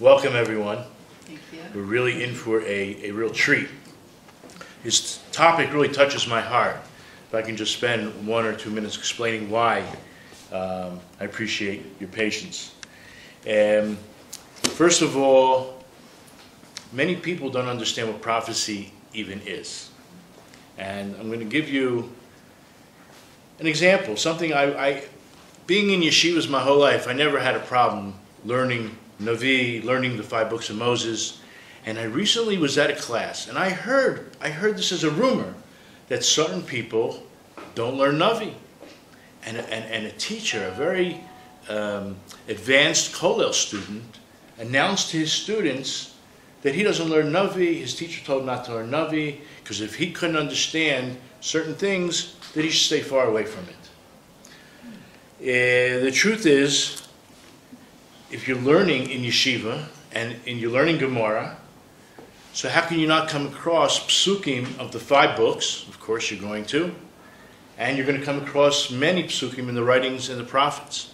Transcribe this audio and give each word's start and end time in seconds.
welcome 0.00 0.36
everyone. 0.36 0.78
Thank 1.22 1.40
you. 1.52 1.58
We're 1.74 1.82
really 1.82 2.22
in 2.22 2.32
for 2.32 2.60
a, 2.62 3.08
a 3.08 3.10
real 3.10 3.30
treat. 3.30 3.68
His 4.84 5.18
topic 5.32 5.72
really 5.72 5.88
touches 5.88 6.28
my 6.28 6.40
heart. 6.40 6.76
If 7.28 7.34
I 7.34 7.42
can 7.42 7.56
just 7.56 7.74
spend 7.74 8.26
one 8.26 8.44
or 8.44 8.54
two 8.54 8.70
minutes 8.70 8.96
explaining 8.96 9.50
why, 9.50 9.80
um, 10.52 11.00
I 11.20 11.24
appreciate 11.24 11.84
your 11.98 12.08
patience. 12.10 12.74
Um, 13.48 13.98
first 14.62 15.02
of 15.02 15.16
all, 15.16 15.82
many 16.92 17.16
people 17.16 17.50
don't 17.50 17.66
understand 17.66 18.08
what 18.08 18.22
prophecy 18.22 18.92
even 19.14 19.40
is. 19.46 19.90
And 20.78 21.16
I'm 21.16 21.26
going 21.26 21.40
to 21.40 21.44
give 21.44 21.68
you 21.68 22.12
an 23.58 23.66
example, 23.66 24.16
something 24.16 24.52
I, 24.52 24.88
I, 24.88 25.04
being 25.66 25.90
in 25.90 26.00
yeshivas 26.00 26.48
my 26.48 26.60
whole 26.60 26.78
life, 26.78 27.08
I 27.08 27.12
never 27.12 27.40
had 27.40 27.56
a 27.56 27.60
problem 27.60 28.14
learning 28.44 28.96
Navi, 29.20 29.82
learning 29.82 30.16
the 30.16 30.22
five 30.22 30.48
books 30.48 30.70
of 30.70 30.76
Moses. 30.76 31.40
And 31.84 31.98
I 31.98 32.04
recently 32.04 32.58
was 32.58 32.76
at 32.76 32.90
a 32.90 32.96
class, 32.96 33.48
and 33.48 33.58
I 33.58 33.70
heard, 33.70 34.36
I 34.40 34.50
heard 34.50 34.76
this 34.76 34.92
as 34.92 35.04
a 35.04 35.10
rumor, 35.10 35.54
that 36.08 36.24
certain 36.24 36.62
people 36.62 37.22
don't 37.74 37.96
learn 37.96 38.18
Navi. 38.18 38.54
And, 39.44 39.56
and, 39.56 39.84
and 39.84 40.06
a 40.06 40.12
teacher, 40.12 40.66
a 40.66 40.70
very 40.72 41.22
um, 41.68 42.16
advanced 42.48 43.12
Kollel 43.12 43.54
student, 43.54 44.18
announced 44.58 45.10
to 45.10 45.18
his 45.18 45.32
students 45.32 46.14
that 46.62 46.74
he 46.74 46.82
doesn't 46.82 47.08
learn 47.08 47.32
Navi. 47.32 47.78
His 47.78 47.94
teacher 47.94 48.24
told 48.24 48.40
him 48.40 48.46
not 48.46 48.64
to 48.66 48.74
learn 48.74 48.90
Navi, 48.90 49.40
because 49.62 49.80
if 49.80 49.94
he 49.94 50.10
couldn't 50.10 50.36
understand 50.36 51.16
certain 51.40 51.74
things, 51.74 52.34
that 52.54 52.64
he 52.64 52.70
should 52.70 52.86
stay 52.86 53.00
far 53.00 53.26
away 53.26 53.44
from 53.44 53.64
it. 53.64 53.76
Uh, 55.40 56.04
the 56.04 56.10
truth 56.10 56.46
is, 56.46 57.07
if 58.30 58.46
you're 58.46 58.58
learning 58.58 59.10
in 59.10 59.22
yeshiva 59.22 59.86
and, 60.12 60.36
and 60.46 60.58
you're 60.58 60.70
learning 60.70 60.98
Gemara, 60.98 61.56
so 62.52 62.68
how 62.68 62.82
can 62.82 62.98
you 62.98 63.06
not 63.06 63.28
come 63.28 63.46
across 63.46 64.00
psukim 64.00 64.78
of 64.78 64.92
the 64.92 64.98
five 64.98 65.36
books? 65.36 65.86
Of 65.88 66.00
course, 66.00 66.30
you're 66.30 66.40
going 66.40 66.64
to. 66.66 66.94
And 67.78 67.96
you're 67.96 68.06
going 68.06 68.18
to 68.18 68.24
come 68.24 68.42
across 68.42 68.90
many 68.90 69.24
psukim 69.24 69.68
in 69.68 69.74
the 69.74 69.84
writings 69.84 70.28
and 70.28 70.40
the 70.40 70.44
prophets. 70.44 71.12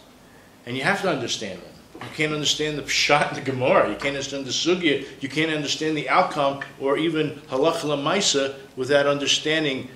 And 0.67 0.77
you 0.77 0.83
have 0.83 1.03
to 1.03 1.11
understand 1.11 1.61
them. 1.61 1.71
You 2.01 2.09
can't 2.15 2.33
understand 2.33 2.79
the 2.79 2.83
pshat 2.83 3.31
in 3.31 3.35
the 3.35 3.51
Gemara. 3.51 3.91
You 3.91 3.97
can't 3.97 4.17
understand 4.17 4.47
the 4.47 4.51
sugya. 4.51 5.07
You 5.21 5.29
can't 5.29 5.53
understand 5.53 5.97
the 5.97 6.09
outcome 6.09 6.61
or 6.81 6.97
even 6.97 7.33
halacha 7.49 7.83
lamaisa 7.83 8.55
without 8.77 9.07
understanding 9.07 9.89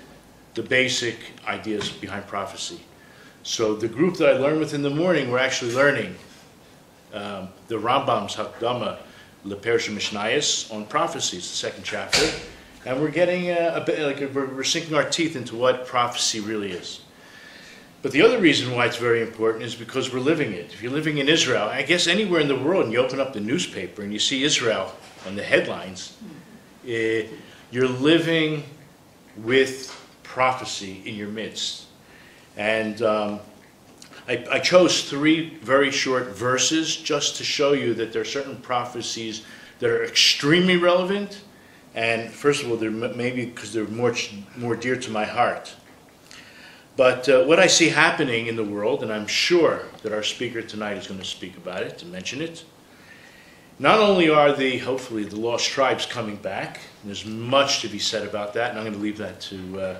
the 0.54 0.62
basic 0.62 1.16
ideas 1.46 1.88
behind 1.88 2.26
prophecy. 2.26 2.80
So 3.42 3.74
the 3.74 3.88
group 3.88 4.16
that 4.18 4.28
I 4.28 4.38
learned 4.38 4.60
with 4.60 4.74
in 4.74 4.82
the 4.82 4.90
morning, 4.90 5.30
we're 5.30 5.38
actually 5.38 5.74
learning 5.74 6.14
um, 7.12 7.48
the 7.68 7.76
Rambam's 7.76 8.36
Hakdama 8.36 8.98
Lepershim 9.44 9.96
Mishnayos 9.96 10.72
on 10.74 10.84
prophecies, 10.86 11.48
the 11.48 11.56
second 11.56 11.84
chapter, 11.84 12.30
and 12.84 13.00
we're 13.00 13.10
getting 13.10 13.50
a, 13.50 13.74
a 13.76 13.80
bit 13.80 14.00
like 14.00 14.34
we're, 14.34 14.46
we're 14.46 14.64
sinking 14.64 14.94
our 14.94 15.08
teeth 15.08 15.36
into 15.36 15.56
what 15.56 15.86
prophecy 15.86 16.40
really 16.40 16.72
is. 16.72 17.00
But 18.00 18.12
the 18.12 18.22
other 18.22 18.38
reason 18.38 18.74
why 18.74 18.86
it's 18.86 18.96
very 18.96 19.22
important 19.22 19.64
is 19.64 19.74
because 19.74 20.12
we're 20.12 20.20
living 20.20 20.52
it. 20.52 20.72
If 20.72 20.82
you're 20.82 20.92
living 20.92 21.18
in 21.18 21.28
Israel, 21.28 21.64
I 21.64 21.82
guess 21.82 22.06
anywhere 22.06 22.40
in 22.40 22.46
the 22.46 22.58
world, 22.58 22.84
and 22.84 22.92
you 22.92 23.00
open 23.00 23.18
up 23.18 23.32
the 23.32 23.40
newspaper 23.40 24.02
and 24.02 24.12
you 24.12 24.20
see 24.20 24.44
Israel 24.44 24.92
on 25.26 25.34
the 25.34 25.42
headlines, 25.42 26.16
eh, 26.86 27.26
you're 27.72 27.88
living 27.88 28.62
with 29.36 29.94
prophecy 30.22 31.02
in 31.04 31.16
your 31.16 31.28
midst. 31.28 31.86
And 32.56 33.02
um, 33.02 33.40
I, 34.28 34.44
I 34.50 34.58
chose 34.58 35.08
three 35.08 35.56
very 35.62 35.90
short 35.90 36.28
verses 36.36 36.94
just 36.94 37.36
to 37.36 37.44
show 37.44 37.72
you 37.72 37.94
that 37.94 38.12
there 38.12 38.20
are 38.20 38.26
certain 38.26 38.56
prophecies 38.56 39.42
that 39.78 39.88
are 39.88 40.04
extremely 40.04 40.76
relevant. 40.76 41.40
And 41.94 42.30
first 42.30 42.62
of 42.62 42.70
all, 42.70 42.76
they're 42.76 42.90
maybe 42.90 43.46
because 43.46 43.72
they're 43.72 43.86
more, 43.86 44.14
more 44.56 44.76
dear 44.76 44.96
to 44.96 45.10
my 45.10 45.24
heart. 45.24 45.74
But 46.96 47.28
uh, 47.28 47.44
what 47.44 47.58
I 47.58 47.68
see 47.68 47.88
happening 47.88 48.48
in 48.48 48.56
the 48.56 48.64
world, 48.64 49.02
and 49.02 49.10
I'm 49.10 49.26
sure 49.26 49.84
that 50.02 50.12
our 50.12 50.22
speaker 50.22 50.60
tonight 50.60 50.98
is 50.98 51.06
going 51.06 51.20
to 51.20 51.26
speak 51.26 51.56
about 51.56 51.82
it, 51.82 51.96
to 51.98 52.06
mention 52.06 52.42
it, 52.42 52.64
not 53.78 54.00
only 54.00 54.28
are 54.28 54.52
the, 54.52 54.78
hopefully, 54.78 55.24
the 55.24 55.38
lost 55.38 55.70
tribes 55.70 56.04
coming 56.04 56.36
back, 56.36 56.80
there's 57.04 57.24
much 57.24 57.80
to 57.82 57.88
be 57.88 58.00
said 58.00 58.26
about 58.26 58.52
that, 58.54 58.70
and 58.70 58.78
I'm 58.78 58.84
going 58.84 58.96
to 58.96 59.02
leave 59.02 59.18
that 59.18 59.40
to, 59.42 59.80
uh, 59.80 59.98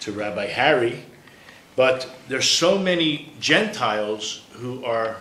to 0.00 0.12
Rabbi 0.12 0.46
Harry, 0.46 1.04
but 1.76 2.08
there's 2.28 2.48
so 2.48 2.78
many 2.78 3.32
Gentiles 3.40 4.44
who 4.52 4.84
are 4.84 5.16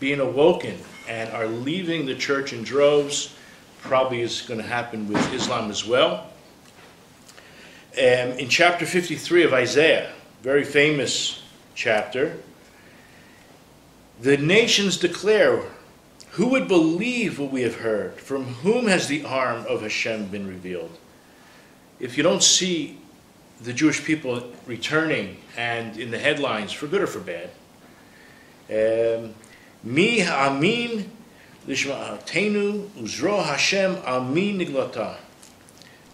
being 0.00 0.20
awoken 0.20 0.78
and 1.08 1.30
are 1.30 1.46
leaving 1.46 2.06
the 2.06 2.14
church 2.14 2.52
in 2.52 2.62
droves. 2.62 3.34
Probably 3.82 4.22
is 4.22 4.42
going 4.42 4.60
to 4.60 4.66
happen 4.66 5.08
with 5.08 5.32
Islam 5.32 5.70
as 5.70 5.86
well. 5.86 6.30
Um, 7.96 8.32
in 8.38 8.48
chapter 8.48 8.84
53 8.84 9.44
of 9.44 9.52
Isaiah, 9.54 10.12
very 10.42 10.64
famous 10.64 11.42
chapter, 11.74 12.36
the 14.20 14.36
nations 14.36 14.96
declare, 14.98 15.62
Who 16.32 16.48
would 16.48 16.68
believe 16.68 17.38
what 17.38 17.50
we 17.50 17.62
have 17.62 17.76
heard? 17.76 18.14
From 18.14 18.44
whom 18.44 18.86
has 18.86 19.08
the 19.08 19.24
arm 19.24 19.64
of 19.66 19.82
Hashem 19.82 20.26
been 20.26 20.46
revealed? 20.46 20.98
If 22.00 22.16
you 22.16 22.22
don't 22.22 22.42
see 22.42 22.98
the 23.60 23.72
Jewish 23.72 24.04
people 24.04 24.52
returning 24.66 25.38
and 25.56 25.96
in 25.96 26.10
the 26.10 26.18
headlines 26.18 26.72
for 26.72 26.86
good 26.86 27.02
or 27.02 27.06
for 27.06 27.20
bad. 27.20 27.50
Um, 28.68 29.34
Mi 29.82 30.22
amin 30.22 31.10
lishma'atenu 31.68 32.88
uzro 33.00 33.42
Hashem 33.44 33.96
amin 34.04 34.58
niglata. 34.58 35.16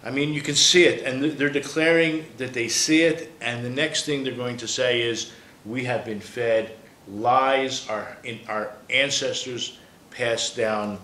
I 0.03 0.11
mean, 0.11 0.33
you 0.33 0.41
can 0.41 0.55
see 0.55 0.83
it, 0.83 1.03
and 1.05 1.23
they're 1.23 1.49
declaring 1.49 2.25
that 2.37 2.53
they 2.53 2.67
see 2.67 3.03
it, 3.03 3.31
and 3.39 3.65
the 3.65 3.69
next 3.69 4.05
thing 4.05 4.23
they're 4.23 4.33
going 4.33 4.57
to 4.57 4.67
say 4.67 5.01
is, 5.01 5.31
"We 5.65 5.85
have 5.85 6.05
been 6.05 6.19
fed 6.19 6.75
lies. 7.07 7.87
Our 7.89 8.17
our 8.47 8.73
ancestors 8.89 9.77
passed 10.11 10.55
down 10.55 10.99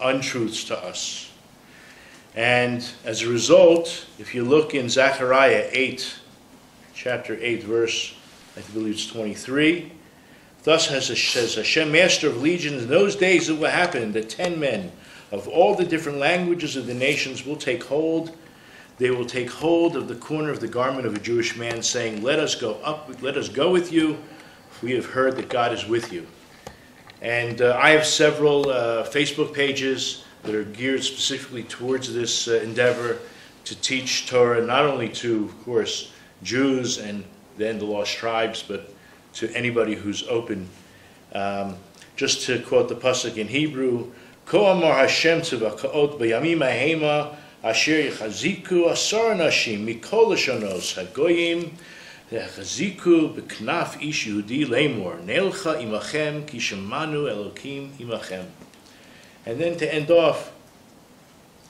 untruths 0.00 0.64
to 0.64 0.78
us." 0.78 1.29
And 2.34 2.88
as 3.04 3.22
a 3.22 3.28
result, 3.28 4.06
if 4.18 4.34
you 4.34 4.44
look 4.44 4.74
in 4.74 4.88
Zechariah 4.88 5.68
8, 5.72 6.14
chapter 6.94 7.36
8, 7.40 7.64
verse, 7.64 8.14
I 8.56 8.60
believe 8.72 8.94
it's 8.94 9.06
23, 9.06 9.90
thus 10.62 10.86
has 10.88 11.06
says 11.06 11.56
Hashem, 11.56 11.90
master 11.90 12.28
of 12.28 12.40
legions, 12.40 12.84
in 12.84 12.88
those 12.88 13.16
days 13.16 13.48
it 13.48 13.58
will 13.58 13.70
happen 13.70 14.12
that 14.12 14.28
ten 14.28 14.60
men 14.60 14.92
of 15.32 15.48
all 15.48 15.74
the 15.74 15.84
different 15.84 16.18
languages 16.18 16.76
of 16.76 16.86
the 16.86 16.94
nations 16.94 17.44
will 17.44 17.56
take 17.56 17.84
hold. 17.84 18.36
They 18.98 19.10
will 19.10 19.24
take 19.24 19.50
hold 19.50 19.96
of 19.96 20.08
the 20.08 20.14
corner 20.14 20.50
of 20.50 20.60
the 20.60 20.68
garment 20.68 21.06
of 21.06 21.14
a 21.14 21.20
Jewish 21.20 21.56
man, 21.56 21.82
saying, 21.82 22.22
Let 22.22 22.38
us 22.38 22.54
go 22.54 22.74
up, 22.84 23.10
let 23.22 23.36
us 23.36 23.48
go 23.48 23.72
with 23.72 23.92
you. 23.92 24.18
We 24.82 24.92
have 24.92 25.06
heard 25.06 25.36
that 25.36 25.48
God 25.48 25.72
is 25.72 25.86
with 25.86 26.12
you. 26.12 26.26
And 27.22 27.60
uh, 27.60 27.78
I 27.80 27.90
have 27.90 28.06
several 28.06 28.70
uh, 28.70 29.06
Facebook 29.06 29.52
pages 29.54 30.24
that 30.42 30.54
are 30.54 30.64
geared 30.64 31.04
specifically 31.04 31.62
towards 31.64 32.12
this 32.12 32.48
uh, 32.48 32.54
endeavor 32.62 33.18
to 33.64 33.80
teach 33.80 34.26
Torah 34.26 34.64
not 34.64 34.84
only 34.84 35.08
to, 35.08 35.44
of 35.44 35.64
course, 35.64 36.12
Jews 36.42 36.98
and 36.98 37.24
then 37.56 37.78
the 37.78 37.84
lost 37.84 38.16
tribes, 38.16 38.64
but 38.66 38.92
to 39.34 39.52
anybody 39.54 39.94
who's 39.94 40.26
open. 40.28 40.68
Um, 41.32 41.76
just 42.16 42.46
to 42.46 42.60
quote 42.60 42.88
the 42.88 42.96
pasuk 42.96 43.36
in 43.36 43.48
Hebrew, 43.48 44.10
"Ko 44.46 44.66
amar 44.66 44.94
Hashem 44.94 45.42
tzivakaot 45.42 46.18
b'yamim 46.18 46.58
hahema 46.58 47.36
asher 47.62 48.10
yechaziku 48.10 48.90
asar 48.90 49.34
nashim 49.34 49.86
mikol 49.86 50.28
lashonos 50.28 50.94
hagoyim 50.96 51.70
yechaziku 52.32 53.34
b'knaf 53.34 54.02
ish 54.02 54.26
Yehudi 54.26 54.66
lemor 54.66 55.22
neilcha 55.24 55.80
imachem 55.80 56.46
ki 56.46 56.58
shemanu 56.58 57.28
Elokim 57.30 57.90
imachem." 57.98 58.44
And 59.50 59.60
then 59.60 59.76
to 59.78 59.92
end 59.92 60.12
off, 60.12 60.52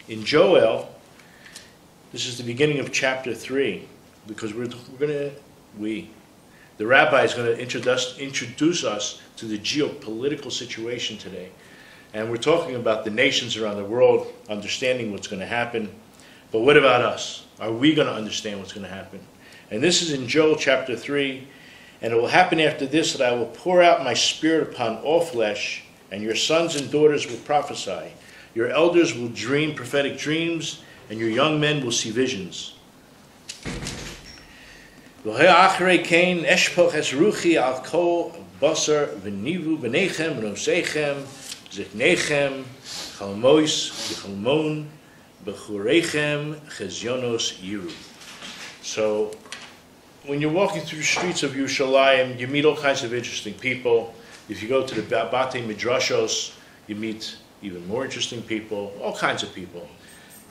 in 0.06 0.22
Joel, 0.22 0.94
this 2.12 2.26
is 2.26 2.36
the 2.36 2.44
beginning 2.44 2.78
of 2.78 2.92
chapter 2.92 3.34
3, 3.34 3.88
because 4.26 4.52
we're, 4.52 4.68
we're 4.92 4.98
going 4.98 5.12
to, 5.12 5.32
we, 5.78 6.10
the 6.76 6.86
rabbi 6.86 7.24
is 7.24 7.32
going 7.32 7.46
to 7.46 7.58
introduce, 7.58 8.18
introduce 8.18 8.84
us 8.84 9.22
to 9.36 9.46
the 9.46 9.58
geopolitical 9.58 10.52
situation 10.52 11.16
today. 11.16 11.48
And 12.12 12.30
we're 12.30 12.36
talking 12.36 12.74
about 12.74 13.06
the 13.06 13.10
nations 13.12 13.56
around 13.56 13.78
the 13.78 13.84
world 13.86 14.30
understanding 14.50 15.10
what's 15.10 15.26
going 15.26 15.40
to 15.40 15.46
happen. 15.46 15.90
But 16.52 16.60
what 16.60 16.76
about 16.76 17.00
us? 17.00 17.46
Are 17.60 17.72
we 17.72 17.94
going 17.94 18.08
to 18.08 18.14
understand 18.14 18.58
what's 18.58 18.74
going 18.74 18.86
to 18.86 18.92
happen? 18.92 19.20
And 19.70 19.82
this 19.82 20.02
is 20.02 20.12
in 20.12 20.28
Joel 20.28 20.56
chapter 20.56 20.94
3. 20.94 21.48
And 22.02 22.12
it 22.12 22.16
will 22.16 22.28
happen 22.28 22.60
after 22.60 22.84
this 22.84 23.14
that 23.14 23.26
I 23.26 23.34
will 23.34 23.46
pour 23.46 23.82
out 23.82 24.04
my 24.04 24.12
spirit 24.12 24.68
upon 24.68 24.98
all 24.98 25.22
flesh 25.22 25.84
and 26.10 26.22
your 26.22 26.34
sons 26.34 26.76
and 26.76 26.90
daughters 26.90 27.28
will 27.28 27.38
prophesy. 27.38 28.12
Your 28.54 28.68
elders 28.68 29.14
will 29.14 29.28
dream 29.28 29.74
prophetic 29.74 30.18
dreams, 30.18 30.82
and 31.08 31.18
your 31.18 31.30
young 31.30 31.60
men 31.60 31.84
will 31.84 31.92
see 31.92 32.10
visions. 32.10 32.74
So, 48.82 49.32
when 50.26 50.40
you're 50.40 50.52
walking 50.52 50.82
through 50.82 50.98
the 50.98 51.04
streets 51.04 51.42
of 51.42 51.52
Yerushalayim, 51.52 52.38
you 52.38 52.46
meet 52.46 52.64
all 52.64 52.76
kinds 52.76 53.04
of 53.04 53.14
interesting 53.14 53.54
people. 53.54 54.14
If 54.50 54.64
you 54.64 54.68
go 54.68 54.84
to 54.84 54.94
the 54.96 55.02
Ba- 55.02 55.28
Bate 55.30 55.64
Midrashos, 55.64 56.52
you 56.88 56.96
meet 56.96 57.36
even 57.62 57.86
more 57.86 58.04
interesting 58.04 58.42
people, 58.42 58.92
all 59.00 59.16
kinds 59.16 59.44
of 59.44 59.54
people. 59.54 59.88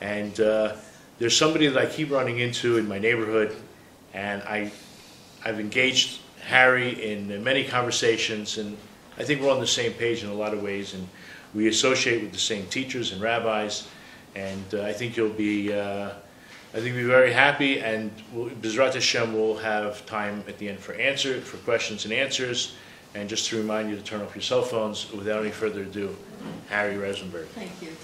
And 0.00 0.40
uh, 0.40 0.76
there's 1.18 1.36
somebody 1.36 1.66
that 1.66 1.78
I 1.78 1.84
keep 1.84 2.10
running 2.10 2.38
into 2.38 2.78
in 2.78 2.88
my 2.88 2.98
neighborhood, 2.98 3.54
and 4.14 4.42
I, 4.44 4.72
I've 5.44 5.60
engaged 5.60 6.20
Harry 6.40 7.12
in 7.12 7.44
many 7.44 7.62
conversations, 7.62 8.56
and 8.56 8.74
I 9.18 9.24
think 9.24 9.42
we're 9.42 9.52
on 9.52 9.60
the 9.60 9.66
same 9.66 9.92
page 9.92 10.24
in 10.24 10.30
a 10.30 10.34
lot 10.34 10.54
of 10.54 10.62
ways, 10.62 10.94
and 10.94 11.06
we 11.54 11.68
associate 11.68 12.22
with 12.22 12.32
the 12.32 12.38
same 12.38 12.66
teachers 12.68 13.12
and 13.12 13.20
rabbis, 13.20 13.86
and 14.34 14.64
uh, 14.72 14.82
I 14.84 14.94
think 14.94 15.18
you'll 15.18 15.28
be, 15.28 15.74
uh, 15.74 16.08
I 16.72 16.76
think 16.76 16.86
you'll 16.94 17.02
be 17.02 17.04
very 17.04 17.34
happy, 17.34 17.80
and 17.80 18.10
we'll- 18.32 18.48
Bezrat 18.48 18.94
Hashem 18.94 19.34
will 19.34 19.58
have 19.58 20.06
time 20.06 20.42
at 20.48 20.56
the 20.56 20.70
end 20.70 20.78
for 20.78 20.94
answer, 20.94 21.38
for 21.42 21.58
questions 21.58 22.06
and 22.06 22.14
answers, 22.14 22.72
and 23.14 23.28
just 23.28 23.48
to 23.50 23.56
remind 23.56 23.90
you 23.90 23.96
to 23.96 24.02
turn 24.02 24.20
off 24.22 24.34
your 24.34 24.42
cell 24.42 24.62
phones. 24.62 25.10
Without 25.12 25.42
any 25.42 25.50
further 25.50 25.82
ado, 25.82 26.16
Harry 26.68 26.94
Rozenberg. 26.94 27.46
Thank 27.48 27.82
you. 27.82 27.96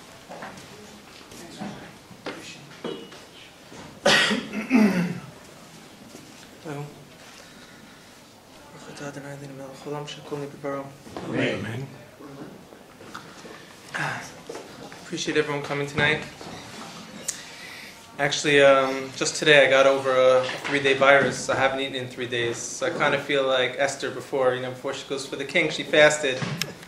Hello. 6.65 6.85
Baruch 8.73 8.89
atah 8.91 9.09
Adonai 9.09 9.37
Eloheinu 9.37 9.57
melech 9.57 9.79
haolam 9.85 10.07
shekol 10.07 10.39
nivaro. 10.43 10.85
Amen. 11.31 11.87
Appreciate 15.05 15.37
everyone 15.37 15.63
coming 15.63 15.87
tonight. 15.87 16.23
Actually, 18.19 18.63
um, 18.63 19.11
just 19.15 19.37
today 19.37 19.67
I 19.67 19.69
got 19.69 19.85
over 19.85 20.11
a 20.11 20.43
three-day 20.65 20.95
virus. 20.95 21.51
I 21.51 21.57
haven't 21.57 21.81
eaten 21.81 21.97
in 21.97 22.09
three 22.09 22.27
days, 22.27 22.57
so 22.57 22.87
I 22.87 22.91
kind 22.91 23.15
of 23.15 23.21
feel 23.21 23.47
like 23.47 23.77
Esther 23.77 24.11
before. 24.11 24.55
You 24.55 24.63
know, 24.63 24.71
before 24.71 24.95
she 24.95 25.07
goes 25.07 25.27
for 25.27 25.37
the 25.37 25.45
king, 25.45 25.69
she 25.69 25.83
fasted. 25.83 26.41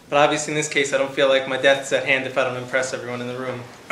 But 0.09 0.17
obviously, 0.17 0.53
in 0.53 0.57
this 0.57 0.71
case, 0.71 0.95
I 0.95 0.97
don't 0.97 1.13
feel 1.13 1.29
like 1.29 1.47
my 1.47 1.59
death's 1.59 1.93
at 1.93 2.07
hand 2.07 2.27
if 2.27 2.39
I 2.39 2.45
don't 2.45 2.57
impress 2.57 2.95
everyone 2.95 3.21
in 3.21 3.27
the 3.27 3.39
room. 3.39 3.61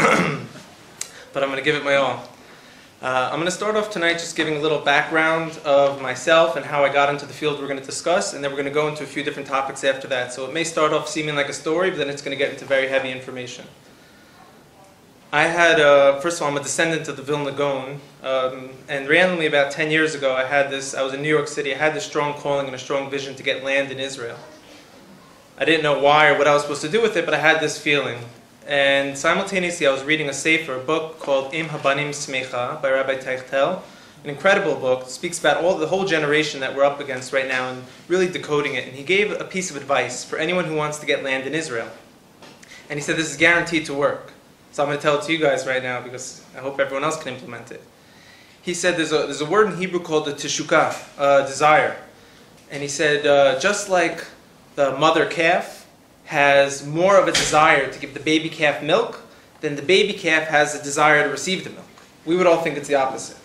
but 1.35 1.43
I'm 1.43 1.51
going 1.51 1.59
to 1.59 1.63
give 1.63 1.75
it 1.75 1.85
my 1.85 1.97
all. 1.97 2.27
Uh, 3.03 3.29
I'm 3.31 3.37
going 3.37 3.45
to 3.45 3.51
start 3.51 3.77
off 3.77 3.91
tonight 3.91 4.15
just 4.15 4.35
giving 4.35 4.57
a 4.57 4.61
little 4.61 4.81
background 4.81 5.59
of 5.67 6.01
myself 6.01 6.57
and 6.57 6.65
how 6.65 6.85
I 6.85 6.91
got 6.91 7.11
into 7.11 7.27
the 7.27 7.35
field 7.35 7.61
we're 7.61 7.69
going 7.69 7.79
to 7.79 7.85
discuss, 7.85 8.33
and 8.33 8.43
then 8.43 8.51
we're 8.51 8.57
going 8.57 8.73
to 8.73 8.75
go 8.75 8.89
into 8.89 9.05
a 9.05 9.07
few 9.07 9.23
different 9.23 9.47
topics 9.47 9.85
after 9.85 10.09
that. 10.09 10.33
So 10.33 10.47
it 10.47 10.55
may 10.55 10.65
start 10.65 10.95
off 10.95 11.07
seeming 11.07 11.37
like 11.37 11.51
a 11.51 11.53
story, 11.53 11.91
but 11.91 11.99
then 11.99 12.09
it's 12.09 12.23
going 12.23 12.35
to 12.35 12.43
get 12.43 12.51
into 12.51 12.65
very 12.65 12.89
heavy 12.89 13.13
information. 13.13 13.67
I 15.33 15.49
had, 15.49 15.81
uh, 15.81 16.21
first 16.21 16.37
of 16.37 16.43
all, 16.43 16.53
I'm 16.53 16.57
a 16.57 16.63
descendant 16.63 17.09
of 17.09 17.17
the 17.17 17.23
Vilna 17.23 17.51
Gaon, 17.51 18.01
um, 18.23 18.71
and 18.89 19.09
randomly 19.09 19.47
about 19.47 19.73
10 19.73 19.91
years 19.91 20.15
ago, 20.15 20.35
I 20.35 20.45
had 20.45 20.71
this, 20.71 20.95
I 20.95 21.03
was 21.03 21.15
in 21.15 21.23
New 21.23 21.29
York 21.29 21.49
City, 21.49 21.75
I 21.75 21.79
had 21.79 21.95
this 21.95 22.07
strong 22.07 22.35
calling 22.35 22.67
and 22.67 22.75
a 22.77 22.79
strong 22.79 23.11
vision 23.11 23.35
to 23.35 23.43
get 23.43 23.65
land 23.65 23.91
in 23.91 23.99
Israel. 23.99 24.39
I 25.59 25.65
didn't 25.65 25.83
know 25.83 25.99
why 25.99 26.29
or 26.29 26.39
what 26.39 26.47
I 26.47 26.55
was 26.55 26.63
supposed 26.63 26.83
to 26.83 26.89
do 26.89 27.03
with 27.03 27.17
it, 27.17 27.25
but 27.25 27.35
I 27.35 27.39
had 27.39 27.61
this 27.61 27.77
feeling. 27.77 28.19
And 28.69 29.19
simultaneously, 29.19 29.87
I 29.87 29.93
was 29.93 30.05
reading 30.05 30.29
a 30.29 30.33
sefer, 30.33 30.77
a 30.77 30.81
book 30.81 31.19
called 31.19 31.53
Im 31.53 31.67
Habanim 31.67 32.11
Smecha 32.11 32.81
by 32.81 32.91
Rabbi 32.91 33.17
Teichtel, 33.17 33.83
an 34.23 34.31
incredible 34.31 34.77
book. 34.77 35.03
It 35.03 35.11
speaks 35.11 35.41
about 35.41 35.65
all 35.65 35.77
the 35.77 35.89
whole 35.89 36.05
generation 36.05 36.61
that 36.61 36.75
we're 36.75 36.85
up 36.85 37.01
against 37.01 37.33
right 37.33 37.49
now 37.49 37.71
and 37.71 37.83
really 38.07 38.29
decoding 38.29 38.75
it. 38.75 38.87
And 38.87 38.95
he 38.95 39.03
gave 39.03 39.33
a 39.33 39.45
piece 39.45 39.71
of 39.71 39.77
advice 39.77 40.25
for 40.25 40.39
anyone 40.39 40.67
who 40.67 40.77
wants 40.77 40.99
to 40.99 41.07
get 41.07 41.25
land 41.25 41.47
in 41.47 41.55
Israel. 41.55 41.89
And 42.89 42.99
he 42.99 43.03
said 43.03 43.17
this 43.17 43.31
is 43.31 43.37
guaranteed 43.37 43.87
to 43.87 43.95
work. 43.95 44.33
So 44.77 44.83
I'm 44.83 44.91
going 44.91 44.99
to 44.99 45.03
tell 45.03 45.19
it 45.19 45.23
to 45.23 45.33
you 45.33 45.39
guys 45.39 45.67
right 45.67 45.83
now 45.83 46.03
because 46.03 46.45
I 46.55 46.59
hope 46.59 46.79
everyone 46.79 47.03
else 47.03 47.17
can 47.17 47.33
implement 47.33 47.71
it. 47.71 47.83
He 48.61 48.75
said 48.75 48.99
there's 48.99 49.11
a, 49.11 49.21
there's 49.21 49.41
a 49.41 49.47
word 49.47 49.73
in 49.73 49.79
Hebrew 49.79 50.01
called 50.01 50.27
the 50.27 50.33
teshukah, 50.33 50.95
uh, 51.17 51.47
desire. 51.47 51.97
And 52.71 52.83
he 52.83 52.89
said, 52.89 53.27
uh, 53.27 53.59
just 53.59 53.89
like 53.89 54.27
the 54.75 54.95
mother 54.99 55.25
calf 55.25 55.87
has 56.27 56.87
more 56.87 57.19
of 57.19 57.27
a 57.27 57.33
desire 57.33 57.91
to 57.91 57.99
give 57.99 58.13
the 58.13 58.21
baby 58.21 58.51
calf 58.51 58.83
milk 58.83 59.23
than 59.63 59.77
the 59.77 59.83
baby 59.83 60.13
calf 60.13 60.47
has 60.49 60.79
a 60.79 60.83
desire 60.85 61.25
to 61.25 61.31
receive 61.31 61.65
the 61.65 61.71
milk. 61.71 61.87
We 62.27 62.37
would 62.37 62.47
all 62.47 62.61
think 62.61 62.77
it's 62.77 62.89
the 62.89 62.97
opposite. 62.97 63.39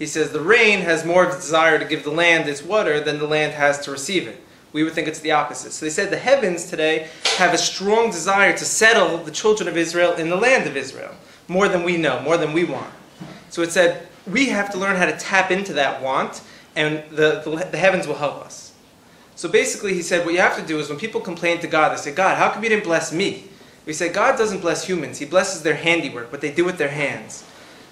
He 0.00 0.06
says 0.06 0.32
the 0.32 0.40
rain 0.40 0.80
has 0.80 1.04
more 1.04 1.24
of 1.24 1.32
a 1.32 1.36
desire 1.36 1.78
to 1.78 1.84
give 1.84 2.02
the 2.02 2.10
land 2.10 2.48
its 2.48 2.60
water 2.60 2.98
than 2.98 3.20
the 3.20 3.28
land 3.28 3.52
has 3.52 3.78
to 3.84 3.92
receive 3.92 4.26
it. 4.26 4.42
We 4.72 4.84
would 4.84 4.94
think 4.94 5.08
it's 5.08 5.20
the 5.20 5.32
opposite. 5.32 5.72
So 5.72 5.84
they 5.84 5.90
said 5.90 6.10
the 6.10 6.16
heavens 6.16 6.68
today 6.68 7.08
have 7.36 7.52
a 7.52 7.58
strong 7.58 8.10
desire 8.10 8.56
to 8.56 8.64
settle 8.64 9.18
the 9.18 9.30
children 9.30 9.68
of 9.68 9.76
Israel 9.76 10.14
in 10.14 10.30
the 10.30 10.36
land 10.36 10.66
of 10.66 10.76
Israel, 10.76 11.14
more 11.48 11.68
than 11.68 11.82
we 11.82 11.96
know, 11.96 12.20
more 12.20 12.36
than 12.36 12.52
we 12.52 12.64
want. 12.64 12.92
So 13.50 13.62
it 13.62 13.70
said 13.70 14.06
we 14.26 14.46
have 14.46 14.70
to 14.72 14.78
learn 14.78 14.96
how 14.96 15.06
to 15.06 15.16
tap 15.16 15.50
into 15.50 15.72
that 15.74 16.02
want, 16.02 16.42
and 16.74 17.02
the, 17.10 17.42
the, 17.44 17.68
the 17.70 17.78
heavens 17.78 18.06
will 18.06 18.14
help 18.14 18.44
us. 18.44 18.72
So 19.34 19.48
basically, 19.48 19.94
he 19.94 20.02
said, 20.02 20.24
what 20.24 20.34
you 20.34 20.40
have 20.40 20.56
to 20.56 20.66
do 20.66 20.78
is 20.78 20.88
when 20.88 20.98
people 20.98 21.20
complain 21.20 21.58
to 21.60 21.66
God, 21.66 21.92
they 21.92 22.00
say, 22.00 22.14
God, 22.14 22.36
how 22.36 22.50
come 22.50 22.62
you 22.62 22.68
didn't 22.68 22.84
bless 22.84 23.12
me? 23.12 23.48
We 23.86 23.92
say, 23.92 24.12
God 24.12 24.38
doesn't 24.38 24.60
bless 24.60 24.86
humans. 24.86 25.18
He 25.18 25.24
blesses 25.24 25.62
their 25.62 25.74
handiwork, 25.74 26.30
what 26.30 26.40
they 26.40 26.52
do 26.52 26.64
with 26.64 26.78
their 26.78 26.90
hands. 26.90 27.44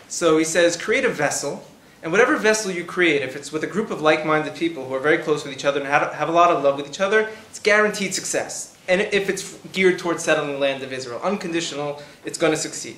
So 0.08 0.38
he 0.38 0.44
says, 0.44 0.76
create 0.76 1.04
a 1.04 1.08
vessel, 1.08 1.64
and 2.02 2.10
whatever 2.10 2.36
vessel 2.36 2.70
you 2.70 2.84
create, 2.84 3.22
if 3.22 3.36
it's 3.36 3.52
with 3.52 3.62
a 3.64 3.66
group 3.66 3.90
of 3.90 4.00
like 4.00 4.24
minded 4.24 4.54
people 4.54 4.86
who 4.86 4.94
are 4.94 5.00
very 5.00 5.18
close 5.18 5.44
with 5.44 5.52
each 5.52 5.64
other 5.64 5.80
and 5.80 5.88
have, 5.88 6.12
have 6.14 6.28
a 6.28 6.32
lot 6.32 6.50
of 6.50 6.64
love 6.64 6.76
with 6.76 6.88
each 6.88 7.00
other, 7.00 7.28
it's 7.48 7.58
guaranteed 7.58 8.14
success. 8.14 8.76
And 8.88 9.02
if 9.02 9.28
it's 9.28 9.58
geared 9.72 9.98
towards 9.98 10.24
settling 10.24 10.52
the 10.52 10.58
land 10.58 10.82
of 10.82 10.92
Israel, 10.92 11.20
unconditional, 11.22 12.02
it's 12.24 12.38
going 12.38 12.52
to 12.52 12.58
succeed. 12.58 12.96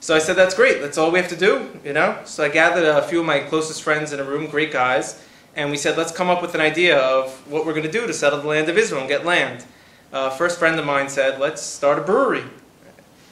So 0.00 0.14
I 0.14 0.20
said, 0.20 0.36
that's 0.36 0.54
great. 0.54 0.80
That's 0.80 0.96
all 0.96 1.10
we 1.10 1.18
have 1.18 1.28
to 1.30 1.36
do, 1.36 1.68
you 1.84 1.92
know? 1.92 2.20
So 2.24 2.44
I 2.44 2.48
gathered 2.48 2.84
a 2.84 3.02
few 3.02 3.20
of 3.20 3.26
my 3.26 3.40
closest 3.40 3.82
friends 3.82 4.12
in 4.12 4.20
a 4.20 4.24
room, 4.24 4.46
great 4.48 4.72
guys, 4.72 5.24
and 5.56 5.72
we 5.72 5.76
said, 5.76 5.98
let's 5.98 6.12
come 6.12 6.30
up 6.30 6.40
with 6.40 6.54
an 6.54 6.60
idea 6.60 6.98
of 6.98 7.32
what 7.50 7.66
we're 7.66 7.72
going 7.72 7.84
to 7.84 7.90
do 7.90 8.06
to 8.06 8.12
settle 8.12 8.40
the 8.40 8.46
land 8.46 8.68
of 8.68 8.78
Israel 8.78 9.00
and 9.00 9.08
get 9.08 9.26
land. 9.26 9.64
Uh, 10.12 10.30
first 10.30 10.58
friend 10.58 10.78
of 10.78 10.86
mine 10.86 11.08
said, 11.08 11.40
let's 11.40 11.60
start 11.60 11.98
a 11.98 12.02
brewery. 12.02 12.44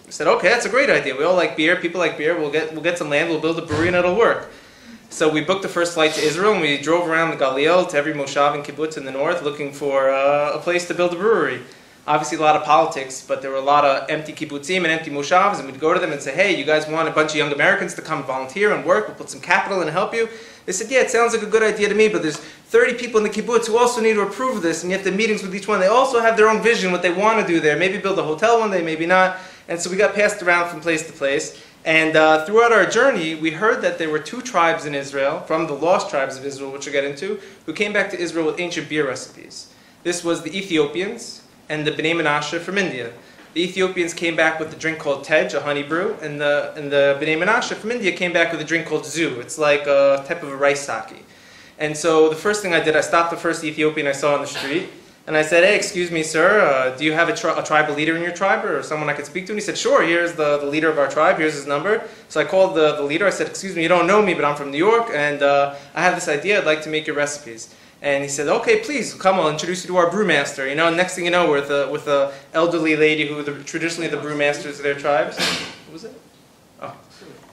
I 0.07 0.11
said, 0.11 0.27
okay, 0.27 0.49
that's 0.49 0.67
a 0.67 0.69
great 0.69 0.91
idea. 0.91 1.17
We 1.17 1.25
all 1.25 1.37
like 1.37 1.57
beer. 1.57 1.77
People 1.77 2.01
like 2.01 2.19
beer. 2.19 2.39
We'll 2.39 2.51
get, 2.51 2.73
we'll 2.73 2.83
get 2.83 2.99
some 2.99 3.11
land. 3.11 3.31
We'll 3.31 3.41
build 3.41 3.59
a 3.59 3.65
brewery 3.65 3.87
and 3.87 3.97
it'll 3.97 4.17
work. 4.17 4.51
So 5.17 5.31
we 5.31 5.41
booked 5.41 5.63
the 5.63 5.69
first 5.71 5.95
flight 5.95 6.13
to 6.13 6.21
Israel 6.21 6.53
and 6.53 6.61
we 6.61 6.77
drove 6.77 7.09
around 7.09 7.31
the 7.31 7.43
Galil 7.43 7.89
to 7.89 7.97
every 7.97 8.13
moshav 8.13 8.55
and 8.55 8.63
kibbutz 8.63 8.99
in 8.99 9.07
the 9.07 9.11
north 9.11 9.43
looking 9.43 9.73
for 9.73 10.11
uh, 10.11 10.53
a 10.53 10.59
place 10.59 10.87
to 10.89 10.95
build 10.95 11.15
a 11.15 11.17
brewery. 11.17 11.63
Obviously, 12.07 12.37
a 12.37 12.41
lot 12.43 12.55
of 12.55 12.65
politics, 12.65 13.25
but 13.27 13.41
there 13.41 13.51
were 13.51 13.57
a 13.57 13.63
lot 13.63 13.83
of 13.87 14.11
empty 14.11 14.35
kibbutzim 14.35 14.77
and 14.77 14.89
empty 14.89 15.11
moshavs, 15.11 15.59
and 15.59 15.67
we'd 15.67 15.81
go 15.81 15.95
to 15.95 15.99
them 15.99 16.13
and 16.13 16.21
say, 16.21 16.35
hey, 16.35 16.55
you 16.55 16.67
guys 16.67 16.87
want 16.87 17.09
a 17.09 17.11
bunch 17.11 17.31
of 17.31 17.37
young 17.37 17.51
Americans 17.51 17.95
to 17.95 18.03
come 18.03 18.25
volunteer 18.25 18.75
and 18.75 18.85
work? 18.85 19.09
We'll 19.09 19.17
put 19.17 19.31
some 19.31 19.41
capital 19.41 19.81
in 19.81 19.89
and 19.89 19.97
help 19.97 20.13
you. 20.13 20.29
They 20.67 20.73
said, 20.73 20.91
yeah, 20.91 21.01
it 21.01 21.11
sounds 21.11 21.33
like 21.33 21.43
a 21.43 21.51
good 21.51 21.63
idea 21.63 21.89
to 21.89 21.95
me, 21.95 22.09
but 22.11 22.21
there's 22.21 22.37
30 22.37 22.99
people 22.99 23.17
in 23.17 23.25
the 23.25 23.31
kibbutz 23.31 23.69
who 23.69 23.79
also 23.79 24.03
need 24.03 24.15
to 24.15 24.21
approve 24.21 24.57
of 24.57 24.63
this, 24.63 24.83
and 24.83 24.93
you 24.93 24.99
have 24.99 25.07
to 25.07 25.13
meetings 25.13 25.43
with 25.43 25.55
each 25.55 25.67
one. 25.67 25.81
They 25.81 25.87
also 25.87 26.21
have 26.21 26.37
their 26.37 26.51
own 26.51 26.63
vision, 26.63 26.93
what 26.93 27.01
they 27.01 27.11
want 27.11 27.41
to 27.41 27.47
do 27.51 27.59
there. 27.59 27.79
Maybe 27.79 27.97
build 27.97 28.19
a 28.19 28.23
hotel 28.23 28.61
one 28.61 28.71
day, 28.71 28.83
maybe 28.83 29.07
not. 29.07 29.39
And 29.69 29.81
so 29.81 29.91
we 29.91 29.97
got 29.97 30.15
passed 30.15 30.43
around 30.43 30.69
from 30.69 30.83
place 30.83 31.07
to 31.07 31.13
place. 31.15 31.59
And 31.87 32.17
uh, 32.17 32.45
throughout 32.45 32.73
our 32.73 32.85
journey, 32.85 33.37
we 33.37 33.53
heard 33.53 33.81
that 33.83 33.97
there 33.97 34.11
were 34.11 34.19
two 34.19 34.43
tribes 34.43 34.87
in 34.87 34.95
Israel, 34.95 35.39
from 35.43 35.69
the 35.69 35.73
lost 35.73 36.11
tribes 36.11 36.37
of 36.37 36.45
Israel, 36.45 36.73
which 36.73 36.85
we'll 36.85 36.93
get 36.93 37.05
into, 37.05 37.39
who 37.65 37.73
came 37.73 37.93
back 37.93 38.11
to 38.11 38.19
Israel 38.19 38.45
with 38.45 38.59
ancient 38.59 38.89
beer 38.89 39.07
recipes. 39.07 39.73
This 40.03 40.25
was 40.25 40.43
the 40.43 40.59
Ethiopians 40.59 41.45
and 41.69 41.87
the 41.87 41.93
Bnei 41.93 42.17
Menashe 42.17 42.59
from 42.59 42.77
India. 42.77 43.13
The 43.55 43.63
Ethiopians 43.63 44.15
came 44.15 44.35
back 44.35 44.59
with 44.59 44.73
a 44.73 44.77
drink 44.77 44.99
called 44.99 45.23
tej, 45.23 45.55
a 45.55 45.61
honey 45.61 45.85
brew, 45.85 46.17
and 46.21 46.41
the, 46.41 46.73
and 46.77 46.91
the 46.91 47.17
Bnei 47.21 47.41
Menashe 47.41 47.75
from 47.75 47.93
India 47.93 48.11
came 48.11 48.33
back 48.33 48.51
with 48.51 48.61
a 48.61 48.65
drink 48.65 48.89
called 48.89 49.07
zu. 49.07 49.39
It's 49.39 49.57
like 49.57 49.87
a 49.87 50.25
type 50.27 50.43
of 50.43 50.49
a 50.49 50.57
rice 50.57 50.85
sake. 50.85 51.25
And 51.79 51.97
so 51.97 52.29
the 52.29 52.35
first 52.35 52.63
thing 52.63 52.75
I 52.75 52.81
did, 52.81 52.97
I 52.97 53.01
stopped 53.01 53.31
the 53.31 53.37
first 53.37 53.63
Ethiopian 53.63 54.09
I 54.09 54.13
saw 54.13 54.35
on 54.35 54.41
the 54.41 54.49
street, 54.49 54.89
and 55.27 55.37
I 55.37 55.43
said, 55.43 55.65
hey, 55.65 55.75
excuse 55.75 56.11
me, 56.11 56.23
sir, 56.23 56.61
uh, 56.61 56.97
do 56.97 57.05
you 57.05 57.13
have 57.13 57.29
a, 57.29 57.35
tri- 57.35 57.59
a 57.59 57.63
tribal 57.63 57.95
leader 57.95 58.17
in 58.17 58.23
your 58.23 58.33
tribe 58.33 58.65
or 58.65 58.83
someone 58.83 59.11
I 59.11 59.13
could 59.13 59.27
speak 59.27 59.47
to? 59.47 59.53
And 59.53 59.59
he 59.59 59.65
said, 59.65 59.77
sure, 59.77 60.03
here's 60.03 60.35
the, 60.35 60.59
the 60.59 60.67
leader 60.67 60.89
of 60.89 60.99
our 60.99 61.09
tribe, 61.09 61.39
here's 61.39 61.55
his 61.55 61.67
number. 61.67 62.07
So 62.29 62.41
I 62.41 62.45
called 62.45 62.77
the, 62.77 62.97
the 62.97 63.03
leader, 63.03 63.27
I 63.27 63.31
said, 63.31 63.49
excuse 63.49 63.75
me, 63.75 63.83
you 63.83 63.89
don't 63.89 64.07
know 64.07 64.23
me, 64.23 64.35
but 64.35 64.45
I'm 64.45 64.55
from 64.55 64.71
New 64.71 64.79
York, 64.79 65.11
and 65.13 65.43
uh, 65.43 65.75
I 65.95 66.03
have 66.03 66.15
this 66.15 66.29
idea, 66.29 66.59
I'd 66.59 66.67
like 66.67 66.83
to 66.83 66.91
make 66.91 67.07
your 67.07 67.17
recipes. 67.17 67.75
And 68.03 68.23
he 68.23 68.29
said, 68.29 68.47
okay, 68.47 68.81
please, 68.81 69.15
come, 69.15 69.37
I'll 69.41 69.49
introduce 69.49 69.83
you 69.83 69.89
to 69.89 69.97
our 69.97 70.11
brewmaster. 70.11 70.69
You 70.69 70.75
know, 70.75 70.95
next 70.95 71.15
thing 71.17 71.25
you 71.25 71.31
know, 71.31 71.49
we're 71.49 71.61
with 71.61 71.71
a, 71.71 71.91
with 71.91 72.07
a 72.07 72.33
elderly 72.53 72.95
lady 72.95 73.27
who 73.27 73.43
the, 73.43 73.65
traditionally 73.65 74.09
the 74.09 74.19
brewmasters 74.19 74.77
of 74.77 74.83
their 74.83 74.95
tribes. 74.95 75.39
What 75.39 75.93
was 75.93 76.05
it? 76.05 76.21
Oh, 76.81 76.95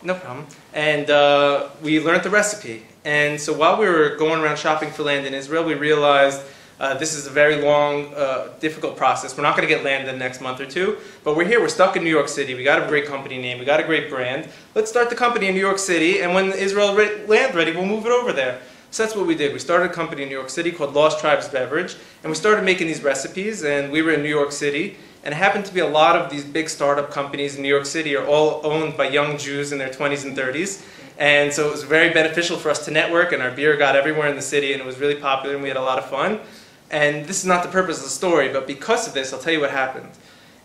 no 0.04 0.16
problem. 0.16 0.46
And 0.74 1.10
uh, 1.10 1.70
we 1.82 2.00
learned 2.02 2.24
the 2.24 2.30
recipe. 2.30 2.86
And 3.06 3.40
so 3.40 3.54
while 3.54 3.78
we 3.78 3.88
were 3.88 4.16
going 4.18 4.42
around 4.42 4.58
shopping 4.60 4.92
for 4.92 5.04
land 5.04 5.26
in 5.26 5.34
Israel, 5.34 5.64
we 5.64 5.76
realized 5.76 6.42
uh, 6.84 6.94
this 6.96 7.14
is 7.14 7.28
a 7.28 7.30
very 7.30 7.62
long, 7.62 8.14
uh, 8.14 8.50
difficult 8.60 8.98
process. 8.98 9.38
We're 9.38 9.44
not 9.44 9.56
going 9.56 9.66
to 9.66 9.74
get 9.74 9.86
land 9.86 10.06
in 10.06 10.14
the 10.14 10.20
next 10.20 10.42
month 10.42 10.60
or 10.60 10.66
two, 10.66 10.98
but 11.24 11.38
we're 11.38 11.48
here. 11.48 11.62
We're 11.62 11.70
stuck 11.70 11.96
in 11.96 12.04
New 12.04 12.10
York 12.10 12.28
City. 12.28 12.56
We 12.56 12.64
got 12.66 12.84
a 12.84 12.88
great 12.88 13.06
company 13.06 13.38
name. 13.38 13.58
We 13.58 13.64
got 13.64 13.80
a 13.80 13.86
great 13.86 14.10
brand. 14.10 14.50
Let's 14.76 14.90
start 14.90 15.10
the 15.10 15.16
company 15.16 15.48
in 15.48 15.54
New 15.54 15.62
York 15.62 15.80
City, 15.80 16.20
and 16.20 16.34
when 16.34 16.52
Israel 16.52 16.94
re- 16.94 17.26
land 17.26 17.56
ready, 17.56 17.72
we'll 17.72 17.86
move 17.86 18.06
it 18.06 18.12
over 18.12 18.34
there. 18.34 18.60
So 18.92 19.02
that's 19.02 19.16
what 19.16 19.26
we 19.26 19.34
did. 19.34 19.54
We 19.54 19.60
started 19.60 19.92
a 19.92 19.94
company 19.94 20.24
in 20.24 20.28
New 20.28 20.36
York 20.36 20.50
City 20.50 20.74
called 20.74 20.94
Lost 20.94 21.22
Tribes 21.22 21.48
Beverage, 21.48 21.96
and 22.22 22.30
we 22.30 22.36
started 22.36 22.66
making 22.66 22.88
these 22.88 23.02
recipes. 23.02 23.64
And 23.64 23.90
we 23.90 24.02
were 24.02 24.12
in 24.12 24.22
New 24.22 24.36
York 24.40 24.52
City, 24.52 24.98
And 25.24 25.34
it 25.34 25.38
happened 25.38 25.64
to 25.68 25.74
be 25.74 25.80
a 25.80 25.88
lot 25.88 26.18
of 26.18 26.30
these 26.30 26.44
big 26.44 26.68
startup 26.68 27.12
companies 27.12 27.56
in 27.56 27.62
New 27.62 27.70
York 27.70 27.86
City 27.86 28.14
are 28.18 28.26
all 28.26 28.60
owned 28.66 28.98
by 28.98 29.08
young 29.08 29.38
Jews 29.38 29.72
in 29.72 29.78
their 29.78 29.88
20s 29.88 30.26
and 30.26 30.36
30s. 30.38 30.84
And 31.18 31.54
so 31.54 31.68
it 31.68 31.72
was 31.72 31.84
very 31.84 32.10
beneficial 32.10 32.58
for 32.58 32.70
us 32.70 32.84
to 32.86 32.92
network, 32.92 33.32
and 33.32 33.42
our 33.42 33.52
beer 33.52 33.78
got 33.78 33.96
everywhere 33.96 34.28
in 34.28 34.36
the 34.36 34.42
city, 34.42 34.74
and 34.74 34.82
it 34.82 34.86
was 34.86 34.98
really 35.00 35.16
popular, 35.16 35.56
and 35.56 35.64
we 35.64 35.70
had 35.70 35.78
a 35.78 35.82
lot 35.82 35.98
of 35.98 36.10
fun. 36.10 36.42
And 36.94 37.26
this 37.26 37.40
is 37.40 37.46
not 37.46 37.64
the 37.64 37.70
purpose 37.70 37.98
of 37.98 38.04
the 38.04 38.10
story, 38.10 38.54
but 38.54 38.68
because 38.68 39.08
of 39.08 39.16
this, 39.16 39.34
I'll 39.34 39.40
tell 39.40 39.52
you 39.52 39.60
what 39.60 39.72
happened. 39.72 40.08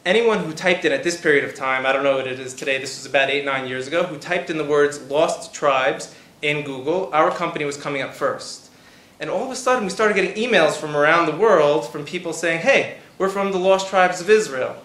Anyone 0.04 0.44
who 0.44 0.52
typed 0.52 0.84
in 0.84 0.92
at 0.92 1.02
this 1.02 1.18
period 1.18 1.42
of 1.42 1.54
time, 1.54 1.86
I 1.86 1.92
don't 1.94 2.04
know 2.04 2.16
what 2.16 2.26
it 2.26 2.38
is 2.38 2.52
today, 2.52 2.76
this 2.76 2.98
was 2.98 3.06
about 3.06 3.30
eight, 3.30 3.46
nine 3.46 3.66
years 3.66 3.88
ago, 3.88 4.02
who 4.02 4.18
typed 4.18 4.50
in 4.50 4.58
the 4.58 4.64
words 4.64 5.00
lost 5.10 5.54
tribes 5.54 6.14
in 6.42 6.64
Google, 6.64 7.08
our 7.14 7.30
company 7.30 7.64
was 7.64 7.78
coming 7.78 8.02
up 8.02 8.12
first. 8.12 8.70
And 9.18 9.30
all 9.30 9.42
of 9.42 9.50
a 9.50 9.56
sudden, 9.56 9.84
we 9.84 9.90
started 9.90 10.14
getting 10.14 10.34
emails 10.34 10.76
from 10.76 10.94
around 10.94 11.24
the 11.24 11.36
world 11.36 11.88
from 11.88 12.04
people 12.04 12.34
saying, 12.34 12.60
hey, 12.60 12.98
we're 13.16 13.30
from 13.30 13.50
the 13.50 13.58
lost 13.58 13.88
tribes 13.88 14.20
of 14.20 14.28
Israel. 14.28 14.76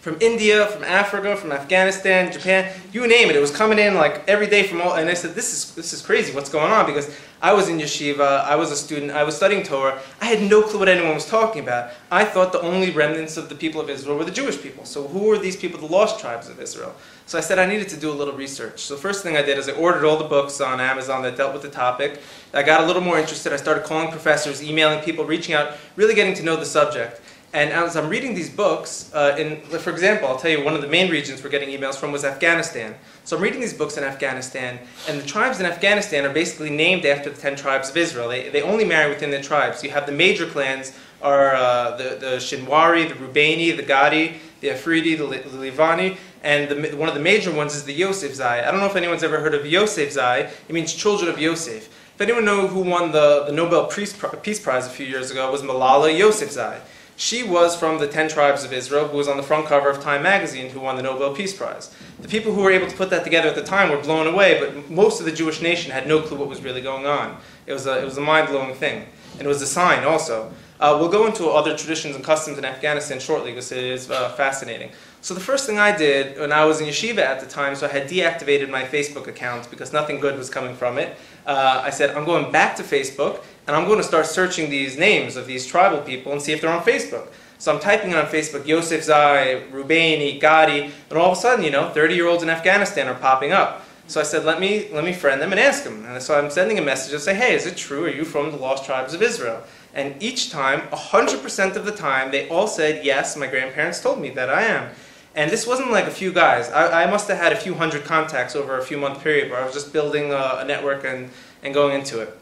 From 0.00 0.16
India, 0.20 0.66
from 0.66 0.82
Africa, 0.82 1.36
from 1.36 1.52
Afghanistan, 1.52 2.32
Japan, 2.32 2.72
you 2.90 3.06
name 3.06 3.28
it. 3.28 3.36
It 3.36 3.40
was 3.40 3.50
coming 3.50 3.78
in 3.78 3.94
like 3.94 4.26
every 4.26 4.46
day 4.46 4.62
from 4.62 4.80
all, 4.80 4.94
and 4.94 5.10
I 5.10 5.14
said, 5.14 5.34
this 5.34 5.52
is, 5.52 5.74
this 5.74 5.92
is 5.92 6.00
crazy, 6.00 6.34
what's 6.34 6.48
going 6.48 6.72
on? 6.72 6.86
Because 6.86 7.14
I 7.42 7.52
was 7.52 7.68
in 7.68 7.76
yeshiva, 7.76 8.40
I 8.44 8.56
was 8.56 8.70
a 8.70 8.76
student, 8.76 9.12
I 9.12 9.24
was 9.24 9.36
studying 9.36 9.62
Torah, 9.62 10.00
I 10.22 10.24
had 10.24 10.42
no 10.48 10.62
clue 10.62 10.78
what 10.78 10.88
anyone 10.88 11.14
was 11.14 11.26
talking 11.26 11.62
about. 11.62 11.90
I 12.10 12.24
thought 12.24 12.52
the 12.52 12.62
only 12.62 12.90
remnants 12.90 13.36
of 13.36 13.50
the 13.50 13.54
people 13.54 13.78
of 13.78 13.90
Israel 13.90 14.16
were 14.16 14.24
the 14.24 14.30
Jewish 14.30 14.60
people. 14.62 14.86
So 14.86 15.06
who 15.06 15.20
were 15.20 15.38
these 15.38 15.56
people, 15.56 15.78
the 15.78 15.86
lost 15.86 16.18
tribes 16.18 16.48
of 16.48 16.60
Israel? 16.60 16.94
So 17.26 17.36
I 17.36 17.42
said 17.42 17.58
I 17.58 17.66
needed 17.66 17.88
to 17.90 17.96
do 17.98 18.10
a 18.10 18.12
little 18.12 18.34
research. 18.34 18.80
So 18.80 18.94
the 18.94 19.00
first 19.00 19.22
thing 19.22 19.36
I 19.36 19.42
did 19.42 19.58
is 19.58 19.68
I 19.68 19.72
ordered 19.72 20.06
all 20.06 20.16
the 20.16 20.24
books 20.24 20.60
on 20.60 20.80
Amazon 20.80 21.22
that 21.22 21.36
dealt 21.36 21.52
with 21.52 21.62
the 21.62 21.70
topic. 21.70 22.20
I 22.52 22.62
got 22.62 22.80
a 22.80 22.86
little 22.86 23.02
more 23.02 23.18
interested. 23.18 23.52
I 23.52 23.56
started 23.56 23.84
calling 23.84 24.10
professors, 24.10 24.62
emailing 24.62 25.00
people, 25.04 25.24
reaching 25.24 25.54
out, 25.54 25.76
really 25.96 26.14
getting 26.14 26.34
to 26.34 26.42
know 26.42 26.56
the 26.56 26.66
subject. 26.66 27.19
And 27.52 27.72
as 27.72 27.96
I'm 27.96 28.08
reading 28.08 28.34
these 28.34 28.48
books, 28.48 29.10
uh, 29.12 29.34
in, 29.36 29.60
for 29.80 29.90
example, 29.90 30.28
I'll 30.28 30.38
tell 30.38 30.52
you 30.52 30.64
one 30.64 30.74
of 30.74 30.82
the 30.82 30.86
main 30.86 31.10
regions 31.10 31.42
we're 31.42 31.50
getting 31.50 31.68
emails 31.68 31.96
from 31.96 32.12
was 32.12 32.24
Afghanistan. 32.24 32.94
So 33.24 33.36
I'm 33.36 33.42
reading 33.42 33.60
these 33.60 33.74
books 33.74 33.96
in 33.96 34.04
Afghanistan, 34.04 34.78
and 35.08 35.20
the 35.20 35.26
tribes 35.26 35.58
in 35.58 35.66
Afghanistan 35.66 36.24
are 36.24 36.32
basically 36.32 36.70
named 36.70 37.04
after 37.04 37.28
the 37.28 37.40
ten 37.40 37.56
tribes 37.56 37.90
of 37.90 37.96
Israel. 37.96 38.28
They, 38.28 38.50
they 38.50 38.62
only 38.62 38.84
marry 38.84 39.10
within 39.12 39.32
the 39.32 39.42
tribes. 39.42 39.82
You 39.82 39.90
have 39.90 40.06
the 40.06 40.12
major 40.12 40.46
clans 40.46 40.96
are 41.22 41.56
uh, 41.56 41.96
the, 41.96 42.16
the 42.20 42.36
Shinwari, 42.36 43.08
the 43.08 43.16
Rubeni, 43.16 43.76
the 43.76 43.82
Gadi, 43.82 44.36
the 44.60 44.70
Afridi, 44.70 45.16
the, 45.16 45.26
the 45.26 45.70
Livani, 45.70 46.18
and 46.44 46.70
the, 46.70 46.96
one 46.96 47.08
of 47.08 47.14
the 47.16 47.20
major 47.20 47.52
ones 47.52 47.74
is 47.74 47.82
the 47.82 47.92
Yosef 47.92 48.32
Zai. 48.32 48.66
I 48.66 48.70
don't 48.70 48.78
know 48.78 48.86
if 48.86 48.96
anyone's 48.96 49.24
ever 49.24 49.40
heard 49.40 49.54
of 49.54 49.66
Yosef 49.66 50.12
Zai. 50.12 50.38
It 50.38 50.70
means 50.70 50.94
children 50.94 51.28
of 51.28 51.38
Yosef. 51.40 51.88
If 52.14 52.20
anyone 52.20 52.44
know 52.44 52.68
who 52.68 52.80
won 52.80 53.10
the, 53.10 53.44
the 53.46 53.52
Nobel 53.52 53.86
Peace, 53.86 54.16
Peace 54.42 54.60
Prize 54.60 54.86
a 54.86 54.90
few 54.90 55.06
years 55.06 55.30
ago, 55.32 55.48
it 55.48 55.52
was 55.52 55.62
Malala 55.62 56.16
Yousafzai. 56.16 56.80
She 57.20 57.42
was 57.42 57.76
from 57.76 57.98
the 57.98 58.06
10 58.06 58.30
tribes 58.30 58.64
of 58.64 58.72
Israel, 58.72 59.06
who 59.06 59.18
was 59.18 59.28
on 59.28 59.36
the 59.36 59.42
front 59.42 59.66
cover 59.66 59.90
of 59.90 60.02
Time 60.02 60.22
magazine, 60.22 60.70
who 60.70 60.80
won 60.80 60.96
the 60.96 61.02
Nobel 61.02 61.34
Peace 61.34 61.54
Prize. 61.54 61.94
The 62.18 62.28
people 62.28 62.54
who 62.54 62.62
were 62.62 62.70
able 62.70 62.86
to 62.86 62.96
put 62.96 63.10
that 63.10 63.24
together 63.24 63.46
at 63.46 63.54
the 63.54 63.62
time 63.62 63.90
were 63.90 64.00
blown 64.00 64.26
away, 64.26 64.58
but 64.58 64.88
most 64.90 65.20
of 65.20 65.26
the 65.26 65.32
Jewish 65.32 65.60
nation 65.60 65.92
had 65.92 66.06
no 66.06 66.22
clue 66.22 66.38
what 66.38 66.48
was 66.48 66.62
really 66.62 66.80
going 66.80 67.04
on. 67.04 67.36
It 67.66 67.74
was 67.74 67.86
a, 67.86 68.00
it 68.00 68.06
was 68.06 68.16
a 68.16 68.22
mind 68.22 68.48
blowing 68.48 68.74
thing. 68.74 69.04
And 69.34 69.42
it 69.42 69.48
was 69.48 69.60
a 69.60 69.66
sign 69.66 70.04
also. 70.04 70.50
Uh, 70.80 70.96
we'll 70.98 71.10
go 71.10 71.26
into 71.26 71.46
other 71.50 71.76
traditions 71.76 72.16
and 72.16 72.24
customs 72.24 72.56
in 72.56 72.64
Afghanistan 72.64 73.20
shortly 73.20 73.50
because 73.50 73.70
it 73.70 73.84
is 73.84 74.10
uh, 74.10 74.30
fascinating. 74.30 74.90
So 75.22 75.34
the 75.34 75.40
first 75.40 75.66
thing 75.66 75.78
I 75.78 75.94
did 75.94 76.38
when 76.38 76.50
I 76.50 76.64
was 76.64 76.80
in 76.80 76.86
yeshiva 76.86 77.18
at 77.18 77.40
the 77.40 77.46
time, 77.46 77.76
so 77.76 77.86
I 77.86 77.90
had 77.90 78.08
deactivated 78.08 78.70
my 78.70 78.84
Facebook 78.84 79.26
account 79.26 79.70
because 79.70 79.92
nothing 79.92 80.18
good 80.18 80.38
was 80.38 80.48
coming 80.48 80.74
from 80.74 80.96
it. 80.96 81.14
Uh, 81.46 81.82
I 81.84 81.90
said, 81.90 82.16
I'm 82.16 82.24
going 82.24 82.50
back 82.50 82.74
to 82.76 82.82
Facebook 82.82 83.44
and 83.66 83.76
I'm 83.76 83.86
going 83.86 83.98
to 83.98 84.04
start 84.04 84.24
searching 84.24 84.70
these 84.70 84.96
names 84.96 85.36
of 85.36 85.46
these 85.46 85.66
tribal 85.66 86.00
people 86.00 86.32
and 86.32 86.40
see 86.40 86.52
if 86.52 86.62
they're 86.62 86.72
on 86.72 86.82
Facebook. 86.82 87.28
So 87.58 87.74
I'm 87.74 87.80
typing 87.80 88.14
on 88.14 88.24
Facebook, 88.24 88.66
Yosef 88.66 89.04
Zai, 89.04 89.64
Rubaini, 89.70 90.40
Gadi, 90.40 90.90
and 91.10 91.18
all 91.18 91.32
of 91.32 91.36
a 91.36 91.40
sudden, 91.40 91.62
you 91.62 91.70
know, 91.70 91.92
30-year-olds 91.94 92.42
in 92.42 92.48
Afghanistan 92.48 93.06
are 93.06 93.14
popping 93.14 93.52
up. 93.52 93.84
So 94.06 94.18
I 94.20 94.24
said, 94.24 94.46
let 94.46 94.58
me, 94.58 94.88
let 94.90 95.04
me 95.04 95.12
friend 95.12 95.40
them 95.40 95.52
and 95.52 95.60
ask 95.60 95.84
them. 95.84 96.06
And 96.06 96.20
so 96.22 96.36
I'm 96.36 96.50
sending 96.50 96.78
a 96.78 96.82
message 96.82 97.12
and 97.12 97.22
say, 97.22 97.34
hey, 97.34 97.54
is 97.54 97.66
it 97.66 97.76
true? 97.76 98.06
Are 98.06 98.08
you 98.08 98.24
from 98.24 98.50
the 98.50 98.56
lost 98.56 98.86
tribes 98.86 99.12
of 99.12 99.20
Israel? 99.20 99.62
And 99.92 100.20
each 100.22 100.50
time, 100.50 100.80
100% 100.88 101.76
of 101.76 101.84
the 101.84 101.92
time, 101.92 102.30
they 102.30 102.48
all 102.48 102.66
said, 102.66 103.04
yes, 103.04 103.36
my 103.36 103.46
grandparents 103.46 104.00
told 104.00 104.18
me 104.18 104.30
that 104.30 104.48
I 104.48 104.62
am. 104.62 104.90
And 105.34 105.50
this 105.50 105.66
wasn't 105.66 105.90
like 105.90 106.06
a 106.06 106.10
few 106.10 106.32
guys. 106.32 106.70
I, 106.70 107.04
I 107.04 107.10
must 107.10 107.28
have 107.28 107.38
had 107.38 107.52
a 107.52 107.56
few 107.56 107.74
hundred 107.74 108.04
contacts 108.04 108.56
over 108.56 108.78
a 108.78 108.84
few 108.84 108.98
month 108.98 109.22
period 109.22 109.50
where 109.50 109.60
I 109.60 109.64
was 109.64 109.74
just 109.74 109.92
building 109.92 110.32
a, 110.32 110.58
a 110.58 110.64
network 110.64 111.04
and, 111.04 111.30
and 111.62 111.72
going 111.72 111.94
into 111.94 112.20
it. 112.20 112.36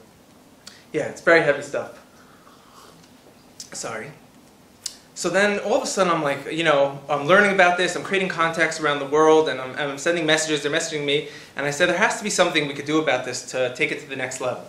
Yeah, 0.92 1.07
it's 1.09 1.21
very 1.21 1.42
heavy 1.42 1.62
stuff. 1.62 2.02
Sorry. 3.73 4.11
So 5.14 5.28
then 5.28 5.59
all 5.61 5.75
of 5.75 5.83
a 5.83 5.87
sudden 5.87 6.12
I'm 6.12 6.23
like, 6.23 6.50
you 6.52 6.62
know, 6.62 7.00
I'm 7.11 7.26
learning 7.26 7.52
about 7.52 7.76
this, 7.76 7.97
I'm 7.97 8.04
creating 8.04 8.28
contacts 8.28 8.80
around 8.80 9.00
the 9.00 9.07
world, 9.07 9.49
and 9.49 9.61
I'm, 9.61 9.75
I'm, 9.76 9.99
sending 9.99 10.25
messages, 10.25 10.62
they're 10.62 10.71
messaging 10.71 11.04
me, 11.04 11.28
and 11.57 11.66
I 11.66 11.71
said 11.71 11.88
there 11.88 11.99
has 11.99 12.18
to 12.18 12.25
be 12.25 12.30
something 12.30 12.68
we 12.68 12.75
could 12.75 12.85
do 12.85 13.02
about 13.02 13.25
this 13.25 13.50
to 13.50 13.75
take 13.75 13.90
it 13.90 13.99
to 13.99 14.09
the 14.09 14.14
next 14.14 14.40
level. 14.40 14.64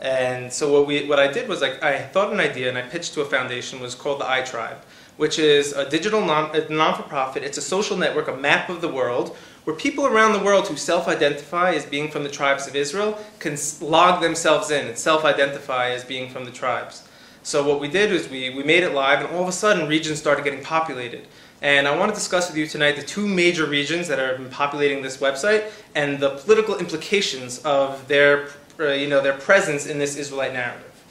And 0.00 0.50
so 0.50 0.72
what, 0.72 0.86
we, 0.86 1.06
what 1.06 1.20
I 1.20 1.30
did 1.30 1.48
was 1.48 1.60
like, 1.60 1.82
I 1.82 2.00
thought 2.00 2.32
an 2.32 2.40
idea 2.40 2.70
and 2.70 2.78
I 2.78 2.82
pitched 2.82 3.12
to 3.12 3.20
a 3.20 3.26
foundation 3.26 3.78
was 3.78 3.94
called 3.94 4.20
the 4.20 4.24
iTribe, 4.24 4.78
which 5.20 5.38
is 5.38 5.74
a 5.74 5.86
digital 5.86 6.22
non-for-profit. 6.22 7.42
It's 7.42 7.58
a 7.58 7.60
social 7.76 7.94
network, 7.94 8.26
a 8.28 8.34
map 8.34 8.70
of 8.70 8.80
the 8.80 8.88
world, 8.88 9.36
where 9.64 9.76
people 9.76 10.06
around 10.06 10.32
the 10.32 10.38
world 10.38 10.66
who 10.66 10.76
self-identify 10.76 11.74
as 11.74 11.84
being 11.84 12.10
from 12.10 12.22
the 12.22 12.30
tribes 12.30 12.66
of 12.66 12.74
Israel 12.74 13.18
can 13.38 13.58
log 13.82 14.22
themselves 14.22 14.70
in 14.70 14.86
and 14.86 14.96
self-identify 14.96 15.90
as 15.90 16.04
being 16.04 16.30
from 16.30 16.46
the 16.46 16.50
tribes. 16.50 17.06
So 17.42 17.62
what 17.68 17.80
we 17.80 17.88
did 17.88 18.10
was 18.10 18.30
we, 18.30 18.48
we 18.48 18.62
made 18.62 18.82
it 18.82 18.94
live 18.94 19.20
and 19.20 19.28
all 19.36 19.42
of 19.42 19.48
a 19.48 19.52
sudden 19.52 19.86
regions 19.86 20.18
started 20.18 20.42
getting 20.42 20.64
populated. 20.64 21.26
And 21.60 21.86
I 21.86 21.94
want 21.94 22.10
to 22.10 22.14
discuss 22.14 22.48
with 22.48 22.56
you 22.56 22.66
tonight 22.66 22.96
the 22.96 23.02
two 23.02 23.26
major 23.28 23.66
regions 23.66 24.08
that 24.08 24.18
are 24.18 24.42
populating 24.50 25.02
this 25.02 25.18
website 25.18 25.70
and 25.94 26.18
the 26.18 26.30
political 26.30 26.78
implications 26.78 27.58
of 27.58 28.08
their 28.08 28.48
uh, 28.78 28.92
you 28.92 29.06
know, 29.06 29.20
their 29.20 29.36
presence 29.36 29.86
in 29.86 29.98
this 29.98 30.16
Israelite 30.16 30.54
narrative. 30.54 31.04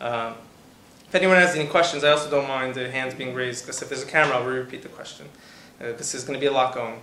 Um, 0.00 0.34
if 1.12 1.16
anyone 1.16 1.36
has 1.36 1.54
any 1.54 1.66
questions, 1.66 2.04
I 2.04 2.10
also 2.10 2.30
don't 2.30 2.48
mind 2.48 2.74
the 2.74 2.90
hands 2.90 3.12
being 3.12 3.34
raised, 3.34 3.66
because 3.66 3.82
if 3.82 3.90
there's 3.90 4.02
a 4.02 4.06
camera, 4.06 4.38
I'll 4.38 4.46
repeat 4.46 4.80
the 4.80 4.88
question, 4.88 5.26
uh, 5.78 5.92
there's 5.92 6.24
going 6.24 6.38
to 6.38 6.40
be 6.40 6.46
a 6.46 6.52
lot 6.52 6.74
going. 6.74 7.02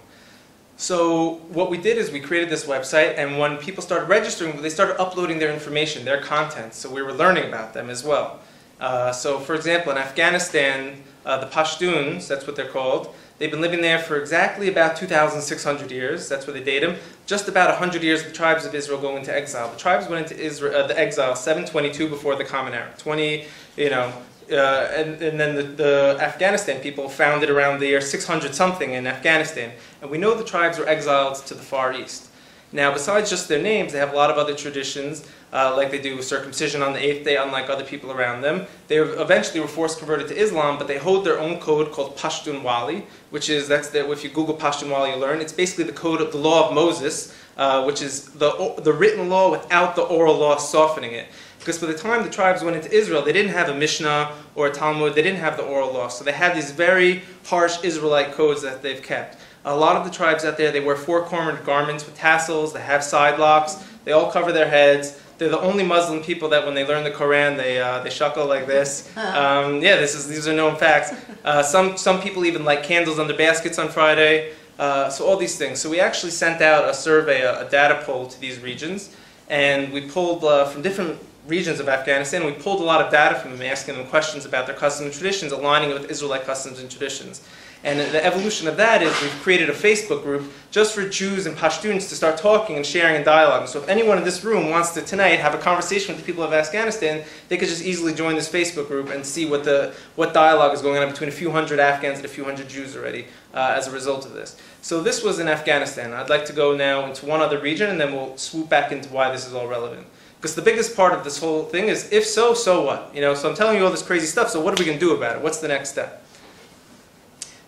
So 0.77 1.35
what 1.49 1.69
we 1.69 1.77
did 1.77 1.99
is 1.99 2.09
we 2.09 2.19
created 2.19 2.49
this 2.49 2.65
website, 2.65 3.19
and 3.19 3.37
when 3.37 3.57
people 3.57 3.83
started 3.83 4.09
registering, 4.09 4.59
they 4.63 4.71
started 4.71 4.99
uploading 4.99 5.37
their 5.37 5.53
information, 5.53 6.05
their 6.05 6.19
content, 6.19 6.73
so 6.73 6.91
we 6.91 7.03
were 7.03 7.13
learning 7.13 7.49
about 7.49 7.75
them 7.75 7.87
as 7.87 8.03
well. 8.03 8.39
Uh, 8.79 9.11
so 9.11 9.39
for 9.39 9.53
example, 9.53 9.91
in 9.91 9.99
Afghanistan, 9.99 11.03
uh, 11.23 11.37
the 11.37 11.45
Pashtuns, 11.45 12.27
that's 12.27 12.47
what 12.47 12.55
they're 12.55 12.67
called, 12.67 13.13
They've 13.39 13.49
been 13.49 13.61
living 13.61 13.81
there 13.81 13.99
for 13.99 14.17
exactly 14.17 14.67
about 14.67 14.97
2,600 14.97 15.91
years. 15.91 16.27
That's 16.27 16.45
where 16.45 16.53
they 16.53 16.63
date 16.63 16.81
them. 16.81 16.97
Just 17.25 17.47
about 17.47 17.69
100 17.69 18.03
years, 18.03 18.23
the 18.23 18.31
tribes 18.31 18.65
of 18.65 18.75
Israel 18.75 18.99
go 18.99 19.15
into 19.15 19.33
exile. 19.33 19.71
The 19.71 19.77
tribes 19.77 20.09
went 20.09 20.29
into 20.29 20.43
Israel, 20.43 20.75
uh, 20.75 20.87
the 20.87 20.99
exile 20.99 21.35
722 21.37 22.09
before 22.09 22.35
the 22.35 22.43
Common 22.43 22.73
Era. 22.73 22.93
20, 22.97 23.45
you 23.77 23.89
know, 23.89 24.11
uh, 24.51 24.91
and, 24.93 25.21
and, 25.21 25.39
then 25.39 25.55
the, 25.55 25.63
the, 25.63 26.17
Afghanistan 26.19 26.81
people 26.81 27.07
founded 27.07 27.49
around 27.49 27.79
the 27.79 27.87
year 27.87 28.01
600 28.01 28.53
something 28.53 28.91
in 28.91 29.07
Afghanistan. 29.07 29.71
And 30.01 30.11
we 30.11 30.17
know 30.17 30.35
the 30.35 30.43
tribes 30.43 30.77
were 30.77 30.87
exiled 30.87 31.35
to 31.45 31.53
the 31.53 31.61
Far 31.61 31.93
East. 31.93 32.29
Now, 32.71 32.93
besides 32.93 33.29
just 33.29 33.47
their 33.47 33.61
names, 33.61 33.93
they 33.93 33.99
have 33.99 34.13
a 34.13 34.15
lot 34.15 34.29
of 34.29 34.37
other 34.37 34.53
traditions, 34.53 35.25
uh, 35.51 35.73
like 35.75 35.89
they 35.89 35.99
do 35.99 36.21
circumcision 36.21 36.83
on 36.83 36.93
the 36.93 36.99
eighth 36.99 37.25
day, 37.25 37.35
unlike 37.35 37.67
other 37.67 37.83
people 37.83 38.11
around 38.11 38.41
them. 38.41 38.67
They 38.87 38.97
eventually 38.97 39.59
were 39.59 39.67
forced 39.67 39.97
converted 39.97 40.27
to 40.27 40.37
Islam, 40.37 40.77
but 40.77 40.87
they 40.87 40.99
hold 40.99 41.25
their 41.25 41.39
own 41.39 41.59
code 41.59 41.91
called 41.91 42.15
Pashtunwali, 42.15 43.05
which 43.29 43.49
is, 43.49 43.67
that's 43.67 43.89
the, 43.89 44.09
if 44.11 44.23
you 44.23 44.29
Google 44.29 44.55
Pashtunwali, 44.55 45.13
you 45.13 45.19
learn, 45.19 45.41
it's 45.41 45.53
basically 45.53 45.83
the 45.83 45.93
code 45.93 46.21
of 46.21 46.31
the 46.31 46.37
law 46.37 46.67
of 46.67 46.73
Moses, 46.73 47.35
uh, 47.57 47.83
which 47.83 48.01
is 48.01 48.25
the, 48.25 48.75
the 48.83 48.93
written 48.93 49.29
law 49.29 49.51
without 49.51 49.95
the 49.95 50.01
oral 50.01 50.37
law 50.37 50.57
softening 50.57 51.13
it. 51.13 51.27
Because 51.59 51.77
by 51.77 51.87
the 51.87 51.97
time 51.97 52.23
the 52.23 52.29
tribes 52.29 52.63
went 52.63 52.77
into 52.77 52.91
Israel, 52.91 53.21
they 53.21 53.33
didn't 53.33 53.51
have 53.51 53.69
a 53.69 53.75
Mishnah 53.75 54.31
or 54.55 54.67
a 54.67 54.71
Talmud, 54.71 55.13
they 55.13 55.21
didn't 55.21 55.39
have 55.39 55.57
the 55.57 55.63
oral 55.63 55.91
law, 55.91 56.07
so 56.07 56.23
they 56.23 56.31
had 56.31 56.55
these 56.55 56.71
very 56.71 57.21
harsh 57.45 57.83
Israelite 57.83 58.31
codes 58.31 58.61
that 58.61 58.81
they've 58.81 59.03
kept. 59.03 59.37
A 59.65 59.75
lot 59.75 59.97
of 59.97 60.05
the 60.05 60.09
tribes 60.09 60.45
out 60.45 60.57
there, 60.57 60.71
they 60.71 60.79
wear 60.79 60.95
four-cornered 60.95 61.65
garments 61.65 62.05
with 62.05 62.15
tassels, 62.15 62.73
they 62.73 62.79
have 62.79 63.03
side 63.03 63.37
locks, 63.37 63.75
they 64.05 64.13
all 64.13 64.31
cover 64.31 64.53
their 64.53 64.69
heads. 64.69 65.21
They're 65.39 65.47
the 65.47 65.59
only 65.61 65.85
Muslim 65.85 66.21
people 66.21 66.49
that 66.49 66.65
when 66.65 66.75
they 66.75 66.85
learn 66.85 67.05
the 67.05 67.11
Quran, 67.11 67.55
they, 67.55 67.79
uh, 67.79 68.03
they 68.03 68.09
shuckle 68.09 68.45
like 68.45 68.67
this. 68.67 69.09
Um, 69.15 69.81
yeah, 69.81 69.95
this 69.95 70.13
is, 70.13 70.27
these 70.27 70.49
are 70.49 70.53
known 70.53 70.75
facts. 70.75 71.13
Uh, 71.45 71.63
some, 71.63 71.95
some 71.97 72.21
people 72.21 72.45
even 72.45 72.65
light 72.65 72.83
candles 72.83 73.19
under 73.19 73.33
baskets 73.33 73.79
on 73.79 73.87
Friday. 73.87 74.51
Uh, 74.77 75.09
so 75.09 75.25
all 75.25 75.37
these 75.37 75.57
things. 75.57 75.79
So 75.79 75.89
we 75.89 76.01
actually 76.01 76.31
sent 76.31 76.61
out 76.61 76.89
a 76.89 76.93
survey, 76.93 77.41
a, 77.41 77.65
a 77.65 77.69
data 77.69 78.01
poll 78.05 78.27
to 78.27 78.39
these 78.41 78.59
regions, 78.59 79.15
and 79.49 79.93
we 79.93 80.09
pulled 80.09 80.43
uh, 80.43 80.65
from 80.65 80.81
different 80.81 81.17
regions 81.49 81.79
of 81.79 81.89
Afghanistan, 81.89 82.45
we 82.45 82.51
pulled 82.51 82.79
a 82.79 82.83
lot 82.83 83.01
of 83.01 83.11
data 83.11 83.35
from 83.35 83.51
them, 83.51 83.61
asking 83.61 83.95
them 83.95 84.07
questions 84.07 84.45
about 84.45 84.67
their 84.67 84.75
customs 84.75 85.07
and 85.07 85.13
traditions, 85.13 85.51
aligning 85.51 85.89
it 85.89 85.93
with 85.93 86.09
Israelite 86.09 86.45
customs 86.45 86.79
and 86.79 86.89
traditions. 86.89 87.41
And 87.81 87.99
the 87.99 88.23
evolution 88.25 88.67
of 88.67 88.75
that 88.75 89.01
is 89.01 89.21
we've 89.21 89.31
created 89.41 89.69
a 89.69 89.73
Facebook 89.73 90.21
group 90.21 90.51
just 90.69 90.93
for 90.93 91.07
Jews 91.07 91.45
and 91.45 91.55
Pashtuns 91.55 92.09
to 92.09 92.15
start 92.15 92.37
talking 92.37 92.75
and 92.75 92.85
sharing 92.85 93.15
and 93.15 93.23
dialogue. 93.23 93.69
So 93.69 93.79
if 93.81 93.87
anyone 93.87 94.17
in 94.17 94.25
this 94.25 94.43
room 94.43 94.69
wants 94.69 94.91
to 94.91 95.01
tonight 95.01 95.39
have 95.39 95.55
a 95.55 95.57
conversation 95.57 96.13
with 96.13 96.25
the 96.25 96.29
people 96.29 96.43
of 96.43 96.51
Afghanistan, 96.51 97.23
they 97.47 97.55
could 97.55 97.69
just 97.69 97.81
easily 97.81 98.13
join 98.13 98.35
this 98.35 98.51
Facebook 98.51 98.89
group 98.89 99.09
and 99.11 99.25
see 99.25 99.45
what 99.45 99.63
the 99.63 99.93
what 100.17 100.33
dialogue 100.33 100.73
is 100.73 100.81
going 100.81 101.01
on 101.01 101.09
between 101.09 101.29
a 101.29 101.31
few 101.31 101.51
hundred 101.51 101.79
Afghans 101.79 102.17
and 102.17 102.25
a 102.25 102.29
few 102.29 102.43
hundred 102.43 102.67
Jews 102.67 102.97
already 102.97 103.27
uh, 103.53 103.73
as 103.77 103.87
a 103.87 103.91
result 103.91 104.25
of 104.25 104.33
this. 104.33 104.57
So 104.81 105.01
this 105.01 105.23
was 105.23 105.39
in 105.39 105.47
Afghanistan. 105.47 106.11
I'd 106.11 106.29
like 106.29 106.45
to 106.45 106.53
go 106.53 106.75
now 106.75 107.05
into 107.05 107.25
one 107.25 107.39
other 107.39 107.59
region 107.59 107.89
and 107.89 107.99
then 107.99 108.11
we'll 108.11 108.35
swoop 108.35 108.67
back 108.67 108.91
into 108.91 109.07
why 109.07 109.31
this 109.31 109.47
is 109.47 109.53
all 109.53 109.67
relevant. 109.67 110.05
Because 110.39 110.55
the 110.55 110.61
biggest 110.61 110.95
part 110.95 111.13
of 111.13 111.25
this 111.25 111.37
whole 111.37 111.63
thing 111.63 111.89
is 111.89 112.11
if 112.13 112.25
so, 112.25 112.53
so 112.53 112.85
what? 112.85 113.11
You 113.13 113.19
know, 113.19 113.35
so 113.35 113.49
I'm 113.49 113.55
telling 113.55 113.77
you 113.77 113.83
all 113.83 113.91
this 113.91 114.01
crazy 114.01 114.25
stuff, 114.25 114.49
so 114.49 114.61
what 114.61 114.73
are 114.73 114.81
we 114.81 114.85
going 114.85 114.97
to 114.97 115.05
do 115.05 115.13
about 115.13 115.35
it? 115.35 115.41
What's 115.41 115.59
the 115.59 115.67
next 115.67 115.89
step? 115.89 116.25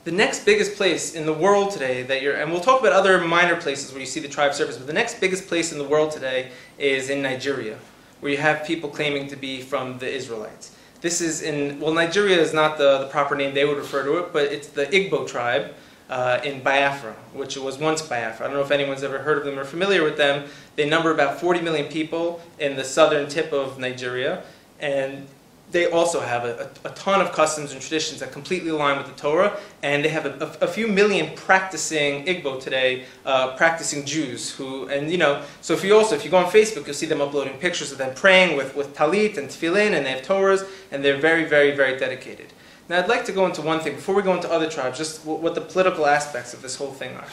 The 0.05 0.11
next 0.11 0.45
biggest 0.45 0.77
place 0.77 1.13
in 1.13 1.25
the 1.25 1.33
world 1.33 1.71
today 1.71 2.03
that 2.03 2.21
you're, 2.21 2.35
and 2.35 2.49
we'll 2.49 2.61
talk 2.61 2.79
about 2.79 2.93
other 2.93 3.19
minor 3.19 3.57
places 3.57 3.91
where 3.91 3.99
you 3.99 4.07
see 4.07 4.21
the 4.21 4.29
tribe 4.29 4.53
service, 4.53 4.77
but 4.77 4.87
the 4.87 4.93
next 4.93 5.19
biggest 5.19 5.47
place 5.47 5.73
in 5.73 5.77
the 5.77 5.83
world 5.83 6.11
today 6.11 6.51
is 6.79 7.09
in 7.09 7.21
Nigeria, 7.21 7.77
where 8.21 8.31
you 8.31 8.37
have 8.37 8.65
people 8.65 8.89
claiming 8.89 9.27
to 9.27 9.35
be 9.35 9.61
from 9.61 9.99
the 9.99 10.09
Israelites. 10.09 10.75
This 11.01 11.19
is 11.19 11.41
in, 11.41 11.79
well, 11.79 11.93
Nigeria 11.93 12.37
is 12.39 12.53
not 12.53 12.77
the, 12.77 12.99
the 12.99 13.07
proper 13.07 13.35
name 13.35 13.53
they 13.53 13.65
would 13.65 13.77
refer 13.77 14.03
to 14.03 14.19
it, 14.19 14.31
but 14.31 14.45
it's 14.45 14.67
the 14.69 14.85
Igbo 14.85 15.27
tribe 15.27 15.73
uh, 16.11 16.41
in 16.43 16.61
Biafra, 16.61 17.13
which 17.33 17.55
was 17.57 17.77
once 17.77 18.01
Biafra. 18.01 18.45
I 18.45 18.49
don't 18.49 18.57
know 18.57 18.63
if 18.63 18.71
anyone's 18.71 19.01
ever 19.01 19.19
heard 19.19 19.37
of 19.37 19.45
them 19.45 19.57
or 19.57 19.63
familiar 19.63 20.03
with 20.03 20.17
them. 20.17 20.49
They 20.75 20.87
number 20.87 21.11
about 21.11 21.39
40 21.39 21.61
million 21.61 21.87
people 21.87 22.41
in 22.59 22.75
the 22.75 22.83
southern 22.83 23.29
tip 23.29 23.53
of 23.53 23.79
Nigeria, 23.79 24.43
and 24.81 25.25
they 25.71 25.89
also 25.89 26.19
have 26.19 26.43
a, 26.43 26.69
a, 26.83 26.89
a, 26.89 26.91
ton 26.95 27.21
of 27.21 27.31
customs 27.31 27.71
and 27.71 27.79
traditions 27.79 28.19
that 28.19 28.33
completely 28.33 28.71
align 28.71 28.97
with 28.97 29.07
the 29.07 29.13
Torah, 29.13 29.57
and 29.83 30.03
they 30.03 30.09
have 30.09 30.25
a, 30.25 30.57
a 30.59 30.67
few 30.67 30.85
million 30.85 31.33
practicing 31.37 32.25
Igbo 32.25 32.61
today, 32.61 33.05
uh, 33.25 33.55
practicing 33.55 34.05
Jews 34.05 34.51
who, 34.51 34.89
and 34.89 35.09
you 35.09 35.17
know, 35.17 35.41
so 35.61 35.73
if 35.73 35.81
you 35.81 35.95
also, 35.95 36.13
if 36.13 36.25
you 36.25 36.29
go 36.31 36.37
on 36.37 36.51
Facebook, 36.51 36.85
you'll 36.87 36.93
see 36.93 37.05
them 37.05 37.21
uploading 37.21 37.53
pictures 37.53 37.93
of 37.93 37.97
them 37.97 38.13
praying 38.15 38.57
with, 38.57 38.75
with 38.75 38.93
talit 38.93 39.37
and 39.37 39.47
tefillin, 39.47 39.93
and 39.95 40.05
they 40.05 40.11
have 40.11 40.23
Torahs, 40.23 40.67
and 40.91 41.05
they're 41.05 41.21
very, 41.21 41.45
very, 41.45 41.73
very 41.73 41.97
dedicated. 41.97 42.51
Now 42.91 42.99
I'd 42.99 43.07
like 43.07 43.23
to 43.23 43.31
go 43.31 43.45
into 43.45 43.61
one 43.61 43.79
thing, 43.79 43.95
before 43.95 44.13
we 44.13 44.21
go 44.21 44.35
into 44.35 44.51
other 44.51 44.69
tribes, 44.69 44.97
just 44.97 45.25
what 45.25 45.55
the 45.55 45.61
political 45.61 46.05
aspects 46.05 46.53
of 46.53 46.61
this 46.61 46.75
whole 46.75 46.91
thing 46.91 47.15
are. 47.15 47.27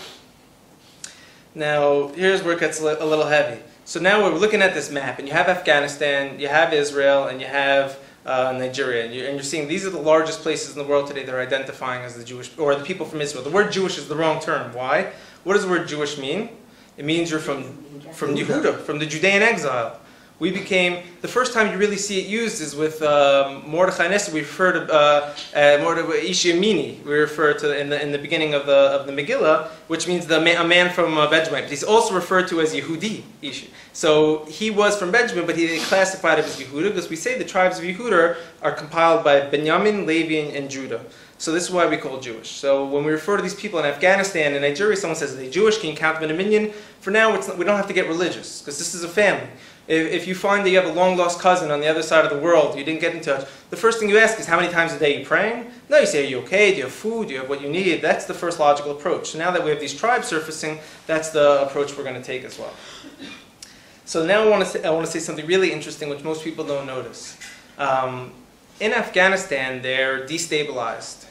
Now, 1.53 2.13
here's 2.15 2.45
where 2.45 2.55
it 2.55 2.61
gets 2.61 2.81
a 2.81 2.85
little 2.85 3.27
heavy. 3.27 3.61
So 3.85 3.99
now 3.99 4.23
we're 4.23 4.39
looking 4.39 4.63
at 4.63 4.73
this 4.73 4.89
map, 4.89 5.19
and 5.19 5.27
you 5.27 5.35
have 5.35 5.49
Afghanistan, 5.49 6.39
you 6.39 6.47
have 6.47 6.73
Israel, 6.73 7.27
and 7.27 7.41
you 7.41 7.49
have 7.49 7.99
uh, 8.25 8.53
Nigeria, 8.57 9.07
and 9.07 9.13
you're, 9.13 9.27
and 9.27 9.35
you're, 9.35 9.43
seeing 9.43 9.67
these 9.67 9.85
are 9.85 9.91
the 9.91 9.99
largest 9.99 10.43
places 10.43 10.77
in 10.77 10.79
the 10.81 10.89
world 10.89 11.09
today 11.09 11.25
that 11.25 11.35
are 11.35 11.41
identifying 11.41 12.05
as 12.05 12.15
the 12.15 12.23
Jewish, 12.23 12.57
or 12.57 12.77
the 12.77 12.85
people 12.85 13.05
from 13.05 13.21
Israel. 13.21 13.43
The 13.43 13.51
word 13.51 13.73
Jewish 13.73 13.99
is 13.99 14.07
the 14.07 14.15
wrong 14.15 14.41
term. 14.41 14.73
Why? 14.73 15.11
What 15.43 15.55
does 15.55 15.65
the 15.65 15.71
word 15.71 15.89
Jewish 15.89 16.19
mean? 16.19 16.51
It 16.97 17.05
means 17.05 17.33
you're 17.33 17.41
from, 17.41 17.65
from 18.13 18.37
Yehuda, 18.37 18.83
from 18.83 19.01
the 19.01 19.07
Judean 19.07 19.43
exile 19.43 19.99
we 20.41 20.53
became, 20.53 21.03
the 21.21 21.29
first 21.29 21.53
time 21.53 21.73
you 21.73 21.79
really 21.79 21.97
see 21.97 22.21
it 22.21 22.29
used 22.29 22.61
is 22.61 22.77
with 22.77 23.03
um, 23.03 23.69
Mordechai 23.69 24.07
Esther. 24.07 24.33
We 24.33 24.41
refer 24.41 24.73
to 24.73 24.93
uh, 24.93 25.35
uh, 25.55 25.79
Mordechai 25.83 26.29
Ish 26.29 26.45
Yemini. 26.45 27.03
We 27.05 27.15
refer 27.15 27.55
to 27.55 27.77
in 27.77 27.89
the, 27.89 28.01
in 28.01 28.13
the 28.13 28.19
beginning 28.19 28.55
of 28.55 28.65
the, 28.65 28.73
of 28.73 29.07
the 29.07 29.13
Megillah, 29.13 29.69
which 29.89 30.07
means 30.07 30.27
the 30.27 30.39
a 30.39 30.65
man 30.65 30.91
from 30.91 31.19
uh, 31.19 31.29
Benjamin. 31.29 31.63
But 31.63 31.71
he's 31.71 31.83
also 31.83 32.15
referred 32.15 32.47
to 32.49 32.61
as 32.61 32.73
Yehudi. 32.73 33.23
Ish. 33.43 33.69
So 33.93 34.45
he 34.45 34.71
was 34.71 34.97
from 34.97 35.11
Benjamin, 35.11 35.45
but 35.45 35.57
he 35.57 35.79
classified 35.81 36.39
as 36.39 36.57
Yehuda 36.61 36.91
because 36.91 37.11
we 37.11 37.17
say 37.17 37.37
the 37.37 37.45
tribes 37.45 37.79
of 37.79 37.85
Yehuda 37.85 38.37
are 38.63 38.73
compiled 38.73 39.25
by 39.25 39.41
Benjamin, 39.41 40.07
Levi, 40.07 40.57
and 40.57 40.71
Judah. 40.71 41.05
So 41.39 41.53
this 41.53 41.65
is 41.65 41.71
why 41.71 41.87
we 41.87 41.97
call 41.97 42.19
Jewish. 42.19 42.51
So 42.51 42.85
when 42.85 43.05
we 43.05 43.13
refer 43.13 43.37
to 43.37 43.43
these 43.43 43.55
people 43.55 43.79
in 43.79 43.87
Afghanistan 43.87 44.55
and 44.55 44.63
Nigeria, 44.63 44.97
someone 44.97 45.17
says, 45.17 45.35
are 45.35 45.37
they 45.37 45.49
Jewish? 45.49 45.79
Can 45.79 45.91
you 45.91 45.97
count 45.97 46.21
them 46.21 46.31
in 46.31 46.35
a 46.35 46.39
minyan? 46.39 46.73
For 47.01 47.13
now, 47.13 47.31
not, 47.31 47.57
we 47.57 47.65
don't 47.65 47.77
have 47.77 47.87
to 47.87 47.93
get 47.93 48.09
religious 48.09 48.61
because 48.61 48.77
this 48.77 48.93
is 48.93 49.05
a 49.05 49.09
family. 49.09 49.49
If, 49.89 50.13
if 50.13 50.27
you 50.29 50.35
find 50.35 50.65
that 50.65 50.71
you 50.71 50.77
have 50.77 50.89
a 50.89 50.93
long 50.93 51.17
lost 51.17 51.41
cousin 51.41 51.71
on 51.71 51.81
the 51.81 51.89
other 51.89 52.03
side 52.03 52.25
of 52.25 52.31
the 52.31 52.39
world, 52.39 52.79
you 52.79 52.85
didn't 52.85 53.01
get 53.01 53.15
in 53.15 53.23
touch, 53.23 53.49
the 53.71 53.77
first 53.77 53.99
thing 53.99 54.09
you 54.09 54.19
ask 54.19 54.39
is 54.39 54.47
how 54.47 54.61
many 54.61 54.71
times 54.71 54.93
a 54.93 54.99
day 54.99 55.13
you're 55.13 55.21
you 55.21 55.27
praying? 55.27 55.71
No, 55.89 55.99
you 55.99 56.07
say, 56.07 56.25
are 56.25 56.29
you 56.29 56.39
okay? 56.41 56.73
Do 56.73 56.77
you 56.77 56.83
have 56.85 56.93
food? 56.93 57.29
Do 57.29 57.35
you 57.35 57.41
have 57.41 57.49
what 57.49 57.63
you 57.63 57.71
need? 57.71 58.03
That's 58.03 58.27
the 58.27 58.35
first 58.35 58.61
logical 58.61 58.93
approach. 58.93 59.31
So 59.31 59.39
now 59.39 59.51
that 59.51 59.65
we 59.65 59.71
have 59.71 59.81
these 59.81 59.95
tribes 59.95 60.29
surfacing, 60.29 60.79
that's 61.07 61.31
the 61.31 61.63
approach 61.63 61.97
we're 61.97 62.05
going 62.05 62.17
to 62.17 62.23
take 62.23 62.45
as 62.45 62.59
well. 62.59 62.73
So 64.05 64.25
now 64.25 64.45
I 64.45 64.49
want 64.49 64.63
to 64.65 64.71
say, 64.71 64.85
I 64.85 64.91
want 64.91 65.07
to 65.07 65.13
say 65.13 65.19
something 65.19 65.47
really 65.47 65.73
interesting, 65.73 66.09
which 66.09 66.23
most 66.23 66.45
people 66.45 66.65
don't 66.65 66.87
notice. 66.87 67.39
Um, 67.79 68.33
in 68.81 68.93
Afghanistan, 68.93 69.83
they're 69.83 70.27
destabilized. 70.27 71.27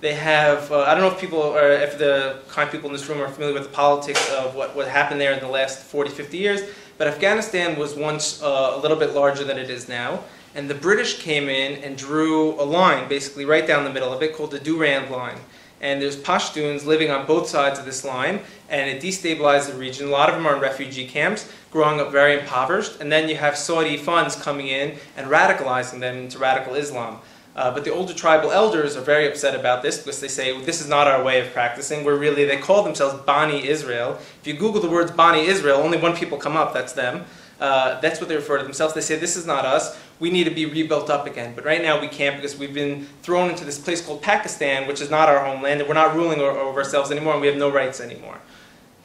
They 0.00 0.14
have, 0.14 0.70
uh, 0.70 0.82
I 0.82 0.94
don't 0.94 1.00
know 1.00 1.10
if 1.10 1.20
people, 1.20 1.40
or 1.40 1.70
if 1.70 1.98
the 1.98 2.40
kind 2.48 2.66
of 2.66 2.72
people 2.72 2.88
in 2.88 2.92
this 2.92 3.08
room 3.08 3.20
are 3.20 3.28
familiar 3.28 3.54
with 3.54 3.64
the 3.64 3.74
politics 3.74 4.30
of 4.32 4.54
what, 4.54 4.76
what 4.76 4.88
happened 4.88 5.20
there 5.20 5.32
in 5.32 5.40
the 5.40 5.48
last 5.48 5.80
40, 5.80 6.10
50 6.10 6.38
years, 6.38 6.60
but 6.98 7.06
Afghanistan 7.06 7.78
was 7.78 7.94
once 7.94 8.42
uh, 8.42 8.74
a 8.74 8.78
little 8.78 8.96
bit 8.96 9.14
larger 9.14 9.44
than 9.44 9.56
it 9.56 9.70
is 9.70 9.88
now. 9.88 10.20
And 10.54 10.68
the 10.68 10.74
British 10.74 11.20
came 11.20 11.48
in 11.48 11.82
and 11.84 11.96
drew 11.96 12.60
a 12.60 12.64
line, 12.64 13.08
basically 13.08 13.44
right 13.44 13.66
down 13.66 13.84
the 13.84 13.92
middle 13.92 14.12
of 14.12 14.22
it, 14.22 14.34
called 14.34 14.50
the 14.50 14.58
Durand 14.58 15.10
Line. 15.10 15.38
And 15.80 16.02
there's 16.02 16.16
Pashtuns 16.16 16.84
living 16.84 17.10
on 17.10 17.26
both 17.26 17.46
sides 17.48 17.78
of 17.78 17.84
this 17.84 18.04
line, 18.04 18.40
and 18.68 18.90
it 18.90 19.00
destabilized 19.00 19.70
the 19.70 19.78
region. 19.78 20.08
A 20.08 20.10
lot 20.10 20.28
of 20.28 20.34
them 20.34 20.46
are 20.46 20.56
in 20.56 20.60
refugee 20.60 21.06
camps, 21.06 21.48
growing 21.70 22.00
up 22.00 22.10
very 22.10 22.40
impoverished. 22.40 23.00
And 23.00 23.12
then 23.12 23.28
you 23.28 23.36
have 23.36 23.56
Saudi 23.56 23.96
funds 23.96 24.34
coming 24.34 24.66
in 24.66 24.96
and 25.16 25.30
radicalizing 25.30 26.00
them 26.00 26.16
into 26.16 26.38
radical 26.38 26.74
Islam. 26.74 27.20
Uh, 27.56 27.72
but 27.74 27.84
the 27.84 27.92
older 27.92 28.14
tribal 28.14 28.52
elders 28.52 28.96
are 28.96 29.00
very 29.00 29.26
upset 29.26 29.54
about 29.54 29.82
this 29.82 29.98
because 29.98 30.20
they 30.20 30.28
say, 30.28 30.60
this 30.64 30.80
is 30.80 30.88
not 30.88 31.08
our 31.08 31.22
way 31.24 31.40
of 31.40 31.52
practicing. 31.52 32.04
We're 32.04 32.16
really, 32.16 32.44
they 32.44 32.58
call 32.58 32.84
themselves 32.84 33.20
Bani 33.24 33.66
Israel. 33.66 34.18
If 34.40 34.46
you 34.46 34.54
Google 34.54 34.80
the 34.80 34.88
words 34.88 35.10
Bani 35.10 35.46
Israel, 35.46 35.78
only 35.78 35.98
one 35.98 36.14
people 36.14 36.38
come 36.38 36.56
up, 36.56 36.72
that's 36.72 36.92
them. 36.92 37.24
Uh, 37.60 38.00
that's 38.00 38.20
what 38.20 38.28
they 38.28 38.36
refer 38.36 38.58
to 38.58 38.62
themselves. 38.62 38.94
They 38.94 39.00
say, 39.00 39.16
this 39.16 39.36
is 39.36 39.44
not 39.44 39.64
us. 39.64 39.98
We 40.20 40.30
need 40.30 40.44
to 40.44 40.50
be 40.52 40.66
rebuilt 40.66 41.10
up 41.10 41.26
again. 41.26 41.54
But 41.56 41.64
right 41.64 41.82
now 41.82 42.00
we 42.00 42.06
can't 42.06 42.36
because 42.36 42.56
we've 42.56 42.74
been 42.74 43.06
thrown 43.22 43.50
into 43.50 43.64
this 43.64 43.78
place 43.78 44.04
called 44.04 44.22
Pakistan, 44.22 44.86
which 44.86 45.00
is 45.00 45.10
not 45.10 45.28
our 45.28 45.44
homeland, 45.44 45.80
and 45.80 45.88
we're 45.88 45.94
not 45.94 46.14
ruling 46.14 46.40
over 46.40 46.78
ourselves 46.78 47.10
anymore, 47.10 47.32
and 47.32 47.40
we 47.40 47.48
have 47.48 47.56
no 47.56 47.70
rights 47.70 48.00
anymore. 48.00 48.38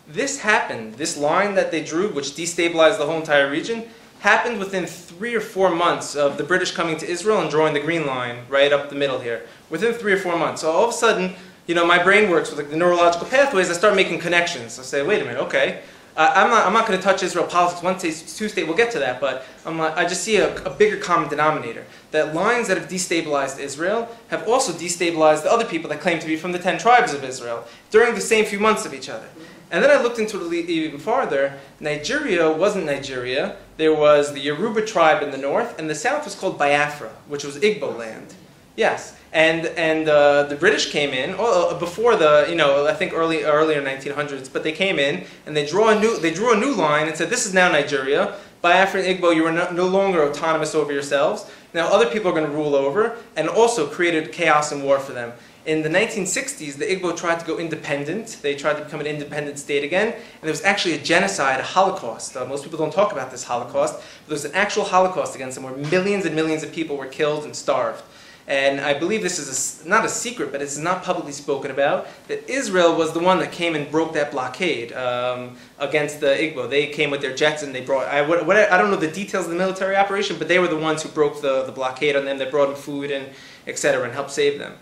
This 0.07 0.41
happened. 0.41 0.95
This 0.95 1.17
line 1.17 1.55
that 1.55 1.71
they 1.71 1.83
drew, 1.83 2.09
which 2.09 2.31
destabilized 2.31 2.99
the 2.99 3.05
whole 3.07 3.17
entire 3.17 3.49
region, 3.49 3.85
happened 4.23 4.57
within 4.57 4.85
three 4.85 5.35
or 5.35 5.41
four 5.41 5.69
months 5.69 6.15
of 6.15 6.37
the 6.37 6.43
British 6.45 6.71
coming 6.71 6.95
to 6.97 7.05
Israel 7.05 7.41
and 7.41 7.51
drawing 7.51 7.73
the 7.73 7.79
green 7.81 8.07
line 8.07 8.37
right 8.47 8.71
up 8.71 8.89
the 8.89 8.95
middle 8.95 9.19
here. 9.19 9.45
Within 9.69 9.93
three 9.93 10.13
or 10.13 10.17
four 10.17 10.37
months. 10.37 10.61
So 10.61 10.71
all 10.71 10.85
of 10.85 10.91
a 10.91 10.93
sudden, 10.93 11.35
you 11.67 11.75
know, 11.75 11.85
my 11.85 12.01
brain 12.01 12.29
works 12.29 12.49
with 12.49 12.57
like 12.57 12.69
the 12.69 12.77
neurological 12.77 13.27
pathways. 13.27 13.69
I 13.69 13.73
start 13.73 13.97
making 13.97 14.19
connections. 14.19 14.79
I 14.79 14.83
say, 14.83 15.03
wait 15.05 15.21
a 15.21 15.25
minute, 15.25 15.41
okay. 15.41 15.81
Uh, 16.15 16.31
I'm 16.35 16.49
not, 16.49 16.65
I'm 16.65 16.71
not 16.71 16.87
going 16.87 16.97
to 16.97 17.03
touch 17.03 17.21
Israel 17.21 17.45
politics 17.45 17.83
one 17.83 17.99
state, 17.99 18.13
two 18.37 18.47
state, 18.47 18.65
we'll 18.65 18.77
get 18.77 18.91
to 18.91 18.99
that, 18.99 19.19
but 19.19 19.45
I'm 19.65 19.81
I 19.81 20.03
just 20.03 20.23
see 20.23 20.37
a, 20.37 20.55
a, 20.63 20.69
bigger 20.69 20.97
common 20.97 21.27
denominator. 21.27 21.83
That 22.11 22.33
lines 22.33 22.69
that 22.69 22.77
have 22.77 22.87
destabilized 22.87 23.59
Israel 23.59 24.07
have 24.29 24.47
also 24.47 24.71
destabilized 24.71 25.43
the 25.43 25.51
other 25.51 25.65
people 25.65 25.89
that 25.89 25.99
claim 25.99 26.19
to 26.19 26.27
be 26.27 26.37
from 26.37 26.53
the 26.53 26.59
ten 26.59 26.77
tribes 26.77 27.13
of 27.13 27.25
Israel 27.25 27.65
during 27.89 28.15
the 28.15 28.21
same 28.21 28.45
few 28.45 28.59
months 28.59 28.85
of 28.85 28.93
each 28.93 29.09
other. 29.09 29.27
And 29.71 29.83
then 29.83 29.89
I 29.89 30.01
looked 30.01 30.19
into 30.19 30.39
it 30.51 30.69
even 30.69 30.99
farther. 30.99 31.59
Nigeria 31.79 32.49
wasn't 32.51 32.85
Nigeria. 32.85 33.57
There 33.77 33.93
was 33.93 34.33
the 34.33 34.39
Yoruba 34.39 34.85
tribe 34.85 35.23
in 35.23 35.31
the 35.31 35.37
north, 35.37 35.79
and 35.79 35.89
the 35.89 35.95
south 35.95 36.25
was 36.25 36.35
called 36.35 36.59
Biafra, 36.59 37.09
which 37.27 37.43
was 37.43 37.57
Igbo 37.57 37.97
land. 37.97 38.35
Yes, 38.75 39.15
and 39.31 39.65
and 39.65 40.07
uh, 40.07 40.43
the 40.43 40.55
British 40.55 40.91
came 40.91 41.11
in 41.11 41.35
oh, 41.37 41.77
before 41.79 42.15
the 42.15 42.45
you 42.49 42.55
know 42.55 42.87
I 42.87 42.93
think 42.93 43.13
early 43.13 43.43
earlier 43.43 43.81
1900s, 43.81 44.51
but 44.51 44.63
they 44.63 44.71
came 44.71 44.99
in 44.99 45.25
and 45.45 45.55
they 45.57 45.65
draw 45.65 45.89
a 45.89 45.99
new 45.99 46.19
they 46.19 46.33
drew 46.33 46.53
a 46.53 46.57
new 46.57 46.73
line 46.73 47.07
and 47.07 47.17
said 47.17 47.29
this 47.29 47.45
is 47.45 47.53
now 47.53 47.71
Nigeria. 47.71 48.35
Biafra 48.61 49.01
and 49.01 49.19
Igbo, 49.19 49.35
you 49.35 49.45
are 49.45 49.51
no, 49.51 49.69
no 49.71 49.87
longer 49.87 50.23
autonomous 50.23 50.73
over 50.73 50.93
yourselves. 50.93 51.49
Now 51.73 51.87
other 51.87 52.05
people 52.09 52.29
are 52.31 52.33
going 52.33 52.45
to 52.49 52.51
rule 52.51 52.75
over, 52.75 53.17
and 53.35 53.49
also 53.49 53.87
created 53.87 54.31
chaos 54.31 54.71
and 54.71 54.83
war 54.83 54.99
for 54.99 55.11
them. 55.11 55.33
In 55.65 55.81
the 55.81 55.87
1960s, 55.87 56.75
the 56.75 56.85
Igbo 56.85 57.15
tried 57.15 57.39
to 57.39 57.45
go 57.45 57.57
independent. 57.57 58.39
They 58.41 58.53
tried 58.53 58.73
to 58.73 58.83
become 58.83 58.99
an 58.99 59.07
independent 59.07 59.57
state 59.57 59.85
again. 59.85 60.13
And 60.13 60.41
there 60.41 60.51
was 60.51 60.63
actually 60.63 60.95
a 60.95 60.97
genocide, 61.01 61.61
a 61.61 61.63
Holocaust. 61.63 62.35
Uh, 62.35 62.45
most 62.45 62.63
people 62.63 62.77
don't 62.77 62.91
talk 62.91 63.13
about 63.13 63.31
this 63.31 63.45
Holocaust. 63.45 63.95
But 63.95 64.27
there 64.27 64.35
was 64.35 64.45
an 64.45 64.51
actual 64.55 64.83
Holocaust 64.83 65.35
against 65.35 65.55
them 65.55 65.63
where 65.63 65.75
millions 65.89 66.25
and 66.25 66.35
millions 66.35 66.63
of 66.63 66.73
people 66.73 66.97
were 66.97 67.05
killed 67.05 67.45
and 67.45 67.55
starved. 67.55 68.03
And 68.45 68.81
I 68.81 68.93
believe 68.93 69.21
this 69.23 69.39
is 69.39 69.85
a, 69.85 69.87
not 69.87 70.03
a 70.03 70.09
secret, 70.09 70.51
but 70.51 70.61
it's 70.61 70.77
not 70.77 71.01
publicly 71.01 71.31
spoken 71.31 71.71
about, 71.71 72.07
that 72.27 72.49
Israel 72.49 72.93
was 72.93 73.13
the 73.13 73.21
one 73.21 73.39
that 73.39 73.53
came 73.53 73.73
and 73.73 73.89
broke 73.89 74.11
that 74.15 74.31
blockade 74.31 74.91
um, 74.91 75.55
against 75.79 76.19
the 76.19 76.27
Igbo. 76.27 76.69
They 76.69 76.87
came 76.87 77.09
with 77.09 77.21
their 77.21 77.33
jets 77.33 77.63
and 77.63 77.73
they 77.73 77.79
brought, 77.79 78.09
I, 78.09 78.21
what, 78.21 78.45
what, 78.45 78.57
I 78.57 78.77
don't 78.77 78.91
know 78.91 78.97
the 78.97 79.07
details 79.07 79.45
of 79.45 79.51
the 79.51 79.57
military 79.57 79.95
operation, 79.95 80.37
but 80.37 80.49
they 80.49 80.59
were 80.59 80.67
the 80.67 80.75
ones 80.75 81.03
who 81.03 81.07
broke 81.09 81.41
the, 81.41 81.63
the 81.63 81.71
blockade 81.71 82.17
on 82.17 82.25
them, 82.25 82.37
that 82.39 82.51
brought 82.51 82.65
them 82.65 82.75
food 82.75 83.11
and 83.11 83.29
etc. 83.65 84.03
and 84.03 84.11
helped 84.13 84.31
save 84.31 84.59
them. 84.59 84.73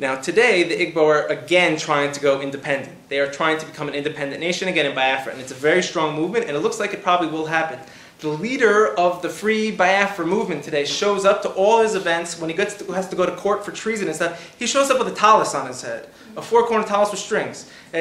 Now 0.00 0.16
today, 0.16 0.62
the 0.62 0.76
Igbo 0.86 1.04
are 1.04 1.26
again 1.26 1.76
trying 1.76 2.10
to 2.12 2.20
go 2.20 2.40
independent. 2.40 2.96
They 3.10 3.20
are 3.20 3.30
trying 3.30 3.58
to 3.58 3.66
become 3.66 3.86
an 3.86 3.94
independent 3.94 4.40
nation 4.40 4.66
again 4.66 4.86
in 4.86 4.94
Biafra, 4.94 5.32
and 5.32 5.40
it's 5.42 5.52
a 5.52 5.54
very 5.54 5.82
strong 5.82 6.16
movement, 6.16 6.46
and 6.46 6.56
it 6.56 6.60
looks 6.60 6.80
like 6.80 6.94
it 6.94 7.02
probably 7.02 7.28
will 7.28 7.44
happen. 7.44 7.78
The 8.20 8.28
leader 8.28 8.94
of 8.98 9.20
the 9.20 9.28
Free 9.28 9.70
Biafra 9.70 10.26
movement 10.26 10.64
today 10.64 10.86
shows 10.86 11.26
up 11.26 11.42
to 11.42 11.50
all 11.50 11.82
his 11.82 11.94
events 11.94 12.38
when 12.40 12.48
he 12.48 12.56
gets 12.56 12.74
to, 12.76 12.92
has 12.92 13.08
to 13.10 13.16
go 13.16 13.26
to 13.26 13.32
court 13.36 13.62
for 13.62 13.72
treason 13.72 14.06
and 14.06 14.16
stuff. 14.16 14.54
He 14.58 14.66
shows 14.66 14.90
up 14.90 14.98
with 14.98 15.08
a 15.08 15.14
tallis 15.14 15.54
on 15.54 15.66
his 15.66 15.82
head. 15.82 16.08
a 16.36 16.42
four-corner 16.42 16.86
tallis 16.86 17.10
with 17.10 17.18
strings. 17.20 17.68
Uh, 17.92 17.98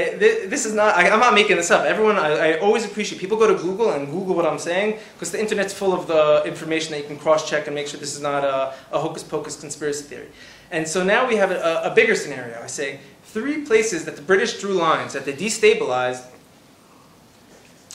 This 0.54 0.64
is 0.66 0.74
not, 0.74 0.96
I- 0.96 1.10
I'm 1.10 1.20
not 1.20 1.34
making 1.34 1.58
this 1.58 1.72
up. 1.72 1.84
Everyone, 1.84 2.16
I 2.16 2.30
I 2.50 2.60
always 2.60 2.86
appreciate, 2.86 3.20
people 3.20 3.38
go 3.38 3.48
to 3.48 3.60
Google 3.68 3.90
and 3.92 4.08
Google 4.08 4.36
what 4.36 4.46
I'm 4.46 4.60
saying, 4.60 5.00
because 5.16 5.32
the 5.32 5.40
internet's 5.40 5.74
full 5.74 5.94
of 6.00 6.06
the 6.08 6.44
information 6.46 6.92
that 6.92 7.00
you 7.02 7.08
can 7.12 7.18
cross-check 7.18 7.66
and 7.68 7.74
make 7.76 7.88
sure 7.90 8.00
this 8.00 8.16
is 8.16 8.22
not 8.22 8.44
a 8.46 8.74
a 8.98 9.00
hocus-pocus 9.06 9.60
conspiracy 9.60 10.04
theory. 10.12 10.30
And 10.72 10.88
so 10.88 11.04
now 11.04 11.28
we 11.28 11.36
have 11.36 11.52
a 11.52 11.82
a 11.84 11.94
bigger 11.94 12.16
scenario. 12.16 12.62
I 12.62 12.68
say, 12.68 13.00
three 13.24 13.66
places 13.66 14.06
that 14.06 14.16
the 14.16 14.22
British 14.22 14.60
drew 14.60 14.74
lines, 14.74 15.14
that 15.14 15.26
they 15.26 15.34
destabilized, 15.34 16.26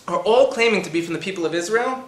are 0.06 0.18
all 0.18 0.52
claiming 0.52 0.82
to 0.82 0.90
be 0.90 1.00
from 1.00 1.14
the 1.14 1.20
people 1.20 1.46
of 1.46 1.54
Israel, 1.54 2.04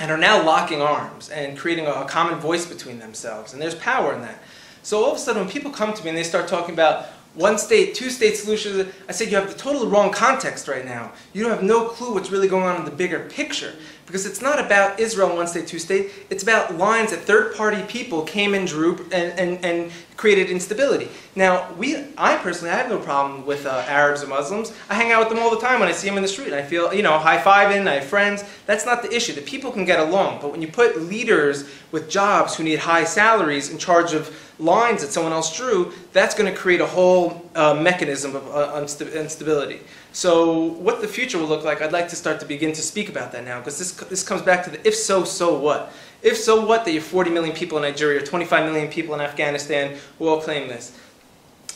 and 0.00 0.10
are 0.10 0.18
now 0.18 0.44
locking 0.44 0.80
arms 0.80 1.28
and 1.28 1.58
creating 1.58 1.86
a, 1.86 1.90
a 1.90 2.04
common 2.04 2.38
voice 2.38 2.66
between 2.66 2.98
themselves. 2.98 3.52
And 3.52 3.60
there's 3.60 3.74
power 3.74 4.14
in 4.14 4.22
that. 4.22 4.42
So 4.82 5.04
all 5.04 5.12
of 5.12 5.16
a 5.16 5.20
sudden, 5.20 5.42
when 5.42 5.50
people 5.50 5.70
come 5.70 5.92
to 5.92 6.02
me 6.02 6.10
and 6.10 6.18
they 6.18 6.22
start 6.22 6.48
talking 6.48 6.74
about 6.74 7.06
one 7.34 7.58
state, 7.58 7.94
two 7.94 8.10
state 8.10 8.36
solutions, 8.36 8.92
I 9.08 9.12
said, 9.12 9.30
you 9.30 9.36
have 9.36 9.48
the 9.48 9.58
totally 9.58 9.88
wrong 9.88 10.12
context 10.12 10.66
right 10.66 10.84
now. 10.84 11.12
You 11.32 11.48
have 11.48 11.62
no 11.62 11.88
clue 11.88 12.14
what's 12.14 12.30
really 12.30 12.48
going 12.48 12.64
on 12.64 12.76
in 12.76 12.84
the 12.84 12.90
bigger 12.90 13.20
picture. 13.28 13.74
Because 14.08 14.24
it's 14.24 14.40
not 14.40 14.58
about 14.58 14.98
Israel, 14.98 15.36
one 15.36 15.46
state, 15.46 15.66
two 15.66 15.78
state. 15.78 16.10
It's 16.30 16.42
about 16.42 16.74
lines 16.78 17.10
that 17.10 17.20
third 17.20 17.54
party 17.54 17.82
people 17.82 18.22
came 18.22 18.54
and 18.54 18.66
drew 18.66 18.96
and, 19.12 19.38
and, 19.38 19.62
and 19.62 19.92
created 20.16 20.48
instability. 20.48 21.08
Now, 21.36 21.70
we, 21.74 21.94
I 22.16 22.36
personally, 22.36 22.72
I 22.72 22.76
have 22.78 22.88
no 22.88 22.98
problem 22.98 23.44
with 23.44 23.66
uh, 23.66 23.84
Arabs 23.86 24.22
or 24.22 24.26
Muslims. 24.26 24.72
I 24.88 24.94
hang 24.94 25.12
out 25.12 25.20
with 25.20 25.28
them 25.28 25.38
all 25.38 25.50
the 25.50 25.60
time 25.60 25.78
when 25.78 25.90
I 25.90 25.92
see 25.92 26.08
them 26.08 26.16
in 26.16 26.22
the 26.22 26.28
street. 26.28 26.54
I 26.54 26.62
feel, 26.62 26.92
you 26.94 27.02
know, 27.02 27.18
high 27.18 27.38
fiving, 27.38 27.86
I 27.86 27.96
have 27.96 28.04
friends. 28.04 28.44
That's 28.64 28.86
not 28.86 29.02
the 29.02 29.14
issue. 29.14 29.34
The 29.34 29.42
people 29.42 29.70
can 29.70 29.84
get 29.84 30.00
along. 30.00 30.40
But 30.40 30.52
when 30.52 30.62
you 30.62 30.68
put 30.68 31.02
leaders 31.02 31.68
with 31.92 32.08
jobs 32.08 32.56
who 32.56 32.64
need 32.64 32.78
high 32.78 33.04
salaries 33.04 33.70
in 33.70 33.76
charge 33.76 34.14
of 34.14 34.34
lines 34.58 35.02
that 35.02 35.12
someone 35.12 35.32
else 35.32 35.54
drew, 35.54 35.92
that's 36.14 36.34
going 36.34 36.52
to 36.52 36.58
create 36.58 36.80
a 36.80 36.86
whole 36.86 37.48
uh, 37.54 37.74
mechanism 37.74 38.34
of 38.34 38.48
uh, 38.48 38.80
instability. 39.14 39.80
So, 40.12 40.62
what 40.62 41.00
the 41.00 41.08
future 41.08 41.38
will 41.38 41.46
look 41.46 41.64
like, 41.64 41.82
I'd 41.82 41.92
like 41.92 42.08
to 42.08 42.16
start 42.16 42.40
to 42.40 42.46
begin 42.46 42.72
to 42.72 42.82
speak 42.82 43.08
about 43.08 43.32
that 43.32 43.44
now, 43.44 43.58
because 43.58 43.78
this, 43.78 43.92
this 43.92 44.22
comes 44.22 44.42
back 44.42 44.64
to 44.64 44.70
the 44.70 44.86
if 44.86 44.94
so, 44.94 45.24
so 45.24 45.58
what? 45.58 45.92
If 46.22 46.36
so, 46.36 46.64
what 46.64 46.84
that 46.84 46.92
you 46.92 47.00
have 47.00 47.08
40 47.08 47.30
million 47.30 47.54
people 47.54 47.78
in 47.78 47.82
Nigeria, 47.82 48.24
25 48.24 48.72
million 48.72 48.88
people 48.88 49.14
in 49.14 49.20
Afghanistan 49.20 49.96
who 50.18 50.28
all 50.28 50.40
claim 50.40 50.66
this. 50.66 50.98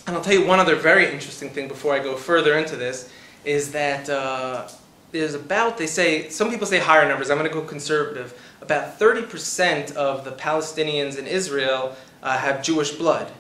And 0.07 0.17
I'll 0.17 0.23
tell 0.23 0.35
you 0.35 0.47
one 0.47 0.59
other 0.59 0.75
very 0.75 1.05
interesting 1.13 1.51
thing 1.51 1.69
before 1.69 1.95
I 1.95 2.01
go 2.01 2.17
further 2.17 2.59
into 2.59 2.75
this 2.75 3.13
is 3.45 3.71
that 3.73 4.09
uh, 4.09 4.69
there's 5.13 5.35
about, 5.35 5.79
they 5.79 5.87
say, 5.87 6.29
some 6.29 6.51
people 6.51 6.67
say 6.67 6.79
higher 6.79 7.07
numbers, 7.07 7.31
I'm 7.31 7.39
going 7.39 7.49
to 7.49 7.55
go 7.55 7.63
conservative, 7.63 8.39
about 8.61 8.99
30% 8.99 9.95
of 9.95 10.25
the 10.25 10.33
Palestinians 10.33 11.19
in 11.19 11.27
Israel 11.27 11.95
uh, 12.23 12.37
have 12.39 12.63
Jewish 12.63 12.93
blood. 12.93 13.31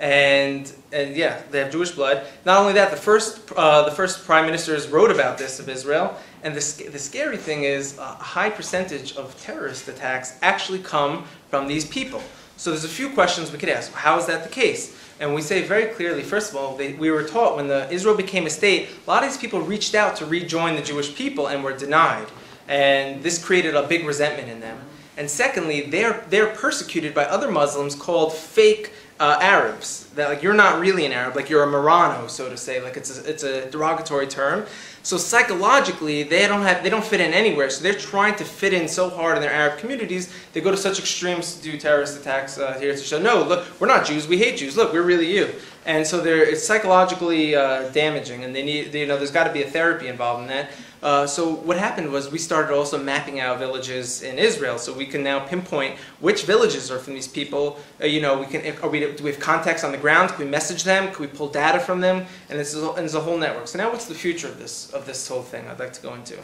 And, 0.00 0.72
and 0.92 1.14
yeah, 1.14 1.42
they 1.50 1.58
have 1.58 1.70
Jewish 1.70 1.90
blood. 1.90 2.26
Not 2.46 2.58
only 2.58 2.72
that, 2.72 2.90
the 2.90 2.96
first, 2.96 3.52
uh, 3.54 3.84
the 3.84 3.90
first 3.90 4.24
prime 4.24 4.46
ministers 4.46 4.88
wrote 4.88 5.10
about 5.10 5.36
this 5.36 5.60
of 5.60 5.68
Israel. 5.68 6.16
And 6.42 6.54
the, 6.54 6.88
the 6.88 6.98
scary 6.98 7.36
thing 7.36 7.64
is 7.64 7.98
a 7.98 8.06
high 8.06 8.48
percentage 8.48 9.14
of 9.16 9.38
terrorist 9.40 9.88
attacks 9.88 10.38
actually 10.40 10.78
come 10.78 11.24
from 11.50 11.68
these 11.68 11.84
people. 11.84 12.22
So 12.56 12.70
there's 12.70 12.84
a 12.84 12.88
few 12.88 13.10
questions 13.10 13.52
we 13.52 13.58
could 13.58 13.68
ask. 13.68 13.92
How 13.92 14.18
is 14.18 14.26
that 14.26 14.42
the 14.42 14.48
case? 14.48 14.96
And 15.20 15.34
we 15.34 15.42
say 15.42 15.62
very 15.62 15.92
clearly, 15.92 16.22
first 16.22 16.50
of 16.50 16.56
all, 16.56 16.76
they, 16.76 16.94
we 16.94 17.10
were 17.10 17.24
taught 17.24 17.56
when 17.56 17.68
the, 17.68 17.90
Israel 17.92 18.16
became 18.16 18.46
a 18.46 18.50
state, 18.50 18.88
a 19.06 19.10
lot 19.10 19.22
of 19.22 19.28
these 19.28 19.38
people 19.38 19.60
reached 19.60 19.94
out 19.94 20.16
to 20.16 20.26
rejoin 20.26 20.76
the 20.76 20.82
Jewish 20.82 21.14
people 21.14 21.48
and 21.48 21.62
were 21.62 21.76
denied. 21.76 22.26
And 22.68 23.22
this 23.22 23.42
created 23.42 23.74
a 23.74 23.82
big 23.82 24.06
resentment 24.06 24.48
in 24.48 24.60
them. 24.60 24.80
And 25.18 25.28
secondly, 25.28 25.82
they're, 25.82 26.24
they're 26.30 26.54
persecuted 26.54 27.12
by 27.12 27.24
other 27.24 27.50
Muslims 27.50 27.94
called 27.94 28.32
fake 28.32 28.92
uh, 29.20 29.38
Arabs. 29.40 30.06
That 30.16 30.28
like 30.28 30.42
you're 30.42 30.54
not 30.54 30.80
really 30.80 31.04
an 31.06 31.12
Arab, 31.12 31.36
like 31.36 31.48
you're 31.48 31.62
a 31.62 31.66
Marrano, 31.66 32.28
so 32.28 32.48
to 32.48 32.56
say. 32.56 32.82
Like 32.82 32.96
it's 32.96 33.16
a, 33.16 33.30
it's 33.30 33.44
a 33.44 33.70
derogatory 33.70 34.26
term. 34.26 34.66
So 35.02 35.16
psychologically, 35.16 36.24
they 36.24 36.48
don't 36.48 36.62
have 36.62 36.82
they 36.82 36.90
don't 36.90 37.04
fit 37.04 37.20
in 37.20 37.32
anywhere. 37.32 37.70
So 37.70 37.82
they're 37.82 37.92
trying 37.92 38.34
to 38.36 38.44
fit 38.44 38.72
in 38.72 38.88
so 38.88 39.08
hard 39.08 39.36
in 39.36 39.42
their 39.42 39.52
Arab 39.52 39.78
communities. 39.78 40.34
They 40.52 40.60
go 40.60 40.70
to 40.70 40.76
such 40.76 40.98
extremes 40.98 41.54
to 41.56 41.62
do 41.62 41.78
terrorist 41.78 42.18
attacks 42.18 42.58
uh, 42.58 42.78
here 42.80 42.92
to 42.92 42.98
show 42.98 43.20
no, 43.20 43.42
look, 43.42 43.66
we're 43.78 43.86
not 43.86 44.04
Jews. 44.04 44.26
We 44.26 44.38
hate 44.38 44.58
Jews. 44.58 44.76
Look, 44.76 44.92
we're 44.92 45.02
really 45.02 45.30
you. 45.30 45.54
And 45.86 46.06
so 46.06 46.20
they're 46.20 46.42
it's 46.42 46.66
psychologically 46.66 47.54
uh, 47.54 47.88
damaging, 47.90 48.44
and 48.44 48.54
they 48.54 48.62
need 48.62 48.94
you 48.94 49.06
know 49.06 49.16
there's 49.16 49.30
got 49.30 49.44
to 49.44 49.52
be 49.52 49.62
a 49.62 49.70
therapy 49.70 50.08
involved 50.08 50.42
in 50.42 50.48
that. 50.48 50.70
Uh, 51.02 51.26
so 51.26 51.50
what 51.54 51.78
happened 51.78 52.12
was 52.12 52.30
we 52.30 52.38
started 52.38 52.74
also 52.74 53.02
mapping 53.02 53.40
out 53.40 53.58
villages 53.58 54.22
in 54.22 54.38
Israel, 54.38 54.78
so 54.78 54.92
we 54.92 55.06
can 55.06 55.22
now 55.22 55.40
pinpoint 55.40 55.96
which 56.20 56.44
villages 56.44 56.90
are 56.90 56.98
from 56.98 57.14
these 57.14 57.28
people. 57.28 57.78
Uh, 58.00 58.06
you 58.06 58.20
know, 58.20 58.38
we 58.38 58.46
can 58.46 58.76
are 58.82 58.88
we 58.88 59.00
do 59.00 59.24
we 59.24 59.30
have 59.30 59.40
contacts 59.40 59.82
on 59.82 59.92
the 59.92 59.98
ground? 59.98 60.30
Can 60.30 60.44
we 60.44 60.50
message 60.50 60.84
them? 60.84 61.10
Can 61.12 61.22
we 61.22 61.26
pull 61.26 61.48
data 61.48 61.80
from 61.80 62.00
them? 62.00 62.26
And 62.50 62.58
this 62.58 62.74
is 62.74 62.82
and 62.82 62.98
there's 62.98 63.14
a 63.14 63.20
whole 63.20 63.38
network. 63.38 63.68
So 63.68 63.78
now, 63.78 63.90
what's 63.90 64.06
the 64.06 64.14
future 64.14 64.48
of 64.48 64.58
this 64.58 64.90
of 64.92 65.06
this 65.06 65.26
whole 65.26 65.42
thing? 65.42 65.66
I'd 65.68 65.78
like 65.78 65.94
to 65.94 66.02
go 66.02 66.14
into. 66.14 66.38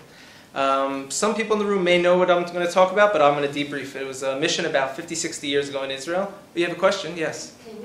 Um, 0.55 1.11
some 1.11 1.35
people 1.35 1.53
in 1.53 1.59
the 1.59 1.67
room 1.71 1.85
may 1.85 2.01
know 2.01 2.17
what 2.17 2.31
I'm 2.31 2.43
going 2.45 2.67
to 2.67 2.73
talk 2.73 2.91
about, 2.91 3.13
but 3.13 3.21
I'm 3.21 3.35
going 3.35 3.53
to 3.53 3.65
debrief. 3.65 3.95
It 3.95 4.07
was 4.07 4.23
a 4.23 4.41
mission 4.41 4.65
about 4.65 4.97
50, 4.97 5.15
60 5.15 5.47
years 5.47 5.69
ago 5.69 5.83
in 5.83 5.91
Israel. 5.91 6.33
You 6.55 6.65
have 6.67 6.75
a 6.75 6.81
question? 6.81 7.15
Yes. 7.15 7.55
Can 7.67 7.77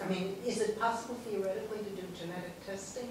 I 0.00 0.08
mean, 0.08 0.36
is 0.46 0.60
it 0.60 0.78
possible 0.78 1.16
theoretically 1.28 1.78
to 1.78 1.90
do 1.90 2.02
genetic 2.16 2.64
testing? 2.64 3.08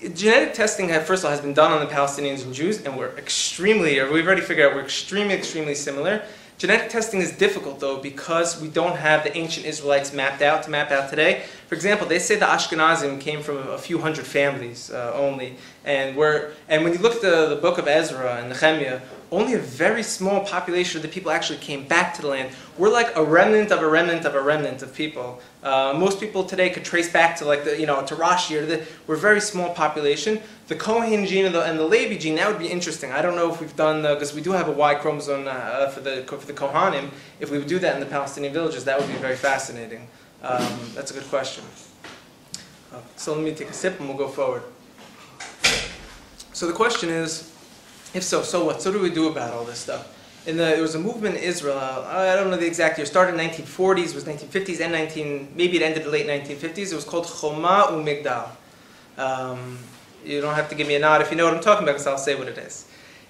Genetic 0.00 0.54
testing, 0.54 0.88
first 0.88 1.22
of 1.22 1.26
all, 1.26 1.30
has 1.30 1.40
been 1.40 1.54
done 1.54 1.72
on 1.72 1.80
the 1.80 1.92
Palestinians 1.92 2.44
and 2.44 2.52
Jews, 2.52 2.84
and 2.84 2.96
we're 2.96 3.16
extremely, 3.16 4.02
we've 4.10 4.26
already 4.26 4.42
figured 4.42 4.68
out 4.68 4.74
we're 4.74 4.82
extremely, 4.82 5.34
extremely 5.34 5.74
similar. 5.74 6.22
Genetic 6.58 6.90
testing 6.90 7.20
is 7.20 7.32
difficult, 7.32 7.80
though, 7.80 7.98
because 7.98 8.60
we 8.60 8.68
don't 8.68 8.96
have 8.96 9.24
the 9.24 9.36
ancient 9.36 9.66
Israelites 9.66 10.12
mapped 10.12 10.42
out 10.42 10.62
to 10.64 10.70
map 10.70 10.90
out 10.90 11.10
today. 11.10 11.44
For 11.68 11.74
example, 11.74 12.06
they 12.06 12.18
say 12.18 12.36
the 12.36 12.44
Ashkenazim 12.44 13.20
came 13.20 13.42
from 13.42 13.56
a 13.56 13.78
few 13.78 13.98
hundred 13.98 14.26
families 14.26 14.90
uh, 14.90 15.12
only, 15.14 15.56
and 15.84 16.16
we're, 16.16 16.52
and 16.68 16.84
when 16.84 16.92
you 16.92 16.98
look 16.98 17.14
at 17.14 17.22
the, 17.22 17.48
the 17.48 17.56
book 17.56 17.78
of 17.78 17.88
Ezra 17.88 18.36
and 18.36 18.50
Nehemiah, 18.50 19.00
only 19.34 19.54
a 19.54 19.58
very 19.58 20.02
small 20.02 20.44
population 20.44 20.98
of 20.98 21.02
the 21.02 21.08
people 21.08 21.30
actually 21.30 21.58
came 21.58 21.86
back 21.86 22.14
to 22.14 22.22
the 22.22 22.28
land. 22.28 22.54
We're 22.78 22.90
like 22.90 23.14
a 23.16 23.24
remnant 23.24 23.72
of 23.72 23.82
a 23.82 23.88
remnant 23.88 24.24
of 24.24 24.34
a 24.34 24.40
remnant 24.40 24.82
of 24.82 24.94
people. 24.94 25.40
Uh, 25.62 25.94
most 25.96 26.20
people 26.20 26.44
today 26.44 26.70
could 26.70 26.84
trace 26.84 27.10
back 27.10 27.36
to 27.36 27.44
like 27.44 27.64
the, 27.64 27.78
you 27.78 27.86
know, 27.86 28.04
to 28.04 28.14
Rashi 28.14 28.60
or 28.60 28.66
the, 28.66 28.86
we're 29.06 29.16
a 29.16 29.18
very 29.18 29.40
small 29.40 29.74
population. 29.74 30.40
The 30.68 30.76
Kohen 30.76 31.26
gene 31.26 31.46
and 31.46 31.54
the, 31.54 31.62
and 31.64 31.78
the 31.78 32.18
gene, 32.18 32.36
that 32.36 32.48
would 32.48 32.58
be 32.58 32.68
interesting. 32.68 33.12
I 33.12 33.22
don't 33.22 33.36
know 33.36 33.52
if 33.52 33.60
we've 33.60 33.76
done, 33.76 34.02
because 34.02 34.34
we 34.34 34.40
do 34.40 34.52
have 34.52 34.68
a 34.68 34.72
Y 34.72 34.94
chromosome 34.96 35.46
uh, 35.48 35.88
for, 35.88 36.00
the, 36.00 36.24
for 36.26 36.36
the 36.46 36.52
Kohanim. 36.52 37.10
If 37.40 37.50
we 37.50 37.58
would 37.58 37.68
do 37.68 37.78
that 37.78 37.94
in 37.94 38.00
the 38.00 38.06
Palestinian 38.06 38.52
villages, 38.52 38.84
that 38.84 38.98
would 38.98 39.08
be 39.08 39.14
very 39.14 39.36
fascinating. 39.36 40.08
Um, 40.42 40.78
that's 40.94 41.10
a 41.10 41.14
good 41.14 41.28
question. 41.28 41.64
Uh, 42.92 43.00
so 43.16 43.34
let 43.34 43.42
me 43.42 43.54
take 43.54 43.70
a 43.70 43.72
sip 43.72 43.98
and 43.98 44.08
we'll 44.08 44.18
go 44.18 44.28
forward. 44.28 44.62
So 46.52 46.66
the 46.66 46.72
question 46.72 47.08
is, 47.08 47.53
if 48.14 48.22
so, 48.22 48.42
so 48.42 48.64
what? 48.64 48.80
So 48.80 48.90
what 48.90 48.96
do 48.96 49.02
we 49.02 49.10
do 49.10 49.28
about 49.28 49.52
all 49.52 49.64
this 49.64 49.78
stuff? 49.78 50.10
And 50.46 50.58
the, 50.58 50.64
there 50.64 50.82
was 50.82 50.94
a 50.94 50.98
movement 50.98 51.36
in 51.36 51.42
Israel, 51.42 51.78
I 51.78 52.36
don't 52.36 52.50
know 52.50 52.56
the 52.56 52.66
exact 52.66 52.98
year, 52.98 53.06
started 53.06 53.38
in 53.38 53.50
1940s, 53.50 54.14
was 54.14 54.24
1950s 54.24 54.80
and 54.80 54.92
19, 54.92 55.52
maybe 55.56 55.78
it 55.78 55.82
ended 55.82 56.06
late 56.06 56.26
1950s. 56.26 56.92
It 56.92 56.94
was 56.94 57.04
called 57.04 57.26
Choma 57.26 57.86
Umigdal. 57.90 58.50
Um, 59.16 59.78
you 60.22 60.42
don't 60.42 60.54
have 60.54 60.68
to 60.68 60.74
give 60.74 60.86
me 60.86 60.96
a 60.96 60.98
nod 60.98 61.22
if 61.22 61.30
you 61.30 61.36
know 61.36 61.44
what 61.44 61.54
I'm 61.54 61.62
talking 61.62 61.84
about 61.84 61.92
because 61.92 62.06
I'll 62.06 62.18
say 62.18 62.34
what 62.34 62.48
it 62.48 62.58
is. 62.58 62.88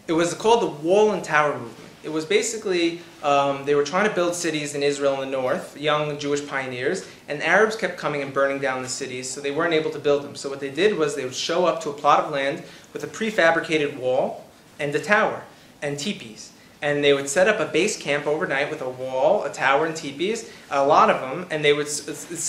It 0.09 0.12
was 0.12 0.35
called 0.35 0.62
the 0.62 0.87
Wall 0.87 1.12
and 1.12 1.23
Tower 1.23 1.53
Movement. 1.53 1.79
It 2.03 2.12
was 2.12 2.27
basically, 2.27 3.01
um, 3.23 3.64
they 3.64 3.75
were 3.75 3.85
trying 3.85 4.07
to 4.07 4.14
build 4.14 4.35
cities 4.35 4.75
in 4.75 4.83
Israel 4.83 5.14
in 5.23 5.31
the 5.31 5.35
north, 5.35 5.79
young 5.79 6.18
Jewish 6.18 6.47
pioneers, 6.47 7.09
and 7.29 7.42
Arabs 7.42 7.77
kept 7.77 7.97
coming 7.97 8.20
and 8.20 8.35
burning 8.35 8.59
down 8.59 8.83
the 8.83 8.88
cities, 8.88 9.31
so 9.31 9.40
they 9.40 9.51
weren't 9.51 9.73
able 9.73 9.90
to 9.90 9.99
build 9.99 10.23
them. 10.23 10.35
So 10.35 10.51
what 10.51 10.61
they 10.61 10.68
did 10.68 10.99
was 10.99 11.14
they 11.14 11.25
would 11.25 11.35
show 11.35 11.64
up 11.64 11.81
to 11.83 11.90
a 11.90 11.94
plot 11.94 12.25
of 12.25 12.33
land 12.33 12.62
with 12.92 13.05
a 13.05 13.07
prefabricated 13.07 13.97
wall 13.97 14.43
and 14.79 14.95
a 14.95 15.01
tower 15.01 15.43
and 15.83 15.99
teepees. 15.99 16.53
And 16.83 17.03
they 17.03 17.15
would 17.15 17.29
set 17.29 17.49
up 17.49 17.61
a 17.61 17.73
base 17.73 17.97
camp 17.97 18.27
overnight 18.27 18.69
with 18.69 18.83
a 18.83 18.89
wall, 18.89 19.45
a 19.45 19.53
tower, 19.53 19.87
and 19.87 19.97
teepees, 19.97 20.51
a 20.71 20.85
lot 20.85 21.09
of 21.09 21.21
them. 21.21 21.47
And 21.51 21.65
they 21.65 21.73
would, 21.73 21.89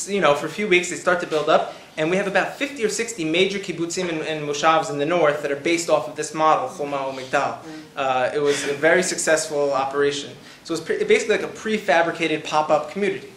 you 0.08 0.20
know, 0.20 0.36
for 0.36 0.48
a 0.48 0.50
few 0.50 0.68
weeks 0.68 0.90
they 0.90 0.98
start 0.98 1.22
to 1.22 1.28
build 1.28 1.48
up. 1.48 1.74
And 1.98 2.10
we 2.10 2.18
have 2.18 2.28
about 2.28 2.56
50 2.56 2.84
or 2.84 2.90
60 2.90 3.24
major 3.24 3.60
kibbutzim 3.60 4.10
and, 4.10 4.20
and 4.22 4.46
moshavs 4.46 4.90
in 4.90 4.98
the 4.98 5.06
north 5.06 5.42
that 5.42 5.52
are 5.52 5.56
based 5.56 5.90
off 5.90 6.10
of 6.10 6.18
this 6.18 6.34
model, 6.34 6.70
Choma 6.76 6.98
Migdal. 6.98 7.60
Uh, 7.96 8.30
it 8.34 8.40
was 8.40 8.68
a 8.68 8.74
very 8.74 9.02
successful 9.02 9.72
operation. 9.72 10.34
So 10.66 10.74
it's 10.74 10.84
basically 10.84 11.38
like 11.38 11.46
a 11.46 11.54
prefabricated 11.54 12.44
pop-up 12.44 12.92
community. 12.92 13.30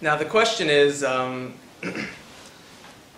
Now 0.00 0.16
the 0.16 0.24
question 0.24 0.68
is, 0.68 1.04
um, 1.04 1.54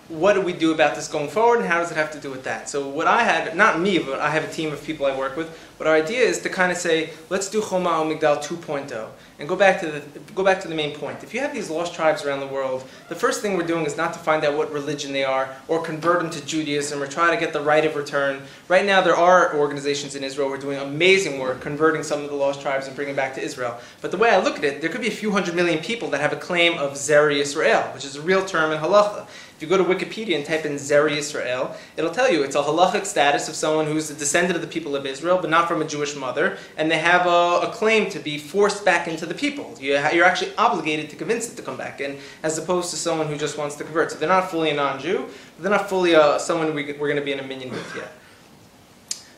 what 0.09 0.33
do 0.33 0.41
we 0.41 0.53
do 0.55 0.73
about 0.73 0.95
this 0.95 1.07
going 1.07 1.29
forward, 1.29 1.61
and 1.61 1.69
how 1.69 1.81
does 1.81 1.91
it 1.91 1.97
have 1.97 2.11
to 2.13 2.19
do 2.19 2.31
with 2.31 2.45
that? 2.45 2.69
So 2.69 2.89
what 2.89 3.07
I 3.07 3.23
had, 3.23 3.55
not 3.57 3.79
me, 3.79 3.99
but 3.99 4.21
I 4.21 4.31
have 4.31 4.45
a 4.45 4.53
team 4.53 4.73
of 4.73 4.83
people 4.83 5.05
I 5.07 5.17
work 5.17 5.37
with. 5.37 5.51
But 5.77 5.87
our 5.87 5.95
idea 5.95 6.23
is 6.23 6.41
to 6.43 6.49
kind 6.49 6.73
of 6.73 6.79
say, 6.79 7.11
let's 7.29 7.51
do 7.51 7.61
Choma 7.61 7.91
Migdal 7.91 8.43
2.0, 8.43 9.09
and 9.39 9.49
go 9.49 9.55
back 9.55 9.81
to 9.81 9.87
the 9.87 10.03
go 10.35 10.43
back 10.43 10.61
to 10.61 10.69
the 10.69 10.75
main 10.75 10.95
point. 10.95 11.23
If 11.23 11.33
you 11.33 11.41
have 11.41 11.55
these 11.55 11.71
lost 11.71 11.95
tribes 11.95 12.25
around 12.25 12.41
the 12.41 12.47
world, 12.47 12.85
the 13.09 13.15
first 13.15 13.41
thing 13.41 13.57
we're 13.57 13.67
doing 13.67 13.87
is 13.87 13.97
not 13.97 14.13
to 14.15 14.19
find 14.19 14.45
out 14.45 14.57
what 14.57 14.73
religion 14.73 15.13
they 15.13 15.25
are 15.25 15.55
or 15.69 15.83
convert 15.83 16.21
them 16.21 16.31
to 16.31 16.45
Judaism 16.45 17.03
or 17.03 17.07
try 17.07 17.33
to 17.33 17.41
get 17.41 17.53
the 17.53 17.61
right 17.61 17.85
of 17.85 17.95
return. 17.95 18.43
Right 18.69 18.85
now, 18.85 19.01
there 19.01 19.17
are 19.17 19.57
organizations 19.57 20.17
in 20.17 20.25
Israel 20.25 20.49
who 20.49 20.55
are 20.55 20.59
doing 20.59 20.79
amazing 20.79 21.39
work 21.39 21.61
converting 21.61 22.03
some 22.03 22.23
of 22.23 22.31
the 22.31 22.37
lost 22.37 22.61
tribes 22.61 22.87
and 22.87 22.97
bringing 22.97 23.15
them 23.15 23.25
back 23.25 23.35
to 23.37 23.43
Israel. 23.43 23.79
But 24.01 24.11
the 24.11 24.17
way 24.17 24.31
I 24.31 24.39
look 24.39 24.59
at 24.59 24.65
it, 24.65 24.81
there 24.81 24.91
could 24.91 25.01
be 25.01 25.09
a 25.09 25.13
few 25.13 25.31
hundred 25.31 25.55
million 25.55 25.83
people 25.83 26.11
that 26.11 26.21
have 26.21 26.33
a 26.33 26.37
claim 26.37 26.77
of 26.79 26.93
Zeri 26.93 27.37
Israel, 27.37 27.83
which 27.95 28.05
is 28.05 28.17
a 28.17 28.23
real 28.23 28.45
term 28.45 28.73
in 28.73 28.79
halacha. 28.79 29.27
If 29.59 29.63
you 29.63 29.69
go 29.69 29.77
to 29.77 29.83
Wikipedia 29.83 30.37
and 30.37 30.47
type 30.47 30.65
in 30.65 30.75
Zeri 30.75 31.17
Israel, 31.17 31.75
it'll 31.97 32.13
tell 32.13 32.31
you 32.31 32.45
it's 32.45 32.55
a 32.55 32.63
halachic 32.63 33.05
status 33.05 33.49
of 33.49 33.57
someone 33.57 33.87
who's 33.87 34.09
a 34.09 34.15
descendant 34.15 34.55
of 34.55 34.63
the 34.63 34.69
people 34.69 34.95
of 34.95 35.05
Israel, 35.05 35.39
but 35.41 35.51
not 35.51 35.67
from 35.67 35.83
a 35.83 35.85
Jewish 35.85 36.15
mother, 36.15 36.59
and 36.77 36.89
they 36.89 36.99
have 36.99 37.27
a, 37.27 37.67
a 37.67 37.73
claim 37.73 38.09
to 38.11 38.21
be 38.21 38.39
forced 38.39 38.85
back 38.85 39.09
into 39.09 39.27
the 39.29 39.35
people. 39.35 39.75
You, 39.81 39.93
you're 40.13 40.25
actually 40.25 40.55
obligated 40.57 41.11
to 41.11 41.17
convince 41.17 41.53
it 41.53 41.57
to 41.57 41.63
come 41.63 41.77
back 41.77 42.01
in, 42.01 42.19
as 42.43 42.59
opposed 42.59 42.91
to 42.91 42.97
someone 42.97 43.27
who 43.27 43.37
just 43.37 43.59
wants 43.59 43.77
to 43.77 43.85
convert. 43.85 44.11
So 44.13 44.19
they're 44.19 44.29
not 44.29 44.51
fully 44.51 44.71
a 44.71 44.75
non-Jew, 44.75 45.29
they're 45.59 45.71
not 45.71 45.89
fully 45.89 46.15
uh, 46.15 46.39
someone 46.39 46.75
we, 46.75 46.85
we're 46.85 47.09
going 47.09 47.17
to 47.17 47.23
be 47.23 47.33
in 47.33 47.41
a 47.41 47.47
minyan 47.47 47.71
with 47.71 47.97
yet. 47.97 48.13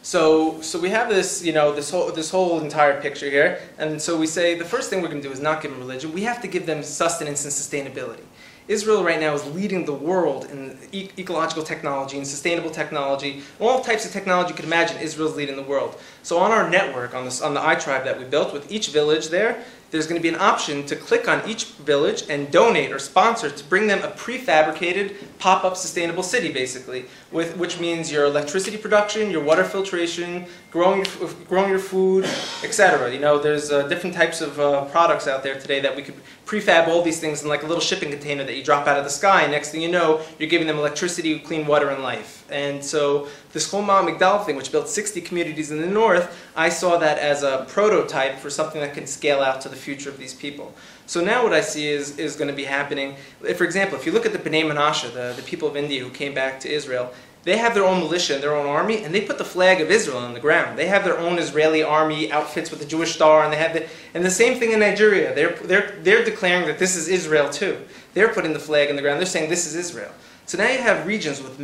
So, 0.02 0.60
so 0.62 0.80
we 0.80 0.88
have 0.88 1.10
this, 1.10 1.44
you 1.44 1.52
know, 1.52 1.74
this 1.74 1.90
whole, 1.90 2.10
this 2.10 2.30
whole 2.30 2.60
entire 2.60 3.00
picture 3.02 3.28
here, 3.28 3.60
and 3.78 4.00
so 4.00 4.16
we 4.16 4.26
say 4.26 4.58
the 4.58 4.64
first 4.64 4.88
thing 4.88 5.02
we're 5.02 5.08
going 5.08 5.20
to 5.20 5.28
do 5.28 5.32
is 5.32 5.40
not 5.40 5.60
give 5.60 5.70
them 5.70 5.80
religion. 5.80 6.12
We 6.12 6.22
have 6.22 6.40
to 6.40 6.48
give 6.48 6.64
them 6.64 6.82
sustenance 6.82 7.44
and 7.44 7.52
sustainability. 7.52 8.24
Israel 8.66 9.02
right 9.02 9.20
now 9.20 9.34
is 9.34 9.44
leading 9.46 9.84
the 9.84 9.92
world 9.92 10.44
in 10.44 10.78
e- 10.92 11.10
ecological 11.18 11.64
technology 11.64 12.16
and 12.16 12.26
sustainable 12.26 12.70
technology. 12.70 13.42
All 13.58 13.82
types 13.82 14.06
of 14.06 14.12
technology 14.12 14.50
you 14.50 14.54
can 14.54 14.64
imagine, 14.64 14.96
Israel's 14.98 15.34
leading 15.34 15.56
the 15.56 15.62
world. 15.62 16.00
So 16.22 16.38
on 16.38 16.52
our 16.52 16.70
network, 16.70 17.12
on, 17.12 17.24
this, 17.24 17.42
on 17.42 17.52
the 17.52 17.60
iTribe 17.60 18.04
that 18.04 18.16
we 18.16 18.24
built, 18.24 18.52
with 18.52 18.70
each 18.70 18.90
village 18.90 19.28
there, 19.28 19.64
there's 19.90 20.06
going 20.06 20.18
to 20.18 20.22
be 20.22 20.28
an 20.28 20.40
option 20.40 20.86
to 20.86 20.96
click 20.96 21.28
on 21.28 21.48
each 21.48 21.66
village 21.66 22.24
and 22.28 22.50
donate 22.50 22.92
or 22.92 22.98
sponsor 22.98 23.50
to 23.50 23.64
bring 23.64 23.86
them 23.86 24.02
a 24.02 24.08
prefabricated 24.08 25.16
pop-up 25.38 25.76
sustainable 25.76 26.22
city, 26.22 26.52
basically, 26.52 27.06
with, 27.32 27.56
which 27.56 27.78
means 27.80 28.10
your 28.10 28.24
electricity 28.24 28.76
production, 28.76 29.30
your 29.30 29.42
water 29.42 29.64
filtration, 29.64 30.46
growing 30.70 31.04
your, 31.04 31.30
growing 31.48 31.70
your 31.70 31.78
food, 31.78 32.24
etc. 32.64 33.12
You 33.12 33.20
know, 33.20 33.38
there's 33.38 33.70
uh, 33.70 33.86
different 33.88 34.14
types 34.14 34.40
of 34.40 34.58
uh, 34.58 34.84
products 34.86 35.26
out 35.26 35.42
there 35.42 35.58
today 35.58 35.80
that 35.80 35.94
we 35.94 36.02
could 36.02 36.16
prefab 36.46 36.88
all 36.88 37.02
these 37.02 37.20
things 37.20 37.42
in 37.42 37.48
like 37.48 37.62
a 37.62 37.66
little 37.66 37.80
shipping 37.80 38.10
container 38.10 38.42
that 38.44 38.56
you 38.56 38.64
drop 38.64 38.86
out 38.86 38.98
of 38.98 39.04
the 39.04 39.10
sky. 39.10 39.46
Next 39.46 39.70
thing 39.70 39.80
you 39.80 39.90
know, 39.90 40.20
you're 40.38 40.48
giving 40.48 40.66
them 40.66 40.78
electricity, 40.78 41.38
clean 41.38 41.66
water, 41.66 41.90
and 41.90 42.02
life. 42.02 42.44
And 42.50 42.84
so 42.84 43.28
this 43.52 43.70
whole 43.70 43.80
Choma 43.80 44.10
Migdal 44.10 44.44
thing, 44.44 44.56
which 44.56 44.72
built 44.72 44.88
60 44.88 45.20
communities 45.22 45.70
in 45.70 45.80
the 45.80 45.86
north, 45.86 46.36
I 46.56 46.68
saw 46.68 46.98
that 46.98 47.18
as 47.18 47.42
a 47.42 47.64
prototype 47.68 48.38
for 48.38 48.50
something 48.50 48.80
that 48.80 48.94
can 48.94 49.06
scale 49.06 49.40
out 49.40 49.60
to 49.62 49.68
the 49.68 49.76
future 49.76 50.10
of 50.10 50.18
these 50.18 50.34
people. 50.34 50.74
So 51.10 51.20
now 51.20 51.42
what 51.42 51.52
I 51.52 51.60
see 51.60 51.88
is, 51.88 52.16
is 52.20 52.36
going 52.36 52.46
to 52.46 52.54
be 52.54 52.62
happening. 52.62 53.16
For 53.56 53.64
example, 53.64 53.98
if 53.98 54.06
you 54.06 54.12
look 54.12 54.26
at 54.26 54.32
the 54.32 54.38
B'nai 54.38 54.62
Menashe, 54.62 55.12
the, 55.12 55.34
the 55.34 55.42
people 55.42 55.66
of 55.66 55.76
India 55.76 56.04
who 56.04 56.08
came 56.08 56.34
back 56.34 56.60
to 56.60 56.70
Israel, 56.70 57.12
they 57.42 57.56
have 57.56 57.74
their 57.74 57.84
own 57.84 57.98
militia 57.98 58.34
and 58.34 58.42
their 58.44 58.54
own 58.54 58.66
army, 58.66 59.02
and 59.02 59.12
they 59.12 59.20
put 59.22 59.36
the 59.36 59.44
flag 59.44 59.80
of 59.80 59.90
Israel 59.90 60.18
on 60.18 60.34
the 60.34 60.38
ground. 60.38 60.78
They 60.78 60.86
have 60.86 61.02
their 61.02 61.18
own 61.18 61.40
Israeli 61.40 61.82
army 61.82 62.30
outfits 62.30 62.70
with 62.70 62.78
the 62.78 62.86
Jewish 62.86 63.12
star, 63.12 63.42
and 63.42 63.52
they 63.52 63.56
have 63.56 63.72
the 63.72 63.88
and 64.14 64.24
the 64.24 64.30
same 64.30 64.60
thing 64.60 64.70
in 64.70 64.78
Nigeria. 64.78 65.34
They're 65.34 65.56
they're 65.64 65.98
they're 66.02 66.24
declaring 66.24 66.68
that 66.68 66.78
this 66.78 66.94
is 66.94 67.08
Israel 67.08 67.50
too. 67.50 67.76
They're 68.14 68.32
putting 68.32 68.52
the 68.52 68.60
flag 68.60 68.88
on 68.88 68.94
the 68.94 69.02
ground. 69.02 69.18
They're 69.18 69.26
saying 69.26 69.50
this 69.50 69.66
is 69.66 69.74
Israel. 69.74 70.12
So 70.50 70.58
now 70.58 70.68
you 70.68 70.78
have 70.78 71.06
regions 71.06 71.40
with 71.40 71.60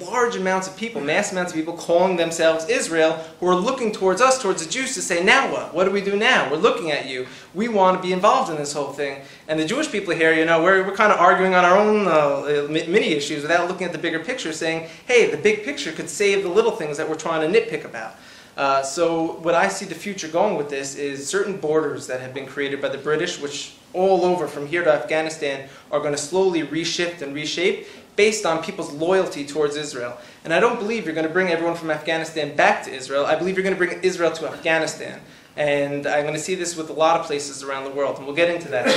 large 0.00 0.36
amounts 0.36 0.68
of 0.68 0.76
people, 0.76 1.00
mass 1.00 1.32
amounts 1.32 1.50
of 1.50 1.56
people 1.56 1.74
calling 1.74 2.16
themselves 2.16 2.68
Israel, 2.68 3.14
who 3.40 3.48
are 3.48 3.54
looking 3.56 3.90
towards 3.90 4.20
us, 4.20 4.40
towards 4.40 4.64
the 4.64 4.70
Jews, 4.70 4.94
to 4.94 5.02
say, 5.02 5.24
now 5.24 5.52
what? 5.52 5.74
What 5.74 5.86
do 5.86 5.90
we 5.90 6.00
do 6.00 6.14
now? 6.14 6.48
We're 6.48 6.58
looking 6.58 6.92
at 6.92 7.06
you. 7.06 7.26
We 7.52 7.66
want 7.66 8.00
to 8.00 8.06
be 8.06 8.12
involved 8.12 8.48
in 8.48 8.56
this 8.56 8.72
whole 8.72 8.92
thing. 8.92 9.22
And 9.48 9.58
the 9.58 9.64
Jewish 9.64 9.90
people 9.90 10.14
here, 10.14 10.32
you 10.32 10.44
know, 10.44 10.62
we're, 10.62 10.86
we're 10.86 10.94
kind 10.94 11.12
of 11.12 11.18
arguing 11.18 11.56
on 11.56 11.64
our 11.64 11.76
own 11.76 12.06
uh, 12.06 12.68
mini 12.70 13.08
issues 13.08 13.42
without 13.42 13.66
looking 13.66 13.88
at 13.88 13.92
the 13.92 13.98
bigger 13.98 14.20
picture, 14.20 14.52
saying, 14.52 14.88
hey, 15.08 15.28
the 15.28 15.36
big 15.36 15.64
picture 15.64 15.90
could 15.90 16.08
save 16.08 16.44
the 16.44 16.48
little 16.48 16.70
things 16.70 16.96
that 16.96 17.08
we're 17.08 17.16
trying 17.16 17.52
to 17.52 17.60
nitpick 17.60 17.84
about. 17.84 18.14
Uh, 18.56 18.82
so 18.84 19.32
what 19.40 19.56
I 19.56 19.66
see 19.66 19.84
the 19.84 19.96
future 19.96 20.28
going 20.28 20.56
with 20.56 20.70
this 20.70 20.94
is 20.94 21.26
certain 21.26 21.58
borders 21.58 22.06
that 22.06 22.20
have 22.20 22.34
been 22.34 22.46
created 22.46 22.80
by 22.80 22.88
the 22.88 22.98
British, 22.98 23.40
which 23.40 23.74
all 23.94 24.24
over 24.24 24.46
from 24.46 24.66
here 24.66 24.84
to 24.84 24.92
Afghanistan 24.92 25.68
are 25.90 25.98
going 25.98 26.12
to 26.12 26.18
slowly 26.18 26.62
reshift 26.62 27.22
and 27.22 27.34
reshape 27.34 27.86
based 28.18 28.44
on 28.44 28.60
people's 28.64 28.92
loyalty 28.92 29.46
towards 29.46 29.76
Israel. 29.76 30.18
And 30.42 30.52
I 30.52 30.58
don't 30.58 30.80
believe 30.80 31.04
you're 31.04 31.14
going 31.14 31.26
to 31.26 31.32
bring 31.32 31.50
everyone 31.50 31.76
from 31.76 31.88
Afghanistan 31.88 32.56
back 32.56 32.82
to 32.84 32.90
Israel. 32.90 33.24
I 33.24 33.36
believe 33.36 33.54
you're 33.54 33.62
going 33.62 33.76
to 33.76 33.78
bring 33.78 34.02
Israel 34.02 34.32
to 34.32 34.48
Afghanistan. 34.48 35.20
And 35.56 36.04
I'm 36.04 36.22
going 36.22 36.34
to 36.34 36.40
see 36.40 36.56
this 36.56 36.76
with 36.76 36.90
a 36.90 36.92
lot 36.92 37.20
of 37.20 37.26
places 37.26 37.62
around 37.62 37.84
the 37.84 37.90
world, 37.90 38.16
and 38.16 38.26
we'll 38.26 38.34
get 38.34 38.50
into 38.50 38.68
that. 38.70 38.88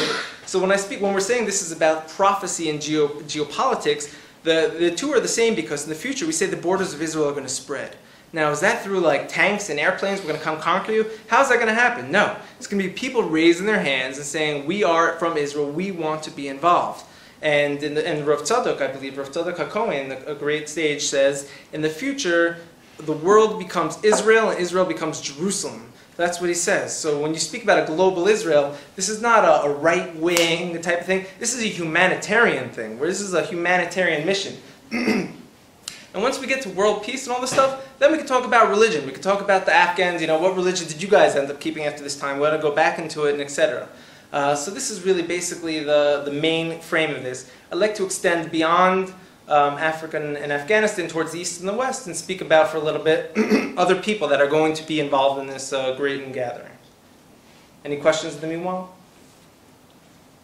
So, 0.47 0.59
when 0.59 0.71
I 0.71 0.75
speak, 0.75 1.01
when 1.01 1.13
we're 1.13 1.19
saying 1.19 1.45
this 1.45 1.61
is 1.61 1.71
about 1.71 2.09
prophecy 2.09 2.69
and 2.69 2.81
geo, 2.81 3.07
geopolitics, 3.07 4.13
the, 4.43 4.75
the 4.77 4.91
two 4.91 5.11
are 5.13 5.19
the 5.19 5.27
same 5.27 5.55
because 5.55 5.83
in 5.83 5.89
the 5.89 5.95
future 5.95 6.25
we 6.25 6.31
say 6.31 6.47
the 6.47 6.57
borders 6.57 6.93
of 6.93 7.01
Israel 7.01 7.29
are 7.29 7.31
going 7.31 7.43
to 7.43 7.49
spread. 7.49 7.95
Now, 8.33 8.49
is 8.49 8.59
that 8.61 8.83
through 8.83 9.01
like 9.01 9.29
tanks 9.29 9.69
and 9.69 9.79
airplanes? 9.79 10.19
We're 10.19 10.29
going 10.29 10.39
to 10.39 10.43
come 10.43 10.59
conquer 10.59 10.93
you? 10.93 11.05
How's 11.27 11.49
that 11.49 11.55
going 11.55 11.67
to 11.67 11.73
happen? 11.73 12.11
No. 12.11 12.35
It's 12.57 12.67
going 12.67 12.81
to 12.81 12.89
be 12.89 12.93
people 12.93 13.23
raising 13.23 13.65
their 13.65 13.81
hands 13.81 14.17
and 14.17 14.25
saying, 14.25 14.65
We 14.65 14.83
are 14.83 15.17
from 15.19 15.37
Israel, 15.37 15.69
we 15.69 15.91
want 15.91 16.23
to 16.23 16.31
be 16.31 16.47
involved. 16.47 17.05
And 17.41 17.81
in, 17.81 17.95
the, 17.95 18.07
and 18.07 18.27
Rav 18.27 18.41
Tzadok, 18.41 18.81
I 18.81 18.87
believe, 18.87 19.17
Rav 19.17 19.31
Tzadok 19.31 19.55
HaKohen, 19.55 20.27
a 20.27 20.35
great 20.35 20.69
sage, 20.69 21.03
says, 21.03 21.49
In 21.73 21.81
the 21.81 21.89
future, 21.89 22.57
the 22.97 23.13
world 23.13 23.57
becomes 23.57 23.97
Israel 24.03 24.49
and 24.49 24.59
Israel 24.59 24.85
becomes 24.85 25.21
Jerusalem. 25.21 25.91
That's 26.17 26.39
what 26.39 26.49
he 26.49 26.53
says. 26.53 26.95
So 26.95 27.19
when 27.19 27.33
you 27.33 27.39
speak 27.39 27.63
about 27.63 27.81
a 27.81 27.85
global 27.85 28.27
Israel, 28.27 28.75
this 28.95 29.09
is 29.09 29.21
not 29.21 29.43
a, 29.43 29.63
a 29.63 29.73
right 29.73 30.15
wing 30.15 30.79
type 30.81 31.01
of 31.01 31.05
thing. 31.07 31.25
This 31.39 31.55
is 31.55 31.63
a 31.63 31.67
humanitarian 31.67 32.69
thing, 32.69 32.99
where 32.99 33.09
this 33.09 33.21
is 33.21 33.33
a 33.33 33.43
humanitarian 33.43 34.25
mission. 34.25 34.57
And 36.13 36.21
once 36.21 36.39
we 36.39 36.47
get 36.47 36.61
to 36.63 36.69
world 36.69 37.03
peace 37.03 37.25
and 37.25 37.33
all 37.33 37.39
this 37.39 37.51
stuff, 37.51 37.87
then 37.99 38.11
we 38.11 38.17
can 38.17 38.27
talk 38.27 38.43
about 38.43 38.69
religion. 38.69 39.05
We 39.05 39.13
can 39.13 39.21
talk 39.21 39.41
about 39.41 39.65
the 39.65 39.73
Afghans. 39.73 40.19
You 40.19 40.27
know, 40.27 40.39
what 40.39 40.55
religion 40.55 40.87
did 40.87 41.01
you 41.01 41.07
guys 41.07 41.35
end 41.35 41.49
up 41.49 41.61
keeping 41.61 41.85
after 41.85 42.03
this 42.03 42.19
time? 42.19 42.35
We 42.35 42.41
want 42.41 42.55
to 42.55 42.61
go 42.61 42.75
back 42.75 42.99
into 42.99 43.25
it, 43.25 43.33
and 43.33 43.41
etc. 43.41 43.87
Uh, 44.31 44.55
so 44.55 44.71
this 44.71 44.89
is 44.89 45.03
really 45.03 45.21
basically 45.21 45.83
the 45.83 46.21
the 46.25 46.31
main 46.31 46.79
frame 46.79 47.15
of 47.15 47.23
this. 47.23 47.51
I'd 47.71 47.77
like 47.77 47.95
to 47.95 48.05
extend 48.05 48.51
beyond 48.51 49.13
um, 49.47 49.73
Africa 49.75 50.17
and, 50.17 50.51
Afghanistan 50.51 51.07
towards 51.09 51.31
the 51.33 51.39
east 51.39 51.59
and 51.59 51.67
the 51.67 51.73
west, 51.73 52.07
and 52.07 52.15
speak 52.15 52.41
about 52.41 52.69
for 52.69 52.77
a 52.77 52.81
little 52.81 53.03
bit 53.03 53.31
other 53.77 53.95
people 54.01 54.27
that 54.29 54.39
are 54.39 54.47
going 54.47 54.73
to 54.73 54.87
be 54.87 54.99
involved 54.99 55.41
in 55.41 55.47
this 55.47 55.73
uh, 55.73 55.95
great 55.95 56.31
gathering. 56.33 56.71
Any 57.83 57.97
questions 57.97 58.35
in 58.35 58.41
the 58.41 58.47
meanwhile? 58.47 58.93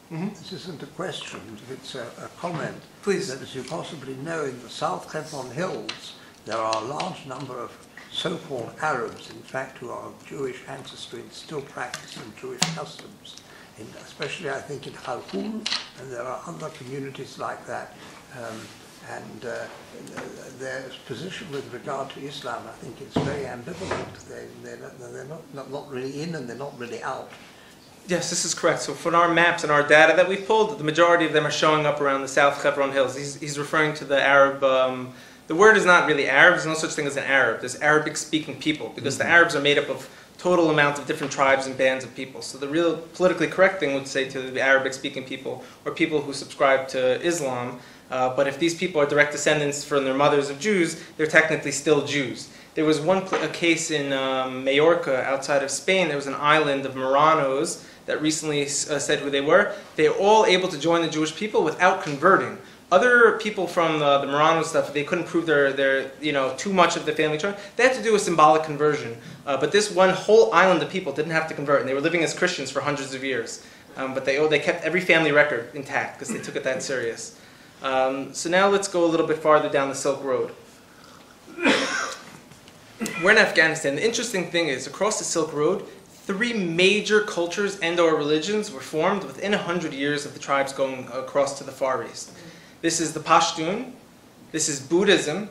This 0.10 0.54
isn't 0.54 0.82
a 0.82 0.88
question, 0.88 1.42
it's 1.70 1.96
a, 1.96 2.08
a 2.24 2.30
comment. 2.40 2.82
Please. 3.02 3.28
That 3.28 3.42
as 3.42 3.54
you 3.54 3.64
possibly 3.64 4.16
know, 4.16 4.46
in 4.46 4.62
the 4.64 4.70
South 4.70 5.12
Hebron 5.12 5.52
Hills, 5.52 6.16
there 6.46 6.58
are 6.58 6.82
a 6.82 6.86
large 6.86 7.26
number 7.26 7.60
of 7.60 7.72
so-called 8.10 8.72
Arabs, 8.82 9.30
in 9.30 9.42
fact, 9.42 9.78
who 9.80 9.90
are 9.90 10.08
of 10.08 10.26
Jewish 10.26 10.60
ancestry 10.68 11.20
and 11.20 11.32
still 11.32 11.62
practicing 11.62 12.34
Jewish 12.40 12.62
customs. 12.74 13.36
In, 13.80 13.88
especially, 14.04 14.50
I 14.50 14.60
think, 14.60 14.88
in 14.88 14.94
Khalkhul, 14.94 15.68
and 16.00 16.12
there 16.12 16.24
are 16.24 16.42
other 16.48 16.70
communities 16.70 17.38
like 17.38 17.66
that. 17.68 17.94
Um, 18.38 18.60
and 19.10 19.46
uh, 19.46 19.66
their 20.60 20.84
position 21.06 21.50
with 21.52 21.72
regard 21.74 22.10
to 22.12 22.20
Islam, 22.22 22.64
I 22.68 22.72
think, 22.84 23.02
is 23.02 23.14
very 23.24 23.46
ambivalent. 23.46 24.28
They, 24.28 24.48
they're, 24.64 24.78
not, 24.78 25.00
they're 25.00 25.24
not, 25.26 25.54
not, 25.54 25.72
not 25.72 25.90
really 25.90 26.22
in 26.22 26.36
and 26.36 26.50
they're 26.50 26.58
not 26.58 26.78
really 26.78 27.02
out. 27.04 27.32
Yes, 28.08 28.30
this 28.30 28.44
is 28.44 28.54
correct. 28.54 28.82
So 28.82 28.94
for 28.94 29.16
our 29.16 29.34
maps 29.34 29.64
and 29.64 29.72
our 29.72 29.86
data 29.88 30.14
that 30.16 30.28
we've 30.28 30.46
pulled, 30.46 30.78
the 30.78 30.84
majority 30.84 31.26
of 31.26 31.34
them 31.34 31.46
are 31.46 31.52
showing 31.52 31.86
up 31.86 32.02
around 32.02 32.22
the 32.22 32.28
South 32.28 32.62
Hebron 32.62 32.92
Hills. 32.92 33.16
He's, 33.16 33.36
he's 33.36 33.58
referring 33.58 33.94
to 33.96 34.06
the 34.06 34.22
Arab. 34.22 34.64
Um, 34.64 35.14
the 35.48 35.56
word 35.56 35.78
is 35.78 35.86
not 35.86 36.08
really 36.08 36.28
Arab. 36.28 36.56
There's 36.56 36.66
no 36.66 36.74
such 36.74 36.92
thing 36.92 37.08
as 37.08 37.16
an 37.16 37.24
Arab. 37.24 37.62
There's 37.62 37.76
Arabic-speaking 37.78 38.60
people 38.60 38.92
because 38.96 39.18
the 39.18 39.26
Arabs 39.26 39.56
are 39.56 39.62
made 39.62 39.78
up 39.78 39.90
of 39.90 40.10
total 40.38 40.70
amount 40.70 41.00
of 41.00 41.08
different 41.08 41.34
tribes 41.34 41.66
and 41.68 41.78
bands 41.78 42.04
of 42.04 42.14
people. 42.16 42.42
So 42.42 42.58
the 42.58 42.68
real 42.68 42.98
politically 43.16 43.48
correct 43.48 43.80
thing 43.80 43.94
would 43.94 44.08
say 44.08 44.30
to 44.30 44.42
the 44.42 44.62
Arabic-speaking 44.62 45.26
people 45.26 45.64
or 45.86 45.92
people 45.92 46.22
who 46.22 46.34
subscribe 46.34 46.88
to 46.90 47.22
Islam. 47.22 47.80
Uh, 48.10 48.36
but 48.36 48.48
if 48.48 48.58
these 48.60 48.76
people 48.76 49.02
are 49.02 49.06
direct 49.06 49.32
descendants 49.32 49.84
from 49.84 50.06
their 50.06 50.14
mothers 50.14 50.50
of 50.50 50.60
Jews, 50.60 51.04
they're 51.18 51.28
technically 51.28 51.72
still 51.72 52.06
Jews. 52.06 52.50
There 52.76 52.86
was 52.86 53.02
one 53.02 53.24
a 53.34 53.48
case 53.48 53.90
in 53.90 54.14
um, 54.14 54.64
Majorca, 54.64 55.24
outside 55.24 55.64
of 55.64 55.72
Spain. 55.72 56.08
There 56.08 56.16
was 56.16 56.28
an 56.28 56.36
island 56.36 56.86
of 56.86 56.94
Marranos 56.94 57.84
that 58.06 58.22
recently 58.22 58.64
uh, 58.64 58.68
said 59.00 59.20
who 59.20 59.30
they 59.30 59.42
were. 59.42 59.74
They 59.96 60.08
were 60.08 60.16
all 60.16 60.46
able 60.46 60.70
to 60.70 60.80
join 60.80 61.02
the 61.02 61.10
Jewish 61.10 61.36
people 61.36 61.64
without 61.64 62.04
converting. 62.04 62.60
Other 62.90 63.38
people 63.40 63.68
from 63.68 64.00
the, 64.00 64.20
the 64.20 64.28
Marrano 64.28 64.64
stuff, 64.64 64.94
they 64.94 65.04
couldn't 65.04 65.26
prove 65.26 65.46
their, 65.46 65.74
their, 65.74 66.10
you 66.22 66.32
know, 66.32 66.56
too 66.56 66.72
much 66.72 66.96
of 66.96 67.06
the 67.06 67.12
family 67.12 67.38
tree. 67.38 67.52
They 67.76 67.84
had 67.84 67.96
to 67.98 68.04
do 68.04 68.16
a 68.16 68.20
symbolic 68.20 68.64
conversion. 68.64 69.18
Uh, 69.46 69.58
but 69.58 69.74
this 69.74 69.92
one 69.92 70.12
whole 70.12 70.54
island 70.54 70.82
of 70.82 70.90
people 70.90 71.12
didn't 71.12 71.34
have 71.34 71.50
to 71.50 71.54
convert, 71.54 71.82
and 71.82 71.90
they 71.90 71.94
were 71.94 72.02
living 72.02 72.24
as 72.24 72.34
Christians 72.34 72.72
for 72.72 72.80
hundreds 72.80 73.14
of 73.14 73.26
years. 73.26 73.62
Um, 73.98 74.14
but 74.14 74.24
they, 74.24 74.38
oh, 74.38 74.48
they 74.48 74.60
kept 74.60 74.86
every 74.86 75.02
family 75.02 75.34
record 75.34 75.70
intact 75.74 76.18
because 76.18 76.34
they 76.34 76.40
took 76.40 76.56
it 76.56 76.64
that 76.64 76.82
serious. 76.82 77.38
Um, 77.84 78.34
so 78.34 78.50
now 78.50 78.70
let's 78.70 78.88
go 78.88 79.04
a 79.04 79.08
little 79.08 79.28
bit 79.28 79.40
farther 79.40 79.70
down 79.70 79.90
the 79.90 79.96
Silk 79.96 80.24
Road. 80.24 80.54
We're 83.24 83.32
in 83.32 83.38
Afghanistan. 83.38 83.96
The 83.96 84.06
interesting 84.06 84.50
thing 84.50 84.70
is, 84.70 84.88
across 84.88 85.20
the 85.20 85.26
Silk 85.26 85.52
Road, 85.52 85.86
three 86.08 86.54
major 86.54 87.22
cultures 87.22 87.80
and/or 87.80 88.16
religions 88.16 88.72
were 88.72 88.80
formed 88.80 89.24
within 89.24 89.54
hundred 89.54 89.94
years 89.94 90.26
of 90.26 90.34
the 90.34 90.40
tribes 90.40 90.74
going 90.74 91.08
across 91.14 91.58
to 91.58 91.64
the 91.64 91.72
Far 91.72 92.06
East. 92.06 92.32
This 92.82 93.02
is 93.02 93.14
the 93.14 93.20
Pashtun, 93.20 93.92
this 94.52 94.70
is 94.70 94.80
Buddhism, 94.80 95.50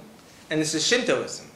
and 0.48 0.60
this 0.60 0.74
is 0.74 0.86
Shintoism 0.86 1.46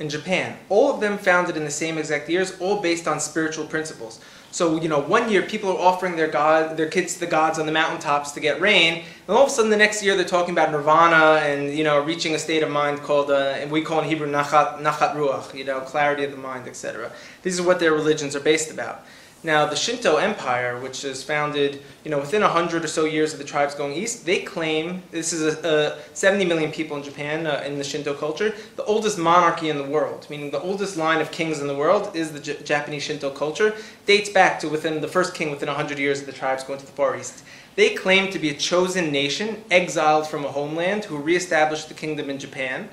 in 0.00 0.08
Japan. 0.08 0.56
All 0.68 0.92
of 0.92 1.00
them 1.00 1.18
founded 1.18 1.56
in 1.56 1.64
the 1.64 1.70
same 1.70 1.98
exact 1.98 2.28
years, 2.28 2.58
all 2.60 2.80
based 2.80 3.06
on 3.06 3.20
spiritual 3.20 3.66
principles. 3.66 4.20
So, 4.50 4.80
you 4.80 4.88
know, 4.88 5.00
one 5.00 5.30
year 5.30 5.42
people 5.42 5.70
are 5.70 5.78
offering 5.78 6.16
their 6.16 6.28
god, 6.28 6.76
their 6.76 6.88
kids 6.88 7.14
to 7.14 7.20
the 7.20 7.26
gods 7.26 7.58
on 7.58 7.66
the 7.66 7.72
mountaintops 7.72 8.32
to 8.32 8.40
get 8.40 8.60
rain, 8.60 9.04
and 9.26 9.36
all 9.36 9.44
of 9.44 9.48
a 9.48 9.52
sudden 9.52 9.70
the 9.70 9.76
next 9.76 10.02
year 10.02 10.16
they're 10.16 10.24
talking 10.24 10.52
about 10.52 10.72
nirvana 10.72 11.40
and, 11.44 11.76
you 11.76 11.84
know, 11.84 12.02
reaching 12.02 12.34
a 12.34 12.38
state 12.38 12.62
of 12.64 12.70
mind 12.70 13.00
called, 13.00 13.30
uh, 13.30 13.54
and 13.56 13.70
we 13.70 13.82
call 13.82 14.00
in 14.00 14.08
Hebrew 14.08 14.30
nachat, 14.30 14.80
nachat 14.80 15.14
ruach, 15.14 15.54
you 15.54 15.64
know, 15.64 15.80
clarity 15.80 16.24
of 16.24 16.32
the 16.32 16.36
mind, 16.36 16.66
etc. 16.66 17.12
These 17.42 17.60
are 17.60 17.64
what 17.64 17.78
their 17.78 17.92
religions 17.92 18.34
are 18.34 18.40
based 18.40 18.72
about. 18.72 19.04
Now, 19.44 19.66
the 19.66 19.76
Shinto 19.76 20.16
Empire, 20.16 20.80
which 20.80 21.04
is 21.04 21.22
founded, 21.22 21.82
you 22.02 22.10
know, 22.10 22.18
within 22.18 22.42
a 22.42 22.48
hundred 22.48 22.82
or 22.82 22.88
so 22.88 23.04
years 23.04 23.34
of 23.34 23.38
the 23.38 23.44
tribes 23.44 23.74
going 23.74 23.92
east, 23.92 24.24
they 24.24 24.38
claim 24.38 25.02
this 25.10 25.34
is 25.34 25.62
a, 25.62 25.98
a 25.98 26.16
70 26.16 26.46
million 26.46 26.72
people 26.72 26.96
in 26.96 27.02
Japan 27.02 27.46
uh, 27.46 27.62
in 27.66 27.76
the 27.76 27.84
Shinto 27.84 28.14
culture, 28.14 28.54
the 28.76 28.84
oldest 28.84 29.18
monarchy 29.18 29.68
in 29.68 29.76
the 29.76 29.84
world, 29.84 30.26
meaning 30.30 30.50
the 30.50 30.62
oldest 30.62 30.96
line 30.96 31.20
of 31.20 31.30
kings 31.30 31.60
in 31.60 31.66
the 31.66 31.74
world 31.74 32.16
is 32.16 32.32
the 32.32 32.40
J- 32.40 32.56
Japanese 32.64 33.02
Shinto 33.02 33.28
culture, 33.28 33.74
dates 34.06 34.30
back 34.30 34.58
to 34.60 34.68
within 34.70 35.02
the 35.02 35.08
first 35.08 35.34
king 35.34 35.50
within 35.50 35.68
100 35.68 35.98
years 35.98 36.20
of 36.20 36.26
the 36.26 36.32
tribes 36.32 36.64
going 36.64 36.78
to 36.78 36.86
the 36.86 36.92
far 36.92 37.14
east. 37.14 37.44
They 37.76 37.90
claim 37.90 38.32
to 38.32 38.38
be 38.38 38.48
a 38.48 38.54
chosen 38.54 39.12
nation, 39.12 39.62
exiled 39.70 40.26
from 40.26 40.46
a 40.46 40.52
homeland, 40.52 41.04
who 41.04 41.18
reestablished 41.18 41.88
the 41.88 41.94
kingdom 41.94 42.30
in 42.30 42.38
Japan. 42.38 42.88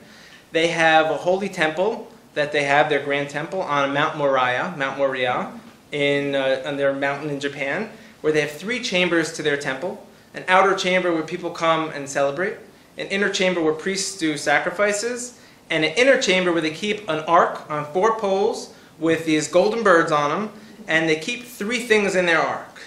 They 0.51 0.67
have 0.67 1.11
a 1.11 1.15
holy 1.15 1.47
temple 1.47 2.11
that 2.33 2.51
they 2.51 2.63
have, 2.63 2.89
their 2.89 3.01
grand 3.01 3.29
temple, 3.29 3.61
on 3.61 3.93
Mount 3.93 4.17
Moriah, 4.17 4.73
Mount 4.75 4.97
Moriah 4.97 5.61
in 5.91 6.36
uh, 6.36 6.63
on 6.65 6.77
their 6.77 6.93
mountain 6.93 7.30
in 7.30 7.39
Japan, 7.39 7.89
where 8.21 8.34
they 8.34 8.41
have 8.41 8.51
three 8.51 8.82
chambers 8.82 9.34
to 9.34 9.43
their 9.43 9.58
temple: 9.58 10.06
an 10.34 10.43
outer 10.47 10.75
chamber 10.75 11.13
where 11.13 11.23
people 11.23 11.49
come 11.49 11.89
and 11.89 12.10
celebrate, 12.10 12.58
an 12.97 13.08
inner 13.08 13.30
chamber 13.30 13.62
where 13.62 13.73
priests 13.73 14.17
do 14.17 14.38
sacrifices, 14.38 15.39
and 15.69 15.86
an 15.86 15.93
inner 15.95 16.21
chamber 16.21 16.51
where 16.51 16.62
they 16.62 16.71
keep 16.71 17.08
an 17.10 17.19
ark 17.21 17.69
on 17.69 17.86
four 17.93 18.19
poles 18.19 18.73
with 18.99 19.25
these 19.25 19.47
golden 19.47 19.84
birds 19.84 20.12
on 20.12 20.30
them, 20.30 20.51
and 20.88 21.10
they 21.10 21.15
keep 21.15 21.43
three 21.43 21.80
things 21.80 22.15
in 22.15 22.25
their 22.25 22.39
ark. 22.39 22.82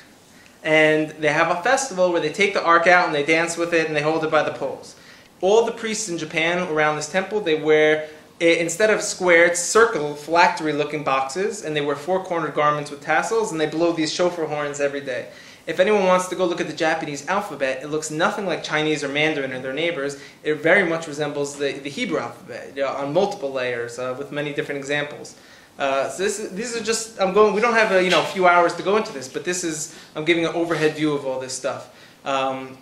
And 0.62 1.10
they 1.10 1.32
have 1.32 1.50
a 1.50 1.62
festival 1.62 2.10
where 2.10 2.20
they 2.20 2.32
take 2.32 2.54
the 2.54 2.64
ark 2.64 2.86
out 2.86 3.06
and 3.06 3.14
they 3.14 3.24
dance 3.24 3.58
with 3.58 3.74
it 3.74 3.86
and 3.86 3.94
they 3.94 4.00
hold 4.00 4.24
it 4.24 4.30
by 4.30 4.42
the 4.42 4.52
poles. 4.52 4.96
All 5.42 5.66
the 5.66 5.72
priests 5.72 6.08
in 6.08 6.16
Japan 6.16 6.66
around 6.68 6.96
this 6.96 7.10
temple, 7.10 7.40
they 7.40 7.60
wear 7.60 8.08
instead 8.40 8.90
of 8.90 9.00
square, 9.02 9.46
it's 9.46 9.60
circle, 9.60 10.14
phylactery 10.14 10.72
looking 10.72 11.04
boxes, 11.04 11.64
and 11.64 11.74
they 11.74 11.80
wear 11.80 11.96
four 11.96 12.24
cornered 12.24 12.54
garments 12.54 12.90
with 12.90 13.00
tassels, 13.00 13.52
and 13.52 13.60
they 13.60 13.66
blow 13.66 13.92
these 13.92 14.12
shofar 14.12 14.46
horns 14.46 14.80
every 14.80 15.00
day. 15.00 15.28
If 15.66 15.80
anyone 15.80 16.04
wants 16.04 16.28
to 16.28 16.36
go 16.36 16.44
look 16.44 16.60
at 16.60 16.66
the 16.66 16.74
Japanese 16.74 17.26
alphabet, 17.26 17.82
it 17.82 17.88
looks 17.88 18.10
nothing 18.10 18.44
like 18.44 18.62
Chinese 18.62 19.02
or 19.02 19.08
Mandarin 19.08 19.52
or 19.52 19.60
their 19.60 19.72
neighbors. 19.72 20.20
It 20.42 20.56
very 20.56 20.86
much 20.86 21.06
resembles 21.06 21.56
the, 21.56 21.72
the 21.72 21.88
Hebrew 21.88 22.18
alphabet 22.18 22.72
you 22.76 22.82
know, 22.82 22.88
on 22.88 23.14
multiple 23.14 23.50
layers 23.50 23.98
uh, 23.98 24.14
with 24.18 24.30
many 24.30 24.52
different 24.52 24.78
examples. 24.78 25.36
Uh, 25.78 26.08
so 26.10 26.22
this 26.22 26.38
is, 26.38 26.50
these 26.50 26.76
are 26.76 26.84
just 26.84 27.20
I'm 27.20 27.32
going. 27.32 27.54
We 27.54 27.60
don't 27.60 27.74
have 27.74 27.90
a 27.92 28.04
you 28.04 28.10
know 28.10 28.20
a 28.20 28.26
few 28.26 28.46
hours 28.46 28.74
to 28.76 28.82
go 28.82 28.96
into 28.96 29.12
this, 29.12 29.26
but 29.26 29.44
this 29.44 29.64
is 29.64 29.98
I'm 30.14 30.24
giving 30.24 30.44
an 30.44 30.54
overhead 30.54 30.94
view 30.94 31.14
of 31.14 31.26
all 31.26 31.40
this 31.40 31.52
stuff. 31.52 31.92
Um, 32.24 32.78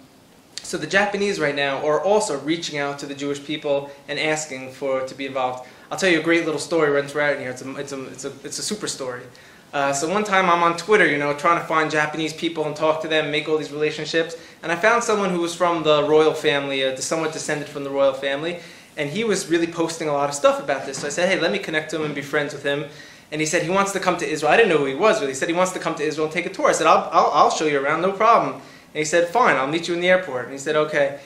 so 0.62 0.78
the 0.78 0.86
Japanese 0.86 1.40
right 1.40 1.54
now 1.54 1.84
are 1.86 2.00
also 2.00 2.38
reaching 2.40 2.78
out 2.78 2.98
to 3.00 3.06
the 3.06 3.14
Jewish 3.14 3.44
people 3.44 3.90
and 4.08 4.18
asking 4.18 4.72
for 4.72 5.06
to 5.06 5.14
be 5.14 5.26
involved. 5.26 5.68
I'll 5.90 5.98
tell 5.98 6.10
you 6.10 6.20
a 6.20 6.22
great 6.22 6.46
little 6.46 6.60
story 6.60 6.90
runs 6.90 7.12
throughout 7.12 7.38
here. 7.38 7.50
It's 7.50 7.62
a, 7.62 7.76
it's 7.76 7.92
a, 7.92 8.04
it's 8.06 8.24
a, 8.24 8.32
it's 8.44 8.58
a 8.58 8.62
super 8.62 8.86
story. 8.86 9.22
Uh, 9.72 9.92
so 9.92 10.08
one 10.08 10.22
time 10.22 10.50
I'm 10.50 10.62
on 10.62 10.76
Twitter, 10.76 11.06
you 11.06 11.16
know, 11.16 11.32
trying 11.34 11.58
to 11.58 11.66
find 11.66 11.90
Japanese 11.90 12.34
people 12.34 12.66
and 12.66 12.76
talk 12.76 13.00
to 13.02 13.08
them, 13.08 13.30
make 13.30 13.48
all 13.48 13.56
these 13.56 13.72
relationships, 13.72 14.36
and 14.62 14.70
I 14.70 14.76
found 14.76 15.02
someone 15.02 15.30
who 15.30 15.40
was 15.40 15.54
from 15.54 15.82
the 15.82 16.04
royal 16.04 16.34
family, 16.34 16.84
uh, 16.84 16.94
somewhat 16.96 17.32
descended 17.32 17.68
from 17.68 17.82
the 17.82 17.90
royal 17.90 18.12
family, 18.12 18.60
and 18.98 19.08
he 19.08 19.24
was 19.24 19.48
really 19.48 19.66
posting 19.66 20.08
a 20.08 20.12
lot 20.12 20.28
of 20.28 20.34
stuff 20.34 20.62
about 20.62 20.84
this. 20.84 20.98
So 20.98 21.06
I 21.06 21.10
said, 21.10 21.28
hey, 21.28 21.40
let 21.40 21.50
me 21.50 21.58
connect 21.58 21.90
to 21.90 21.96
him 21.96 22.04
and 22.04 22.14
be 22.14 22.20
friends 22.20 22.52
with 22.52 22.62
him. 22.62 22.84
And 23.30 23.40
he 23.40 23.46
said 23.46 23.62
he 23.62 23.70
wants 23.70 23.92
to 23.92 24.00
come 24.00 24.18
to 24.18 24.28
Israel. 24.28 24.52
I 24.52 24.58
didn't 24.58 24.68
know 24.68 24.76
who 24.76 24.84
he 24.84 24.94
was 24.94 25.20
really. 25.20 25.32
He 25.32 25.34
said 25.34 25.48
he 25.48 25.54
wants 25.54 25.72
to 25.72 25.78
come 25.78 25.94
to 25.94 26.02
Israel 26.02 26.26
and 26.26 26.34
take 26.34 26.44
a 26.44 26.50
tour. 26.50 26.68
I 26.68 26.72
said, 26.72 26.86
I'll, 26.86 27.08
I'll, 27.10 27.30
I'll 27.32 27.50
show 27.50 27.64
you 27.64 27.80
around, 27.82 28.02
no 28.02 28.12
problem. 28.12 28.60
And 28.94 28.98
he 28.98 29.04
said, 29.04 29.28
fine, 29.28 29.56
I'll 29.56 29.66
meet 29.66 29.88
you 29.88 29.94
in 29.94 30.00
the 30.00 30.08
airport. 30.08 30.44
And 30.44 30.52
he 30.52 30.58
said, 30.58 30.76
okay. 30.76 31.20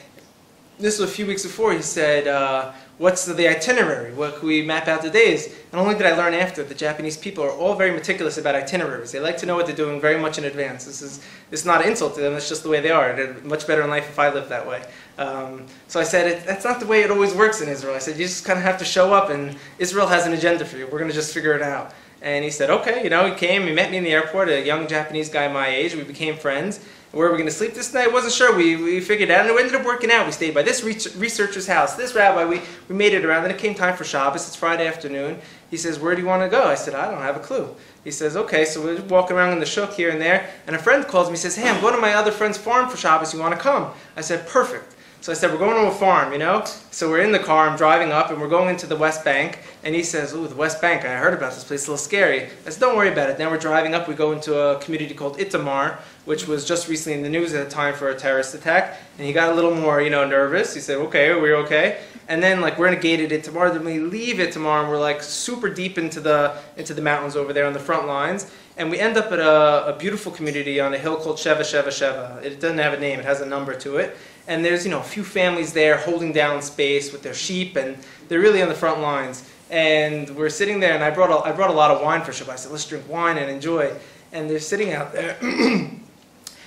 This 0.79 0.99
was 0.99 1.11
a 1.11 1.13
few 1.13 1.27
weeks 1.27 1.43
before. 1.43 1.73
He 1.73 1.81
said, 1.81 2.29
uh, 2.29 2.73
what's 2.99 3.25
the, 3.25 3.49
itinerary? 3.49 4.13
What 4.13 4.39
can 4.39 4.47
we 4.47 4.63
map 4.63 4.89
out 4.89 5.03
the 5.03 5.11
days? 5.11 5.55
And 5.73 5.81
only 5.81 5.95
did 5.95 6.07
I 6.07 6.17
learn 6.17 6.35
after, 6.35 6.63
the 6.63 6.75
Japanese 6.75 7.17
people 7.17 7.43
are 7.45 7.51
all 7.51 7.75
very 7.75 7.93
meticulous 7.93 8.39
about 8.39 8.55
itineraries. 8.55 9.11
They 9.11 9.21
like 9.21 9.39
to 9.39 9.47
know 9.47 9.57
what 9.57 9.67
they're 9.67 9.75
doing 9.75 10.01
very 10.01 10.21
much 10.21 10.39
in 10.39 10.45
advance. 10.45 10.85
This 10.85 11.03
is, 11.03 11.25
is 11.51 11.65
not 11.65 11.83
an 11.83 11.89
insult 11.89 12.15
to 12.17 12.21
them, 12.21 12.35
it's 12.35 12.49
just 12.49 12.63
the 12.63 12.69
way 12.69 12.81
they 12.81 12.91
are. 12.91 13.17
They're 13.17 13.35
much 13.43 13.67
better 13.67 13.83
in 13.83 13.91
life 13.91 14.09
if 14.09 14.19
I 14.19 14.33
lived 14.33 14.51
that 14.51 14.67
way. 14.67 14.85
Um, 15.19 15.67
so 15.89 15.99
I 15.99 16.05
said, 16.05 16.47
that's 16.47 16.65
not 16.65 16.79
the 16.79 16.87
way 16.87 17.03
it 17.03 17.11
always 17.11 17.35
works 17.35 17.63
in 17.63 17.69
Israel. 17.69 17.95
I 17.95 17.99
said, 17.99 18.19
you 18.19 18.27
just 18.27 18.45
kind 18.45 18.59
of 18.59 18.65
have 18.65 18.79
to 18.79 18.85
show 18.85 19.15
up, 19.15 19.31
and 19.31 19.57
Israel 19.79 20.07
has 20.07 20.27
an 20.27 20.35
agenda 20.35 20.65
for 20.65 20.77
you. 20.77 20.85
We're 20.85 20.99
going 20.99 21.11
to 21.11 21.17
just 21.17 21.33
figure 21.33 21.55
it 21.55 21.63
out. 21.63 21.93
And 22.23 22.45
he 22.45 22.51
said, 22.51 22.71
okay, 22.71 23.05
you 23.05 23.11
know, 23.11 23.27
he 23.27 23.35
came, 23.35 23.67
he 23.67 23.73
met 23.73 23.91
me 23.91 23.99
in 23.99 24.05
the 24.05 24.13
airport, 24.13 24.49
a 24.49 24.65
young 24.65 24.87
Japanese 24.89 25.29
guy 25.29 25.49
my 25.49 25.69
age. 25.69 25.95
We 25.95 26.03
became 26.03 26.37
friends. 26.37 26.81
Where 27.17 27.29
were 27.29 27.33
we 27.33 27.39
going 27.39 27.49
to 27.49 27.57
sleep 27.57 27.73
this 27.73 27.95
night? 27.95 28.13
Wasn't 28.13 28.35
sure. 28.35 28.55
We, 28.55 28.77
we 28.77 29.01
figured 29.01 29.31
out, 29.31 29.47
and 29.47 29.49
it 29.49 29.59
ended 29.59 29.75
up 29.75 29.87
working 29.87 30.11
out. 30.11 30.27
We 30.27 30.33
stayed 30.33 30.53
by 30.53 30.63
this 30.63 30.85
researcher's 30.85 31.67
house, 31.67 31.95
this 31.95 32.15
rabbi. 32.15 32.45
We, 32.45 32.61
we 32.91 32.95
made 32.95 33.15
it 33.15 33.25
around. 33.25 33.43
Then 33.45 33.53
it 33.53 33.57
came 33.57 33.75
time 33.75 33.97
for 33.97 34.05
Shabbos. 34.05 34.47
It's 34.47 34.55
Friday 34.55 34.87
afternoon. 34.87 35.41
He 35.71 35.79
says, 35.79 35.99
Where 35.99 36.15
do 36.15 36.21
you 36.21 36.29
want 36.29 36.43
to 36.43 36.49
go? 36.51 36.65
I 36.65 36.75
said, 36.75 36.95
I 36.95 37.11
don't 37.11 37.23
have 37.23 37.39
a 37.39 37.41
clue. 37.41 37.75
He 38.05 38.11
says, 38.11 38.37
Okay, 38.37 38.67
so 38.67 38.85
we're 38.85 39.01
walking 39.05 39.35
around 39.35 39.55
in 39.55 39.61
the 39.61 39.67
shuk 39.67 39.95
here 39.95 40.11
and 40.11 40.21
there. 40.21 40.51
And 40.67 40.77
a 40.77 40.79
friend 40.79 41.07
calls 41.07 41.31
me, 41.31 41.37
says, 41.37 41.57
Hey, 41.57 41.71
I'm 41.71 41.81
going 41.81 41.95
to 41.95 42.01
my 42.03 42.13
other 42.13 42.31
friend's 42.31 42.59
farm 42.59 42.87
for 42.91 42.99
Shabbos. 42.99 43.33
You 43.33 43.41
want 43.41 43.55
to 43.55 43.61
come? 43.61 43.91
I 44.15 44.21
said, 44.21 44.47
Perfect. 44.47 44.95
So 45.27 45.33
I 45.33 45.35
said, 45.35 45.51
We're 45.51 45.59
going 45.59 45.75
to 45.75 45.91
a 45.91 45.91
farm, 45.91 46.33
you 46.33 46.39
know? 46.39 46.65
So 46.93 47.11
we're 47.11 47.23
in 47.23 47.33
the 47.33 47.41
car, 47.41 47.69
I'm 47.69 47.77
driving 47.77 48.13
up, 48.13 48.31
and 48.31 48.41
we're 48.41 48.49
going 48.49 48.69
into 48.69 48.87
the 48.87 48.95
West 48.95 49.25
Bank. 49.25 49.59
And 49.83 49.93
he 49.93 50.05
says, 50.05 50.33
Ooh, 50.33 50.47
the 50.47 50.55
West 50.55 50.81
Bank, 50.81 51.05
I 51.05 51.17
heard 51.17 51.35
about 51.35 51.53
this 51.53 51.65
place, 51.65 51.81
it's 51.81 51.89
a 51.89 51.91
little 51.91 52.05
scary. 52.05 52.45
I 52.45 52.71
said, 52.71 52.79
Don't 52.79 52.97
worry 52.97 53.11
about 53.11 53.31
it. 53.31 53.37
Now 53.37 53.51
we're 53.51 53.59
driving 53.59 53.93
up, 53.93 54.07
we 54.07 54.15
go 54.15 54.31
into 54.31 54.57
a 54.57 54.79
community 54.79 55.15
called 55.15 55.37
Itamar, 55.39 55.97
which 56.27 56.47
was 56.47 56.65
just 56.65 56.89
recently 56.89 57.19
in 57.19 57.25
the 57.25 57.29
news 57.29 57.55
at 57.55 57.67
a 57.67 57.69
time 57.69 57.95
for 57.95 58.11
a 58.11 58.15
terrorist 58.15 58.55
attack. 58.55 59.01
And 59.19 59.27
he 59.27 59.33
got 59.33 59.51
a 59.51 59.55
little 59.57 59.75
more, 59.75 60.01
you 60.01 60.11
know, 60.11 60.25
nervous. 60.25 60.75
He 60.75 60.81
said, 60.81 60.99
Okay, 60.99 61.35
we're 61.35 61.43
we 61.43 61.53
okay? 61.65 61.99
And 62.29 62.41
then 62.41 62.61
like 62.61 62.79
we're 62.79 62.87
in 62.87 62.95
a 62.95 63.01
gated 63.01 63.31
Itamar, 63.33 63.73
then 63.73 63.85
we 63.85 63.99
leave 63.99 64.37
Itamar 64.37 64.83
and 64.83 64.89
we're 64.89 65.01
like 65.01 65.25
super 65.25 65.69
deep 65.69 65.99
into 65.99 66.21
the 66.21 66.57
into 66.77 66.95
the 66.95 67.03
mountains 67.03 67.35
over 67.35 67.53
there 67.53 67.67
on 67.67 67.73
the 67.73 67.81
front 67.81 68.07
lines. 68.07 68.49
And 68.77 68.91
we 68.93 69.01
end 69.01 69.17
up 69.17 69.33
at 69.33 69.41
a, 69.41 69.95
a 69.95 69.97
beautiful 69.99 70.31
community 70.31 70.79
on 70.79 70.95
a 70.95 70.99
hill 70.99 71.17
called 71.17 71.39
Sheva 71.39 71.63
Sheva 71.63 71.89
Sheva. 71.89 72.45
It 72.45 72.61
doesn't 72.61 72.79
have 72.79 72.93
a 72.93 73.01
name, 73.01 73.19
it 73.19 73.25
has 73.25 73.41
a 73.41 73.47
number 73.47 73.75
to 73.75 73.97
it. 73.97 74.17
And 74.49 74.65
there's, 74.65 74.85
you 74.85 74.91
know, 74.91 75.01
a 75.01 75.05
few 75.05 75.25
families 75.25 75.73
there 75.73 75.97
holding 75.97 76.33
down 76.33 76.63
space 76.63 77.13
with 77.13 77.23
their 77.23 77.35
sheep, 77.35 77.77
and 77.77 77.97
they're 78.29 78.41
really 78.41 78.63
on 78.63 78.69
the 78.69 78.75
front 78.75 79.01
lines. 79.01 79.49
And 79.71 80.31
we're 80.31 80.51
sitting 80.51 80.79
there, 80.79 80.95
and 80.95 81.03
I 81.03 81.11
brought 81.11 81.31
a, 81.31 81.49
I 81.49 81.53
brought 81.53 81.71
a 81.71 81.75
lot 81.75 81.91
of 81.91 82.01
wine 82.01 82.23
for 82.23 82.33
Shabbat. 82.33 82.51
I 82.51 82.57
said, 82.57 82.73
let's 82.73 82.87
drink 82.87 83.09
wine 83.09 83.39
and 83.39 83.51
enjoy. 83.51 83.93
And 84.33 84.49
they're 84.49 84.61
sitting 84.61 84.93
out 84.93 85.13
there. 85.13 85.37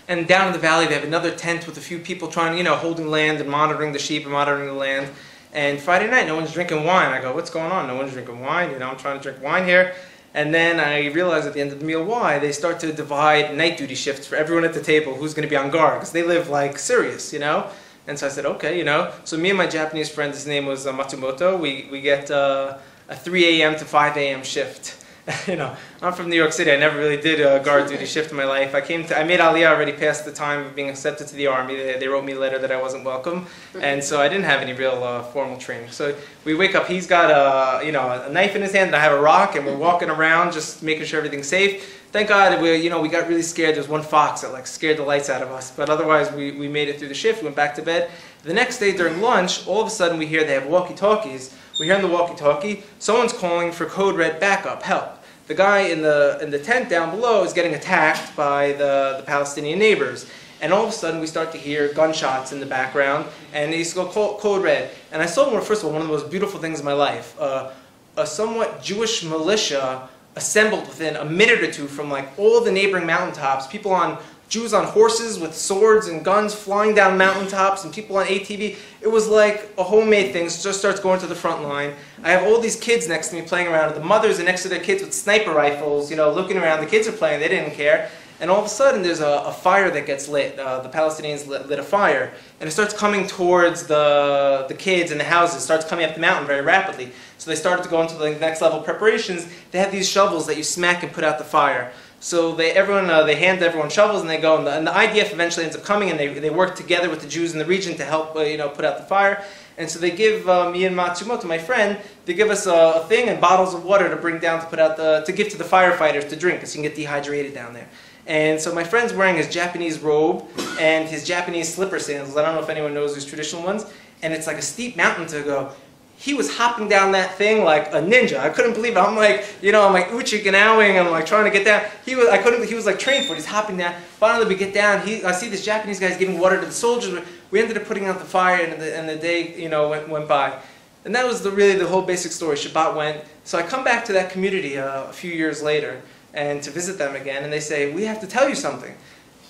and 0.07 0.27
down 0.27 0.47
in 0.47 0.53
the 0.53 0.59
valley, 0.59 0.87
they 0.87 0.95
have 0.95 1.05
another 1.05 1.31
tent 1.31 1.65
with 1.65 1.77
a 1.77 1.81
few 1.81 1.99
people 1.99 2.27
trying, 2.27 2.57
you 2.57 2.63
know, 2.63 2.75
holding 2.75 3.07
land 3.07 3.39
and 3.39 3.49
monitoring 3.49 3.93
the 3.93 3.99
sheep 3.99 4.23
and 4.23 4.33
monitoring 4.33 4.67
the 4.67 4.73
land. 4.73 5.09
And 5.53 5.79
Friday 5.79 6.09
night, 6.09 6.27
no 6.27 6.35
one's 6.35 6.53
drinking 6.53 6.83
wine. 6.83 7.11
I 7.11 7.21
go, 7.21 7.33
what's 7.33 7.49
going 7.49 7.71
on? 7.71 7.87
No 7.87 7.95
one's 7.95 8.11
drinking 8.13 8.41
wine. 8.41 8.71
You 8.71 8.79
know, 8.79 8.89
I'm 8.89 8.97
trying 8.97 9.17
to 9.17 9.23
drink 9.23 9.43
wine 9.43 9.65
here. 9.65 9.95
And 10.33 10.53
then 10.53 10.79
I 10.79 11.07
realize 11.07 11.45
at 11.45 11.53
the 11.53 11.61
end 11.61 11.71
of 11.71 11.79
the 11.79 11.85
meal 11.85 12.03
why. 12.03 12.37
They 12.39 12.51
start 12.51 12.79
to 12.81 12.93
divide 12.93 13.55
night 13.57 13.77
duty 13.77 13.95
shifts 13.95 14.27
for 14.27 14.35
everyone 14.35 14.63
at 14.63 14.73
the 14.73 14.81
table 14.81 15.15
who's 15.15 15.33
going 15.33 15.47
to 15.47 15.49
be 15.49 15.55
on 15.55 15.71
guard 15.71 15.95
because 15.95 16.11
they 16.11 16.23
live 16.23 16.49
like 16.49 16.77
serious, 16.77 17.33
you 17.33 17.39
know? 17.39 17.69
And 18.07 18.17
so 18.17 18.27
I 18.27 18.29
said, 18.29 18.45
okay, 18.45 18.77
you 18.77 18.83
know. 18.83 19.11
So 19.23 19.37
me 19.37 19.49
and 19.49 19.57
my 19.57 19.67
Japanese 19.67 20.09
friend, 20.09 20.33
his 20.33 20.47
name 20.47 20.65
was 20.65 20.85
uh, 20.85 20.93
Matsumoto, 20.93 21.59
we, 21.59 21.87
we 21.91 22.01
get 22.01 22.29
uh, 22.29 22.77
a 23.07 23.15
3 23.15 23.61
a.m. 23.61 23.75
to 23.77 23.85
5 23.85 24.17
a.m. 24.17 24.43
shift. 24.43 24.98
you 25.47 25.55
know, 25.55 25.75
I'm 26.01 26.13
from 26.13 26.29
New 26.29 26.35
York 26.35 26.53
City. 26.53 26.71
I 26.71 26.77
never 26.77 26.97
really 26.97 27.19
did 27.19 27.39
a 27.41 27.63
guard 27.63 27.87
duty 27.87 28.05
shift 28.05 28.31
in 28.31 28.37
my 28.37 28.45
life. 28.45 28.73
I 28.73 28.81
came 28.81 29.05
to, 29.05 29.19
I 29.19 29.23
made 29.23 29.39
Aliyah 29.39 29.69
already 29.69 29.91
past 29.91 30.25
the 30.25 30.31
time 30.31 30.65
of 30.65 30.75
being 30.75 30.89
accepted 30.89 31.27
to 31.27 31.35
the 31.35 31.47
army. 31.47 31.75
They, 31.75 31.99
they 31.99 32.07
wrote 32.07 32.23
me 32.23 32.33
a 32.33 32.39
letter 32.39 32.57
that 32.59 32.71
I 32.71 32.81
wasn't 32.81 33.03
welcome, 33.05 33.45
and 33.79 34.03
so 34.03 34.21
I 34.21 34.27
didn't 34.27 34.45
have 34.45 34.61
any 34.61 34.73
real 34.73 35.03
uh, 35.03 35.23
formal 35.23 35.57
training. 35.57 35.91
So 35.91 36.15
we 36.45 36.55
wake 36.55 36.75
up. 36.75 36.87
He's 36.87 37.07
got 37.07 37.29
a, 37.29 37.85
you 37.85 37.91
know, 37.91 38.23
a 38.25 38.29
knife 38.31 38.55
in 38.55 38.61
his 38.61 38.71
hand, 38.71 38.87
and 38.87 38.95
I 38.95 38.99
have 38.99 39.11
a 39.11 39.21
rock, 39.21 39.55
and 39.55 39.65
we're 39.65 39.77
walking 39.77 40.09
around 40.09 40.53
just 40.53 40.81
making 40.81 41.05
sure 41.05 41.19
everything's 41.19 41.47
safe. 41.47 41.97
Thank 42.11 42.29
God 42.29 42.59
we, 42.59 42.75
you 42.77 42.89
know, 42.89 43.01
we 43.01 43.07
got 43.07 43.27
really 43.27 43.43
scared. 43.43 43.75
There 43.75 43.83
was 43.83 43.89
one 43.89 44.01
fox 44.01 44.41
that 44.41 44.51
like 44.51 44.65
scared 44.65 44.97
the 44.97 45.03
lights 45.03 45.29
out 45.29 45.43
of 45.43 45.51
us, 45.51 45.69
but 45.69 45.91
otherwise 45.91 46.31
we, 46.31 46.51
we 46.53 46.67
made 46.67 46.87
it 46.87 46.97
through 46.97 47.09
the 47.09 47.13
shift. 47.13 47.41
We 47.41 47.45
went 47.45 47.55
back 47.55 47.75
to 47.75 47.83
bed. 47.83 48.09
The 48.43 48.53
next 48.53 48.79
day 48.79 48.95
during 48.95 49.21
lunch, 49.21 49.67
all 49.67 49.81
of 49.81 49.87
a 49.87 49.91
sudden 49.91 50.17
we 50.17 50.25
hear 50.25 50.43
they 50.43 50.53
have 50.53 50.65
walkie-talkies. 50.65 51.55
We 51.79 51.85
hear 51.85 51.95
on 51.95 52.01
the 52.01 52.07
walkie-talkie, 52.07 52.83
someone's 52.97 53.31
calling 53.31 53.71
for 53.71 53.85
code 53.85 54.15
red 54.15 54.39
backup, 54.39 54.81
help. 54.81 55.18
The 55.49 55.55
guy 55.55 55.79
in 55.87 56.03
the 56.03 56.37
in 56.43 56.51
the 56.51 56.59
tent 56.59 56.89
down 56.89 57.09
below 57.09 57.43
is 57.43 57.53
getting 57.53 57.73
attacked 57.73 58.35
by 58.35 58.73
the, 58.73 59.15
the 59.17 59.23
Palestinian 59.25 59.79
neighbors. 59.79 60.29
And 60.61 60.71
all 60.71 60.83
of 60.83 60.89
a 60.89 60.91
sudden, 60.91 61.19
we 61.19 61.25
start 61.25 61.51
to 61.53 61.57
hear 61.57 61.91
gunshots 61.91 62.51
in 62.51 62.59
the 62.59 62.67
background, 62.67 63.25
and 63.51 63.73
they 63.73 63.79
used 63.79 63.95
to 63.95 64.03
go 64.03 64.37
code 64.37 64.61
red. 64.61 64.91
And 65.11 65.23
I 65.23 65.25
saw, 65.25 65.51
one, 65.51 65.63
first 65.63 65.81
of 65.81 65.87
all, 65.87 65.93
one 65.93 66.03
of 66.03 66.07
the 66.07 66.13
most 66.13 66.29
beautiful 66.29 66.59
things 66.59 66.77
in 66.79 66.85
my 66.85 66.93
life. 66.93 67.35
Uh, 67.39 67.71
a 68.15 68.27
somewhat 68.27 68.83
Jewish 68.83 69.23
militia 69.23 70.07
assembled 70.35 70.81
within 70.81 71.15
a 71.15 71.25
minute 71.25 71.63
or 71.63 71.71
two 71.71 71.87
from 71.87 72.11
like 72.11 72.29
all 72.37 72.61
the 72.61 72.71
neighboring 72.71 73.07
mountaintops. 73.07 73.65
People 73.65 73.91
on 73.91 74.21
Jews 74.49 74.73
on 74.73 74.83
horses 74.85 75.39
with 75.39 75.55
swords 75.55 76.07
and 76.07 76.25
guns 76.25 76.55
flying 76.55 76.95
down 76.95 77.19
mountaintops, 77.19 77.83
and 77.83 77.93
people 77.93 78.17
on 78.17 78.25
ATV. 78.25 78.75
It 78.99 79.07
was 79.07 79.27
like 79.27 79.69
a 79.77 79.83
homemade 79.83 80.33
thing. 80.33 80.49
So 80.49 80.69
just 80.69 80.79
starts 80.79 80.99
going 80.99 81.19
to 81.19 81.27
the 81.27 81.35
front 81.35 81.61
line. 81.61 81.93
I 82.23 82.31
have 82.31 82.43
all 82.43 82.59
these 82.59 82.75
kids 82.75 83.07
next 83.07 83.29
to 83.29 83.35
me 83.35 83.43
playing 83.43 83.67
around. 83.67 83.93
The 83.93 84.03
mothers 84.03 84.39
are 84.39 84.43
next 84.43 84.63
to 84.63 84.69
their 84.69 84.79
kids 84.79 85.03
with 85.03 85.13
sniper 85.13 85.51
rifles, 85.51 86.09
you 86.09 86.17
know, 86.17 86.31
looking 86.31 86.57
around. 86.57 86.81
The 86.81 86.89
kids 86.89 87.07
are 87.07 87.11
playing. 87.11 87.39
They 87.39 87.47
didn't 87.47 87.75
care. 87.75 88.09
And 88.41 88.49
all 88.49 88.59
of 88.59 88.65
a 88.65 88.69
sudden, 88.69 89.03
there's 89.03 89.19
a, 89.19 89.43
a 89.45 89.51
fire 89.51 89.91
that 89.91 90.05
gets 90.05 90.27
lit. 90.29 90.57
Uh, 90.57 90.79
the 90.79 90.89
Palestinians 90.89 91.45
lit, 91.45 91.67
lit, 91.67 91.77
a 91.77 91.83
fire, 91.83 92.33
and 92.59 92.67
it 92.67 92.71
starts 92.71 92.93
coming 92.93 93.27
towards 93.27 93.85
the 93.85 94.65
the 94.67 94.73
kids 94.73 95.11
and 95.11 95.19
the 95.19 95.25
houses. 95.25 95.57
It 95.57 95.61
starts 95.61 95.85
coming 95.85 96.05
up 96.05 96.15
the 96.15 96.21
mountain 96.21 96.47
very 96.47 96.61
rapidly. 96.61 97.11
So 97.37 97.51
they 97.51 97.55
started 97.55 97.83
to 97.83 97.89
go 97.89 98.01
into 98.01 98.15
the 98.15 98.31
next 98.31 98.61
level 98.61 98.81
preparations. 98.81 99.47
They 99.71 99.79
have 99.79 99.91
these 99.91 100.09
shovels 100.09 100.47
that 100.47 100.57
you 100.57 100.63
smack 100.63 101.03
and 101.03 101.11
put 101.11 101.23
out 101.23 101.37
the 101.37 101.43
fire. 101.43 101.91
So 102.19 102.53
they 102.53 102.71
everyone 102.71 103.09
uh, 103.09 103.23
they 103.23 103.35
hand 103.35 103.63
everyone 103.63 103.89
shovels 103.89 104.21
and 104.21 104.29
they 104.29 104.37
go 104.37 104.57
and 104.57 104.67
the, 104.67 104.71
and 104.71 104.85
the, 104.85 104.91
IDF 104.91 105.31
eventually 105.31 105.65
ends 105.65 105.77
up 105.77 105.83
coming 105.83 106.09
and 106.09 106.19
they, 106.19 106.27
they 106.27 106.49
work 106.49 106.75
together 106.75 107.09
with 107.09 107.21
the 107.21 107.27
Jews 107.27 107.53
in 107.53 107.59
the 107.59 107.65
region 107.65 107.95
to 107.95 108.03
help 108.03 108.35
uh, 108.35 108.41
you 108.41 108.57
know 108.57 108.69
put 108.69 108.83
out 108.83 108.97
the 108.97 109.05
fire. 109.05 109.43
And 109.77 109.89
so 109.89 109.97
they 109.97 110.11
give 110.11 110.49
uh, 110.49 110.69
me 110.69 110.83
and 110.83 110.95
Matsumoto, 110.95 111.45
my 111.45 111.57
friend, 111.57 111.97
they 112.25 112.33
give 112.33 112.49
us 112.49 112.67
a, 112.67 112.73
a, 112.97 113.05
thing 113.05 113.29
and 113.29 113.39
bottles 113.39 113.73
of 113.73 113.85
water 113.85 114.09
to 114.09 114.17
bring 114.17 114.37
down 114.39 114.59
to 114.59 114.65
put 114.67 114.79
out 114.79 114.97
the 114.97 115.23
to 115.25 115.31
give 115.31 115.47
to 115.49 115.57
the 115.57 115.63
firefighters 115.63 116.27
to 116.29 116.35
drink 116.35 116.59
because 116.59 116.75
you 116.75 116.81
can 116.81 116.89
get 116.89 116.95
dehydrated 116.97 117.53
down 117.53 117.73
there. 117.73 117.87
And 118.27 118.59
so 118.59 118.75
my 118.75 118.83
friend's 118.83 119.13
wearing 119.13 119.37
his 119.37 119.47
Japanese 119.47 119.99
robe 119.99 120.45
and 120.79 121.07
his 121.07 121.25
Japanese 121.25 121.73
slipper 121.73 121.99
sandals. 121.99 122.35
I 122.35 122.43
don't 122.43 122.53
know 122.53 122.61
if 122.61 122.69
anyone 122.69 122.93
knows 122.93 123.15
these 123.15 123.25
traditional 123.25 123.63
ones. 123.63 123.85
And 124.21 124.33
it's 124.33 124.47
like 124.47 124.57
a 124.57 124.61
steep 124.61 124.97
mountain 124.97 125.27
to 125.27 125.41
go. 125.41 125.71
He 126.19 126.33
was 126.33 126.53
hopping 126.57 126.89
down 126.89 127.13
that 127.13 127.35
thing 127.35 127.63
like 127.63 127.93
a 127.93 128.01
ninja. 128.01 128.39
I 128.39 128.49
couldn't 128.49 128.73
believe 128.73 128.97
it. 128.97 128.99
I'm 128.99 129.15
like, 129.15 129.55
you 129.61 129.71
know, 129.71 129.87
I'm 129.87 129.93
like 129.93 130.11
uchi 130.11 130.41
ganowing. 130.43 130.99
I'm 130.99 131.09
like 131.11 131.25
trying 131.25 131.45
to 131.45 131.49
get 131.49 131.63
down. 131.63 131.89
He 132.05 132.13
was, 132.13 132.27
I 132.27 132.37
couldn't. 132.37 132.67
He 132.67 132.75
was 132.75 132.85
like 132.85 132.99
trained 132.99 133.25
for 133.25 133.31
it. 133.31 133.37
He's 133.37 133.45
hopping 133.45 133.77
down. 133.77 133.95
Finally, 134.17 134.45
we 134.47 134.55
get 134.55 134.73
down. 134.73 135.07
He, 135.07 135.23
I 135.23 135.31
see 135.31 135.47
this 135.47 135.63
Japanese 135.63 135.97
guy's 135.97 136.17
giving 136.17 136.37
water 136.37 136.59
to 136.59 136.65
the 136.65 136.73
soldiers. 136.73 137.23
We 137.51 137.61
ended 137.61 137.77
up 137.77 137.85
putting 137.85 138.05
out 138.07 138.19
the 138.19 138.25
fire, 138.25 138.61
and 138.61 138.81
the, 138.81 138.97
and 138.97 139.07
the 139.07 139.15
day, 139.15 139.55
you 139.57 139.69
know, 139.69 139.87
went, 139.87 140.09
went 140.09 140.27
by. 140.27 140.59
And 141.05 141.15
that 141.15 141.25
was 141.25 141.41
the, 141.41 141.51
really 141.51 141.79
the 141.79 141.87
whole 141.87 142.01
basic 142.01 142.33
story. 142.33 142.57
Shabbat 142.57 142.97
went. 142.97 143.23
So 143.45 143.57
I 143.57 143.61
come 143.61 143.85
back 143.85 144.03
to 144.05 144.13
that 144.13 144.29
community 144.29 144.77
uh, 144.77 145.05
a 145.05 145.13
few 145.13 145.31
years 145.31 145.63
later 145.63 146.01
and 146.33 146.61
to 146.63 146.69
visit 146.69 146.97
them 146.97 147.15
again, 147.15 147.45
and 147.45 147.53
they 147.53 147.61
say, 147.61 147.93
We 147.93 148.03
have 148.03 148.19
to 148.19 148.27
tell 148.27 148.49
you 148.49 148.55
something. 148.55 148.93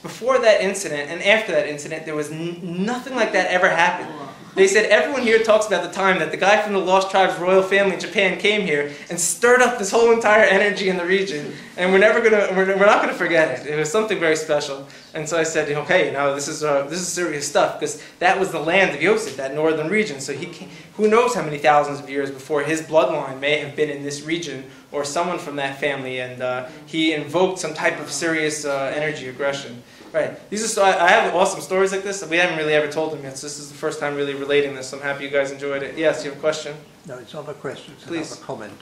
Before 0.03 0.38
that 0.38 0.61
incident 0.61 1.09
and 1.09 1.24
after 1.24 1.51
that 1.51 1.67
incident, 1.67 2.05
there 2.05 2.15
was 2.15 2.30
nothing 2.30 3.15
like 3.15 3.34
that 3.34 3.49
ever 3.49 3.70
happened. 3.70 4.28
They 4.60 4.68
said 4.68 4.88
everyone 4.88 5.22
here 5.22 5.41
talks 5.41 5.68
about 5.68 5.84
the 5.84 5.89
time 5.89 6.20
that 6.20 6.32
the 6.32 6.38
guy 6.38 6.62
from 6.62 6.74
the 6.74 6.80
Lost 6.80 7.10
Tribes 7.12 7.39
royal 7.39 7.64
family 7.64 7.93
in 7.93 7.99
Japan 8.01 8.38
came 8.38 8.64
here 8.64 8.91
and 9.10 9.18
stirred 9.18 9.62
up 9.62 9.80
this 9.80 9.89
whole 9.89 10.12
entire 10.12 10.43
energy 10.43 10.89
in 10.89 10.97
the 10.97 11.05
region, 11.05 11.53
and 11.78 11.93
we're 11.93 11.97
never 11.99 12.20
gonna, 12.20 12.49
we're, 12.51 12.78
we're 12.78 12.86
not 12.86 13.01
gonna 13.01 13.14
forget 13.14 13.57
it. 13.57 13.68
It 13.68 13.78
was 13.78 13.89
something 13.89 14.20
very 14.20 14.36
special. 14.36 14.86
And 15.14 15.30
so 15.30 15.38
I 15.38 15.43
said, 15.43 15.72
okay, 15.72 16.12
now 16.12 16.36
this 16.36 16.49
is 16.49 16.62
uh, 16.62 16.84
this 16.88 16.99
is 16.99 17.07
serious 17.07 17.47
stuff 17.47 17.80
because 17.80 18.03
that 18.20 18.38
was 18.38 18.51
the 18.51 18.60
land 18.60 18.93
of 18.93 19.01
Yosef, 19.01 19.38
that 19.38 19.55
northern 19.55 19.88
region. 19.88 20.20
So 20.20 20.34
he, 20.34 20.47
came, 20.47 20.68
who 20.95 21.07
knows 21.07 21.34
how 21.34 21.41
many 21.41 21.57
thousands 21.57 22.01
of 22.01 22.10
years 22.10 22.30
before 22.30 22.62
his 22.62 22.82
bloodline 22.82 23.39
may 23.39 23.60
have 23.60 23.78
been 23.78 23.89
in 23.89 24.03
this 24.03 24.24
region 24.24 24.66
or 24.91 25.05
someone 25.05 25.39
from 25.39 25.55
that 25.55 25.80
family, 25.80 26.20
and 26.20 26.41
uh, 26.41 26.68
he 26.86 27.14
invoked 27.14 27.60
some 27.60 27.74
type 27.74 27.97
of 28.01 28.12
serious 28.12 28.66
uh, 28.66 28.91
energy 28.93 29.30
aggression. 29.30 29.82
Right. 30.12 30.49
These 30.49 30.64
are 30.64 30.68
so 30.68 30.84
I, 30.84 31.05
I 31.05 31.10
have 31.10 31.36
awesome 31.36 31.62
stories 31.62 31.91
like 31.91 32.03
this. 32.03 32.28
We 32.28 32.38
haven't 32.38 32.57
really 32.57 32.74
ever 32.74 32.91
told 32.91 33.14
them 33.14 33.24
yet. 33.24 33.38
So 33.38 33.47
this 33.47 33.60
is 33.60 33.70
the 33.70 33.78
first 33.78 33.99
time 33.99 34.16
really 34.16 34.34
relating 34.34 34.74
this. 34.74 34.91
I'm 34.91 35.01
happy 35.01 35.26
you 35.26 35.30
guys 35.30 35.51
enjoyed 35.51 35.84
it. 35.84 35.97
Yes, 35.97 36.24
you 36.24 36.32
have 36.32 36.39
a 36.39 36.41
question? 36.41 36.76
No, 37.07 37.18
it's 37.20 37.34
not 37.34 37.47
a 37.47 37.53
question. 37.53 37.93
It's 37.95 38.05
Please. 38.05 38.32
another 38.32 38.45
comment. 38.45 38.74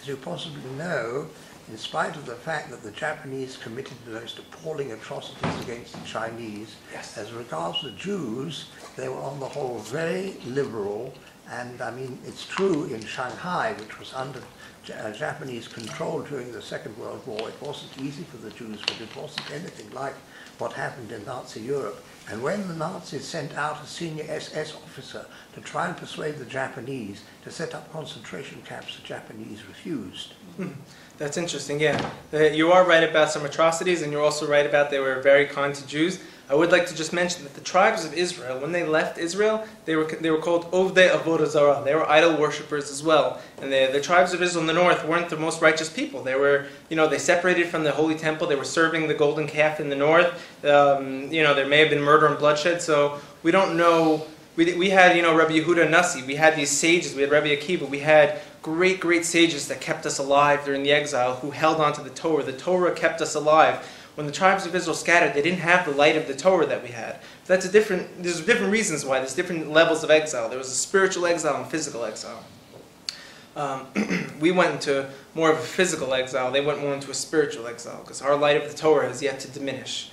As 0.00 0.08
you 0.08 0.16
possibly 0.16 0.70
know, 0.72 1.26
in 1.70 1.78
spite 1.78 2.16
of 2.16 2.26
the 2.26 2.34
fact 2.34 2.70
that 2.70 2.82
the 2.82 2.90
Japanese 2.90 3.56
committed 3.56 3.96
the 4.04 4.12
most 4.12 4.38
appalling 4.38 4.92
atrocities 4.92 5.60
against 5.62 5.92
the 5.92 6.06
Chinese, 6.06 6.76
yes. 6.92 7.16
as 7.16 7.32
regards 7.32 7.82
the 7.82 7.92
Jews, 7.92 8.66
they 8.96 9.08
were 9.08 9.20
on 9.20 9.40
the 9.40 9.46
whole 9.46 9.78
very 9.78 10.34
liberal. 10.46 11.14
And 11.50 11.80
I 11.80 11.90
mean, 11.90 12.18
it's 12.26 12.46
true 12.46 12.84
in 12.84 13.04
Shanghai, 13.04 13.74
which 13.78 13.98
was 13.98 14.12
under 14.14 14.42
uh, 14.94 15.10
Japanese 15.12 15.68
control 15.68 16.22
during 16.22 16.52
the 16.52 16.62
Second 16.62 16.96
World 16.98 17.26
War. 17.26 17.48
It 17.48 17.60
wasn't 17.60 17.98
easy 17.98 18.24
for 18.24 18.38
the 18.38 18.50
Jews, 18.50 18.80
but 18.80 19.00
it 19.00 19.14
wasn't 19.16 19.50
anything 19.50 19.90
like 19.92 20.14
what 20.60 20.72
happened 20.72 21.10
in 21.10 21.24
Nazi 21.24 21.60
Europe. 21.60 22.04
And 22.28 22.42
when 22.42 22.68
the 22.68 22.74
Nazis 22.74 23.24
sent 23.24 23.56
out 23.56 23.82
a 23.82 23.86
senior 23.86 24.24
SS 24.28 24.74
officer 24.74 25.26
to 25.54 25.60
try 25.60 25.88
and 25.88 25.96
persuade 25.96 26.36
the 26.36 26.44
Japanese 26.44 27.22
to 27.42 27.50
set 27.50 27.74
up 27.74 27.92
concentration 27.92 28.62
camps, 28.62 28.96
the 28.96 29.02
Japanese 29.02 29.66
refused. 29.66 30.34
Hmm. 30.56 30.68
That's 31.18 31.36
interesting, 31.36 31.80
yeah. 31.80 32.10
You 32.32 32.72
are 32.72 32.84
right 32.86 33.02
about 33.02 33.30
some 33.30 33.44
atrocities, 33.44 34.02
and 34.02 34.12
you're 34.12 34.22
also 34.22 34.46
right 34.46 34.64
about 34.64 34.90
they 34.90 35.00
were 35.00 35.20
very 35.20 35.46
kind 35.46 35.74
to 35.74 35.86
Jews. 35.86 36.20
I 36.50 36.54
would 36.54 36.72
like 36.72 36.86
to 36.88 36.96
just 36.96 37.12
mention 37.12 37.44
that 37.44 37.54
the 37.54 37.60
tribes 37.60 38.04
of 38.04 38.12
Israel, 38.12 38.58
when 38.58 38.72
they 38.72 38.82
left 38.82 39.18
Israel, 39.18 39.64
they 39.84 39.94
were, 39.94 40.04
they 40.06 40.30
were 40.30 40.40
called 40.40 40.68
Ovdei 40.72 41.08
Avodah 41.08 41.46
Zarah. 41.46 41.80
They 41.84 41.94
were 41.94 42.04
idol 42.10 42.36
worshippers 42.36 42.90
as 42.90 43.04
well. 43.04 43.40
And 43.62 43.70
they, 43.70 43.90
the 43.92 44.00
tribes 44.00 44.34
of 44.34 44.42
Israel 44.42 44.62
in 44.62 44.66
the 44.66 44.72
north 44.72 45.04
weren't 45.04 45.28
the 45.28 45.36
most 45.36 45.62
righteous 45.62 45.88
people. 45.88 46.24
They 46.24 46.34
were, 46.34 46.66
you 46.88 46.96
know, 46.96 47.06
they 47.06 47.18
separated 47.18 47.68
from 47.68 47.84
the 47.84 47.92
holy 47.92 48.16
temple. 48.16 48.48
They 48.48 48.56
were 48.56 48.64
serving 48.64 49.06
the 49.06 49.14
golden 49.14 49.46
calf 49.46 49.78
in 49.78 49.90
the 49.90 49.94
north. 49.94 50.26
Um, 50.64 51.30
you 51.30 51.44
know, 51.44 51.54
there 51.54 51.68
may 51.68 51.78
have 51.78 51.90
been 51.90 52.02
murder 52.02 52.26
and 52.26 52.36
bloodshed. 52.36 52.82
So 52.82 53.20
we 53.44 53.52
don't 53.52 53.76
know. 53.76 54.26
We, 54.56 54.74
we 54.74 54.90
had, 54.90 55.14
you 55.16 55.22
know, 55.22 55.36
Rabbi 55.36 55.52
Yehuda 55.52 55.88
Nasi. 55.88 56.24
We 56.24 56.34
had 56.34 56.56
these 56.56 56.72
sages. 56.72 57.14
We 57.14 57.22
had 57.22 57.30
Rabbi 57.30 57.54
Akiva. 57.54 57.88
We 57.88 58.00
had 58.00 58.40
great, 58.60 58.98
great 58.98 59.24
sages 59.24 59.68
that 59.68 59.80
kept 59.80 60.04
us 60.04 60.18
alive 60.18 60.64
during 60.64 60.82
the 60.82 60.90
exile 60.90 61.36
who 61.36 61.52
held 61.52 61.80
on 61.80 61.92
to 61.92 62.02
the 62.02 62.10
Torah. 62.10 62.42
The 62.42 62.52
Torah 62.54 62.92
kept 62.92 63.20
us 63.20 63.36
alive 63.36 63.86
when 64.20 64.26
the 64.26 64.32
tribes 64.32 64.66
of 64.66 64.74
Israel 64.74 64.94
scattered, 64.94 65.32
they 65.32 65.40
didn't 65.40 65.60
have 65.60 65.86
the 65.86 65.92
light 65.92 66.14
of 66.14 66.28
the 66.28 66.36
Torah 66.36 66.66
that 66.66 66.82
we 66.82 66.90
had. 66.90 67.20
That's 67.46 67.64
a 67.64 67.72
different. 67.72 68.22
There's 68.22 68.44
different 68.44 68.70
reasons 68.70 69.02
why. 69.02 69.18
There's 69.18 69.34
different 69.34 69.70
levels 69.70 70.04
of 70.04 70.10
exile. 70.10 70.50
There 70.50 70.58
was 70.58 70.68
a 70.68 70.74
spiritual 70.74 71.24
exile 71.24 71.56
and 71.56 71.66
physical 71.70 72.04
exile. 72.04 72.44
Um, 73.56 73.86
we 74.38 74.50
went 74.50 74.74
into 74.74 75.08
more 75.34 75.50
of 75.50 75.56
a 75.56 75.62
physical 75.62 76.12
exile. 76.12 76.52
They 76.52 76.60
went 76.60 76.82
more 76.82 76.92
into 76.92 77.10
a 77.10 77.14
spiritual 77.14 77.66
exile 77.66 78.02
because 78.02 78.20
our 78.20 78.36
light 78.36 78.58
of 78.62 78.70
the 78.70 78.76
Torah 78.76 79.08
has 79.08 79.22
yet 79.22 79.40
to 79.40 79.48
diminish. 79.48 80.10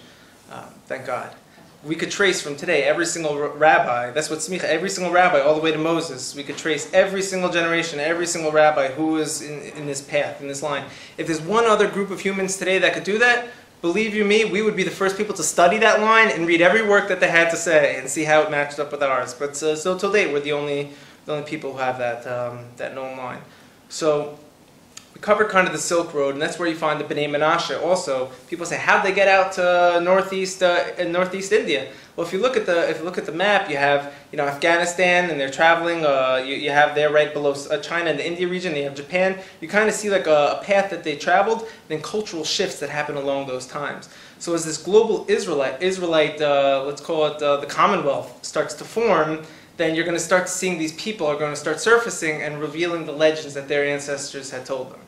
Um, 0.50 0.74
thank 0.86 1.06
God. 1.06 1.36
We 1.84 1.98
could 1.98 2.10
trace 2.10 2.42
from 2.42 2.56
today 2.56 2.84
every 2.84 3.06
single 3.06 3.38
rabbi. 3.38 4.12
That's 4.12 4.30
what 4.30 4.40
smicha. 4.40 4.64
Every 4.64 4.90
single 4.90 5.12
rabbi, 5.12 5.42
all 5.42 5.54
the 5.54 5.62
way 5.62 5.74
to 5.74 5.78
Moses. 5.78 6.34
We 6.34 6.44
could 6.44 6.58
trace 6.58 6.90
every 6.94 7.22
single 7.22 7.50
generation, 7.50 8.00
every 8.00 8.26
single 8.26 8.54
rabbi 8.54 8.88
who 8.88 9.18
is 9.18 9.42
in, 9.42 9.64
in 9.78 9.86
this 9.86 10.00
path, 10.00 10.40
in 10.40 10.48
this 10.48 10.64
line. 10.64 10.86
If 11.18 11.28
there's 11.28 11.42
one 11.42 11.66
other 11.66 11.90
group 11.90 12.10
of 12.10 12.22
humans 12.22 12.56
today 12.56 12.80
that 12.80 12.94
could 12.94 13.04
do 13.04 13.18
that, 13.18 13.50
believe 13.82 14.16
you 14.16 14.26
me, 14.26 14.46
we 14.46 14.62
would 14.62 14.76
be 14.76 14.84
the 14.84 14.92
first 14.92 15.18
people 15.18 15.36
to 15.36 15.44
study 15.44 15.78
that 15.80 16.02
line 16.02 16.30
and 16.30 16.48
read 16.48 16.62
every 16.62 16.88
work 16.88 17.08
that 17.10 17.20
they 17.20 17.30
had 17.30 17.50
to 17.52 17.56
say 17.58 17.98
and 17.98 18.10
see 18.10 18.24
how 18.24 18.42
it 18.42 18.52
matched 18.52 18.80
up 18.80 18.92
with 18.92 19.04
ours. 19.04 19.34
But 19.34 19.62
uh, 19.62 19.76
so 19.76 19.98
till 19.98 20.12
date, 20.12 20.32
we're 20.32 20.40
the 20.40 20.54
only 20.54 20.92
the 21.26 21.34
only 21.34 21.46
people 21.46 21.74
who 21.74 21.78
have 21.80 21.98
that 21.98 22.26
um, 22.28 22.66
that 22.78 22.96
known 22.96 23.18
line. 23.18 23.42
So 23.90 24.40
we 25.14 25.22
covered 25.22 25.50
kind 25.50 25.68
of 25.68 25.74
the 25.74 25.80
Silk 25.80 26.14
Road, 26.14 26.34
and 26.34 26.42
that's 26.42 26.60
where 26.60 26.68
you 26.68 26.76
find 26.76 27.00
the 27.00 27.04
Bnei 27.04 27.30
Menashe. 27.30 27.82
Also, 27.82 28.30
people 28.48 28.66
say, 28.66 28.78
how 28.78 29.02
did 29.02 29.12
they 29.12 29.16
get 29.16 29.28
out 29.28 29.52
to 29.54 30.00
northeast 30.04 30.62
uh, 30.64 30.86
in 30.98 31.12
northeast 31.12 31.52
India? 31.52 31.92
Well, 32.18 32.26
if 32.26 32.34
you 32.34 32.40
look 32.40 32.58
at 32.58 32.66
the 32.66 32.90
if 32.90 32.98
you 32.98 33.04
look 33.04 33.20
at 33.20 33.28
the 33.28 33.32
map, 33.32 33.70
you 33.70 33.78
have 33.78 34.12
you 34.32 34.38
know 34.40 34.48
Afghanistan, 34.48 35.30
and 35.30 35.40
they're 35.40 35.52
traveling. 35.52 36.04
Uh, 36.04 36.44
you, 36.44 36.56
you 36.56 36.72
have 36.72 36.96
there 36.96 37.12
right 37.12 37.32
below 37.32 37.52
uh, 37.52 37.78
China 37.78 38.10
and 38.10 38.18
the 38.18 38.26
India 38.26 38.48
region. 38.48 38.76
You 38.76 38.86
have 38.86 38.96
Japan. 38.96 39.38
You 39.62 39.68
kind 39.68 39.88
of 39.88 39.94
see 39.94 40.10
like 40.10 40.26
a, 40.26 40.58
a 40.60 40.64
path 40.64 40.90
that 40.90 41.04
they 41.04 41.16
traveled, 41.16 41.68
then 41.90 42.02
cultural 42.02 42.44
shifts 42.44 42.80
that 42.80 42.90
happen 42.90 43.18
along 43.18 43.46
those 43.46 43.68
times. 43.68 44.10
So 44.40 44.56
as 44.56 44.66
this 44.66 44.82
global 44.82 45.28
Israelite 45.30 45.84
Israelite, 45.84 46.42
uh, 46.42 46.84
let's 46.88 47.02
call 47.02 47.28
it 47.28 47.40
uh, 47.40 47.58
the 47.58 47.68
Commonwealth, 47.68 48.44
starts 48.44 48.74
to 48.76 48.84
form, 48.84 49.44
then 49.78 49.94
you're 49.94 50.06
going 50.06 50.18
to 50.18 50.24
start 50.32 50.50
seeing 50.50 50.80
these 50.80 50.94
people 50.94 51.28
are 51.28 51.38
going 51.38 51.54
to 51.54 51.60
start 51.60 51.80
surfacing 51.80 52.42
and 52.42 52.60
revealing 52.60 53.06
the 53.06 53.12
legends 53.12 53.54
that 53.54 53.68
their 53.68 53.86
ancestors 53.86 54.50
had 54.50 54.66
told 54.66 54.92
them. 54.92 55.00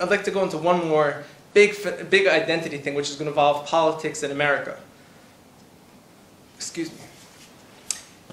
I'd 0.00 0.08
like 0.08 0.24
to 0.24 0.30
go 0.30 0.42
into 0.42 0.56
one 0.56 0.88
more 0.88 1.24
big, 1.52 1.76
big 2.08 2.26
identity 2.26 2.78
thing, 2.78 2.94
which 2.94 3.10
is 3.10 3.16
going 3.16 3.26
to 3.26 3.32
involve 3.32 3.66
politics 3.66 4.22
in 4.22 4.30
America 4.30 4.78
excuse 6.56 6.90
me. 6.90 6.98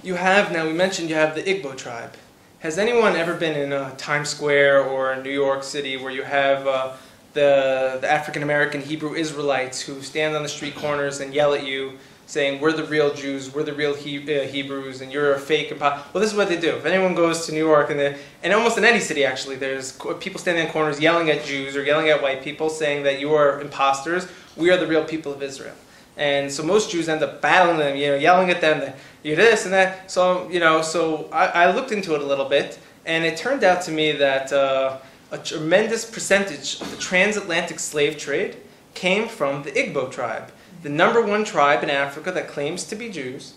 You 0.01 0.15
have 0.15 0.51
now, 0.51 0.65
we 0.65 0.73
mentioned 0.73 1.09
you 1.09 1.15
have 1.15 1.35
the 1.35 1.43
Igbo 1.43 1.77
tribe. 1.77 2.13
Has 2.59 2.77
anyone 2.77 3.15
ever 3.15 3.35
been 3.35 3.55
in 3.55 3.73
uh, 3.73 3.93
Times 3.97 4.29
Square 4.29 4.83
or 4.83 5.15
New 5.21 5.29
York 5.29 5.63
City 5.63 5.97
where 5.97 6.11
you 6.11 6.23
have 6.23 6.65
uh, 6.65 6.93
the, 7.33 7.97
the 8.01 8.09
African 8.09 8.43
American 8.43 8.81
Hebrew 8.81 9.13
Israelites 9.13 9.81
who 9.81 10.01
stand 10.01 10.35
on 10.35 10.43
the 10.43 10.49
street 10.49 10.75
corners 10.75 11.19
and 11.19 11.33
yell 11.33 11.53
at 11.53 11.65
you 11.65 11.97
saying, 12.25 12.61
We're 12.61 12.71
the 12.71 12.85
real 12.85 13.13
Jews, 13.13 13.53
we're 13.53 13.63
the 13.63 13.73
real 13.73 13.93
he 13.93 14.17
uh, 14.17 14.47
Hebrews, 14.47 15.01
and 15.01 15.11
you're 15.11 15.33
a 15.33 15.39
fake. 15.39 15.75
Well, 15.79 16.03
this 16.13 16.31
is 16.31 16.37
what 16.37 16.47
they 16.47 16.59
do. 16.59 16.75
If 16.75 16.85
anyone 16.85 17.15
goes 17.15 17.45
to 17.47 17.51
New 17.51 17.65
York, 17.65 17.89
and, 17.89 18.17
and 18.43 18.53
almost 18.53 18.77
in 18.77 18.85
any 18.85 18.99
city 18.99 19.25
actually, 19.25 19.57
there's 19.57 19.99
people 20.19 20.39
standing 20.39 20.65
in 20.65 20.71
corners 20.71 20.99
yelling 20.99 21.29
at 21.29 21.43
Jews 21.43 21.75
or 21.75 21.83
yelling 21.83 22.09
at 22.09 22.21
white 22.21 22.43
people 22.43 22.69
saying 22.69 23.03
that 23.03 23.19
you 23.19 23.33
are 23.33 23.61
imposters, 23.61 24.27
we 24.55 24.69
are 24.69 24.77
the 24.77 24.87
real 24.87 25.03
people 25.03 25.33
of 25.33 25.43
Israel. 25.43 25.75
And 26.17 26.51
so 26.51 26.63
most 26.63 26.91
Jews 26.91 27.09
end 27.09 27.23
up 27.23 27.41
battling 27.41 27.77
them, 27.79 27.95
you 27.95 28.07
know, 28.07 28.15
yelling 28.15 28.49
at 28.49 28.61
them 28.61 28.93
you're 29.23 29.37
this 29.37 29.65
and 29.65 29.73
that. 29.73 30.11
So, 30.11 30.49
you 30.49 30.59
know, 30.59 30.81
so 30.81 31.29
I, 31.31 31.47
I 31.47 31.71
looked 31.71 31.91
into 31.91 32.13
it 32.13 32.21
a 32.21 32.25
little 32.25 32.47
bit, 32.47 32.77
and 33.05 33.23
it 33.25 33.37
turned 33.37 33.63
out 33.63 33.81
to 33.83 33.91
me 33.91 34.11
that 34.11 34.51
uh, 34.51 34.97
a 35.31 35.37
tremendous 35.37 36.05
percentage 36.05 36.79
of 36.81 36.91
the 36.91 36.97
transatlantic 36.97 37.79
slave 37.79 38.17
trade 38.17 38.57
came 38.93 39.27
from 39.27 39.63
the 39.63 39.71
Igbo 39.71 40.11
tribe, 40.11 40.51
the 40.83 40.89
number 40.89 41.21
one 41.21 41.45
tribe 41.45 41.83
in 41.83 41.89
Africa 41.89 42.31
that 42.31 42.47
claims 42.47 42.83
to 42.85 42.95
be 42.95 43.09
Jews, 43.09 43.53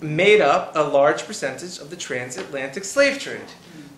made 0.00 0.40
up 0.40 0.72
a 0.76 0.82
large 0.82 1.26
percentage 1.26 1.78
of 1.78 1.90
the 1.90 1.96
transatlantic 1.96 2.84
slave 2.84 3.18
trade. 3.18 3.40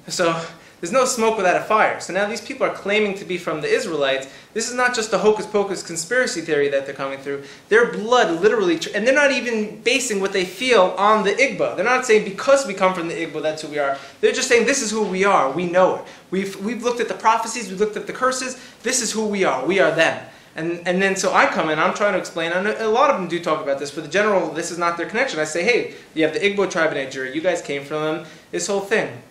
So 0.09 0.43
there's 0.81 0.93
no 0.93 1.05
smoke 1.05 1.37
without 1.37 1.57
a 1.57 1.65
fire. 1.65 2.01
So 2.01 2.13
now 2.13 2.27
these 2.27 2.41
people 2.41 2.67
are 2.67 2.73
claiming 2.75 3.15
to 3.19 3.25
be 3.25 3.37
from 3.37 3.61
the 3.61 3.69
Israelites. 3.69 4.27
This 4.55 4.69
is 4.69 4.75
not 4.75 4.95
just 4.95 5.13
a 5.13 5.19
hocus 5.19 5.47
pocus 5.47 5.83
conspiracy 5.83 6.41
theory 6.41 6.69
that 6.69 6.87
they're 6.87 6.95
coming 6.95 7.19
through. 7.19 7.45
Their 7.69 7.93
blood 7.93 8.41
literally, 8.41 8.81
and 8.95 9.07
they're 9.07 9.15
not 9.15 9.31
even 9.31 9.81
basing 9.83 10.21
what 10.21 10.33
they 10.33 10.45
feel 10.45 10.95
on 10.97 11.25
the 11.25 11.33
Igbo. 11.33 11.77
They're 11.77 11.85
not 11.85 12.07
saying 12.07 12.25
because 12.25 12.67
we 12.67 12.73
come 12.73 12.95
from 12.95 13.09
the 13.09 13.15
Igbo, 13.15 13.43
that's 13.43 13.63
who 13.63 13.69
we 13.69 13.79
are. 13.79 13.99
They're 14.21 14.33
just 14.33 14.49
saying 14.49 14.67
this 14.67 14.83
is 14.83 14.91
who 14.91 15.03
we 15.03 15.25
are. 15.25 15.51
We 15.53 15.67
know 15.67 15.97
it. 15.97 16.05
We've, 16.31 16.57
we've 16.65 16.83
looked 16.83 17.01
at 17.01 17.09
the 17.09 17.15
prophecies, 17.15 17.69
we've 17.69 17.81
looked 17.81 17.97
at 17.97 18.07
the 18.07 18.13
curses. 18.13 18.59
This 18.83 19.03
is 19.03 19.13
who 19.13 19.27
we 19.27 19.45
are. 19.45 19.65
We 19.67 19.81
are 19.81 19.95
them. 19.95 20.27
And, 20.57 20.87
and 20.87 21.01
then 21.01 21.15
so 21.15 21.33
I 21.33 21.47
come 21.47 21.71
in, 21.71 21.79
I'm 21.79 21.95
trying 21.95 22.15
to 22.15 22.19
explain, 22.19 22.53
and 22.53 22.67
a 22.67 22.89
lot 22.89 23.11
of 23.11 23.17
them 23.17 23.29
do 23.29 23.39
talk 23.39 23.63
about 23.63 23.79
this, 23.79 23.91
but 23.93 24.03
the 24.03 24.11
general, 24.11 24.51
this 24.51 24.71
is 24.71 24.79
not 24.79 24.97
their 24.97 25.07
connection. 25.07 25.39
I 25.39 25.45
say, 25.45 25.63
hey, 25.63 25.95
you 26.15 26.25
have 26.25 26.35
the 26.35 26.41
Igbo 26.41 26.69
tribe 26.69 26.91
in 26.91 26.97
Nigeria, 27.05 27.33
you 27.33 27.41
guys 27.41 27.63
came 27.63 27.85
from 27.85 28.03
them, 28.03 28.27
this 28.51 28.67
whole 28.67 28.81
thing. 28.81 29.23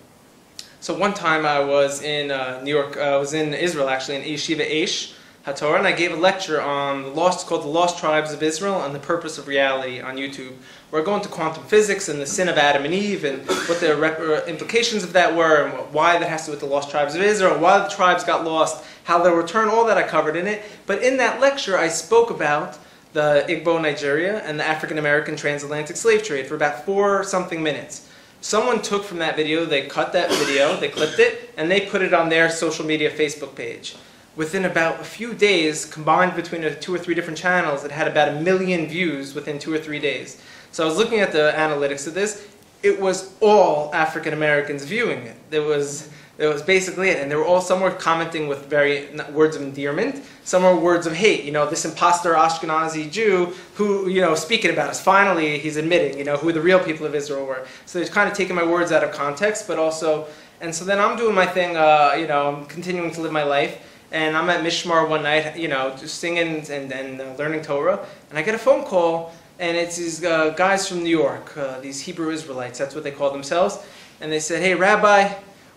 So 0.81 0.97
one 0.97 1.13
time 1.13 1.45
I 1.45 1.59
was 1.59 2.01
in 2.01 2.31
uh, 2.31 2.61
New 2.63 2.73
York, 2.73 2.95
uh, 2.95 3.01
I 3.01 3.17
was 3.17 3.33
in 3.33 3.53
Israel 3.53 3.89
actually, 3.89 4.15
in 4.15 4.21
Yeshiva 4.23 4.65
Aish 4.65 5.13
HaTorah, 5.45 5.79
and 5.79 5.87
I 5.87 5.91
gave 5.91 6.13
a 6.13 6.15
lecture 6.15 6.61
on 6.61 7.03
the 7.03 7.09
lost, 7.09 7.47
called 7.47 7.63
The 7.63 7.67
Lost 7.67 7.99
Tribes 7.99 8.31
of 8.31 8.41
Israel 8.41 8.83
and 8.83 8.95
the 8.95 8.99
Purpose 8.99 9.37
of 9.37 9.49
Reality 9.49 9.99
on 9.99 10.15
YouTube. 10.15 10.53
We're 10.91 11.03
going 11.03 11.21
to 11.23 11.27
quantum 11.27 11.65
physics 11.65 12.07
and 12.07 12.21
the 12.21 12.25
sin 12.25 12.47
of 12.47 12.57
Adam 12.57 12.85
and 12.85 12.93
Eve 12.93 13.25
and 13.25 13.45
what 13.67 13.81
the 13.81 13.91
uh, 14.01 14.45
implications 14.45 15.03
of 15.03 15.11
that 15.11 15.35
were 15.35 15.65
and 15.67 15.93
why 15.93 16.17
that 16.17 16.29
has 16.29 16.45
to 16.45 16.47
do 16.47 16.51
with 16.51 16.61
the 16.61 16.65
lost 16.65 16.89
tribes 16.89 17.13
of 17.13 17.21
Israel, 17.21 17.59
why 17.59 17.79
the 17.79 17.89
tribes 17.89 18.23
got 18.23 18.45
lost, 18.45 18.81
how 19.03 19.21
they'll 19.21 19.35
return, 19.35 19.67
all 19.67 19.85
that 19.85 19.97
I 19.97 20.03
covered 20.07 20.37
in 20.37 20.47
it. 20.47 20.63
But 20.85 21.03
in 21.03 21.17
that 21.17 21.41
lecture, 21.41 21.77
I 21.77 21.89
spoke 21.89 22.29
about 22.29 22.77
the 23.11 23.43
Igbo 23.49 23.81
Nigeria 23.81 24.39
and 24.45 24.57
the 24.57 24.65
African 24.65 24.97
American 24.97 25.35
transatlantic 25.35 25.97
slave 25.97 26.23
trade 26.23 26.47
for 26.47 26.55
about 26.55 26.85
four 26.85 27.25
something 27.25 27.61
minutes. 27.61 28.08
Someone 28.41 28.81
took 28.81 29.03
from 29.03 29.17
that 29.19 29.35
video, 29.35 29.65
they 29.65 29.87
cut 29.87 30.13
that 30.13 30.31
video, 30.31 30.77
they 30.77 30.87
clipped 30.87 31.19
it, 31.19 31.53
and 31.57 31.69
they 31.69 31.81
put 31.81 32.01
it 32.01 32.13
on 32.13 32.29
their 32.29 32.49
social 32.49 32.85
media 32.85 33.11
Facebook 33.11 33.53
page. 33.53 33.95
Within 34.37 34.63
about 34.63 35.01
a 35.01 35.03
few 35.03 35.33
days, 35.33 35.85
combined 35.85 36.35
between 36.35 36.61
two 36.79 36.95
or 36.95 36.97
three 36.97 37.13
different 37.13 37.37
channels, 37.37 37.83
it 37.83 37.91
had 37.91 38.07
about 38.07 38.29
a 38.29 38.39
million 38.39 38.87
views 38.87 39.35
within 39.35 39.59
two 39.59 39.73
or 39.73 39.77
three 39.77 39.99
days. 39.99 40.41
So 40.71 40.83
I 40.83 40.87
was 40.87 40.97
looking 40.97 41.19
at 41.19 41.33
the 41.33 41.51
analytics 41.55 42.07
of 42.07 42.13
this. 42.13 42.47
It 42.81 43.01
was 43.01 43.33
all 43.41 43.93
African 43.93 44.33
Americans 44.33 44.85
viewing 44.85 45.23
it. 45.23 45.35
There 45.49 45.63
was 45.63 46.09
it 46.39 46.47
was 46.47 46.61
basically 46.61 47.09
it, 47.09 47.17
and 47.17 47.29
they 47.29 47.35
were 47.35 47.43
all 47.43 47.59
some 47.59 47.81
were 47.81 47.91
commenting 47.91 48.47
with 48.47 48.67
very 48.67 49.13
words 49.31 49.57
of 49.57 49.61
endearment, 49.61 50.23
some 50.45 50.63
were 50.63 50.73
words 50.73 51.05
of 51.05 51.13
hate. 51.13 51.43
You 51.43 51.51
know, 51.51 51.69
this 51.69 51.83
imposter 51.83 52.33
Ashkenazi 52.33 53.11
Jew 53.11 53.53
who 53.75 54.07
you 54.07 54.21
know 54.21 54.35
speaking 54.35 54.71
about 54.71 54.89
us. 54.89 55.01
Finally, 55.01 55.59
he's 55.59 55.75
admitting 55.75 56.17
you 56.17 56.23
know 56.23 56.37
who 56.37 56.53
the 56.53 56.61
real 56.61 56.79
people 56.79 57.05
of 57.05 57.13
Israel 57.13 57.45
were. 57.45 57.67
So 57.85 57.99
they're 57.99 58.07
kind 58.07 58.31
of 58.31 58.37
taking 58.37 58.55
my 58.55 58.63
words 58.65 58.93
out 58.93 59.03
of 59.03 59.11
context, 59.11 59.67
but 59.67 59.77
also, 59.77 60.27
and 60.61 60.73
so 60.73 60.85
then 60.85 60.97
I'm 60.97 61.17
doing 61.17 61.35
my 61.35 61.45
thing. 61.45 61.75
Uh, 61.75 62.15
you 62.17 62.27
know, 62.27 62.47
I'm 62.47 62.65
continuing 62.67 63.11
to 63.11 63.21
live 63.21 63.33
my 63.33 63.43
life, 63.43 63.77
and 64.13 64.37
I'm 64.37 64.49
at 64.49 64.63
Mishmar 64.63 65.09
one 65.09 65.23
night. 65.23 65.57
You 65.57 65.67
know, 65.67 65.93
just 65.97 66.19
singing 66.19 66.65
and 66.69 66.91
and 66.93 67.19
uh, 67.19 67.35
learning 67.37 67.63
Torah, 67.63 67.99
and 68.29 68.39
I 68.39 68.43
get 68.43 68.55
a 68.55 68.59
phone 68.59 68.85
call. 68.85 69.33
And 69.61 69.75
it's 69.75 69.97
these 69.97 70.23
uh, 70.23 70.51
guys 70.51 70.87
from 70.87 71.03
New 71.03 71.09
York, 71.09 71.57
uh, 71.57 71.81
these 71.81 71.99
Hebrew 71.99 72.31
Israelites, 72.31 72.79
that's 72.79 72.95
what 72.95 73.03
they 73.03 73.11
call 73.11 73.29
themselves. 73.29 73.77
And 74.21 74.31
they 74.31 74.39
said, 74.39 74.61
Hey, 74.61 74.73
Rabbi, 74.73 75.33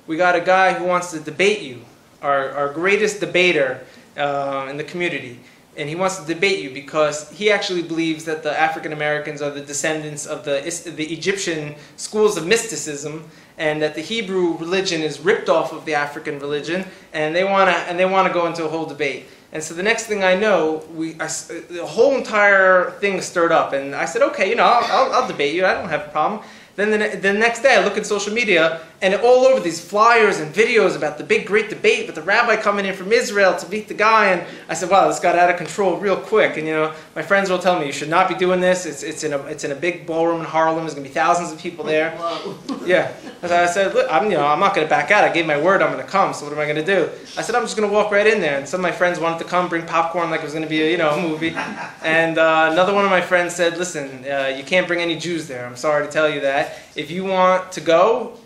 we 0.07 0.17
got 0.17 0.35
a 0.35 0.41
guy 0.41 0.73
who 0.73 0.85
wants 0.85 1.11
to 1.13 1.21
debate 1.21 1.63
you, 1.63 1.83
our, 2.21 2.51
our 2.51 2.73
greatest 2.73 3.21
debater 3.21 3.81
uh, 4.17 4.67
in 4.71 4.77
the 4.77 4.85
community. 4.85 5.41
And 5.75 5.89
he 5.89 5.95
wants 5.95 6.19
to 6.19 6.27
debate 6.27 6.63
you 6.63 6.71
because 6.71 7.31
he 7.31 7.51
actually 7.51 7.83
believes 7.83 8.27
that 8.27 8.43
the 8.43 8.59
African 8.59 8.93
Americans 8.93 9.41
are 9.41 9.51
the 9.51 9.63
descendants 9.63 10.27
of 10.27 10.45
the, 10.45 10.61
the 10.95 11.07
Egyptian 11.07 11.77
schools 11.97 12.37
of 12.37 12.47
mysticism 12.47 13.31
and 13.57 13.81
that 13.81 13.95
the 13.95 14.03
Hebrew 14.03 14.59
religion 14.59 15.01
is 15.01 15.21
ripped 15.21 15.49
off 15.49 15.73
of 15.73 15.87
the 15.87 15.95
African 15.95 16.39
religion 16.41 16.85
and 17.15 17.35
they 17.35 17.45
want 17.45 17.71
to 17.71 17.77
and 17.77 17.99
they 17.99 18.05
want 18.05 18.29
to 18.29 18.35
go 18.35 18.47
into 18.47 18.67
a 18.67 18.69
whole 18.69 18.85
debate. 18.85 19.27
And 19.53 19.63
so 19.63 19.75
the 19.75 19.83
next 19.83 20.07
thing 20.07 20.25
I 20.25 20.35
know, 20.35 20.83
we 20.95 21.15
I, 21.21 21.29
the 21.71 21.85
whole 21.87 22.17
entire 22.17 22.93
thing 22.93 23.21
stirred 23.21 23.53
up, 23.53 23.75
and 23.75 23.95
I 23.95 24.07
said, 24.07 24.23
okay, 24.23 24.49
you 24.49 24.57
know, 24.57 24.65
I'll, 24.65 24.85
I'll, 24.85 25.13
I'll 25.13 25.29
debate 25.29 25.55
you. 25.55 25.67
I 25.67 25.75
don't 25.75 25.91
have 25.91 26.07
a 26.07 26.11
problem. 26.11 26.43
Then 26.77 26.91
the, 26.91 27.17
the 27.17 27.33
next 27.33 27.63
day, 27.63 27.77
I 27.77 27.85
look 27.85 27.99
at 27.99 28.07
social 28.07 28.33
media, 28.33 28.81
and 29.03 29.15
all 29.17 29.45
over 29.47 29.61
these 29.61 29.85
flyers 29.85 30.39
and 30.39 30.55
videos 30.55 30.97
about 30.97 31.19
the 31.19 31.25
big, 31.25 31.45
great 31.45 31.69
debate 31.69 32.07
with 32.07 32.15
the 32.15 32.23
rabbi 32.23 32.55
coming 32.57 32.87
in 32.87 32.95
from 32.95 33.13
Israel 33.13 33.55
to 33.57 33.69
meet 33.69 33.89
the 33.89 33.95
guy. 33.95 34.27
And 34.27 34.47
I 34.69 34.75
said, 34.75 34.89
wow, 34.89 35.09
this 35.09 35.19
got 35.19 35.37
out 35.37 35.51
of 35.51 35.57
control 35.57 35.97
real 35.97 36.17
quick. 36.17 36.57
And 36.57 36.67
you 36.67 36.73
know, 36.73 36.95
my 37.17 37.23
friends 37.23 37.51
will 37.51 37.59
tell 37.59 37.79
me 37.79 37.87
you 37.87 37.93
should 37.93 38.09
not 38.09 38.29
be 38.29 38.37
doing 38.37 38.61
this. 38.61 38.87
It's, 38.87 39.03
it's 39.03 39.25
in 39.25 39.33
a 39.33 39.39
it's 39.47 39.65
in 39.65 39.73
a 39.73 39.75
big 39.75 40.07
ballroom 40.07 40.41
in 40.41 40.47
Harlem. 40.47 40.85
There's 40.85 40.95
gonna 40.95 41.07
be 41.07 41.13
thousands 41.13 41.53
of 41.53 41.59
people 41.59 41.85
there. 41.85 42.17
Yeah. 42.87 43.13
And 43.43 43.53
I 43.53 43.67
said, 43.67 43.95
look, 43.95 44.09
I'm 44.11 44.25
you 44.25 44.37
know 44.37 44.47
I'm 44.47 44.59
not 44.59 44.75
gonna 44.75 44.89
back 44.89 45.11
out. 45.11 45.23
I 45.23 45.33
gave 45.33 45.47
my 45.47 45.61
word 45.61 45.83
I'm 45.83 45.91
gonna 45.91 46.03
come. 46.03 46.33
So 46.35 46.45
what 46.45 46.53
am 46.53 46.59
I 46.59 46.67
gonna 46.67 46.85
do? 46.85 47.09
I 47.37 47.43
said 47.43 47.55
I'm 47.55 47.63
just 47.63 47.77
gonna 47.77 47.93
walk 47.93 48.11
right 48.11 48.27
in 48.27 48.41
there. 48.41 48.59
And 48.59 48.69
some 48.69 48.81
of 48.81 48.83
my 48.83 48.91
friends 48.91 49.21
wanted 49.21 49.39
to 49.39 49.45
come, 49.45 49.69
bring 49.69 49.87
popcorn 49.87 50.31
like 50.31 50.41
it 50.41 50.45
was 50.45 50.55
gonna 50.55 50.67
be 50.67 50.83
a 50.83 50.91
you 50.91 50.97
know 50.97 51.11
a 51.11 51.21
movie. 51.21 51.55
And 52.03 52.39
uh, 52.39 52.71
another 52.73 52.93
one 52.93 53.05
of 53.05 53.11
my 53.11 53.21
friends 53.21 53.55
said, 53.55 53.79
listen, 53.79 54.25
uh, 54.25 54.55
you 54.57 54.65
can't 54.65 54.87
bring 54.87 55.01
any 55.01 55.17
Jews 55.17 55.47
there. 55.47 55.67
I'm 55.67 55.77
sorry 55.77 56.07
to 56.07 56.13
tell 56.13 56.29
you 56.29 56.41
that. 56.41 56.62
If 56.97 57.11
you 57.11 57.25
want 57.25 57.73
to 57.73 57.81
go, 57.81 58.39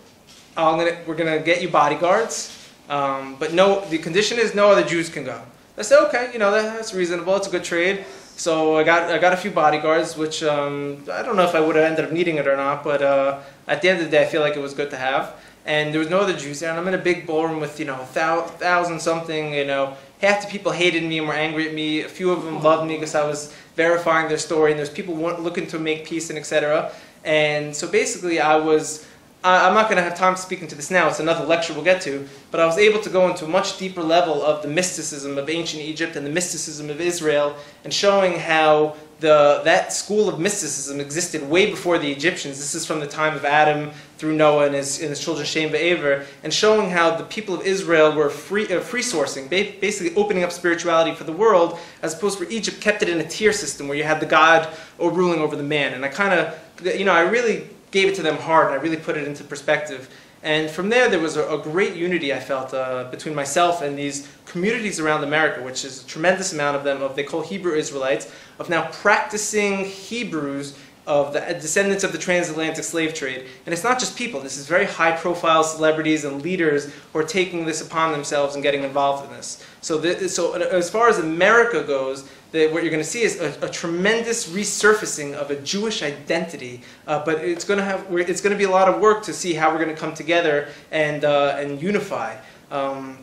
gonna, 0.54 0.98
we're 1.06 1.16
going 1.16 1.38
to 1.38 1.44
get 1.44 1.62
you 1.62 1.68
bodyguards. 1.68 2.52
Um, 2.88 3.36
but 3.38 3.52
no, 3.52 3.84
the 3.86 3.98
condition 3.98 4.38
is 4.38 4.54
no 4.54 4.70
other 4.70 4.84
Jews 4.84 5.08
can 5.08 5.24
go. 5.24 5.42
I 5.78 5.82
said, 5.82 5.98
okay, 6.06 6.30
you 6.32 6.38
know, 6.38 6.50
that's 6.50 6.94
reasonable. 6.94 7.36
It's 7.36 7.48
a 7.48 7.50
good 7.50 7.64
trade. 7.64 8.04
So 8.36 8.76
I 8.76 8.84
got, 8.84 9.10
I 9.10 9.18
got 9.18 9.32
a 9.32 9.36
few 9.36 9.50
bodyguards, 9.50 10.16
which 10.16 10.42
um, 10.42 11.04
I 11.10 11.22
don't 11.22 11.36
know 11.36 11.44
if 11.44 11.54
I 11.54 11.60
would 11.60 11.74
have 11.76 11.84
ended 11.84 12.04
up 12.04 12.12
needing 12.12 12.36
it 12.36 12.46
or 12.46 12.56
not, 12.56 12.84
but 12.84 13.02
uh, 13.02 13.40
at 13.66 13.82
the 13.82 13.88
end 13.88 13.98
of 14.00 14.04
the 14.04 14.10
day, 14.10 14.22
I 14.22 14.26
feel 14.26 14.42
like 14.42 14.56
it 14.56 14.60
was 14.60 14.74
good 14.74 14.90
to 14.90 14.96
have. 14.96 15.34
And 15.64 15.92
there 15.92 15.98
was 15.98 16.10
no 16.10 16.20
other 16.20 16.36
Jews 16.36 16.60
there, 16.60 16.70
and 16.70 16.78
I'm 16.78 16.86
in 16.86 16.94
a 16.94 16.98
big 16.98 17.26
ballroom 17.26 17.60
with, 17.60 17.80
you 17.80 17.86
know, 17.86 17.96
thousand 17.96 19.00
something, 19.00 19.52
you 19.52 19.64
know. 19.64 19.96
Half 20.20 20.42
the 20.42 20.48
people 20.48 20.70
hated 20.70 21.02
me 21.02 21.18
and 21.18 21.26
were 21.26 21.34
angry 21.34 21.68
at 21.68 21.74
me. 21.74 22.02
A 22.02 22.08
few 22.08 22.30
of 22.30 22.44
them 22.44 22.62
loved 22.62 22.86
me 22.86 22.94
because 22.94 23.14
I 23.14 23.26
was 23.26 23.52
verifying 23.74 24.28
their 24.28 24.38
story, 24.38 24.70
and 24.70 24.78
there's 24.78 24.90
people 24.90 25.14
looking 25.14 25.66
to 25.68 25.78
make 25.78 26.06
peace 26.06 26.30
and 26.30 26.38
etc. 26.38 26.92
And 27.26 27.76
so 27.76 27.86
basically, 27.88 28.40
I 28.40 28.56
was 28.56 29.04
I- 29.44 29.68
I'm 29.68 29.74
not 29.74 29.84
going 29.88 29.96
to 29.98 30.02
have 30.02 30.16
time 30.18 30.34
to 30.34 30.40
speak 30.40 30.60
into 30.60 30.74
this 30.74 30.90
now. 30.90 31.06
It's 31.08 31.20
another 31.20 31.44
lecture 31.44 31.72
we'll 31.72 31.84
get 31.84 32.00
to. 32.02 32.26
But 32.50 32.58
I 32.58 32.66
was 32.66 32.78
able 32.78 33.00
to 33.00 33.10
go 33.10 33.28
into 33.28 33.44
a 33.44 33.48
much 33.48 33.78
deeper 33.78 34.02
level 34.02 34.42
of 34.42 34.62
the 34.62 34.68
mysticism 34.68 35.38
of 35.38 35.48
ancient 35.48 35.82
Egypt 35.82 36.16
and 36.16 36.26
the 36.26 36.30
mysticism 36.30 36.90
of 36.90 37.00
Israel, 37.00 37.54
and 37.84 37.92
showing 37.92 38.38
how 38.40 38.96
the 39.20 39.62
that 39.64 39.92
school 39.92 40.28
of 40.28 40.38
mysticism 40.38 41.00
existed 41.00 41.48
way 41.48 41.70
before 41.70 41.96
the 41.98 42.10
Egyptians. 42.10 42.58
This 42.58 42.74
is 42.74 42.84
from 42.84 43.00
the 43.00 43.06
time 43.06 43.34
of 43.34 43.44
Adam 43.44 43.90
through 44.18 44.34
Noah 44.34 44.66
and 44.66 44.74
his, 44.74 45.00
and 45.00 45.10
his 45.10 45.20
children 45.20 45.46
Shem 45.46 45.70
Be'aver, 45.70 46.26
and 46.42 46.52
showing 46.52 46.90
how 46.90 47.16
the 47.16 47.24
people 47.24 47.54
of 47.54 47.62
Israel 47.64 48.12
were 48.12 48.30
free, 48.30 48.66
uh, 48.74 48.80
free 48.80 49.02
sourcing, 49.02 49.48
ba- 49.48 49.78
basically 49.80 50.14
opening 50.16 50.42
up 50.42 50.50
spirituality 50.52 51.14
for 51.14 51.24
the 51.24 51.32
world, 51.32 51.78
as 52.02 52.14
opposed 52.14 52.38
to 52.38 52.44
where 52.44 52.52
Egypt 52.52 52.80
kept 52.80 53.02
it 53.02 53.08
in 53.08 53.20
a 53.20 53.28
tier 53.28 53.52
system 53.52 53.88
where 53.88 53.96
you 53.96 54.04
had 54.04 54.20
the 54.20 54.26
God 54.26 54.68
or 54.98 55.10
ruling 55.10 55.40
over 55.40 55.56
the 55.56 55.62
man. 55.62 55.94
And 55.94 56.04
I 56.04 56.08
kind 56.08 56.34
of, 56.38 56.58
you 56.82 57.04
know, 57.04 57.12
I 57.12 57.22
really 57.22 57.68
gave 57.90 58.08
it 58.08 58.14
to 58.16 58.22
them 58.22 58.36
hard, 58.36 58.66
and 58.66 58.78
I 58.78 58.82
really 58.82 58.96
put 58.96 59.16
it 59.16 59.26
into 59.26 59.44
perspective. 59.44 60.10
And 60.42 60.70
from 60.70 60.88
there, 60.90 61.08
there 61.08 61.18
was 61.18 61.36
a, 61.36 61.48
a 61.48 61.58
great 61.58 61.96
unity 61.96 62.32
I 62.32 62.38
felt 62.38 62.72
uh, 62.72 63.04
between 63.10 63.34
myself 63.34 63.82
and 63.82 63.98
these 63.98 64.28
communities 64.44 65.00
around 65.00 65.24
America, 65.24 65.62
which 65.62 65.84
is 65.84 66.04
a 66.04 66.06
tremendous 66.06 66.52
amount 66.52 66.76
of 66.76 66.84
them, 66.84 67.02
of 67.02 67.16
they 67.16 67.24
call 67.24 67.42
Hebrew 67.42 67.74
Israelites, 67.74 68.30
of 68.58 68.68
now 68.68 68.88
practicing 68.90 69.84
Hebrews 69.84 70.78
of 71.06 71.32
the 71.32 71.40
descendants 71.40 72.02
of 72.02 72.10
the 72.10 72.18
transatlantic 72.18 72.82
slave 72.82 73.14
trade. 73.14 73.46
And 73.64 73.72
it's 73.72 73.84
not 73.84 73.98
just 73.98 74.16
people, 74.16 74.40
this 74.40 74.56
is 74.56 74.66
very 74.66 74.86
high 74.86 75.16
profile 75.16 75.62
celebrities 75.62 76.24
and 76.24 76.42
leaders 76.42 76.92
who 77.12 77.18
are 77.20 77.24
taking 77.24 77.64
this 77.64 77.80
upon 77.80 78.10
themselves 78.10 78.54
and 78.54 78.62
getting 78.62 78.82
involved 78.82 79.24
in 79.24 79.36
this. 79.36 79.64
So, 79.82 80.00
th- 80.00 80.28
so 80.30 80.54
as 80.54 80.90
far 80.90 81.08
as 81.08 81.18
America 81.18 81.84
goes, 81.84 82.28
the, 82.56 82.68
what 82.68 82.82
you're 82.82 82.90
going 82.90 83.02
to 83.02 83.08
see 83.08 83.22
is 83.22 83.38
a, 83.38 83.66
a, 83.66 83.68
tremendous 83.68 84.48
resurfacing 84.48 85.34
of 85.34 85.50
a 85.50 85.56
Jewish 85.56 86.02
identity, 86.02 86.80
uh, 87.06 87.22
but 87.22 87.44
it's 87.44 87.64
going 87.64 87.78
to 87.78 87.84
have 87.84 88.06
it's 88.10 88.40
going 88.40 88.52
to 88.52 88.58
be 88.58 88.64
a 88.64 88.70
lot 88.70 88.88
of 88.88 88.98
work 88.98 89.22
to 89.24 89.34
see 89.34 89.52
how 89.52 89.70
we're 89.70 89.82
going 89.84 89.94
to 89.94 90.00
come 90.00 90.14
together 90.14 90.68
and 90.90 91.24
uh, 91.24 91.56
and 91.58 91.82
unify. 91.82 92.36
Um, 92.70 93.18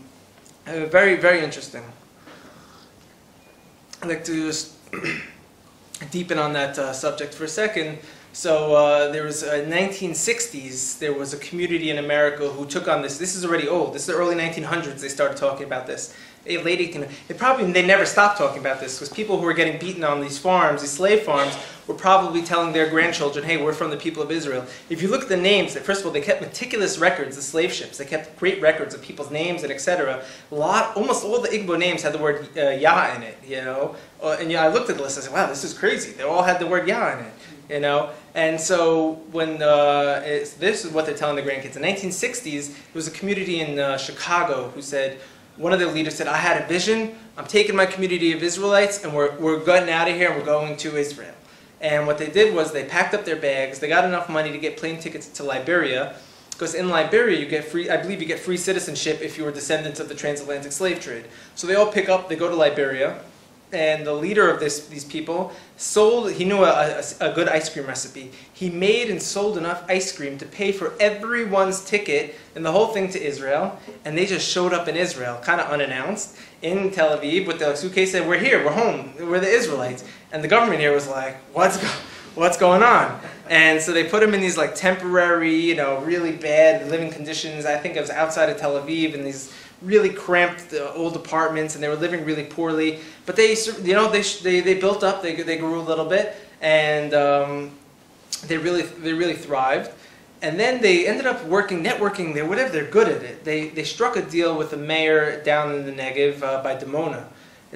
uh, 0.68 0.86
very 0.86 1.16
very 1.16 1.44
interesting. 1.44 1.84
I'd 4.04 4.10
like 4.10 4.24
to 4.26 4.48
just 4.48 4.76
deepen 6.12 6.38
on 6.38 6.54
that 6.54 6.78
uh, 6.78 6.94
subject 6.94 7.34
for 7.34 7.46
a 7.46 7.50
second. 7.50 7.98
So 8.34 8.76
uh, 8.76 9.12
there 9.12 9.24
was 9.24 9.44
uh, 9.44 9.64
1960s. 9.68 10.98
There 11.00 11.14
was 11.14 11.34
a 11.34 11.38
community 11.38 11.92
in 11.92 12.00
America 12.00 12.50
who 12.50 12.66
took 12.66 12.88
on 12.88 13.02
this. 13.02 13.18
This 13.20 13.36
is 13.36 13.46
already 13.46 13.68
old. 13.68 13.94
This 13.94 14.02
is 14.04 14.08
the 14.08 14.16
early 14.16 14.36
1900s. 14.36 15.02
They 15.02 15.08
started 15.08 15.38
talking 15.38 15.66
about 15.66 15.86
this. 15.86 16.16
A 16.46 16.62
lady 16.62 16.88
can. 16.88 17.08
They 17.28 17.34
probably 17.34 17.72
they 17.72 17.86
never 17.86 18.06
stopped 18.06 18.38
talking 18.38 18.60
about 18.60 18.82
this 18.82 19.00
because 19.00 19.14
people 19.14 19.38
who 19.38 19.46
were 19.46 19.54
getting 19.54 19.80
beaten 19.80 20.04
on 20.04 20.20
these 20.20 20.38
farms, 20.38 20.82
these 20.82 20.92
slave 20.92 21.24
farms, 21.24 21.58
were 21.88 21.94
probably 21.94 22.42
telling 22.42 22.74
their 22.74 22.90
grandchildren, 22.90 23.46
"Hey, 23.46 23.56
we're 23.56 23.74
from 23.74 23.92
the 23.92 23.98
people 23.98 24.22
of 24.22 24.30
Israel." 24.30 24.66
If 24.90 25.02
you 25.02 25.08
look 25.08 25.24
at 25.24 25.30
the 25.30 25.38
names, 25.38 25.78
first 25.78 26.02
of 26.02 26.08
all, 26.08 26.12
they 26.12 26.20
kept 26.20 26.42
meticulous 26.42 26.98
records. 26.98 27.38
The 27.38 27.42
slave 27.42 27.72
ships. 27.72 27.98
They 27.98 28.06
kept 28.06 28.38
great 28.38 28.62
records 28.62 28.94
of 28.94 29.02
people's 29.02 29.32
names 29.32 29.64
and 29.64 29.72
etc. 29.72 30.22
A 30.52 30.56
lot, 30.56 30.98
almost 30.98 31.24
all 31.24 31.40
the 31.40 31.48
Igbo 31.48 31.80
names 31.80 32.02
had 32.02 32.14
the 32.14 32.18
word 32.18 32.50
uh, 32.58 32.72
Yah 32.72 33.16
in 33.16 33.24
it. 33.24 33.38
You 33.48 33.62
know, 33.62 33.96
uh, 34.22 34.38
and 34.40 34.52
yeah, 34.52 34.64
I 34.64 34.68
looked 34.68 34.90
at 34.90 34.98
the 34.98 35.04
list. 35.04 35.18
And 35.18 35.24
I 35.24 35.28
said, 35.28 35.34
"Wow, 35.34 35.48
this 35.48 35.64
is 35.64 35.74
crazy." 35.74 36.12
They 36.12 36.24
all 36.24 36.44
had 36.44 36.60
the 36.60 36.68
word 36.68 36.88
Yah 36.88 37.14
in 37.14 37.26
it 37.26 37.34
you 37.70 37.80
know. 37.80 38.10
And 38.36 38.60
so 38.60 39.14
when 39.32 39.62
uh, 39.62 40.22
this 40.60 40.86
is 40.86 40.92
what 40.92 41.06
they're 41.06 41.16
telling 41.16 41.36
the 41.36 41.50
grandkids. 41.50 41.76
In 41.76 41.82
the 41.82 41.88
1960s, 41.88 42.68
there 42.68 42.78
was 42.94 43.08
a 43.08 43.12
community 43.12 43.62
in 43.62 43.80
uh, 43.80 43.98
Chicago 43.98 44.70
who 44.70 44.82
said, 44.82 45.20
one 45.58 45.74
of 45.74 45.80
the 45.80 45.88
leaders 45.88 46.16
said, 46.16 46.28
I 46.28 46.38
had 46.38 46.62
a 46.62 46.68
vision. 46.68 47.16
I'm 47.38 47.46
taking 47.46 47.76
my 47.76 47.86
community 47.86 48.32
of 48.34 48.42
Israelites 48.42 49.04
and 49.04 49.14
we're, 49.14 49.38
we're 49.38 49.64
getting 49.64 49.90
out 49.90 50.08
of 50.08 50.16
here 50.16 50.32
and 50.32 50.40
we're 50.40 50.46
going 50.46 50.78
to 50.78 50.98
Israel. 50.98 51.34
And 51.82 52.08
what 52.08 52.18
they 52.18 52.30
did 52.30 52.56
was 52.56 52.72
they 52.72 52.86
packed 52.86 53.14
up 53.14 53.26
their 53.26 53.36
bags. 53.36 53.80
They 53.80 53.88
got 53.88 54.06
enough 54.06 54.30
money 54.30 54.52
to 54.52 54.58
get 54.58 54.78
plane 54.78 55.00
tickets 55.00 55.28
to 55.28 55.44
Liberia. 55.44 56.16
Because 56.52 56.76
in 56.76 56.90
Liberia, 56.90 57.40
you 57.40 57.46
get 57.48 57.66
free, 57.66 57.90
I 57.90 57.98
believe 57.98 58.22
you 58.22 58.28
get 58.28 58.40
free 58.40 58.58
citizenship 58.58 59.22
if 59.22 59.38
you 59.38 59.44
were 59.44 59.52
descendants 59.52 60.00
of 60.00 60.08
the 60.08 60.16
transatlantic 60.16 60.72
slave 60.72 61.00
trade. 61.00 61.26
So 61.56 61.68
they 61.68 61.76
all 61.76 61.92
pick 61.92 62.10
up, 62.10 62.30
they 62.30 62.36
go 62.36 62.48
to 62.48 62.56
Liberia 62.56 63.20
and 63.74 64.06
the 64.06 64.14
leader 64.14 64.50
of 64.50 64.60
this, 64.60 64.88
these 64.88 65.04
people 65.04 65.52
sold, 65.78 66.32
he 66.32 66.46
knew 66.46 66.64
a, 66.64 67.02
a, 67.20 67.30
a, 67.32 67.34
good 67.34 67.50
ice 67.50 67.70
cream 67.70 67.88
recipe. 67.88 68.32
He 68.54 68.70
made 68.70 69.10
and 69.10 69.22
sold 69.22 69.58
enough 69.58 69.84
ice 69.90 70.16
cream 70.16 70.38
to 70.38 70.46
pay 70.46 70.72
for 70.72 70.94
everyone's 71.00 71.84
ticket 71.84 72.36
and 72.56 72.64
the 72.64 72.72
whole 72.72 72.88
thing 72.88 73.10
to 73.12 73.22
Israel. 73.22 73.80
And 74.06 74.18
they 74.18 74.26
just 74.26 74.48
showed 74.48 74.74
up 74.74 74.88
in 74.88 74.96
Israel, 74.96 75.40
kind 75.42 75.60
of 75.60 75.68
unannounced, 75.68 76.38
in 76.62 76.92
Tel 76.92 77.18
Aviv 77.18 77.48
with 77.48 77.60
their 77.60 77.76
suitcase, 77.76 78.12
said, 78.12 78.28
we're 78.28 78.38
here, 78.38 78.64
we're 78.64 78.72
home, 78.72 79.14
we're 79.20 79.40
the 79.40 79.50
Israelites. 79.50 80.04
And 80.32 80.44
the 80.44 80.48
government 80.48 80.80
here 80.80 80.94
was 80.94 81.08
like, 81.08 81.36
what's, 81.54 81.78
go 81.78 81.90
what's 82.36 82.58
going 82.58 82.84
on? 82.84 83.20
And 83.50 83.82
so 83.82 83.92
they 83.92 84.06
put 84.06 84.22
them 84.22 84.34
in 84.34 84.42
these 84.42 84.58
like 84.58 84.76
temporary, 84.76 85.56
you 85.56 85.76
know, 85.76 86.00
really 86.00 86.32
bad 86.32 86.90
living 86.90 87.12
conditions. 87.12 87.66
I 87.66 87.78
think 87.78 87.96
it 87.96 88.02
was 88.02 88.10
outside 88.10 88.50
of 88.50 88.58
Tel 88.58 88.82
Aviv 88.82 89.14
in 89.14 89.24
these 89.24 89.54
really 89.84 90.10
cramped 90.10 90.74
uh, 90.74 90.92
old 90.96 91.16
apartments 91.16 91.76
and 91.76 91.84
they 91.84 91.90
were 91.90 91.96
living 91.96 92.26
really 92.26 92.46
poorly. 92.46 93.00
But 93.26 93.36
they, 93.36 93.56
you 93.84 93.94
know, 93.94 94.10
they, 94.10 94.22
they, 94.22 94.62
they 94.62 94.80
built 94.80 95.04
up, 95.04 95.22
they, 95.22 95.36
they 95.36 95.58
grew 95.58 95.80
a 95.80 95.82
little 95.82 96.06
bit, 96.06 96.36
and 96.62 97.14
um, 97.14 97.72
they, 98.48 98.58
really, 98.58 98.84
they 98.84 99.14
really 99.14 99.36
thrived. 99.36 99.92
And 100.42 100.60
then 100.60 100.82
they 100.82 101.08
ended 101.08 101.26
up 101.26 101.46
working, 101.46 101.84
networking, 101.84 102.34
they, 102.34 102.44
whatever, 102.44 102.70
they're 102.70 102.90
good 102.90 103.08
at 103.08 103.24
it. 103.24 103.44
They, 103.46 103.70
they 103.70 103.84
struck 103.84 104.18
a 104.18 104.22
deal 104.22 104.58
with 104.58 104.72
the 104.72 104.78
mayor 104.78 105.42
down 105.44 105.74
in 105.74 105.86
the 105.86 105.92
Negev 105.92 106.42
uh, 106.42 106.62
by 106.62 106.76
Dimona 106.76 107.26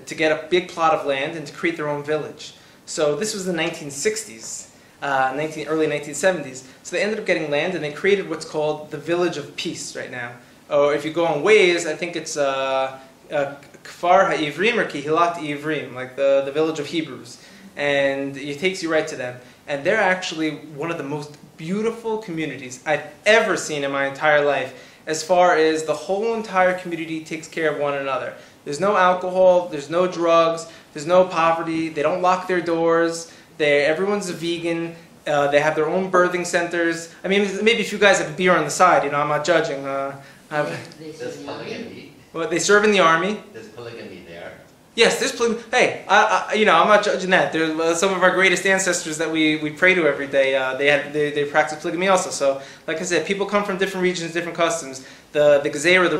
to 0.05 0.15
get 0.15 0.31
a 0.31 0.47
big 0.49 0.69
plot 0.69 0.93
of 0.93 1.05
land 1.05 1.37
and 1.37 1.47
to 1.47 1.53
create 1.53 1.77
their 1.77 1.87
own 1.87 2.03
village. 2.03 2.55
So 2.85 3.15
this 3.15 3.33
was 3.33 3.45
the 3.45 3.53
1960s, 3.53 4.69
uh, 5.01 5.33
19, 5.35 5.67
early 5.67 5.87
1970s. 5.87 6.63
So 6.83 6.95
they 6.95 7.01
ended 7.01 7.19
up 7.19 7.25
getting 7.25 7.49
land 7.49 7.73
and 7.73 7.83
they 7.83 7.91
created 7.91 8.29
what's 8.29 8.45
called 8.45 8.91
the 8.91 8.97
Village 8.97 9.37
of 9.37 9.55
Peace 9.55 9.95
right 9.95 10.11
now 10.11 10.33
or 10.69 10.93
if 10.93 11.05
you 11.05 11.11
go 11.11 11.25
on 11.25 11.43
Waze, 11.43 11.85
I 11.85 11.95
think 11.95 12.15
it's 12.15 12.37
uh, 12.37 12.99
uh, 13.31 13.55
Kfar 13.83 14.31
HaIvrim 14.31 14.77
or 14.77 14.85
Kihilat 14.85 15.35
Ivrim, 15.35 15.93
like 15.93 16.15
the, 16.15 16.43
the 16.45 16.51
village 16.51 16.79
of 16.79 16.87
Hebrews. 16.87 17.43
And 17.75 18.35
it 18.35 18.59
takes 18.59 18.81
you 18.83 18.91
right 18.91 19.07
to 19.07 19.15
them. 19.15 19.39
And 19.67 19.83
they're 19.83 19.97
actually 19.97 20.51
one 20.51 20.91
of 20.91 20.97
the 20.97 21.03
most 21.03 21.37
beautiful 21.57 22.19
communities 22.19 22.83
I've 22.85 23.05
ever 23.25 23.57
seen 23.57 23.83
in 23.83 23.91
my 23.91 24.07
entire 24.07 24.43
life 24.43 24.83
as 25.05 25.23
far 25.23 25.55
as 25.55 25.85
the 25.85 25.93
whole 25.93 26.33
entire 26.33 26.77
community 26.77 27.23
takes 27.23 27.47
care 27.47 27.71
of 27.73 27.79
one 27.79 27.95
another. 27.95 28.33
There's 28.65 28.81
no 28.81 28.97
alcohol, 28.97 29.69
there's 29.69 29.89
no 29.89 30.05
drugs, 30.07 30.69
there's 30.93 31.05
no 31.05 31.25
poverty, 31.25 31.87
they 31.87 32.01
don't 32.01 32.21
lock 32.21 32.47
their 32.47 32.59
doors, 32.59 33.31
they 33.57 33.85
everyone's 33.85 34.29
a 34.29 34.33
vegan, 34.33 34.95
uh, 35.25 35.47
they 35.47 35.61
have 35.61 35.75
their 35.75 35.87
own 35.89 36.11
birthing 36.11 36.45
centers. 36.45 37.13
I 37.23 37.29
mean, 37.29 37.47
maybe 37.63 37.79
if 37.79 37.91
you 37.91 37.97
guys 37.97 38.19
have 38.19 38.35
beer 38.35 38.55
on 38.55 38.65
the 38.65 38.69
side, 38.69 39.03
you 39.05 39.11
know, 39.11 39.19
I'm 39.19 39.29
not 39.29 39.45
judging. 39.45 39.85
Uh, 39.85 40.21
have, 40.49 40.99
There's 40.99 41.37
polygamy, 41.43 42.13
well, 42.33 42.49
they 42.49 42.59
serve 42.59 42.83
in 42.83 42.91
the 42.91 42.99
army. 42.99 43.41
there's 43.53 43.69
polygamy 43.69 44.23
there. 44.27 44.53
Yes, 44.95 45.19
there's 45.19 45.31
polygamy. 45.31 45.61
Hey, 45.71 46.05
I, 46.07 46.47
I, 46.49 46.53
you 46.55 46.65
know, 46.65 46.75
I'm 46.75 46.87
not 46.87 47.03
judging 47.03 47.29
that. 47.29 47.53
There's 47.53 47.77
uh, 47.79 47.95
some 47.95 48.13
of 48.13 48.23
our 48.23 48.31
greatest 48.31 48.65
ancestors 48.65 49.17
that 49.17 49.31
we, 49.31 49.57
we 49.57 49.69
pray 49.69 49.93
to 49.93 50.07
every 50.07 50.27
day. 50.27 50.55
Uh, 50.55 50.75
they 50.75 50.87
had 50.87 51.13
they, 51.13 51.31
they 51.31 51.45
practice 51.45 51.79
polygamy 51.81 52.07
also. 52.07 52.29
So, 52.29 52.61
like 52.87 52.97
I 52.97 53.03
said, 53.03 53.25
people 53.25 53.45
come 53.45 53.63
from 53.63 53.77
different 53.77 54.03
regions, 54.03 54.33
different 54.33 54.57
customs. 54.57 55.07
The 55.33 55.59
the 55.61 55.69
Gezerah, 55.69 56.09
the 56.09 56.19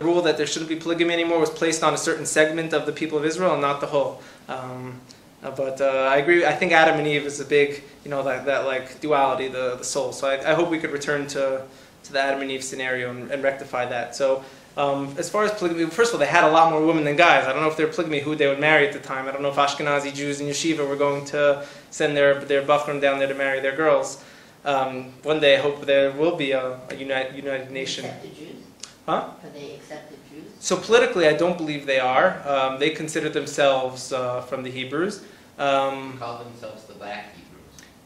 rule 0.00 0.22
that 0.22 0.36
there 0.38 0.46
shouldn't 0.46 0.68
be 0.70 0.76
polygamy 0.76 1.12
anymore, 1.12 1.38
was 1.38 1.50
placed 1.50 1.82
on 1.82 1.92
a 1.92 1.98
certain 1.98 2.24
segment 2.24 2.72
of 2.72 2.86
the 2.86 2.92
people 2.92 3.18
of 3.18 3.24
Israel 3.24 3.52
and 3.52 3.60
not 3.60 3.80
the 3.80 3.86
whole. 3.86 4.22
Um, 4.48 4.98
uh, 5.42 5.50
but 5.50 5.80
uh, 5.80 6.08
I 6.10 6.16
agree. 6.16 6.44
I 6.44 6.52
think 6.52 6.72
Adam 6.72 6.98
and 6.98 7.06
Eve 7.06 7.24
is 7.24 7.40
a 7.40 7.44
big, 7.44 7.82
you 8.04 8.10
know, 8.10 8.22
that, 8.22 8.44
that 8.44 8.66
like 8.66 9.00
duality, 9.00 9.48
the, 9.48 9.76
the 9.76 9.84
soul. 9.84 10.12
So 10.12 10.28
I, 10.28 10.50
I 10.50 10.54
hope 10.54 10.70
we 10.70 10.78
could 10.78 10.90
return 10.90 11.26
to 11.28 11.64
to 12.10 12.14
the 12.14 12.20
Adam 12.20 12.42
and 12.42 12.50
Eve 12.50 12.62
scenario 12.62 13.10
and, 13.10 13.30
and 13.30 13.42
rectify 13.42 13.86
that. 13.86 14.14
So 14.14 14.44
um, 14.76 15.14
as 15.18 15.28
far 15.28 15.44
as 15.44 15.52
polygamy, 15.52 15.86
first 15.86 16.10
of 16.10 16.14
all, 16.14 16.20
they 16.20 16.26
had 16.26 16.44
a 16.44 16.50
lot 16.50 16.70
more 16.70 16.84
women 16.84 17.04
than 17.04 17.16
guys. 17.16 17.46
I 17.46 17.52
don't 17.52 17.62
know 17.62 17.68
if 17.68 17.76
they're 17.76 17.88
polygamy, 17.88 18.20
who 18.20 18.36
they 18.36 18.46
would 18.46 18.60
marry 18.60 18.86
at 18.86 18.92
the 18.92 19.00
time. 19.00 19.28
I 19.28 19.32
don't 19.32 19.42
know 19.42 19.50
if 19.50 19.56
Ashkenazi 19.56 20.14
Jews 20.14 20.40
in 20.40 20.46
yeshiva 20.46 20.88
were 20.88 20.96
going 20.96 21.24
to 21.26 21.66
send 21.90 22.16
their 22.16 22.44
their 22.44 22.62
bachrim 22.62 23.00
down 23.00 23.18
there 23.18 23.28
to 23.28 23.34
marry 23.34 23.60
their 23.60 23.76
girls. 23.76 24.22
Um, 24.64 25.12
one 25.22 25.40
day, 25.40 25.56
I 25.56 25.60
hope 25.60 25.86
there 25.86 26.12
will 26.12 26.36
be 26.36 26.52
a, 26.52 26.78
a 26.90 26.94
united, 26.94 27.34
united 27.34 27.70
nation. 27.70 28.04
Accepted 28.04 28.36
Jews? 28.36 28.56
Huh? 29.06 29.30
Are 29.42 29.50
they 29.54 29.74
accepted 29.74 30.18
Jews? 30.30 30.44
So 30.60 30.76
politically, 30.76 31.26
I 31.26 31.32
don't 31.32 31.56
believe 31.56 31.86
they 31.86 31.98
are. 31.98 32.46
Um, 32.46 32.78
they 32.78 32.90
consider 32.90 33.28
themselves 33.30 34.12
uh, 34.12 34.42
from 34.42 34.62
the 34.62 34.70
Hebrews. 34.70 35.24
Um, 35.58 36.18
Call 36.18 36.44
themselves 36.44 36.84
the 36.84 36.94
Black 36.94 37.34
Hebrews. 37.34 37.49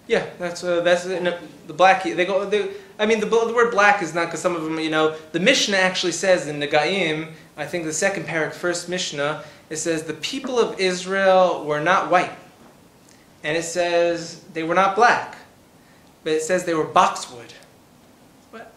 Yeah, 0.07 0.27
that's 0.39 0.63
uh, 0.63 0.81
that's 0.81 1.07
in 1.07 1.27
a, 1.27 1.39
the 1.67 1.73
black. 1.73 2.05
They 2.05 2.27
go. 2.27 2.45
They, 2.45 2.71
I 2.99 3.07
mean, 3.07 3.21
the, 3.21 3.27
the 3.27 3.53
word 3.55 3.71
black 3.71 4.03
is 4.03 4.15
not 4.15 4.27
because 4.27 4.41
some 4.41 4.55
of 4.55 4.63
them, 4.63 4.79
you 4.79 4.91
know, 4.91 5.17
the 5.33 5.41
Mishnah 5.41 5.77
actually 5.77 6.13
says 6.13 6.47
in 6.47 6.61
the 6.61 6.69
Negaim, 6.69 7.33
I 7.57 7.67
think 7.67 7.85
the 7.85 7.93
second 7.93 8.25
parak, 8.27 8.53
first 8.53 8.89
Mishnah, 8.89 9.45
it 9.71 9.77
says 9.77 10.03
the 10.03 10.15
people 10.15 10.61
of 10.61 10.79
Israel 10.79 11.65
were 11.65 11.81
not 11.81 12.11
white, 12.11 12.33
and 13.43 13.57
it 13.57 13.65
says 13.65 14.41
they 14.53 14.63
were 14.63 14.75
not 14.75 14.95
black, 14.95 15.39
but 16.23 16.35
it 16.35 16.43
says 16.43 16.65
they 16.65 16.75
were 16.75 16.85
boxwood. 16.85 17.53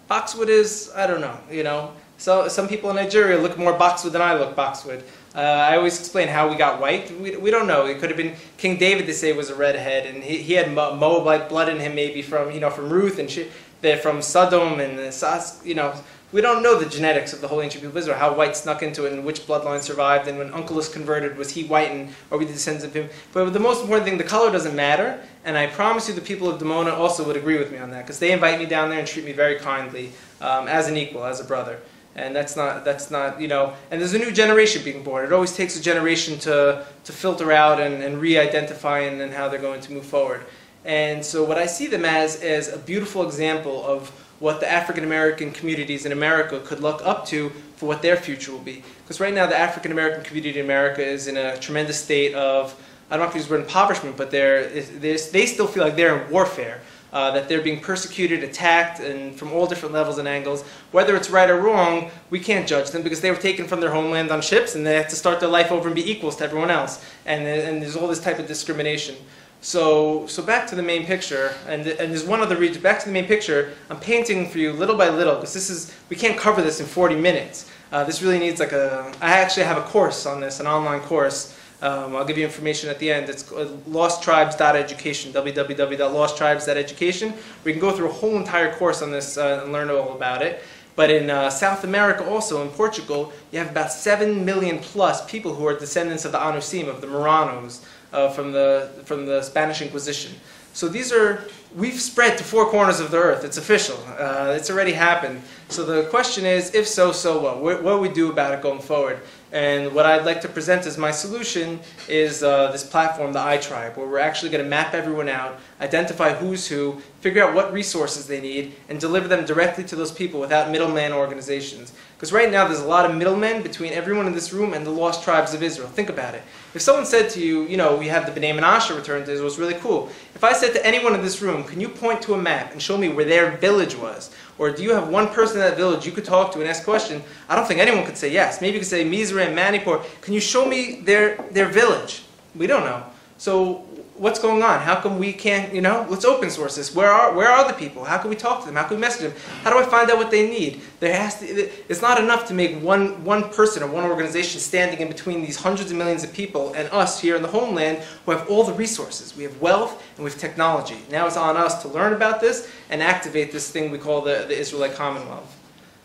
Boxwood 0.08 0.48
is? 0.48 0.90
I 0.96 1.06
don't 1.08 1.20
know. 1.20 1.38
You 1.52 1.64
know, 1.64 1.92
so 2.18 2.48
some 2.48 2.70
people 2.70 2.90
in 2.90 2.96
Nigeria 2.96 3.38
look 3.38 3.58
more 3.58 3.74
boxwood 3.74 4.14
than 4.14 4.22
I 4.22 4.34
look 4.36 4.56
boxwood. 4.56 5.04
Uh, 5.38 5.42
I 5.42 5.78
always 5.78 6.00
explain 6.00 6.30
how 6.30 6.50
we 6.50 6.56
got 6.56 6.82
white. 6.82 7.12
We, 7.22 7.38
we 7.38 7.52
don't 7.52 7.68
know. 7.68 7.86
It 7.86 8.00
could 8.00 8.10
have 8.10 8.18
been 8.18 8.34
King 8.58 8.78
David. 8.78 9.06
They 9.06 9.12
say 9.12 9.32
was 9.34 9.52
a 9.52 9.56
redhead, 9.56 10.08
and 10.08 10.24
he, 10.24 10.38
he 10.38 10.54
had 10.54 10.74
Moabite 10.74 11.48
blood 11.48 11.70
in 11.70 11.80
him, 11.80 11.94
maybe 11.94 12.24
from 12.24 12.50
you 12.50 12.60
know 12.60 12.72
from 12.72 12.90
Ruth 12.90 13.20
and 13.20 13.30
she, 13.30 13.48
they're 13.82 13.98
from 13.98 14.24
Sodom 14.24 14.80
and 14.80 14.98
the, 14.98 15.56
you 15.64 15.76
know. 15.76 15.94
We 16.34 16.42
don't 16.42 16.62
know 16.62 16.78
the 16.78 16.90
genetics 16.90 17.32
of 17.32 17.40
the 17.40 17.48
whole 17.48 17.62
ancient 17.62 17.84
people 17.84 17.96
of 17.96 17.98
Israel, 17.98 18.18
how 18.18 18.34
white 18.34 18.58
snuck 18.58 18.84
into 18.84 19.06
it, 19.06 19.14
and 19.14 19.24
which 19.24 19.48
bloodline 19.48 19.82
survived, 19.82 20.28
and 20.28 20.38
when 20.38 20.50
Onkelos 20.52 20.92
converted, 20.92 21.38
was 21.38 21.52
he 21.52 21.64
white, 21.64 21.90
and 21.90 22.14
are 22.30 22.38
we 22.38 22.44
the 22.44 22.52
descendants 22.52 22.86
of 22.86 22.94
him? 22.94 23.10
But 23.32 23.54
the 23.54 23.62
most 23.62 23.80
important 23.80 24.10
thing, 24.10 24.18
the 24.18 24.26
color 24.26 24.52
doesn't 24.52 24.76
matter, 24.76 25.22
and 25.46 25.58
I 25.58 25.68
promise 25.68 26.10
you, 26.10 26.16
the 26.16 26.20
people 26.20 26.50
of 26.50 26.60
Dimona 26.60 26.92
also 26.92 27.26
would 27.26 27.38
agree 27.38 27.58
with 27.58 27.72
me 27.72 27.78
on 27.78 27.92
that, 27.92 28.04
because 28.04 28.20
they 28.20 28.34
invite 28.34 28.60
me 28.60 28.66
down 28.66 28.90
there 28.90 29.00
and 29.00 29.08
treat 29.08 29.24
me 29.24 29.32
very 29.32 29.58
kindly, 29.58 30.12
um, 30.42 30.68
as 30.68 30.90
an 30.90 30.98
equal, 30.98 31.24
as 31.24 31.40
a 31.40 31.46
brother 31.46 31.80
and 32.18 32.36
that's 32.36 32.56
not 32.56 32.84
that's 32.84 33.10
not 33.12 33.40
you 33.40 33.48
know 33.48 33.74
and 33.92 34.02
there's 34.02 34.14
a 34.14 34.20
new 34.20 34.32
generation 34.32 34.84
being 34.84 35.04
born. 35.04 35.24
It 35.24 35.32
always 35.32 35.56
takes 35.56 35.78
a 35.80 35.82
generation 35.82 36.40
to 36.40 36.86
to 37.04 37.12
filter 37.12 37.52
out 37.52 37.80
and, 37.80 38.04
and 38.04 38.20
re-identify 38.20 39.00
and, 39.00 39.22
and 39.22 39.32
how 39.32 39.48
they're 39.48 39.62
going 39.62 39.82
to 39.82 39.94
move 39.94 40.06
forward. 40.06 40.44
And 40.84 41.24
so 41.24 41.44
what 41.44 41.58
i 41.58 41.66
see 41.66 41.88
them 41.88 42.06
as 42.06 42.42
is 42.42 42.70
a 42.70 42.78
beautiful 42.78 43.24
example 43.24 43.86
of 43.86 44.10
what 44.40 44.60
the 44.60 44.72
african 44.72 45.04
american 45.04 45.52
communities 45.52 46.06
in 46.06 46.12
america 46.12 46.60
could 46.62 46.80
look 46.80 47.02
up 47.06 47.26
to 47.28 47.50
for 47.76 47.86
what 47.86 48.02
their 48.02 48.18
future 48.18 48.52
will 48.52 48.60
be. 48.60 48.84
Because 49.04 49.20
right 49.20 49.34
now 49.34 49.46
the 49.46 49.58
african 49.58 49.92
american 49.92 50.24
community 50.24 50.60
in 50.60 50.66
america 50.66 51.04
is 51.06 51.28
in 51.28 51.38
a 51.38 51.58
tremendous 51.58 52.02
state 52.02 52.34
of 52.34 52.74
i 53.10 53.18
don't 53.18 53.26
know 53.26 53.30
if 53.30 53.36
use 53.36 53.48
the 53.48 53.54
word 53.54 53.62
impoverishment 53.62 54.18
but 54.18 54.32
they're, 54.32 54.70
they're, 54.70 55.18
they 55.18 55.46
still 55.46 55.68
feel 55.68 55.84
like 55.84 55.96
they're 55.96 56.18
in 56.18 56.32
warfare 56.32 56.82
uh, 57.14 57.32
that 57.32 57.48
they're 57.48 57.62
being 57.62 57.80
persecuted, 57.80 58.44
attacked, 58.44 59.00
and 59.00 59.36
from 59.36 59.52
all 59.52 59.66
different 59.66 59.94
levels 59.94 60.18
and 60.18 60.28
angles. 60.28 60.64
Whether 60.92 61.16
it's 61.16 61.30
right 61.30 61.50
or 61.50 61.60
wrong, 61.60 62.12
we 62.30 62.40
can't 62.40 62.68
judge 62.68 62.92
them 62.92 63.02
because 63.02 63.22
they 63.22 63.32
were 63.32 63.38
taken 63.38 63.68
from 63.68 63.80
their 63.80 63.92
homeland 63.92 64.32
on 64.32 64.42
ships 64.42 64.76
and 64.76 64.86
they 64.86 64.96
have 64.96 65.08
to 65.10 65.16
start 65.16 65.40
their 65.40 65.50
life 65.50 65.72
over 65.72 65.88
and 65.88 65.96
be 65.96 66.10
equals 66.10 66.36
to 66.38 66.44
everyone 66.44 66.70
else. 66.70 67.04
And, 67.26 67.48
and 67.48 67.82
there's 67.82 67.96
all 67.96 68.08
this 68.08 68.20
type 68.20 68.40
of 68.40 68.48
discrimination. 68.48 69.16
So, 69.62 70.28
so 70.28 70.44
back 70.44 70.68
to 70.68 70.76
the 70.76 70.84
main 70.84 71.06
picture, 71.06 71.54
and, 71.68 71.86
and 71.88 72.12
there's 72.12 72.24
one 72.24 72.42
other 72.42 72.56
region. 72.56 72.82
Back 72.82 73.00
to 73.00 73.06
the 73.08 73.12
main 73.12 73.26
picture, 73.26 73.74
I'm 73.90 74.00
painting 74.00 74.50
for 74.50 74.60
you 74.60 74.72
little 74.72 74.96
by 74.96 75.10
little 75.10 75.36
because 75.36 75.54
this 75.54 75.70
is 75.70 75.94
we 76.10 76.16
can't 76.16 76.38
cover 76.38 76.62
this 76.62 76.80
in 76.80 76.86
40 76.86 77.16
minutes. 77.16 77.70
Uh, 77.92 78.04
this 78.04 78.22
really 78.22 78.38
needs 78.38 78.60
like 78.60 78.72
a. 78.72 79.12
I 79.20 79.40
actually 79.40 79.64
have 79.64 79.78
a 79.78 79.82
course 79.82 80.26
on 80.26 80.42
this, 80.42 80.60
an 80.60 80.68
online 80.68 81.00
course 81.02 81.57
Um, 81.82 82.16
I'll 82.16 82.24
give 82.26 82.40
you 82.40 82.46
information 82.46 82.90
at 82.90 83.00
the 83.00 83.12
end. 83.12 83.30
It's 83.30 83.44
losttribes.education, 83.44 85.34
www.losttribes.education. 85.34 87.34
We 87.64 87.72
can 87.72 87.80
go 87.80 87.92
through 87.92 88.10
a 88.10 88.14
whole 88.14 88.36
entire 88.38 88.74
course 88.74 89.04
on 89.04 89.12
this 89.12 89.38
uh, 89.38 89.62
and 89.64 89.72
learn 89.72 89.90
all 89.90 90.16
about 90.16 90.42
it. 90.42 90.64
But 90.96 91.12
in 91.12 91.30
uh, 91.30 91.52
South 91.52 91.84
America, 91.84 92.28
also 92.28 92.64
in 92.64 92.70
Portugal, 92.70 93.32
you 93.52 93.60
have 93.60 93.70
about 93.70 93.92
7 93.92 94.44
million 94.44 94.80
plus 94.80 95.24
people 95.30 95.54
who 95.54 95.68
are 95.68 95.78
descendants 95.78 96.26
of 96.26 96.32
the 96.32 96.40
Anusim, 96.40 96.88
of 96.88 97.02
the 97.02 97.08
Marranos, 97.08 97.86
uh, 98.12 98.30
from, 98.30 98.52
the, 98.52 98.90
from 99.06 99.28
the 99.28 99.44
Spanish 99.44 99.84
Inquisition. 99.84 100.34
So 100.74 100.88
these 100.88 101.12
are, 101.12 101.44
we've 101.76 102.00
spread 102.00 102.40
to 102.40 102.44
four 102.44 102.66
corners 102.66 103.00
of 103.00 103.12
the 103.12 103.18
earth. 103.18 103.44
It's 103.44 103.58
official. 103.58 104.00
Uh, 104.18 104.56
it's 104.58 104.72
already 104.72 104.94
happened. 104.94 105.44
So 105.70 105.84
the 105.84 106.08
question 106.10 106.46
is, 106.46 106.74
if 106.74 106.88
so, 106.88 107.12
so 107.12 107.42
what? 107.42 107.84
What, 107.84 108.00
we 108.00 108.08
do 108.08 108.32
about 108.32 108.54
it 108.54 108.62
going 108.62 108.80
forward? 108.80 109.20
And 109.52 109.94
what 109.94 110.06
I'd 110.06 110.26
like 110.26 110.42
to 110.42 110.50
present 110.50 110.86
as 110.86 110.98
my 110.98 111.12
solution 111.12 111.80
is 112.08 112.42
uh, 112.42 112.72
this 112.72 112.86
platform, 112.86 113.34
the 113.34 113.40
iTribe, 113.40 113.98
where 113.98 114.08
we're 114.08 114.20
actually 114.20 114.50
going 114.50 114.64
to 114.64 114.70
map 114.70 114.94
everyone 114.94 115.28
out, 115.28 115.60
identify 115.82 116.34
who's 116.34 116.68
who, 116.68 117.02
figure 117.20 117.44
out 117.44 117.54
what 117.54 117.72
resources 117.74 118.28
they 118.28 118.40
need, 118.40 118.76
and 118.88 119.00
deliver 119.00 119.28
them 119.28 119.46
directly 119.46 119.84
to 119.86 119.96
those 119.96 120.12
people 120.12 120.40
without 120.40 120.72
middleman 120.72 121.12
organizations. 121.12 121.94
Because 122.16 122.34
right 122.34 122.52
now 122.52 122.68
there's 122.68 122.82
a 122.82 122.88
lot 122.88 123.10
of 123.10 123.16
middlemen 123.16 123.62
between 123.62 123.94
everyone 123.94 124.26
in 124.26 124.34
this 124.34 124.52
room 124.52 124.74
and 124.74 124.86
the 124.86 124.92
lost 124.92 125.24
tribes 125.24 125.54
of 125.54 125.62
Israel. 125.62 125.88
Think 125.88 126.10
about 126.10 126.34
it. 126.34 126.44
If 126.74 126.82
someone 126.82 127.06
said 127.06 127.30
to 127.32 127.40
you, 127.40 127.64
you 127.68 127.78
know, 127.78 127.96
we 127.96 128.08
have 128.08 128.26
the 128.26 128.40
B'nai 128.40 128.58
Menashe 128.58 128.96
return 128.96 129.26
to 129.26 129.32
Israel, 129.32 129.48
it's 129.48 129.60
really 129.60 129.76
cool. 129.76 130.10
If 130.34 130.44
I 130.44 130.54
said 130.54 130.74
to 130.74 130.86
anyone 130.86 131.14
in 131.14 131.22
this 131.22 131.42
room, 131.42 131.64
can 131.64 131.80
you 131.80 131.90
point 131.90 132.22
to 132.24 132.34
a 132.34 132.38
map 132.38 132.72
and 132.72 132.82
show 132.82 132.98
me 132.98 133.10
where 133.10 133.26
their 133.26 133.58
village 133.58 133.96
was? 133.96 134.30
Or 134.58 134.72
do 134.72 134.84
you 134.84 134.94
have 134.94 135.10
one 135.10 135.30
person 135.30 135.58
in 135.58 135.68
that 135.68 135.78
village 135.78 136.06
you 136.06 136.12
could 136.12 136.26
talk 136.26 136.52
to 136.54 136.60
and 136.60 136.68
ask 136.68 136.82
a 136.82 136.86
question? 136.86 137.22
I 137.48 137.56
don't 137.56 137.68
think 137.68 137.80
anyone 137.80 138.06
could 138.06 138.18
say 138.18 138.32
yes. 138.32 138.60
Maybe 138.60 138.74
you 138.74 138.80
could 138.80 138.88
say 138.88 139.06
Mizoram 139.06 139.48
and 139.48 139.56
Manipur. 139.56 140.02
Can 140.22 140.34
you 140.34 140.40
show 140.40 140.68
me 140.68 141.02
their, 141.02 141.38
their 141.52 141.68
village? 141.68 142.24
We 142.56 142.66
don't 142.66 142.84
know. 142.84 143.04
So 143.38 143.86
what's 144.18 144.40
going 144.40 144.64
on? 144.64 144.80
How 144.80 145.00
come 145.00 145.20
we 145.20 145.32
can't, 145.32 145.74
you 145.74 145.82
know, 145.82 146.06
let's 146.10 146.26
open 146.26 146.50
source 146.50 146.76
this. 146.76 146.96
Where 146.96 147.12
are, 147.12 147.36
where 147.36 147.50
are 147.50 147.68
the 147.68 147.74
people? 147.74 148.04
How 148.04 148.18
can 148.18 148.30
we 148.30 148.36
talk 148.36 148.62
to 148.62 148.66
them? 148.66 148.76
How 148.76 148.84
can 148.84 148.98
we 148.98 149.02
message 149.02 149.32
them? 149.32 149.42
How 149.64 149.72
do 149.72 149.78
I 149.80 149.84
find 149.84 150.10
out 150.10 150.18
what 150.18 150.32
they 150.32 150.50
need? 150.50 150.82
There 151.00 151.14
has 151.14 151.40
to, 151.40 151.46
it's 151.46 152.02
not 152.02 152.20
enough 152.20 152.48
to 152.48 152.54
make 152.54 152.82
one, 152.82 153.24
one 153.24 153.50
person 153.50 153.84
or 153.84 153.88
one 153.88 154.04
organization 154.04 154.60
standing 154.60 155.00
in 155.00 155.08
between 155.08 155.42
these 155.42 155.58
hundreds 155.58 155.92
of 155.92 155.98
millions 155.98 156.24
of 156.24 156.34
people 156.34 156.74
and 156.74 156.90
us 156.90 157.20
here 157.20 157.36
in 157.36 157.42
the 157.42 157.48
homeland 157.48 158.00
who 158.26 158.32
have 158.32 158.50
all 158.50 158.64
the 158.64 158.74
resources. 158.74 159.36
We 159.36 159.44
have 159.44 159.62
wealth 159.62 160.04
and 160.16 160.26
we 160.26 160.32
have 160.32 160.40
technology. 160.40 160.98
Now 161.12 161.28
it's 161.28 161.38
on 161.38 161.56
us 161.56 161.82
to 161.84 161.88
learn 161.88 162.14
about 162.14 162.42
this 162.42 162.70
and 162.90 163.04
activate 163.04 163.52
this 163.52 163.70
thing 163.70 163.92
we 163.92 164.00
call 164.00 164.22
the, 164.22 164.46
the 164.48 164.58
Israelite 164.58 164.96
Commonwealth. 164.96 165.54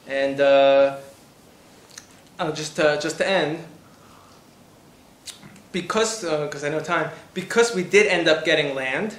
And 0.06 0.40
uh, 0.40 0.98
uh, 2.38 2.52
just, 2.52 2.76
to, 2.76 2.98
just 3.00 3.18
to 3.18 3.28
end, 3.28 3.64
because, 5.73 6.23
because 6.23 6.64
I 6.64 6.68
know 6.68 6.81
time, 6.81 7.11
because 7.35 7.75
we 7.75 7.83
did 7.83 8.07
end 8.07 8.29
up 8.29 8.45
getting 8.45 8.75
land, 8.75 9.16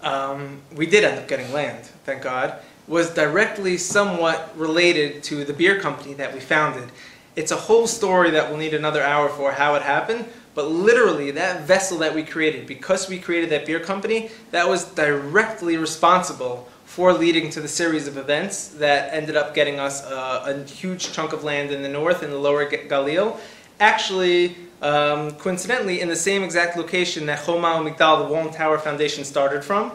um, 0.00 0.60
we 0.74 0.86
did 0.86 1.04
end 1.04 1.18
up 1.18 1.28
getting 1.28 1.52
land, 1.52 1.84
thank 2.04 2.22
God, 2.22 2.58
was 2.86 3.10
directly 3.10 3.76
somewhat 3.76 4.50
related 4.56 5.22
to 5.24 5.44
the 5.44 5.52
beer 5.52 5.78
company 5.78 6.14
that 6.14 6.32
we 6.32 6.40
founded. 6.40 6.88
It's 7.36 7.52
a 7.52 7.56
whole 7.56 7.86
story 7.86 8.30
that 8.30 8.48
we'll 8.48 8.58
need 8.58 8.74
another 8.74 9.02
hour 9.02 9.28
for 9.28 9.52
how 9.52 9.74
it 9.74 9.82
happened, 9.82 10.24
but 10.54 10.70
literally 10.70 11.30
that 11.32 11.62
vessel 11.62 11.98
that 11.98 12.14
we 12.14 12.22
created, 12.22 12.66
because 12.66 13.08
we 13.08 13.18
created 13.18 13.50
that 13.50 13.66
beer 13.66 13.78
company, 13.78 14.30
that 14.50 14.68
was 14.68 14.84
directly 14.84 15.76
responsible 15.76 16.68
for 16.84 17.12
leading 17.12 17.50
to 17.50 17.60
the 17.60 17.68
series 17.68 18.08
of 18.08 18.16
events 18.16 18.68
that 18.68 19.12
ended 19.12 19.36
up 19.36 19.54
getting 19.54 19.78
us 19.78 20.02
uh, 20.04 20.42
a 20.46 20.68
huge 20.68 21.12
chunk 21.12 21.32
of 21.32 21.44
land 21.44 21.70
in 21.70 21.82
the 21.82 21.88
north 21.88 22.22
in 22.22 22.30
the 22.30 22.38
lower 22.38 22.68
Galil. 22.68 23.38
Actually, 23.78 24.56
um, 24.82 25.32
coincidentally, 25.32 26.00
in 26.00 26.08
the 26.08 26.16
same 26.16 26.42
exact 26.42 26.76
location 26.76 27.26
that 27.26 27.44
Choma 27.44 27.68
Migdal, 27.68 28.26
the 28.26 28.32
Wall 28.32 28.48
Tower 28.50 28.78
Foundation, 28.78 29.24
started 29.24 29.64
from. 29.64 29.92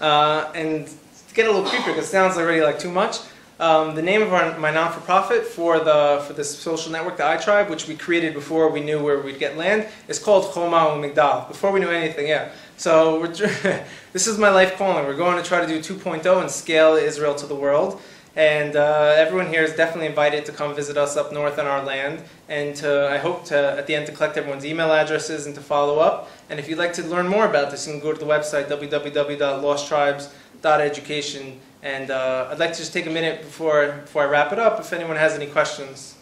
Uh, 0.00 0.50
and 0.54 0.86
to 0.86 1.34
get 1.34 1.46
a 1.46 1.50
little 1.50 1.68
creepier, 1.68 1.86
because 1.86 2.04
it 2.04 2.10
sounds 2.10 2.36
already 2.36 2.60
like 2.60 2.78
too 2.78 2.90
much, 2.90 3.18
um, 3.58 3.94
the 3.94 4.02
name 4.02 4.20
of 4.20 4.34
our, 4.34 4.58
my 4.58 4.70
non-for-profit 4.70 5.46
for 5.46 5.78
the 5.78 6.22
for 6.26 6.34
this 6.34 6.58
social 6.58 6.92
network, 6.92 7.16
the 7.16 7.22
iTribe, 7.22 7.70
which 7.70 7.88
we 7.88 7.96
created 7.96 8.34
before 8.34 8.70
we 8.70 8.80
knew 8.80 9.02
where 9.02 9.18
we'd 9.20 9.38
get 9.38 9.56
land, 9.56 9.88
is 10.08 10.18
called 10.18 10.52
Choma 10.52 10.76
Migdal. 10.76 11.48
Before 11.48 11.72
we 11.72 11.80
knew 11.80 11.88
anything, 11.88 12.28
yeah. 12.28 12.50
So 12.76 13.26
this 14.12 14.26
is 14.26 14.36
my 14.36 14.50
life 14.50 14.76
calling. 14.76 15.06
We're 15.06 15.16
going 15.16 15.42
to 15.42 15.48
try 15.48 15.64
to 15.64 15.66
do 15.66 15.78
2.0 15.78 16.40
and 16.42 16.50
scale 16.50 16.96
Israel 16.96 17.34
to 17.36 17.46
the 17.46 17.54
world. 17.54 18.02
And 18.36 18.76
uh, 18.76 19.14
everyone 19.16 19.46
here 19.46 19.62
is 19.62 19.74
definitely 19.74 20.08
invited 20.08 20.44
to 20.44 20.52
come 20.52 20.74
visit 20.74 20.98
us 20.98 21.16
up 21.16 21.32
north 21.32 21.58
on 21.58 21.66
our 21.66 21.82
land. 21.82 22.22
And 22.50 22.76
to, 22.76 23.08
I 23.10 23.16
hope 23.16 23.46
to, 23.46 23.56
at 23.56 23.86
the 23.86 23.94
end, 23.94 24.04
to 24.06 24.12
collect 24.12 24.36
everyone's 24.36 24.66
email 24.66 24.92
addresses 24.92 25.46
and 25.46 25.54
to 25.54 25.62
follow 25.62 26.00
up. 26.00 26.28
And 26.50 26.60
if 26.60 26.68
you'd 26.68 26.76
like 26.76 26.92
to 26.94 27.02
learn 27.02 27.26
more 27.26 27.46
about 27.46 27.70
this, 27.70 27.86
you 27.86 27.94
can 27.94 28.02
go 28.02 28.12
to 28.12 28.18
the 28.18 28.26
website, 28.26 28.68
www.losttribes.education. 28.68 31.60
And 31.82 32.10
uh, 32.10 32.48
I'd 32.50 32.58
like 32.58 32.72
to 32.72 32.78
just 32.78 32.92
take 32.92 33.06
a 33.06 33.10
minute 33.10 33.40
before, 33.40 34.00
before 34.02 34.24
I 34.24 34.26
wrap 34.26 34.52
it 34.52 34.58
up, 34.58 34.78
if 34.80 34.92
anyone 34.92 35.16
has 35.16 35.32
any 35.32 35.46
questions. 35.46 36.14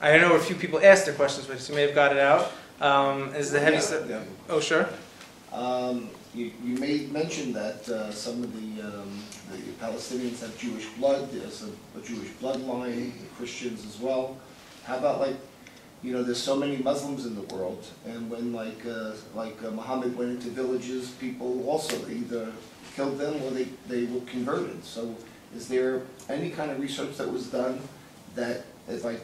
I 0.00 0.18
know 0.18 0.34
a 0.34 0.40
few 0.40 0.56
people 0.56 0.80
asked 0.82 1.06
their 1.06 1.14
questions, 1.14 1.46
but 1.46 1.68
you 1.68 1.76
may 1.76 1.82
have 1.82 1.94
got 1.94 2.10
it 2.10 2.18
out. 2.18 2.50
Um, 2.80 3.32
is 3.36 3.52
the 3.52 3.60
heavy... 3.60 3.76
Yeah, 3.76 4.04
yeah. 4.08 4.24
Oh, 4.48 4.58
sure. 4.58 4.88
Um, 5.52 6.10
You, 6.34 6.50
you 6.64 6.78
made 6.78 7.12
mention 7.12 7.52
that 7.52 7.86
uh, 7.88 8.10
some 8.10 8.42
of 8.42 8.52
the, 8.56 8.82
um, 8.82 9.22
the 9.52 9.72
Palestinians 9.86 10.40
have 10.40 10.56
Jewish 10.58 10.86
blood, 10.98 11.30
there's 11.32 11.62
a 11.62 11.98
a 11.98 12.02
Jewish 12.02 12.30
bloodline, 12.40 13.12
the 13.20 13.26
Christians 13.36 13.84
as 13.86 14.00
well. 14.00 14.36
How 14.84 14.96
about 14.98 15.20
like, 15.20 15.36
you 16.02 16.12
know, 16.12 16.22
there's 16.22 16.42
so 16.42 16.56
many 16.56 16.76
Muslims 16.78 17.26
in 17.26 17.34
the 17.34 17.54
world, 17.54 17.84
and 18.06 18.28
when 18.30 18.52
like, 18.52 18.84
uh, 18.86 19.12
like 19.34 19.62
uh, 19.64 19.70
Muhammad 19.70 20.16
went 20.16 20.30
into 20.30 20.48
villages, 20.48 21.10
people 21.20 21.68
also 21.68 21.96
either 22.08 22.52
killed 22.96 23.18
them 23.18 23.34
or 23.42 23.50
they, 23.50 23.68
they 23.88 24.04
were 24.06 24.20
converted. 24.26 24.84
So 24.84 25.14
is 25.54 25.68
there 25.68 26.02
any 26.28 26.50
kind 26.50 26.70
of 26.70 26.80
research 26.80 27.16
that 27.18 27.30
was 27.30 27.46
done 27.46 27.80
that, 28.34 28.64
if 28.88 29.06
I, 29.06 29.16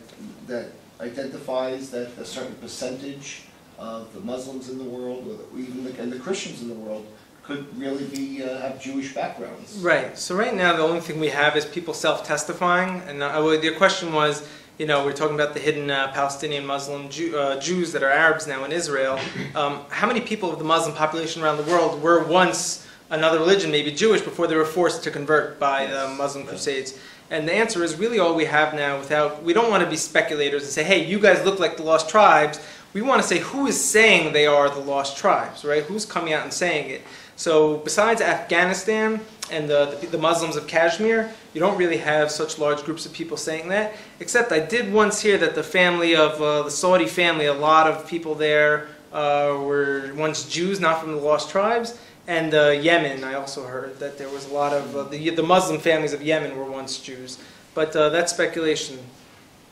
that 0.47 0.67
identifies 1.01 1.91
that 1.91 2.09
a 2.19 2.25
certain 2.25 2.55
percentage 2.57 3.43
of 3.79 4.13
the 4.15 4.21
Muslims 4.21 4.69
in 4.71 4.79
the 4.79 4.85
world, 4.85 5.27
or 5.27 5.35
the- 5.35 5.63
even 5.63 5.85
the, 5.85 6.01
and 6.01 6.13
the 6.13 6.19
Christians 6.19 6.63
in 6.63 6.69
the 6.69 6.75
world, 6.75 7.07
could 7.49 7.67
really 7.79 8.05
be, 8.05 8.45
uh, 8.45 8.59
have 8.59 8.81
Jewish 8.81 9.15
backgrounds? 9.15 9.79
Right. 9.79 10.17
So 10.19 10.37
right 10.37 10.55
now, 10.55 10.77
the 10.77 10.83
only 10.83 11.01
thing 11.01 11.19
we 11.19 11.31
have 11.31 11.57
is 11.57 11.65
people 11.65 11.95
self-testifying. 11.95 13.01
And 13.09 13.23
uh, 13.23 13.41
well, 13.43 13.55
your 13.65 13.75
question 13.75 14.13
was, 14.13 14.47
you 14.79 14.87
know, 14.87 15.03
we're 15.05 15.15
talking 15.15 15.35
about 15.35 15.55
the 15.55 15.61
hidden 15.61 15.91
uh, 15.91 16.13
Palestinian 16.13 16.67
Muslim 16.67 17.09
Jew, 17.09 17.37
uh, 17.37 17.59
Jews 17.59 17.91
that 17.93 18.03
are 18.03 18.11
Arabs 18.11 18.47
now 18.47 18.65
in 18.65 18.71
Israel. 18.71 19.19
Um, 19.57 19.81
how 19.89 20.07
many 20.07 20.21
people 20.21 20.53
of 20.53 20.59
the 20.59 20.65
Muslim 20.65 20.95
population 20.95 21.43
around 21.43 21.57
the 21.57 21.65
world 21.65 22.03
were 22.03 22.23
once 22.25 22.87
another 23.09 23.39
religion, 23.39 23.71
maybe 23.71 23.91
Jewish, 23.91 24.21
before 24.21 24.47
they 24.47 24.55
were 24.55 24.67
forced 24.67 25.03
to 25.05 25.11
convert 25.11 25.59
by 25.59 25.87
the 25.87 25.93
Yes. 25.93 26.19
Muslim 26.19 26.47
Crusades? 26.47 26.99
And 27.31 27.49
the 27.49 27.55
answer 27.55 27.83
is 27.83 27.97
really 27.97 28.19
all 28.19 28.35
we 28.35 28.45
have 28.45 28.75
now. 28.75 28.99
Without, 28.99 29.43
we 29.43 29.55
don't 29.55 29.71
want 29.71 29.83
to 29.83 29.91
be 29.91 29.97
speculators 29.97 30.63
and 30.63 30.71
say, 30.71 30.85
hey, 30.85 31.05
you 31.05 31.19
guys 31.19 31.45
look 31.47 31.59
like 31.59 31.77
the 31.79 31.83
lost 31.83 32.09
tribes. 32.11 32.61
We 32.93 33.03
want 33.03 33.21
to 33.21 33.27
say 33.27 33.39
who 33.39 33.67
is 33.67 33.83
saying 33.83 34.33
they 34.33 34.47
are 34.47 34.69
the 34.71 34.81
lost 34.81 35.17
tribes, 35.17 35.65
right? 35.65 35.83
Who's 35.83 36.07
coming 36.07 36.33
out 36.33 36.45
and 36.45 36.53
saying 36.53 36.91
it? 36.91 37.03
So 37.39 37.77
besides 37.79 38.21
Afghanistan 38.21 39.21
and 39.53 39.71
the, 39.71 39.97
the, 40.01 40.09
the 40.09 40.19
Muslims 40.19 40.57
of 40.57 40.67
Kashmir, 40.67 41.33
you 41.55 41.61
don't 41.61 41.79
really 41.79 41.97
have 41.99 42.33
such 42.33 42.59
large 42.59 42.83
groups 42.83 43.07
of 43.07 43.13
people 43.13 43.37
saying 43.37 43.69
that. 43.69 43.95
Except 44.19 44.51
I 44.51 44.59
did 44.59 44.93
once 44.93 45.21
hear 45.21 45.39
that 45.39 45.55
the 45.55 45.63
family 45.63 46.17
of 46.17 46.43
uh, 46.43 46.65
the 46.65 46.71
Saudi 46.71 47.07
family, 47.07 47.47
a 47.47 47.55
lot 47.55 47.87
of 47.87 48.09
people 48.09 48.35
there 48.35 48.89
uh, 49.13 49.57
were 49.61 50.13
once 50.17 50.49
Jews, 50.49 50.81
not 50.81 51.01
from 51.01 51.13
the 51.13 51.21
lost 51.21 51.49
tribes. 51.49 51.97
And 52.27 52.55
uh, 52.55 52.71
Yemen, 52.71 53.23
I 53.23 53.35
also 53.35 53.65
heard 53.65 54.01
that 54.01 54.19
there 54.19 54.29
was 54.29 54.51
a 54.51 54.53
lot 54.53 54.73
of 54.73 54.97
uh, 54.97 55.05
the, 55.05 55.31
the 55.31 55.43
Muslim 55.43 55.79
families 55.79 56.13
of 56.13 56.21
Yemen 56.21 56.59
were 56.59 56.69
once 56.69 56.99
Jews. 56.99 57.39
But 57.73 57.95
uh, 57.95 58.09
that's 58.09 58.33
speculation. 58.33 58.99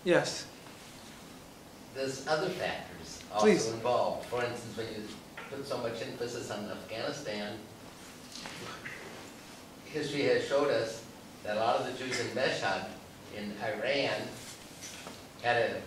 Yes. 0.05 0.47
There's 1.97 2.29
other 2.29 2.49
factors 2.49 3.25
Please. 3.39 3.65
also 3.67 3.75
involved. 3.75 4.27
For 4.27 4.45
instance, 4.45 4.77
when 4.77 4.87
you 4.87 5.03
put 5.57 5.67
so 5.67 5.79
much 5.79 6.03
emphasis 6.03 6.51
on 6.51 6.71
Afghanistan, 6.71 7.55
history 9.87 10.23
has 10.23 10.45
showed 10.47 10.71
us 10.71 11.03
that 11.45 11.57
a 11.57 11.61
lot 11.61 11.77
of 11.77 11.87
the 11.87 12.05
Jews 12.05 12.21
in 12.21 12.27
Meshad 12.29 12.89
in 13.37 13.53
Iran 13.63 14.21
had 15.43 15.57
a, 15.57 15.81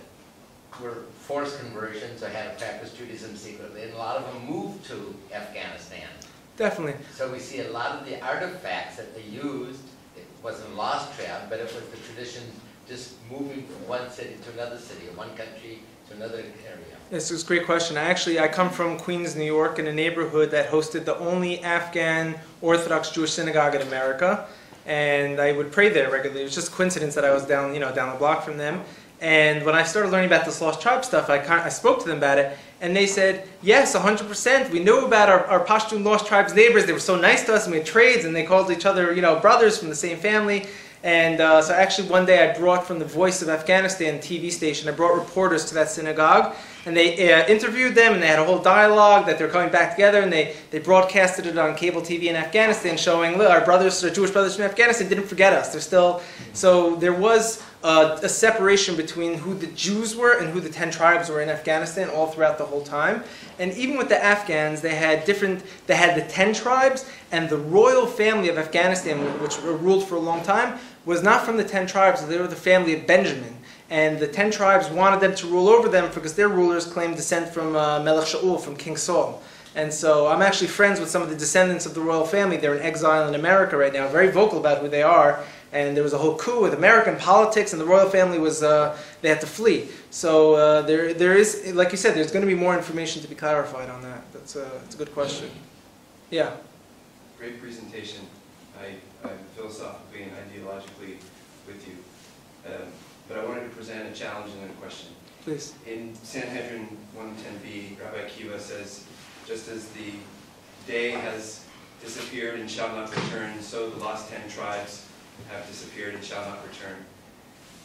were 0.81 1.03
forced 1.19 1.59
conversions 1.59 2.23
or 2.23 2.29
had 2.29 2.57
to 2.57 2.65
practice 2.65 2.93
Judaism 2.93 3.35
secretly, 3.35 3.83
and 3.83 3.93
a 3.93 3.97
lot 3.97 4.17
of 4.17 4.33
them 4.33 4.45
moved 4.45 4.85
to 4.85 5.13
Afghanistan. 5.33 6.07
Definitely. 6.57 6.95
So 7.13 7.31
we 7.31 7.39
see 7.39 7.61
a 7.61 7.71
lot 7.71 7.99
of 7.99 8.05
the 8.05 8.21
artifacts 8.21 8.97
that 8.97 9.15
they 9.15 9.23
used, 9.23 9.81
it 10.17 10.25
wasn't 10.43 10.75
lost 10.75 11.17
trap, 11.17 11.47
but 11.49 11.59
it 11.59 11.63
was 11.63 11.73
the 11.73 11.97
tradition 11.97 12.43
just 12.87 13.15
moving 13.29 13.63
from 13.63 13.87
one 13.87 14.09
city 14.09 14.35
to 14.43 14.51
another 14.53 14.77
city, 14.77 15.05
one 15.15 15.29
country 15.35 15.79
another 16.11 16.37
area. 16.37 16.85
This 17.09 17.31
is 17.31 17.43
a 17.43 17.45
great 17.45 17.65
question. 17.65 17.97
I 17.97 18.03
actually 18.03 18.39
I 18.39 18.47
come 18.47 18.69
from 18.69 18.97
Queens, 18.97 19.35
New 19.35 19.43
York, 19.43 19.79
in 19.79 19.87
a 19.87 19.93
neighborhood 19.93 20.51
that 20.51 20.69
hosted 20.69 21.05
the 21.05 21.17
only 21.17 21.61
Afghan 21.63 22.35
Orthodox 22.61 23.09
Jewish 23.09 23.31
synagogue 23.31 23.75
in 23.75 23.81
America, 23.81 24.47
and 24.85 25.39
I 25.39 25.51
would 25.51 25.71
pray 25.71 25.89
there 25.89 26.11
regularly. 26.11 26.41
It 26.41 26.45
was 26.45 26.55
just 26.55 26.71
coincidence 26.71 27.15
that 27.15 27.25
I 27.25 27.33
was 27.33 27.45
down, 27.45 27.73
you 27.73 27.79
know, 27.79 27.93
down 27.93 28.11
the 28.13 28.19
block 28.19 28.43
from 28.43 28.57
them. 28.57 28.83
And 29.21 29.65
when 29.65 29.75
I 29.75 29.83
started 29.83 30.11
learning 30.11 30.27
about 30.27 30.45
this 30.45 30.61
lost 30.61 30.81
tribe 30.81 31.03
stuff, 31.03 31.29
I, 31.29 31.39
I 31.39 31.69
spoke 31.69 31.99
to 32.01 32.07
them 32.07 32.19
about 32.19 32.37
it, 32.37 32.57
and 32.79 32.95
they 32.95 33.05
said, 33.05 33.49
yes, 33.61 33.93
100%. 33.93 34.69
We 34.69 34.79
knew 34.79 35.05
about 35.05 35.27
our, 35.27 35.45
our 35.47 35.65
Pashtun 35.65 36.05
lost 36.05 36.25
tribes 36.25 36.53
neighbors. 36.53 36.85
They 36.85 36.93
were 36.93 36.99
so 36.99 37.19
nice 37.19 37.43
to 37.45 37.53
us, 37.53 37.65
and 37.65 37.73
we 37.73 37.79
had 37.79 37.87
trades, 37.87 38.23
and 38.23 38.33
they 38.33 38.45
called 38.45 38.71
each 38.71 38.85
other, 38.85 39.13
you 39.13 39.21
know, 39.21 39.37
brothers 39.39 39.77
from 39.77 39.89
the 39.89 39.95
same 39.95 40.17
family. 40.17 40.67
And 41.03 41.39
uh, 41.39 41.61
so 41.61 41.73
actually 41.73 42.09
one 42.09 42.25
day 42.25 42.49
I 42.49 42.57
brought 42.57 42.85
from 42.85 42.99
the 42.99 43.05
Voice 43.05 43.41
of 43.41 43.47
Afghanistan 43.47 44.19
TV 44.19 44.51
station, 44.51 44.89
I 44.89 44.91
brought 44.91 45.15
reporters 45.15 45.63
to 45.65 45.73
that 45.75 45.89
synagogue, 45.89 46.55
and 46.85 46.95
they 46.95 47.31
uh, 47.31 47.47
interviewed 47.47 47.95
them, 47.95 48.13
and 48.13 48.23
they 48.23 48.27
had 48.27 48.39
a 48.39 48.43
whole 48.43 48.59
dialogue 48.59 49.25
that 49.25 49.37
they're 49.37 49.49
coming 49.49 49.71
back 49.71 49.91
together, 49.91 50.19
and 50.21 50.31
they, 50.31 50.55
they 50.71 50.79
broadcasted 50.79 51.45
it 51.45 51.57
on 51.57 51.75
cable 51.75 52.01
TV 52.01 52.23
in 52.23 52.35
Afghanistan, 52.35 52.97
showing, 52.97 53.39
our 53.39 53.63
brothers, 53.63 54.03
our 54.03 54.09
Jewish 54.09 54.31
brothers 54.31 54.55
from 54.55 54.65
Afghanistan 54.65 55.07
didn't 55.07 55.27
forget 55.27 55.53
us. 55.53 55.71
They're 55.71 55.81
still, 55.81 56.21
so 56.53 56.95
there 56.97 57.13
was 57.13 57.63
uh, 57.83 58.19
a 58.21 58.29
separation 58.29 58.95
between 58.95 59.35
who 59.35 59.53
the 59.53 59.67
Jews 59.67 60.15
were 60.15 60.37
and 60.37 60.49
who 60.49 60.59
the 60.59 60.69
ten 60.69 60.91
tribes 60.91 61.29
were 61.29 61.41
in 61.41 61.49
Afghanistan 61.49 62.09
all 62.09 62.27
throughout 62.27 62.57
the 62.57 62.65
whole 62.65 62.81
time. 62.81 63.23
And 63.57 63.73
even 63.73 63.97
with 63.97 64.09
the 64.09 64.21
Afghans, 64.21 64.81
they 64.81 64.95
had 64.95 65.25
different, 65.25 65.63
they 65.87 65.95
had 65.95 66.15
the 66.15 66.27
ten 66.29 66.53
tribes, 66.53 67.09
and 67.31 67.49
the 67.49 67.57
royal 67.57 68.05
family 68.05 68.49
of 68.49 68.57
Afghanistan, 68.57 69.19
which 69.41 69.61
ruled 69.61 70.07
for 70.07 70.15
a 70.15 70.19
long 70.19 70.43
time, 70.43 70.79
was 71.09 71.23
not 71.23 71.43
from 71.45 71.57
the 71.57 71.63
ten 71.63 71.87
tribes, 71.87 72.25
they 72.25 72.37
were 72.37 72.47
the 72.47 72.55
family 72.55 72.93
of 72.93 73.07
Benjamin. 73.07 73.55
And 73.89 74.19
the 74.19 74.27
ten 74.27 74.51
tribes 74.51 74.87
wanted 74.89 75.19
them 75.19 75.33
to 75.35 75.47
rule 75.47 75.67
over 75.67 75.89
them 75.89 76.11
because 76.13 76.35
their 76.35 76.47
rulers 76.47 76.85
claimed 76.85 77.15
descent 77.15 77.51
from 77.55 77.75
uh, 77.75 78.03
Melech 78.03 78.27
Shaul, 78.27 78.61
from 78.61 78.75
King 78.75 78.97
Saul. 78.97 79.41
And 79.75 79.91
so 79.91 80.27
I'm 80.27 80.41
actually 80.41 80.67
friends 80.67 80.99
with 80.99 81.09
some 81.09 81.23
of 81.23 81.29
the 81.29 81.35
descendants 81.35 81.85
of 81.87 81.93
the 81.93 82.01
royal 82.01 82.25
family. 82.25 82.57
They're 82.57 82.75
in 82.75 82.83
exile 82.83 83.27
in 83.27 83.33
America 83.33 83.75
right 83.77 83.93
now, 83.93 84.07
very 84.07 84.29
vocal 84.31 84.59
about 84.59 84.77
who 84.81 84.89
they 84.89 85.03
are. 85.03 85.43
And 85.71 85.95
there 85.95 86.03
was 86.03 86.13
a 86.13 86.17
whole 86.17 86.35
coup 86.37 86.61
with 86.61 86.73
American 86.73 87.15
politics, 87.17 87.73
and 87.73 87.81
the 87.81 87.85
royal 87.85 88.09
family 88.09 88.39
was, 88.39 88.61
uh, 88.63 88.97
they 89.21 89.29
had 89.29 89.41
to 89.41 89.47
flee. 89.47 89.87
So 90.09 90.55
uh, 90.55 90.81
there, 90.89 91.13
there 91.13 91.35
is, 91.35 91.73
like 91.73 91.91
you 91.91 91.97
said, 91.97 92.15
there's 92.15 92.31
going 92.31 92.45
to 92.47 92.53
be 92.55 92.59
more 92.65 92.75
information 92.75 93.21
to 93.21 93.27
be 93.27 93.35
clarified 93.35 93.89
on 93.89 94.01
that. 94.01 94.21
That's 94.33 94.55
a, 94.55 94.69
that's 94.81 94.95
a 94.95 94.97
good 94.97 95.13
question. 95.13 95.49
Yeah. 96.29 96.51
Great 97.37 97.61
presentation. 97.61 98.21
I, 98.81 98.95
I'm 99.23 99.37
philosophically 99.55 100.23
and 100.23 100.31
ideologically 100.33 101.17
with 101.67 101.85
you. 101.87 101.95
Um, 102.71 102.87
But 103.27 103.37
I 103.37 103.45
wanted 103.45 103.65
to 103.69 103.75
present 103.75 104.09
a 104.09 104.19
challenge 104.19 104.51
and 104.53 104.63
then 104.63 104.69
a 104.71 104.81
question. 104.81 105.09
Please. 105.43 105.73
In 105.85 106.15
Sanhedrin 106.15 106.97
110b, 107.15 107.99
Rabbi 108.01 108.27
Akiva 108.27 108.59
says, 108.59 109.05
just 109.45 109.69
as 109.69 109.87
the 109.89 110.13
day 110.87 111.11
has 111.11 111.65
disappeared 112.01 112.59
and 112.59 112.69
shall 112.69 112.89
not 112.95 113.15
return, 113.15 113.61
so 113.61 113.89
the 113.91 113.99
lost 114.03 114.29
ten 114.31 114.49
tribes 114.49 115.05
have 115.51 115.67
disappeared 115.67 116.15
and 116.15 116.23
shall 116.23 116.43
not 116.43 116.57
return. 116.67 116.97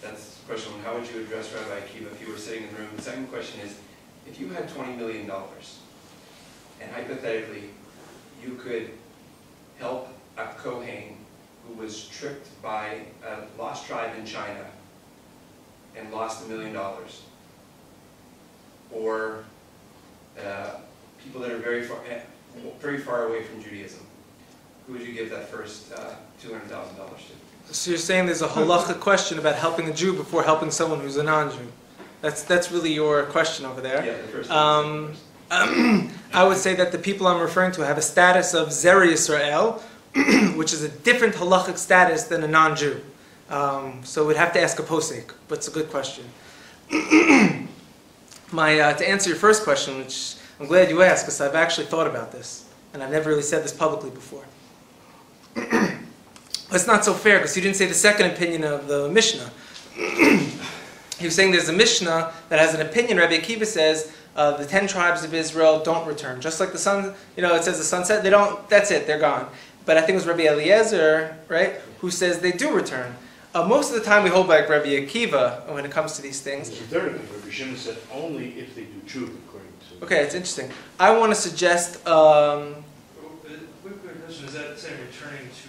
That's 0.01 0.39
question 0.47 0.73
one. 0.73 0.83
How 0.83 0.95
would 0.97 1.07
you 1.11 1.21
address 1.21 1.53
Rabbi 1.53 1.81
Akiva 1.81 2.11
if 2.13 2.21
you 2.27 2.33
were 2.33 2.39
sitting 2.39 2.65
in 2.69 2.75
the 2.75 2.81
room? 2.81 2.91
The 2.97 3.03
second 3.03 3.29
question 3.29 3.61
is, 3.61 3.79
if 4.27 4.41
you 4.41 4.49
had 4.49 4.69
$20 4.71 4.97
million, 4.97 5.31
and 6.81 6.91
hypothetically, 6.91 7.71
you 8.43 8.55
could 8.55 8.91
help 9.79 10.09
a 10.39 10.47
Kohen 10.47 11.17
who 11.67 11.75
was 11.81 12.09
tricked 12.09 12.49
by 12.63 13.01
a 13.27 13.61
lost 13.61 13.87
tribe 13.87 14.17
in 14.19 14.27
China 14.27 14.65
and 15.97 16.11
lost 16.13 16.45
a 16.45 16.49
million 16.49 16.73
dollars. 16.73 17.23
Or 18.93 19.45
uh, 20.39 20.71
people 21.23 21.41
that 21.41 21.51
are 21.51 21.59
very 21.59 21.83
far, 21.83 21.99
eh, 22.09 22.21
very 22.81 22.99
far 22.99 23.29
away 23.29 23.43
from 23.43 23.63
Judaism. 23.63 24.01
Who 24.87 24.95
would 24.95 25.03
you 25.03 25.13
give 25.13 25.31
that 25.31 25.49
first 25.49 25.93
uh, 25.93 26.15
$200,000 26.43 26.69
to? 26.69 27.75
So 27.75 27.91
you're 27.91 27.99
saying 27.99 28.27
there's 28.27 28.43
a 28.43 28.49
halacha 28.49 29.01
question 29.01 29.39
about 29.39 29.55
helping 29.57 29.89
a 29.89 29.93
Jew 29.93 30.13
before 30.13 30.43
helping 30.43 30.71
someone 30.71 31.01
who's 31.01 31.17
a 31.17 31.23
non-Jew. 31.23 31.73
That's, 32.21 32.43
that's 32.43 32.71
really 32.71 32.93
your 32.93 33.25
question 33.25 33.65
over 33.65 33.81
there. 33.81 34.05
Yeah, 34.05 34.17
the 34.21 34.29
first. 34.29 34.51
Um, 34.51 35.13
I 35.51 36.45
would 36.45 36.57
say 36.57 36.75
that 36.75 36.93
the 36.93 36.99
people 36.99 37.27
I'm 37.27 37.41
referring 37.41 37.73
to 37.73 37.85
have 37.87 37.97
a 37.97 38.03
status 38.03 38.55
of 38.55 38.73
Zer 38.73 39.01
Yisrael, 39.01 39.81
which 40.55 40.73
is 40.73 40.83
a 40.83 40.89
different 40.89 41.35
halachic 41.35 41.77
status 41.77 42.25
than 42.25 42.45
a 42.45 42.49
non-Jew. 42.49 43.01
Um, 43.51 44.01
so 44.05 44.27
we'd 44.27 44.37
have 44.37 44.53
to 44.53 44.61
ask 44.61 44.79
a 44.79 44.83
posek, 44.83 45.33
but 45.49 45.59
it's 45.59 45.69
a 45.69 45.71
good 45.71 45.91
question. 45.91 46.25
My, 48.53 48.79
uh, 48.79 48.95
to 48.95 49.09
answer 49.09 49.29
your 49.29 49.39
first 49.39 49.65
question, 49.65 49.99
which 49.99 50.37
I'm 50.61 50.67
glad 50.67 50.89
you 50.89 51.03
asked, 51.03 51.25
because 51.25 51.41
I've 51.41 51.55
actually 51.55 51.87
thought 51.87 52.07
about 52.07 52.31
this, 52.31 52.69
and 52.93 53.03
I've 53.03 53.11
never 53.11 53.29
really 53.29 53.43
said 53.43 53.65
this 53.65 53.73
publicly 53.73 54.11
before. 54.11 54.45
it's 55.57 56.87
not 56.87 57.05
so 57.05 57.13
fair, 57.13 57.39
because 57.39 57.57
you 57.57 57.63
didn't 57.63 57.77
say 57.77 57.87
the 57.87 57.95
second 57.95 58.31
opinion 58.31 58.65
of 58.65 58.87
the 58.87 59.09
Mishnah. 59.09 59.51
he 59.97 61.25
was 61.25 61.35
saying 61.35 61.51
there's 61.51 61.69
a 61.69 61.73
Mishnah 61.73 62.33
that 62.49 62.59
has 62.61 62.75
an 62.75 62.81
opinion. 62.81 63.19
Rabbi 63.19 63.39
Akiva 63.39 63.67
says 63.67 64.15
uh, 64.37 64.57
the 64.57 64.67
ten 64.67 64.87
tribes 64.87 65.25
of 65.25 65.35
Israel 65.35 65.81
don't 65.83 66.07
return, 66.07 66.41
just 66.41 66.61
like 66.61 66.73
the 66.73 66.79
sun. 66.79 67.15
You 67.37 67.43
know, 67.43 67.55
it 67.55 67.65
says 67.65 67.79
the 67.79 67.85
sunset. 67.85 68.23
They 68.23 68.31
don't. 68.31 68.69
That's 68.69 68.91
it. 68.91 69.07
They're 69.07 69.21
gone. 69.21 69.49
But 69.87 69.97
I 69.99 70.01
think 70.01 70.11
it 70.11 70.15
was 70.17 70.27
Rabbi 70.27 70.45
Eliezer, 70.47 71.37
right, 71.49 71.75
who 72.01 72.11
says 72.11 72.41
they 72.41 72.53
do 72.53 72.75
return. 72.75 73.15
Uh, 73.55 73.67
most 73.69 73.91
of 73.91 73.97
the 73.97 74.03
time, 74.03 74.25
we 74.25 74.31
hold 74.31 74.49
back 74.49 74.69
Rabbi 74.69 74.89
Akiva 74.89 75.71
when 75.73 75.85
it 75.85 75.91
comes 75.91 76.15
to 76.17 76.23
these 76.23 76.41
things. 76.41 76.71
There's 76.71 76.81
a 76.81 76.85
third 76.85 77.15
of 77.15 77.37
Rabbi 77.37 77.51
Shimon 77.53 77.77
said 77.77 77.99
only 78.13 78.59
if 78.59 78.75
they 78.75 78.83
do 78.85 78.99
tshuva, 79.07 79.31
according 79.47 79.69
to. 80.01 80.05
Okay, 80.05 80.25
it's 80.25 80.35
interesting. 80.35 80.71
I 80.99 81.17
want 81.17 81.33
to 81.33 81.37
suggest. 81.41 82.05
Um, 82.07 82.77
Quick, 83.43 84.01
quick 84.03 84.25
question, 84.25 84.47
is 84.47 84.55
that 84.55 84.79
saying 84.79 84.99
returning 85.01 85.49
to 85.49 85.69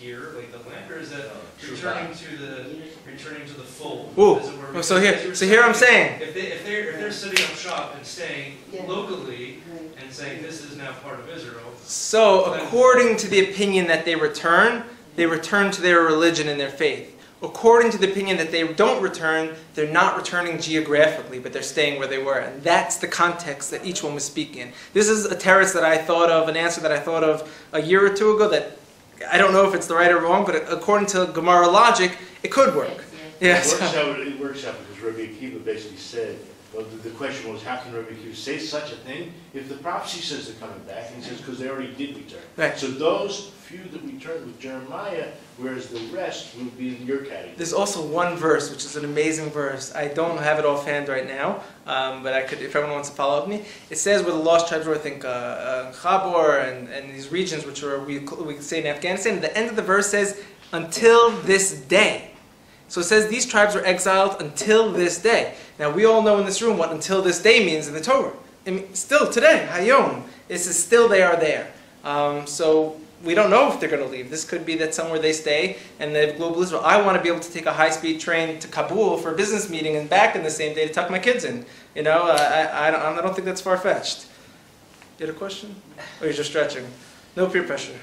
here, 0.00 0.32
like 0.34 0.50
the 0.50 0.58
land, 0.68 0.90
or 0.90 0.98
is 0.98 1.10
that 1.10 1.26
oh, 1.26 1.70
returning 1.70 2.14
to 2.14 2.36
the, 2.38 2.66
returning 3.06 3.46
to 3.46 3.52
the 3.54 3.62
fold? 3.62 4.14
Ooh, 4.18 4.38
As 4.38 4.50
oh, 4.74 4.80
so 4.80 5.00
here- 5.00 5.12
Because 5.12 5.22
you 5.24 5.28
were 5.28 5.34
so 5.34 5.46
here 5.46 5.62
I'm 5.62 5.74
saying, 5.74 6.18
saying- 6.18 6.28
If 6.28 6.34
they, 6.34 6.40
if 6.52 6.64
they're, 6.64 6.90
if 6.90 6.96
they're 7.00 7.12
setting 7.12 7.44
up 7.44 7.50
shop 7.50 7.94
and 7.96 8.04
staying 8.06 8.56
Yeah. 8.72 8.84
locally 8.86 9.58
and 10.00 10.10
saying 10.12 10.42
this 10.42 10.64
is 10.64 10.76
now 10.76 10.92
part 11.04 11.20
of 11.20 11.28
Israel, 11.28 11.60
So, 11.84 12.54
according 12.54 13.16
to 13.18 13.28
the 13.28 13.50
opinion 13.50 13.86
that 13.88 14.04
they 14.06 14.14
return, 14.16 14.84
they 15.16 15.26
return 15.26 15.70
to 15.72 15.82
their 15.82 16.00
religion 16.00 16.48
and 16.48 16.58
their 16.58 16.70
faith. 16.70 17.16
According 17.42 17.90
to 17.92 17.98
the 17.98 18.10
opinion 18.10 18.36
that 18.36 18.50
they 18.52 18.66
don't 18.68 19.02
return, 19.02 19.54
they're 19.74 19.90
not 19.90 20.16
returning 20.16 20.60
geographically, 20.60 21.38
but 21.38 21.52
they're 21.54 21.62
staying 21.62 21.98
where 21.98 22.06
they 22.06 22.22
were. 22.22 22.38
And 22.38 22.62
that's 22.62 22.96
the 22.96 23.08
context 23.08 23.70
that 23.70 23.84
each 23.84 24.02
one 24.02 24.14
was 24.14 24.24
speaking 24.24 24.60
in. 24.60 24.72
This 24.92 25.08
is 25.08 25.24
a 25.24 25.34
teretz 25.34 25.72
that 25.72 25.82
I 25.84 25.96
thought 25.98 26.30
of, 26.30 26.48
an 26.50 26.56
answer 26.56 26.82
that 26.82 26.92
I 26.92 26.98
thought 26.98 27.24
of 27.24 27.50
a 27.72 27.80
year 27.80 28.04
or 28.04 28.14
two 28.14 28.32
ago 28.36 28.48
that 28.50 28.79
I 29.28 29.38
don't 29.38 29.52
know 29.52 29.68
if 29.68 29.74
it's 29.74 29.86
the 29.86 29.94
right 29.94 30.10
or 30.10 30.18
wrong, 30.18 30.44
but 30.44 30.70
according 30.72 31.06
to 31.08 31.26
Gemara 31.32 31.68
logic, 31.68 32.16
it 32.42 32.50
could 32.50 32.74
work. 32.74 33.04
Yeah. 33.40 33.58
It 33.58 33.64
so- 33.64 33.78
works 33.80 33.94
out, 33.96 34.20
it 34.20 34.38
works 34.40 34.64
out 34.64 34.76
because 34.88 35.02
Rabbi 35.02 35.32
Akiva 35.32 35.64
basically 35.64 35.96
said, 35.96 36.38
well, 36.72 36.84
the, 36.84 37.08
the 37.08 37.14
question 37.16 37.52
was, 37.52 37.62
how 37.62 37.76
can 37.76 37.92
Rabbi 37.92 38.12
Akiva 38.12 38.34
say 38.34 38.58
such 38.58 38.92
a 38.92 38.96
thing 38.96 39.32
if 39.54 39.68
the 39.68 39.76
prophecy 39.76 40.20
says 40.20 40.46
they're 40.46 40.60
coming 40.60 40.82
back? 40.84 41.06
And 41.08 41.16
he 41.16 41.28
says, 41.28 41.38
because 41.38 41.58
they 41.58 41.68
already 41.68 41.92
did 41.94 42.16
return. 42.16 42.42
Right. 42.56 42.78
So 42.78 42.86
those 42.86 43.50
few 43.70 43.84
that 43.84 44.02
returned 44.02 44.46
with 44.46 44.58
Jeremiah, 44.58 45.28
whereas 45.56 45.88
the 45.88 46.00
rest 46.12 46.56
would 46.56 46.76
be 46.76 46.96
in 46.96 47.06
your 47.06 47.18
category. 47.18 47.54
There's 47.56 47.72
also 47.72 48.04
one 48.04 48.36
verse, 48.36 48.70
which 48.70 48.84
is 48.84 48.96
an 48.96 49.04
amazing 49.04 49.50
verse. 49.50 49.94
I 49.94 50.08
don't 50.08 50.38
have 50.38 50.58
it 50.58 50.64
offhand 50.64 51.08
right 51.08 51.26
now, 51.26 51.62
um, 51.86 52.22
but 52.22 52.34
I 52.34 52.42
could, 52.42 52.60
if 52.60 52.74
everyone 52.74 52.94
wants 52.94 53.10
to 53.10 53.14
follow 53.14 53.40
up 53.40 53.48
me. 53.48 53.64
It 53.88 53.98
says 53.98 54.22
where 54.22 54.32
the 54.32 54.38
lost 54.38 54.68
tribes 54.68 54.86
were, 54.86 54.94
I 54.94 54.98
think, 54.98 55.24
uh, 55.24 55.28
uh, 55.28 56.62
and, 56.66 56.88
and 56.88 57.14
these 57.14 57.30
regions, 57.30 57.64
which 57.64 57.82
are, 57.84 58.00
we, 58.00 58.18
we 58.18 58.54
could 58.54 58.62
say 58.64 58.80
in 58.80 58.86
Afghanistan. 58.86 59.36
At 59.36 59.42
the 59.42 59.56
end 59.56 59.70
of 59.70 59.76
the 59.76 59.82
verse 59.82 60.08
says, 60.08 60.42
until 60.72 61.30
this 61.42 61.80
day. 61.80 62.30
So 62.88 63.00
it 63.00 63.04
says 63.04 63.28
these 63.28 63.46
tribes 63.46 63.76
were 63.76 63.84
exiled 63.84 64.42
until 64.42 64.90
this 64.90 65.22
day. 65.22 65.54
Now 65.80 65.90
we 65.90 66.04
all 66.04 66.20
know 66.20 66.38
in 66.38 66.44
this 66.44 66.60
room 66.60 66.76
what 66.76 66.92
until 66.92 67.22
this 67.22 67.40
day 67.40 67.64
means 67.64 67.88
in 67.88 67.94
the 67.94 68.02
Torah. 68.02 68.34
I 68.66 68.70
mean, 68.70 68.94
still 68.94 69.32
today, 69.32 69.66
Hayom, 69.72 70.24
this 70.46 70.66
is 70.66 70.78
still 70.78 71.08
they 71.08 71.22
are 71.22 71.36
there. 71.36 71.72
Um, 72.04 72.46
so 72.46 73.00
we 73.24 73.34
don't 73.34 73.48
know 73.48 73.72
if 73.72 73.80
they're 73.80 73.88
going 73.88 74.04
to 74.04 74.08
leave. 74.08 74.28
This 74.28 74.44
could 74.44 74.66
be 74.66 74.76
that 74.76 74.94
somewhere 74.94 75.18
they 75.18 75.32
stay 75.32 75.78
and 75.98 76.14
they 76.14 76.26
have 76.26 76.36
global 76.36 76.60
Israel. 76.62 76.82
I 76.84 77.00
want 77.00 77.16
to 77.16 77.22
be 77.22 77.30
able 77.30 77.40
to 77.40 77.50
take 77.50 77.64
a 77.64 77.72
high-speed 77.72 78.20
train 78.20 78.58
to 78.58 78.68
Kabul 78.68 79.16
for 79.16 79.32
a 79.32 79.36
business 79.36 79.70
meeting 79.70 79.96
and 79.96 80.08
back 80.08 80.36
in 80.36 80.42
the 80.42 80.50
same 80.50 80.74
day 80.74 80.86
to 80.86 80.92
tuck 80.92 81.10
my 81.10 81.18
kids 81.18 81.44
in. 81.44 81.64
You 81.94 82.02
know, 82.02 82.24
uh, 82.24 82.70
I, 82.74 82.88
I, 82.88 82.90
don't, 82.90 83.18
I 83.18 83.22
don't 83.22 83.34
think 83.34 83.46
that's 83.46 83.62
far-fetched. 83.62 84.26
You 85.18 85.26
had 85.26 85.34
a 85.34 85.38
question? 85.38 85.74
Or 86.20 86.26
you're 86.26 86.34
just 86.34 86.50
stretching? 86.50 86.86
No 87.36 87.46
peer 87.46 87.62
pressure. 87.62 87.98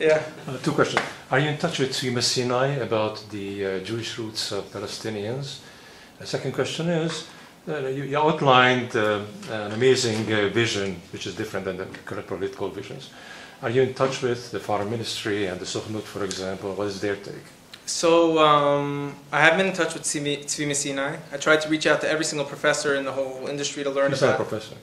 Yeah. 0.00 0.22
Uh, 0.48 0.56
two 0.58 0.72
questions. 0.72 1.02
Are 1.30 1.38
you 1.38 1.50
in 1.50 1.58
touch 1.58 1.78
with 1.78 1.90
Tzvi 1.90 2.10
Misinai 2.10 2.80
about 2.80 3.22
the 3.30 3.66
uh, 3.66 3.78
Jewish 3.80 4.18
roots 4.18 4.50
of 4.50 4.64
Palestinians? 4.72 5.60
The 6.22 6.28
second 6.28 6.52
question 6.52 6.88
is, 6.88 7.26
uh, 7.68 7.88
you, 7.88 8.04
you 8.04 8.16
outlined 8.16 8.94
uh, 8.94 9.22
an 9.50 9.72
amazing 9.72 10.32
uh, 10.32 10.48
vision, 10.50 11.02
which 11.12 11.26
is 11.26 11.34
different 11.34 11.64
than 11.66 11.78
the 11.78 11.86
current 12.04 12.28
political 12.28 12.68
visions. 12.68 13.10
Are 13.60 13.70
you 13.70 13.82
in 13.82 13.92
touch 13.92 14.22
with 14.22 14.52
the 14.52 14.60
Foreign 14.60 14.88
Ministry 14.88 15.46
and 15.46 15.58
the 15.58 15.64
Sochnut, 15.64 16.02
for 16.04 16.24
example? 16.24 16.74
What 16.74 16.86
is 16.86 17.00
their 17.00 17.16
take? 17.16 17.46
So 17.86 18.38
um, 18.38 19.16
I 19.32 19.40
have 19.40 19.56
been 19.56 19.66
in 19.66 19.72
touch 19.72 19.94
with 19.94 20.04
Tzvi 20.04 20.44
Tzvi 20.44 20.76
Sinai. 20.76 21.16
I 21.32 21.36
tried 21.38 21.60
to 21.62 21.68
reach 21.68 21.88
out 21.88 22.00
to 22.02 22.08
every 22.08 22.24
single 22.24 22.46
professor 22.46 22.94
in 22.94 23.04
the 23.04 23.12
whole 23.12 23.48
industry 23.48 23.82
to 23.82 23.90
learn 23.90 24.12
He's 24.12 24.22
not 24.22 24.30
a 24.30 24.34
about. 24.36 24.48
professor. 24.48 24.76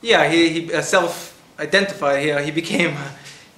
Yeah, 0.00 0.26
he, 0.30 0.48
he 0.48 0.72
uh, 0.72 0.80
self-identified. 0.80 2.22
He, 2.24 2.30
uh, 2.30 2.40
he 2.40 2.50
became 2.50 2.96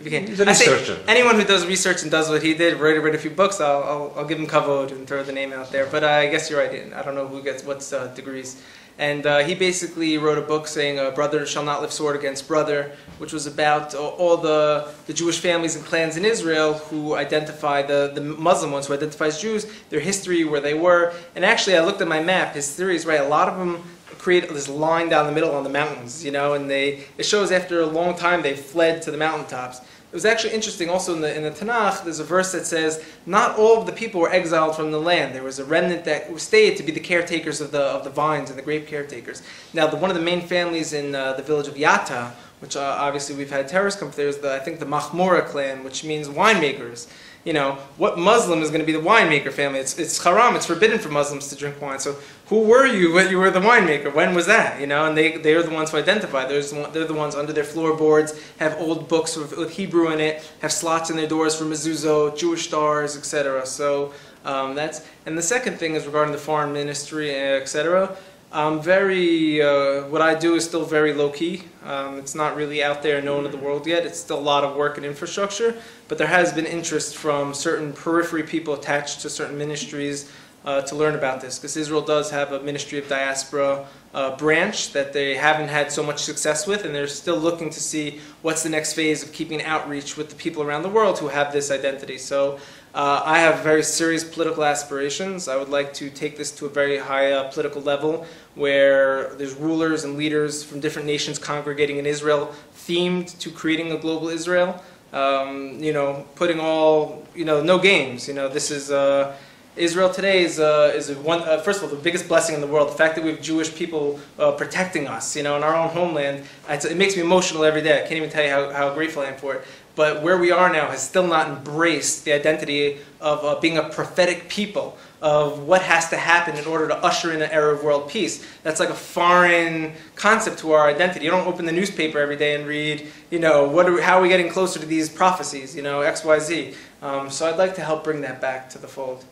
if 0.00 0.04
you 0.04 0.18
can. 0.18 0.26
He's 0.26 0.40
a 0.40 0.44
researcher. 0.44 0.98
anyone 1.06 1.36
who 1.36 1.44
does 1.44 1.66
research 1.66 2.02
and 2.02 2.10
does 2.10 2.28
what 2.28 2.42
he 2.42 2.54
did, 2.54 2.78
wrote, 2.80 3.00
read 3.02 3.14
a 3.14 3.18
few 3.18 3.30
books, 3.30 3.60
I'll, 3.60 3.82
I'll, 3.82 4.12
I'll 4.16 4.24
give 4.26 4.38
him 4.38 4.46
kavod 4.46 4.90
and 4.92 5.06
throw 5.06 5.22
the 5.22 5.32
name 5.32 5.52
out 5.52 5.70
there. 5.70 5.86
But 5.86 6.04
uh, 6.04 6.08
I 6.08 6.28
guess 6.28 6.50
you're 6.50 6.60
right. 6.60 6.92
I 6.92 7.02
don't 7.02 7.14
know 7.14 7.28
who 7.28 7.42
gets 7.42 7.62
what's 7.64 7.92
uh, 7.92 8.08
degrees. 8.08 8.60
And 8.98 9.24
uh, 9.24 9.38
he 9.38 9.54
basically 9.54 10.18
wrote 10.18 10.36
a 10.36 10.42
book 10.42 10.66
saying, 10.66 10.98
uh, 10.98 11.10
"Brother 11.12 11.46
shall 11.46 11.64
not 11.64 11.80
lift 11.80 11.92
sword 11.92 12.16
against 12.16 12.46
brother," 12.46 12.92
which 13.16 13.32
was 13.32 13.46
about 13.46 13.94
uh, 13.94 13.98
all 13.98 14.36
the, 14.36 14.92
the 15.06 15.14
Jewish 15.14 15.40
families 15.40 15.74
and 15.74 15.84
clans 15.84 16.18
in 16.18 16.24
Israel 16.26 16.74
who 16.74 17.14
identify 17.14 17.80
the, 17.80 18.12
the 18.14 18.20
Muslim 18.20 18.72
ones 18.72 18.88
who 18.88 18.94
identify 18.94 19.28
as 19.28 19.40
Jews, 19.40 19.64
their 19.88 20.00
history, 20.00 20.44
where 20.44 20.60
they 20.60 20.74
were. 20.74 21.14
And 21.34 21.46
actually, 21.46 21.78
I 21.78 21.80
looked 21.80 22.02
at 22.02 22.08
my 22.08 22.22
map. 22.22 22.54
His 22.54 22.74
theory 22.74 22.94
is 22.94 23.06
right. 23.06 23.20
A 23.20 23.28
lot 23.28 23.48
of 23.48 23.58
them 23.58 23.82
create 24.20 24.48
this 24.48 24.68
line 24.68 25.08
down 25.08 25.26
the 25.26 25.32
middle 25.32 25.54
on 25.54 25.64
the 25.64 25.70
mountains, 25.70 26.24
you 26.24 26.30
know, 26.30 26.52
and 26.54 26.68
they 26.70 27.04
it 27.16 27.24
shows 27.24 27.50
after 27.50 27.80
a 27.80 27.86
long 27.86 28.14
time 28.14 28.42
they 28.42 28.54
fled 28.54 29.02
to 29.02 29.10
the 29.10 29.16
mountaintops. 29.16 29.80
It 30.12 30.14
was 30.14 30.24
actually 30.24 30.54
interesting. 30.54 30.90
Also 30.90 31.14
in 31.14 31.20
the 31.20 31.34
in 31.36 31.44
the 31.44 31.52
Tanakh, 31.52 32.02
there's 32.02 32.18
a 32.18 32.24
verse 32.24 32.50
that 32.52 32.66
says 32.66 33.02
not 33.26 33.56
all 33.56 33.78
of 33.80 33.86
the 33.86 33.92
people 33.92 34.20
were 34.20 34.30
exiled 34.30 34.74
from 34.74 34.90
the 34.90 35.00
land. 35.00 35.34
There 35.34 35.44
was 35.44 35.58
a 35.60 35.64
remnant 35.64 36.04
that 36.04 36.38
stayed 36.40 36.76
to 36.78 36.82
be 36.82 36.92
the 36.92 37.00
caretakers 37.00 37.60
of 37.60 37.70
the 37.70 37.82
of 37.82 38.02
the 38.04 38.10
vines 38.10 38.50
and 38.50 38.58
the 38.58 38.62
grape 38.62 38.88
caretakers. 38.88 39.42
Now, 39.72 39.86
the, 39.86 39.96
one 39.96 40.10
of 40.10 40.16
the 40.16 40.22
main 40.22 40.40
families 40.40 40.92
in 40.92 41.14
uh, 41.14 41.34
the 41.34 41.42
village 41.42 41.68
of 41.68 41.74
Yatta, 41.74 42.32
which 42.58 42.76
uh, 42.76 42.96
obviously 42.98 43.36
we've 43.36 43.50
had 43.50 43.68
terrorists 43.68 44.00
come 44.00 44.10
through, 44.10 44.28
is 44.28 44.38
the 44.38 44.52
I 44.52 44.58
think 44.58 44.80
the 44.80 44.86
Mahmura 44.86 45.46
clan, 45.46 45.84
which 45.84 46.02
means 46.04 46.28
winemakers. 46.28 47.08
You 47.44 47.54
know, 47.54 47.78
what 47.96 48.18
Muslim 48.18 48.60
is 48.60 48.68
going 48.68 48.80
to 48.80 48.86
be 48.86 48.92
the 48.92 49.00
winemaker 49.00 49.50
family? 49.50 49.78
It's, 49.78 49.98
it's 49.98 50.22
haram, 50.22 50.56
it's 50.56 50.66
forbidden 50.66 50.98
for 50.98 51.08
Muslims 51.08 51.48
to 51.48 51.56
drink 51.56 51.80
wine. 51.80 51.98
So 51.98 52.16
who 52.50 52.62
were 52.62 52.84
you 52.84 53.12
when 53.12 53.30
you 53.30 53.38
were 53.38 53.52
the 53.52 53.60
winemaker? 53.60 54.12
When 54.12 54.34
was 54.34 54.46
that? 54.46 54.80
You 54.80 54.88
know, 54.88 55.06
and 55.06 55.16
they, 55.16 55.36
they're 55.36 55.62
the 55.62 55.70
ones 55.70 55.92
who 55.92 55.98
identify. 55.98 56.46
They're, 56.46 56.60
the 56.60 56.90
they're 56.92 57.04
the 57.04 57.14
ones 57.14 57.36
under 57.36 57.52
their 57.52 57.62
floorboards, 57.62 58.36
have 58.58 58.76
old 58.80 59.08
books 59.08 59.36
with, 59.36 59.56
with 59.56 59.70
Hebrew 59.70 60.10
in 60.10 60.18
it, 60.18 60.42
have 60.60 60.72
slots 60.72 61.10
in 61.10 61.16
their 61.16 61.28
doors 61.28 61.54
for 61.54 61.64
mezuzot, 61.64 62.36
Jewish 62.36 62.66
stars, 62.66 63.16
etc. 63.16 63.64
So 63.66 64.12
um, 64.44 64.74
that's, 64.74 65.06
and 65.26 65.38
the 65.38 65.42
second 65.42 65.78
thing 65.78 65.94
is 65.94 66.06
regarding 66.06 66.32
the 66.32 66.38
foreign 66.38 66.72
ministry, 66.72 67.32
etc. 67.32 68.16
I'm 68.50 68.82
very, 68.82 69.62
uh, 69.62 70.08
what 70.08 70.20
I 70.20 70.34
do 70.34 70.56
is 70.56 70.64
still 70.64 70.84
very 70.84 71.12
low 71.12 71.30
key. 71.30 71.62
Um, 71.84 72.18
it's 72.18 72.34
not 72.34 72.56
really 72.56 72.82
out 72.82 73.00
there 73.00 73.22
known 73.22 73.44
to 73.44 73.48
the 73.48 73.58
world 73.58 73.86
yet. 73.86 74.04
It's 74.04 74.18
still 74.18 74.40
a 74.40 74.40
lot 74.40 74.64
of 74.64 74.74
work 74.74 74.96
and 74.96 75.06
infrastructure, 75.06 75.80
but 76.08 76.18
there 76.18 76.26
has 76.26 76.52
been 76.52 76.66
interest 76.66 77.16
from 77.16 77.54
certain 77.54 77.92
periphery 77.92 78.42
people 78.42 78.74
attached 78.74 79.20
to 79.20 79.30
certain 79.30 79.56
ministries 79.56 80.32
uh, 80.64 80.82
to 80.82 80.94
learn 80.94 81.14
about 81.14 81.40
this 81.40 81.58
because 81.58 81.76
Israel 81.76 82.02
does 82.02 82.30
have 82.30 82.52
a 82.52 82.60
Ministry 82.60 82.98
of 82.98 83.08
Diaspora 83.08 83.86
uh, 84.12 84.36
branch 84.36 84.92
that 84.92 85.12
they 85.12 85.34
haven't 85.34 85.68
had 85.68 85.90
so 85.92 86.02
much 86.02 86.22
success 86.22 86.66
with, 86.66 86.84
and 86.84 86.94
they're 86.94 87.06
still 87.06 87.36
looking 87.36 87.70
to 87.70 87.80
see 87.80 88.20
what's 88.42 88.62
the 88.62 88.68
next 88.68 88.94
phase 88.94 89.22
of 89.22 89.32
keeping 89.32 89.62
outreach 89.62 90.16
with 90.16 90.28
the 90.28 90.34
people 90.34 90.62
around 90.62 90.82
the 90.82 90.88
world 90.88 91.18
who 91.18 91.28
have 91.28 91.52
this 91.52 91.70
identity. 91.70 92.18
So 92.18 92.58
uh, 92.92 93.22
I 93.24 93.38
have 93.38 93.60
very 93.60 93.84
serious 93.84 94.24
political 94.24 94.64
aspirations. 94.64 95.46
I 95.46 95.56
would 95.56 95.68
like 95.68 95.94
to 95.94 96.10
take 96.10 96.36
this 96.36 96.50
to 96.52 96.66
a 96.66 96.68
very 96.68 96.98
high 96.98 97.32
uh, 97.32 97.50
political 97.50 97.80
level 97.80 98.26
where 98.56 99.34
there's 99.36 99.54
rulers 99.54 100.04
and 100.04 100.16
leaders 100.16 100.64
from 100.64 100.80
different 100.80 101.06
nations 101.06 101.38
congregating 101.38 101.98
in 101.98 102.06
Israel, 102.06 102.52
themed 102.74 103.38
to 103.38 103.50
creating 103.50 103.92
a 103.92 103.96
global 103.96 104.28
Israel. 104.28 104.82
Um, 105.12 105.82
you 105.82 105.92
know, 105.92 106.24
putting 106.36 106.60
all, 106.60 107.26
you 107.34 107.44
know, 107.44 107.60
no 107.60 107.78
games. 107.78 108.28
You 108.28 108.34
know, 108.34 108.48
this 108.48 108.70
is. 108.70 108.90
Uh, 108.90 109.36
Israel 109.80 110.10
today 110.10 110.42
is, 110.42 110.60
uh, 110.60 110.92
is 110.94 111.10
one, 111.12 111.40
uh, 111.40 111.58
first 111.62 111.82
of 111.82 111.84
all, 111.84 111.96
the 111.96 112.02
biggest 112.02 112.28
blessing 112.28 112.54
in 112.54 112.60
the 112.60 112.66
world. 112.66 112.90
The 112.90 112.94
fact 112.94 113.14
that 113.14 113.24
we 113.24 113.30
have 113.30 113.40
Jewish 113.40 113.74
people 113.74 114.20
uh, 114.38 114.52
protecting 114.52 115.08
us, 115.08 115.34
you 115.34 115.42
know, 115.42 115.56
in 115.56 115.62
our 115.62 115.74
own 115.74 115.88
homeland, 115.88 116.44
it 116.68 116.96
makes 116.98 117.16
me 117.16 117.22
emotional 117.22 117.64
every 117.64 117.80
day. 117.80 117.96
I 117.96 118.02
can't 118.02 118.12
even 118.12 118.28
tell 118.28 118.44
you 118.44 118.50
how, 118.50 118.70
how 118.70 118.94
grateful 118.94 119.22
I 119.22 119.26
am 119.26 119.38
for 119.38 119.54
it. 119.54 119.66
But 119.96 120.22
where 120.22 120.36
we 120.36 120.52
are 120.52 120.70
now 120.70 120.88
has 120.88 121.02
still 121.02 121.26
not 121.26 121.48
embraced 121.48 122.26
the 122.26 122.32
identity 122.34 122.98
of 123.22 123.42
uh, 123.42 123.58
being 123.58 123.78
a 123.78 123.88
prophetic 123.88 124.50
people, 124.50 124.98
of 125.22 125.60
what 125.60 125.80
has 125.82 126.10
to 126.10 126.16
happen 126.16 126.56
in 126.56 126.66
order 126.66 126.86
to 126.88 126.96
usher 126.98 127.32
in 127.32 127.40
an 127.40 127.50
era 127.50 127.72
of 127.72 127.82
world 127.82 128.10
peace. 128.10 128.46
That's 128.62 128.80
like 128.80 128.90
a 128.90 128.94
foreign 128.94 129.94
concept 130.14 130.58
to 130.58 130.72
our 130.72 130.88
identity. 130.88 131.24
You 131.24 131.30
don't 131.30 131.46
open 131.46 131.64
the 131.64 131.72
newspaper 131.72 132.18
every 132.18 132.36
day 132.36 132.54
and 132.54 132.66
read, 132.66 133.08
you 133.30 133.38
know, 133.38 133.66
what 133.66 133.86
are 133.86 133.94
we, 133.94 134.02
how 134.02 134.18
are 134.18 134.22
we 134.22 134.28
getting 134.28 134.50
closer 134.50 134.78
to 134.78 134.86
these 134.86 135.08
prophecies, 135.08 135.74
you 135.74 135.82
know, 135.82 136.02
X, 136.02 136.22
Y, 136.22 136.38
Z. 136.38 136.74
Um, 137.00 137.30
so 137.30 137.48
I'd 137.48 137.56
like 137.56 137.74
to 137.76 137.82
help 137.82 138.04
bring 138.04 138.20
that 138.20 138.42
back 138.42 138.68
to 138.70 138.78
the 138.78 138.88
fold. 138.88 139.24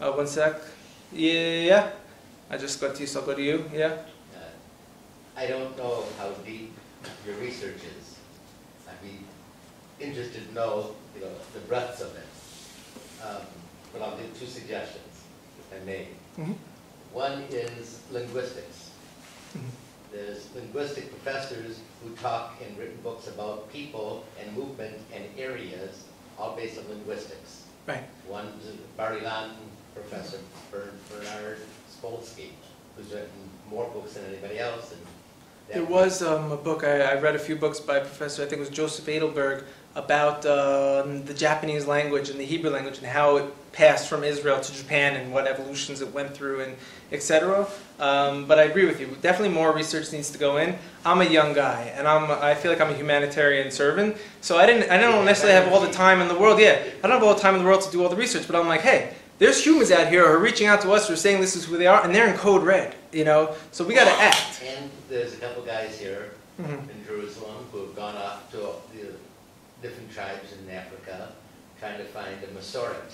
Uh, 0.00 0.12
one 0.12 0.26
sec. 0.26 0.60
Yeah, 1.12 1.90
I 2.50 2.56
just 2.56 2.80
got 2.80 2.94
to 2.94 3.00
you, 3.00 3.06
so 3.06 3.20
I'll 3.20 3.26
go 3.26 3.34
to 3.34 3.42
you. 3.42 3.64
Yeah. 3.74 3.96
Uh, 4.36 4.38
I 5.36 5.46
don't 5.46 5.76
know 5.76 6.04
how 6.18 6.30
deep 6.46 6.72
your 7.26 7.34
research 7.36 7.76
is. 7.82 8.16
I'd 8.88 9.00
be 9.02 9.18
interested 10.04 10.46
to 10.48 10.54
know, 10.54 10.94
you 11.16 11.22
know, 11.22 11.30
the 11.54 11.60
breadth 11.60 12.00
of 12.00 12.14
it. 12.14 13.24
Um, 13.26 13.42
But 13.92 14.02
I'll 14.02 14.16
give 14.18 14.38
two 14.38 14.46
suggestions, 14.46 15.24
if 15.58 15.80
I 15.80 15.82
may. 15.84 16.08
Mhm. 16.36 16.54
One 17.14 17.44
is 17.50 18.00
linguistics. 18.12 18.90
Mhm. 19.56 19.70
There's 20.12 20.44
linguistic 20.54 21.08
professors 21.10 21.80
who 22.04 22.14
talk 22.16 22.60
in 22.60 22.76
written 22.76 23.00
books 23.02 23.28
about 23.28 23.72
people 23.72 24.24
and 24.38 24.54
movement 24.54 25.00
and 25.14 25.24
areas, 25.38 26.04
all 26.38 26.54
based 26.54 26.76
on 26.78 26.86
linguistics. 26.90 27.62
Right. 27.86 28.04
One 28.26 28.60
is 28.60 28.76
Bar 28.98 29.12
Ilan 29.16 29.56
professor 29.98 30.38
Bern- 30.70 30.90
Bernard 31.10 31.58
Spolsky, 31.90 32.50
who's 32.96 33.10
written 33.12 33.28
more 33.70 33.88
books 33.90 34.14
than 34.14 34.24
anybody 34.26 34.58
else. 34.58 34.92
and 34.92 35.00
There 35.72 35.84
was 35.84 36.22
um, 36.22 36.52
a 36.52 36.56
book, 36.56 36.84
I, 36.84 37.00
I 37.00 37.20
read 37.20 37.34
a 37.34 37.38
few 37.38 37.56
books 37.56 37.80
by 37.80 37.96
a 37.98 38.00
professor, 38.00 38.42
I 38.42 38.46
think 38.46 38.58
it 38.58 38.60
was 38.60 38.70
Joseph 38.70 39.08
Eidelberg, 39.08 39.64
about 39.94 40.46
um, 40.46 41.24
the 41.24 41.34
Japanese 41.34 41.86
language 41.86 42.30
and 42.30 42.38
the 42.38 42.44
Hebrew 42.44 42.70
language 42.70 42.98
and 42.98 43.06
how 43.06 43.36
it 43.36 43.72
passed 43.72 44.08
from 44.08 44.22
Israel 44.24 44.60
to 44.60 44.74
Japan 44.74 45.16
and 45.16 45.32
what 45.32 45.46
evolutions 45.46 46.00
it 46.00 46.12
went 46.14 46.34
through 46.34 46.60
and 46.62 46.76
etc. 47.10 47.66
Um, 47.98 48.46
but 48.46 48.58
I 48.58 48.64
agree 48.64 48.86
with 48.86 49.00
you. 49.00 49.08
Definitely 49.22 49.54
more 49.54 49.72
research 49.74 50.12
needs 50.12 50.30
to 50.30 50.38
go 50.38 50.58
in. 50.58 50.76
I'm 51.04 51.20
a 51.20 51.24
young 51.24 51.52
guy, 51.52 51.92
and 51.96 52.06
I'm 52.06 52.30
I 52.30 52.54
feel 52.54 52.70
like 52.70 52.80
I'm 52.80 52.90
a 52.90 52.96
humanitarian 52.96 53.70
servant. 53.70 54.16
So 54.40 54.56
I 54.56 54.66
didn't 54.66 54.90
I 54.90 54.98
don't 54.98 55.24
necessarily 55.24 55.60
have 55.60 55.72
all 55.72 55.80
the 55.80 55.92
time 55.92 56.20
in 56.20 56.28
the 56.28 56.38
world. 56.38 56.60
Yeah, 56.60 56.80
I 57.02 57.06
don't 57.06 57.18
have 57.18 57.22
all 57.22 57.34
the 57.34 57.40
time 57.40 57.54
in 57.54 57.62
the 57.62 57.66
world 57.66 57.82
to 57.82 57.90
do 57.90 58.02
all 58.02 58.08
the 58.08 58.16
research. 58.16 58.46
But 58.46 58.56
I'm 58.56 58.68
like, 58.68 58.82
hey, 58.82 59.14
there's 59.38 59.64
humans 59.64 59.90
out 59.90 60.08
here 60.08 60.26
who 60.26 60.32
are 60.34 60.38
reaching 60.38 60.66
out 60.66 60.80
to 60.82 60.92
us 60.92 61.06
who 61.08 61.14
are 61.14 61.16
saying 61.16 61.40
this 61.40 61.56
is 61.56 61.64
who 61.64 61.76
they 61.78 61.86
are, 61.86 62.02
and 62.04 62.14
they're 62.14 62.28
in 62.28 62.36
code 62.36 62.62
red. 62.62 62.94
You 63.12 63.24
know, 63.24 63.54
so 63.72 63.84
we 63.84 63.94
got 63.94 64.04
to 64.04 64.22
act. 64.22 64.62
And 64.66 64.90
there's 65.08 65.32
a 65.32 65.36
couple 65.36 65.62
guys 65.62 65.98
here 65.98 66.32
Mhm. 66.60 66.90
in 66.90 67.06
Jerusalem 67.06 67.66
who 67.72 67.80
have 67.82 67.94
gone 67.96 68.16
off 68.16 68.50
to 68.50 68.56
the 68.92 69.12
different 69.80 70.12
tribes 70.12 70.52
in 70.52 70.74
Africa, 70.74 71.28
trying 71.78 71.98
to 71.98 72.04
find 72.04 72.34
a 72.42 72.46
Masoret 72.58 73.12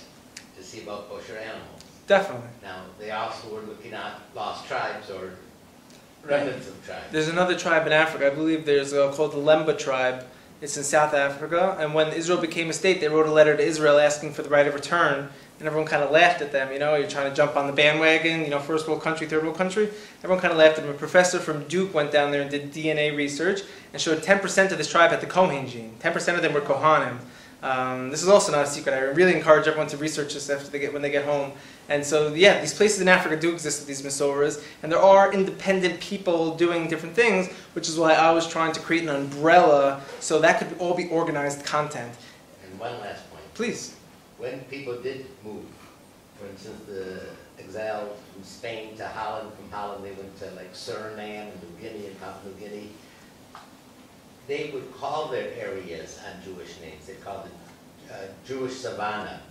to 0.57 0.63
see 0.63 0.81
about 0.81 1.09
kosher 1.09 1.37
animals. 1.37 1.81
Definitely. 2.07 2.47
Now, 2.63 2.81
they 2.99 3.11
also 3.11 3.47
were 3.49 3.61
looking 3.61 3.93
at 3.93 4.19
lost 4.35 4.67
tribes 4.67 5.09
or 5.11 5.33
remnants 6.23 6.67
of 6.67 6.85
tribes. 6.85 7.05
There's 7.11 7.27
another 7.27 7.55
tribe 7.57 7.85
in 7.87 7.93
Africa, 7.93 8.27
I 8.27 8.29
believe 8.31 8.65
there's 8.65 8.93
uh, 8.93 9.11
called 9.11 9.31
the 9.33 9.37
Lemba 9.37 9.77
tribe. 9.77 10.25
It's 10.61 10.77
in 10.77 10.83
South 10.83 11.13
Africa, 11.13 11.75
and 11.79 11.93
when 11.93 12.11
Israel 12.13 12.39
became 12.39 12.69
a 12.69 12.73
state, 12.73 12.99
they 13.01 13.09
wrote 13.09 13.27
a 13.27 13.31
letter 13.31 13.55
to 13.55 13.61
Israel 13.63 13.99
asking 13.99 14.33
for 14.33 14.41
the 14.41 14.49
right 14.49 14.65
of 14.65 14.73
return, 14.73 15.29
and 15.59 15.67
everyone 15.67 15.87
kind 15.87 16.03
of 16.03 16.11
laughed 16.11 16.41
at 16.41 16.51
them. 16.51 16.71
You 16.71 16.79
know, 16.79 16.95
you're 16.95 17.09
trying 17.09 17.29
to 17.29 17.35
jump 17.35 17.55
on 17.55 17.67
the 17.67 17.73
bandwagon. 17.73 18.43
You 18.43 18.49
know, 18.49 18.59
first 18.59 18.87
world 18.87 19.01
country, 19.01 19.25
third 19.27 19.43
world 19.43 19.57
country. 19.57 19.89
Everyone 20.23 20.41
kind 20.41 20.51
of 20.51 20.57
laughed 20.57 20.77
at 20.77 20.85
them. 20.85 20.93
A 20.93 20.97
professor 20.97 21.39
from 21.39 21.63
Duke 21.65 21.93
went 21.93 22.11
down 22.11 22.31
there 22.31 22.41
and 22.41 22.51
did 22.51 22.73
DNA 22.73 23.15
research 23.15 23.61
and 23.93 24.01
showed 24.01 24.19
10% 24.19 24.71
of 24.71 24.77
this 24.77 24.89
tribe 24.89 25.11
had 25.11 25.21
the 25.21 25.27
Kohen 25.27 25.67
gene. 25.67 25.95
10% 25.99 26.35
of 26.35 26.41
them 26.41 26.53
were 26.53 26.61
Kohanim. 26.61 27.19
Um, 27.63 28.11
this 28.11 28.21
is 28.21 28.29
also 28.29 28.51
not 28.51 28.65
a 28.65 28.67
secret. 28.67 28.93
I 28.93 28.99
really 28.99 29.33
encourage 29.33 29.67
everyone 29.67 29.87
to 29.87 29.97
research 29.97 30.33
this 30.35 30.49
after 30.49 30.69
they 30.69 30.77
get 30.77 30.93
when 30.93 31.01
they 31.01 31.09
get 31.09 31.25
home. 31.25 31.51
And 31.89 32.05
so, 32.05 32.33
yeah, 32.33 32.59
these 32.59 32.73
places 32.73 33.01
in 33.01 33.07
Africa 33.07 33.35
do 33.35 33.51
exist 33.51 33.79
with 33.79 33.87
these 33.87 34.03
Masoras, 34.03 34.63
and 34.83 34.91
there 34.91 34.99
are 34.99 35.33
independent 35.33 35.99
people 35.99 36.55
doing 36.55 36.87
different 36.87 37.15
things, 37.15 37.51
which 37.73 37.87
is 37.89 37.97
why 37.97 38.13
I 38.13 38.31
was 38.31 38.47
trying 38.47 38.73
to 38.73 38.79
create 38.79 39.03
an 39.03 39.09
umbrella 39.09 40.01
so 40.19 40.39
that 40.41 40.59
could 40.59 40.77
all 40.79 40.93
be 40.93 41.07
organized 41.09 41.65
content. 41.65 42.13
And 42.63 42.79
one 42.79 42.99
last 42.99 43.29
point. 43.31 43.43
Please. 43.55 43.94
When 44.37 44.61
people 44.65 45.01
did 45.01 45.27
move, 45.43 45.65
for 46.37 46.47
instance, 46.47 46.81
the 46.87 47.21
exiled 47.57 48.17
from 48.33 48.43
Spain 48.43 48.97
to 48.97 49.07
Holland, 49.07 49.51
from 49.55 49.71
Holland 49.71 50.03
they 50.03 50.11
went 50.11 50.37
to 50.39 50.51
like 50.51 50.73
Suriname 50.73 51.51
and 51.51 51.63
New 51.63 51.81
Guinea 51.81 52.07
and 52.07 52.19
Papua 52.19 52.51
New 52.51 52.59
Guinea, 52.59 52.89
they 54.47 54.71
would 54.73 54.93
call 54.93 55.29
their 55.29 55.53
areas 55.53 56.19
on 56.25 56.43
Jewish 56.43 56.79
names. 56.81 57.07
They 57.07 57.13
called 57.15 57.45
it 57.45 58.11
uh, 58.11 58.27
Jewish 58.45 58.75
Savannah, 58.75 59.41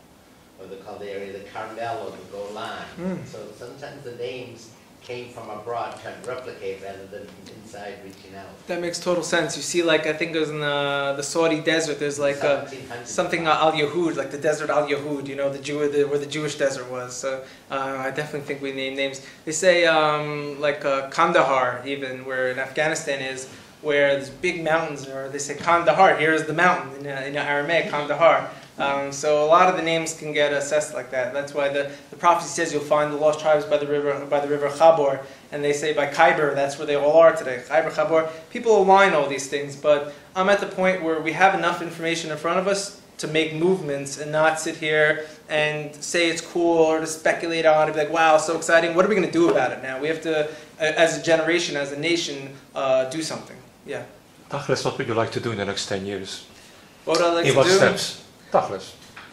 or 0.61 0.66
they 0.66 0.76
called 0.76 1.01
the 1.01 1.11
area 1.11 1.32
the 1.32 1.49
Carmel 1.49 2.07
or 2.07 2.11
the 2.11 2.24
Golan. 2.30 2.85
Mm. 2.99 3.26
So 3.26 3.39
sometimes 3.57 4.05
the 4.05 4.16
names 4.16 4.70
came 5.05 5.28
from 5.28 5.50
abroad 5.50 5.94
trying 6.02 6.20
to 6.22 6.28
replicate 6.28 6.82
rather 6.82 7.05
than 7.07 7.26
inside 7.57 7.94
reaching 8.02 8.34
out. 8.34 8.66
That 8.66 8.80
makes 8.80 8.98
total 8.98 9.22
sense. 9.22 9.55
You 9.55 9.62
see, 9.62 9.82
like, 9.82 10.07
I 10.07 10.14
think 10.14 10.34
it 10.34 10.40
was 10.40 10.48
in 10.48 10.61
the, 10.61 11.14
the 11.16 11.22
Saudi 11.22 11.61
desert, 11.61 11.98
there's 11.98 12.18
like 12.18 12.36
a, 12.36 12.70
something 13.05 13.46
uh, 13.46 13.52
Al 13.52 13.72
Yahud, 13.72 14.16
like 14.16 14.30
the 14.30 14.38
desert 14.38 14.70
Al 14.70 14.88
Yahud, 14.88 15.28
you 15.28 15.36
know, 15.36 15.52
the 15.52 15.59
Jew, 15.59 15.88
the, 15.90 16.05
where 16.05 16.18
the 16.18 16.26
Jewish 16.26 16.57
desert 16.57 16.90
was. 16.90 17.14
So 17.14 17.44
uh, 17.70 17.96
I 17.98 18.11
definitely 18.11 18.46
think 18.46 18.62
we 18.62 18.72
name 18.72 18.96
names. 18.96 19.24
They 19.44 19.52
say 19.52 19.84
um, 19.84 20.59
like 20.61 20.84
uh, 20.84 21.11
Kandahar, 21.11 21.82
even 21.86 22.24
where 22.24 22.50
in 22.50 22.59
Afghanistan 22.59 23.20
is, 23.20 23.48
where 23.82 24.14
there's 24.14 24.30
big 24.30 24.64
mountains, 24.64 25.07
or 25.07 25.28
they 25.28 25.38
say 25.38 25.55
Kandahar, 25.55 26.16
here 26.16 26.32
is 26.32 26.44
the 26.44 26.55
mountain 26.55 27.05
in, 27.05 27.07
uh, 27.07 27.20
in 27.20 27.36
Aramaic, 27.36 27.90
Kandahar. 27.90 28.50
Um, 28.76 29.12
so 29.12 29.44
a 29.44 29.46
lot 29.46 29.68
of 29.68 29.76
the 29.76 29.82
names 29.82 30.14
can 30.14 30.32
get 30.32 30.52
assessed 30.52 30.94
like 30.94 31.10
that. 31.12 31.32
That's 31.32 31.54
why 31.54 31.68
the, 31.68 31.92
the 32.10 32.16
prophecy 32.16 32.48
says 32.48 32.72
you'll 32.72 32.82
find 32.82 33.12
the 33.12 33.16
lost 33.16 33.38
tribes 33.38 33.64
by 33.64 33.76
the 33.76 33.86
river 33.86 34.26
by 34.26 34.40
the 34.40 34.48
river 34.48 34.68
Chabor, 34.68 35.24
and 35.52 35.62
they 35.62 35.72
say 35.72 35.92
by 35.92 36.06
Khyber, 36.06 36.54
that's 36.54 36.76
where 36.76 36.86
they 36.86 36.96
all 36.96 37.12
are 37.12 37.36
today. 37.36 37.62
Khyber, 37.68 37.90
Chabor. 37.90 38.30
People 38.50 38.76
align 38.82 39.12
all 39.12 39.28
these 39.28 39.46
things, 39.46 39.76
but 39.76 40.12
I'm 40.34 40.48
at 40.48 40.58
the 40.58 40.66
point 40.66 41.02
where 41.04 41.20
we 41.20 41.32
have 41.32 41.54
enough 41.54 41.82
information 41.82 42.32
in 42.32 42.36
front 42.36 42.58
of 42.58 42.66
us 42.66 43.00
to 43.18 43.28
make 43.28 43.54
movements 43.54 44.18
and 44.18 44.32
not 44.32 44.58
sit 44.58 44.76
here 44.76 45.26
and 45.48 45.94
say 45.94 46.28
it's 46.28 46.40
cool 46.40 46.78
or 46.78 46.98
to 46.98 47.06
speculate 47.06 47.64
on 47.64 47.88
it, 47.88 47.92
be 47.92 47.98
like, 47.98 48.10
wow, 48.10 48.36
so 48.38 48.56
exciting. 48.56 48.96
What 48.96 49.04
are 49.04 49.08
we 49.08 49.14
going 49.14 49.26
to 49.26 49.32
do 49.32 49.50
about 49.50 49.70
it 49.70 49.82
now? 49.82 50.00
We 50.00 50.08
have 50.08 50.20
to, 50.22 50.50
as 50.80 51.16
a 51.16 51.22
generation, 51.22 51.76
as 51.76 51.92
a 51.92 51.98
nation, 51.98 52.52
uh, 52.74 53.08
do 53.10 53.22
something. 53.22 53.56
Yeah. 53.86 54.04
Tachlis, 54.50 54.84
what 54.84 54.98
would 54.98 55.06
you 55.06 55.14
like 55.14 55.30
to 55.32 55.40
do 55.40 55.52
in 55.52 55.58
the 55.58 55.64
next 55.64 55.86
10 55.86 56.06
years? 56.06 56.46
What 57.04 57.18
would 57.18 57.26
I 57.26 57.32
like 57.34 57.46
in 57.46 57.52
to 57.52 57.58
what 57.58 57.66
do? 57.66 57.76
steps? 57.76 58.23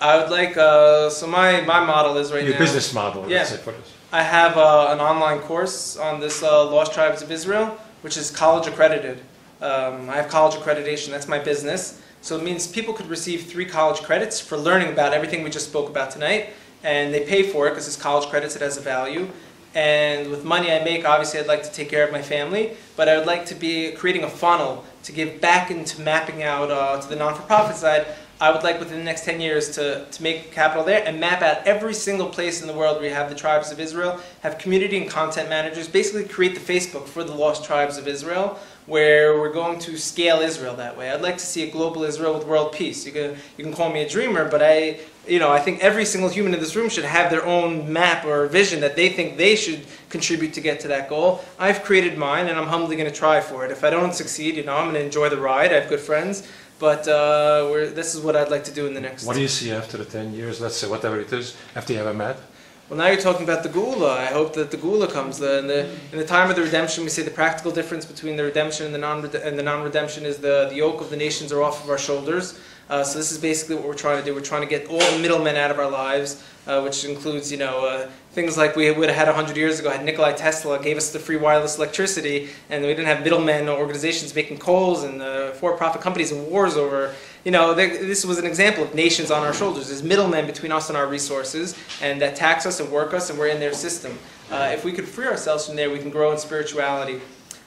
I 0.01 0.17
would 0.17 0.31
like, 0.31 0.57
uh, 0.57 1.09
so 1.11 1.27
my, 1.27 1.61
my 1.61 1.79
model 1.85 2.17
is 2.17 2.31
right 2.33 2.43
Your 2.43 2.53
now. 2.53 2.59
business 2.59 2.91
model, 2.93 3.29
Yeah. 3.29 3.37
let's 3.39 3.51
say, 3.51 3.57
for 3.57 3.71
this. 3.71 3.93
I 4.11 4.23
have 4.23 4.57
uh, 4.57 4.87
an 4.89 4.99
online 4.99 5.39
course 5.39 5.95
on 5.95 6.19
this 6.19 6.41
uh, 6.41 6.65
Lost 6.65 6.93
Tribes 6.93 7.21
of 7.21 7.31
Israel, 7.31 7.77
which 8.01 8.17
is 8.17 8.31
college 8.31 8.67
accredited. 8.67 9.19
Um, 9.61 10.09
I 10.09 10.15
have 10.15 10.27
college 10.27 10.55
accreditation, 10.55 11.09
that's 11.09 11.27
my 11.27 11.37
business. 11.37 12.01
So 12.21 12.35
it 12.35 12.43
means 12.43 12.65
people 12.67 12.93
could 12.95 13.07
receive 13.07 13.43
three 13.43 13.65
college 13.65 14.01
credits 14.01 14.39
for 14.39 14.57
learning 14.57 14.89
about 14.91 15.13
everything 15.13 15.43
we 15.43 15.49
just 15.51 15.67
spoke 15.67 15.87
about 15.89 16.09
tonight, 16.11 16.49
and 16.83 17.13
they 17.13 17.23
pay 17.25 17.43
for 17.43 17.67
it 17.67 17.71
because 17.71 17.87
it's 17.87 17.95
college 17.95 18.27
credits, 18.29 18.55
it 18.55 18.61
has 18.63 18.77
a 18.77 18.81
value. 18.81 19.27
And 19.73 20.29
with 20.29 20.43
money 20.43 20.71
I 20.71 20.83
make, 20.83 21.05
obviously 21.05 21.39
I'd 21.39 21.47
like 21.47 21.63
to 21.63 21.71
take 21.71 21.89
care 21.89 22.05
of 22.05 22.11
my 22.11 22.21
family, 22.21 22.75
but 22.97 23.07
I 23.07 23.17
would 23.17 23.27
like 23.27 23.45
to 23.47 23.55
be 23.55 23.91
creating 23.93 24.23
a 24.23 24.29
funnel 24.29 24.83
to 25.03 25.11
give 25.11 25.39
back 25.39 25.71
into 25.71 26.01
mapping 26.01 26.43
out 26.43 26.69
uh, 26.71 26.99
to 26.99 27.07
the 27.07 27.15
non-for-profit 27.15 27.75
side. 27.77 28.05
I 28.41 28.49
would 28.49 28.63
like 28.63 28.79
within 28.79 28.97
the 28.97 29.03
next 29.03 29.23
10 29.23 29.39
years 29.39 29.69
to, 29.75 30.03
to 30.03 30.23
make 30.23 30.51
capital 30.51 30.83
there 30.83 31.03
and 31.05 31.19
map 31.19 31.43
out 31.43 31.67
every 31.67 31.93
single 31.93 32.27
place 32.27 32.59
in 32.59 32.67
the 32.67 32.73
world 32.73 32.97
where 32.97 33.05
you 33.05 33.13
have 33.13 33.29
the 33.29 33.35
tribes 33.35 33.71
of 33.71 33.79
Israel, 33.79 34.19
have 34.41 34.57
community 34.57 34.97
and 34.97 35.07
content 35.07 35.47
managers, 35.47 35.87
basically 35.87 36.23
create 36.23 36.55
the 36.55 36.73
Facebook 36.73 37.05
for 37.05 37.23
the 37.23 37.35
lost 37.35 37.63
tribes 37.63 37.99
of 37.99 38.07
Israel, 38.07 38.57
where 38.87 39.39
we're 39.39 39.53
going 39.53 39.77
to 39.77 39.95
scale 39.95 40.39
Israel 40.39 40.75
that 40.77 40.97
way. 40.97 41.11
I'd 41.11 41.21
like 41.21 41.37
to 41.37 41.45
see 41.45 41.69
a 41.69 41.71
global 41.71 42.01
Israel 42.01 42.33
with 42.33 42.47
world 42.47 42.73
peace. 42.73 43.05
You 43.05 43.11
can, 43.11 43.35
you 43.59 43.63
can 43.63 43.73
call 43.73 43.91
me 43.91 44.01
a 44.01 44.09
dreamer, 44.09 44.49
but 44.49 44.63
I, 44.63 45.01
you 45.27 45.37
know, 45.37 45.51
I 45.51 45.59
think 45.59 45.81
every 45.81 46.03
single 46.03 46.29
human 46.31 46.55
in 46.55 46.59
this 46.59 46.75
room 46.75 46.89
should 46.89 47.05
have 47.05 47.29
their 47.29 47.45
own 47.45 47.93
map 47.93 48.25
or 48.25 48.47
vision 48.47 48.81
that 48.81 48.95
they 48.95 49.09
think 49.09 49.37
they 49.37 49.55
should 49.55 49.85
contribute 50.09 50.53
to 50.53 50.61
get 50.61 50.79
to 50.79 50.87
that 50.87 51.09
goal. 51.09 51.45
I've 51.59 51.83
created 51.83 52.17
mine, 52.17 52.47
and 52.47 52.57
I'm 52.57 52.67
humbly 52.67 52.95
going 52.95 53.07
to 53.09 53.15
try 53.15 53.39
for 53.39 53.63
it. 53.65 53.71
If 53.71 53.83
I 53.83 53.91
don't 53.91 54.15
succeed, 54.15 54.55
you 54.55 54.63
know, 54.63 54.75
I'm 54.75 54.85
going 54.85 54.95
to 54.95 55.05
enjoy 55.05 55.29
the 55.29 55.39
ride. 55.39 55.71
I 55.71 55.79
have 55.79 55.89
good 55.89 55.99
friends, 55.99 56.47
but 56.81 57.07
uh, 57.07 57.67
we're, 57.69 57.91
this 57.91 58.15
is 58.15 58.21
what 58.21 58.35
I'd 58.35 58.49
like 58.49 58.63
to 58.63 58.71
do 58.71 58.87
in 58.87 58.95
the 58.95 58.99
next. 58.99 59.23
What 59.23 59.35
do 59.35 59.41
you 59.41 59.47
see 59.47 59.71
after 59.71 59.97
the 59.97 60.03
10 60.03 60.33
years, 60.33 60.59
let's 60.59 60.75
say, 60.75 60.89
whatever 60.89 61.19
it 61.19 61.31
is, 61.31 61.55
after 61.75 61.93
you 61.93 61.99
have 61.99 62.07
a 62.07 62.13
map? 62.13 62.37
Well, 62.89 62.97
now 62.97 63.07
you're 63.07 63.21
talking 63.21 63.43
about 63.43 63.61
the 63.61 63.69
Geula. 63.69 64.17
I 64.17 64.25
hope 64.25 64.53
that 64.53 64.71
the 64.71 64.77
Geula 64.77 65.09
comes. 65.09 65.37
The, 65.37 65.59
in, 65.59 65.67
the, 65.67 65.89
in 66.11 66.17
the 66.17 66.25
time 66.25 66.49
of 66.49 66.55
the 66.55 66.63
redemption, 66.63 67.03
we 67.03 67.09
say 67.09 67.21
the 67.21 67.31
practical 67.31 67.71
difference 67.71 68.03
between 68.03 68.35
the 68.35 68.43
redemption 68.43 68.87
and 68.87 68.95
the 68.95 68.97
non 68.97 69.23
and 69.23 69.57
the 69.57 69.63
non-redemption 69.63 70.25
is 70.25 70.39
the, 70.39 70.67
the 70.69 70.75
yoke 70.75 70.99
of 71.01 71.11
the 71.11 71.15
nations 71.15 71.53
are 71.53 71.61
off 71.61 71.83
of 71.83 71.89
our 71.89 71.99
shoulders. 71.99 72.59
Uh, 72.91 73.05
so 73.05 73.17
this 73.17 73.31
is 73.31 73.37
basically 73.37 73.73
what 73.73 73.85
we're 73.85 73.93
trying 73.93 74.19
to 74.19 74.25
do. 74.25 74.35
We're 74.35 74.41
trying 74.41 74.63
to 74.63 74.67
get 74.67 74.89
all 74.89 74.99
the 74.99 75.19
middlemen 75.19 75.55
out 75.55 75.71
of 75.71 75.79
our 75.79 75.89
lives, 75.89 76.43
uh, 76.67 76.81
which 76.81 77.05
includes, 77.05 77.49
you 77.49 77.57
know, 77.57 77.85
uh, 77.85 78.09
things 78.33 78.57
like 78.57 78.75
we 78.75 78.91
would 78.91 79.07
have 79.07 79.17
had 79.17 79.27
100 79.27 79.55
years 79.55 79.79
ago 79.79 79.89
had 79.89 80.03
Nikolai 80.03 80.33
Tesla 80.33 80.77
gave 80.77 80.97
us 80.97 81.13
the 81.13 81.17
free 81.17 81.37
wireless 81.37 81.77
electricity, 81.77 82.49
and 82.69 82.83
we 82.83 82.89
didn't 82.89 83.05
have 83.05 83.23
middlemen 83.23 83.69
or 83.69 83.79
organizations 83.79 84.35
making 84.35 84.57
calls 84.57 85.03
and 85.03 85.21
uh, 85.21 85.51
for-profit 85.51 86.01
companies 86.01 86.33
and 86.33 86.45
wars 86.47 86.75
over. 86.75 87.15
You 87.45 87.51
know, 87.51 87.73
th- 87.73 88.01
this 88.01 88.25
was 88.25 88.37
an 88.37 88.45
example 88.45 88.83
of 88.83 88.93
nations 88.93 89.31
on 89.31 89.41
our 89.41 89.53
shoulders. 89.53 89.87
There's 89.87 90.03
middlemen 90.03 90.45
between 90.45 90.73
us 90.73 90.89
and 90.89 90.97
our 90.97 91.07
resources, 91.07 91.77
and 92.01 92.21
that 92.21 92.35
tax 92.35 92.65
us 92.65 92.81
and 92.81 92.91
work 92.91 93.13
us, 93.13 93.29
and 93.29 93.39
we're 93.39 93.47
in 93.47 93.61
their 93.61 93.73
system. 93.73 94.19
Uh, 94.51 94.69
if 94.73 94.83
we 94.83 94.91
could 94.91 95.07
free 95.07 95.27
ourselves 95.27 95.65
from 95.65 95.77
there, 95.77 95.89
we 95.89 95.99
can 95.99 96.09
grow 96.09 96.33
in 96.33 96.37
spirituality. 96.37 97.21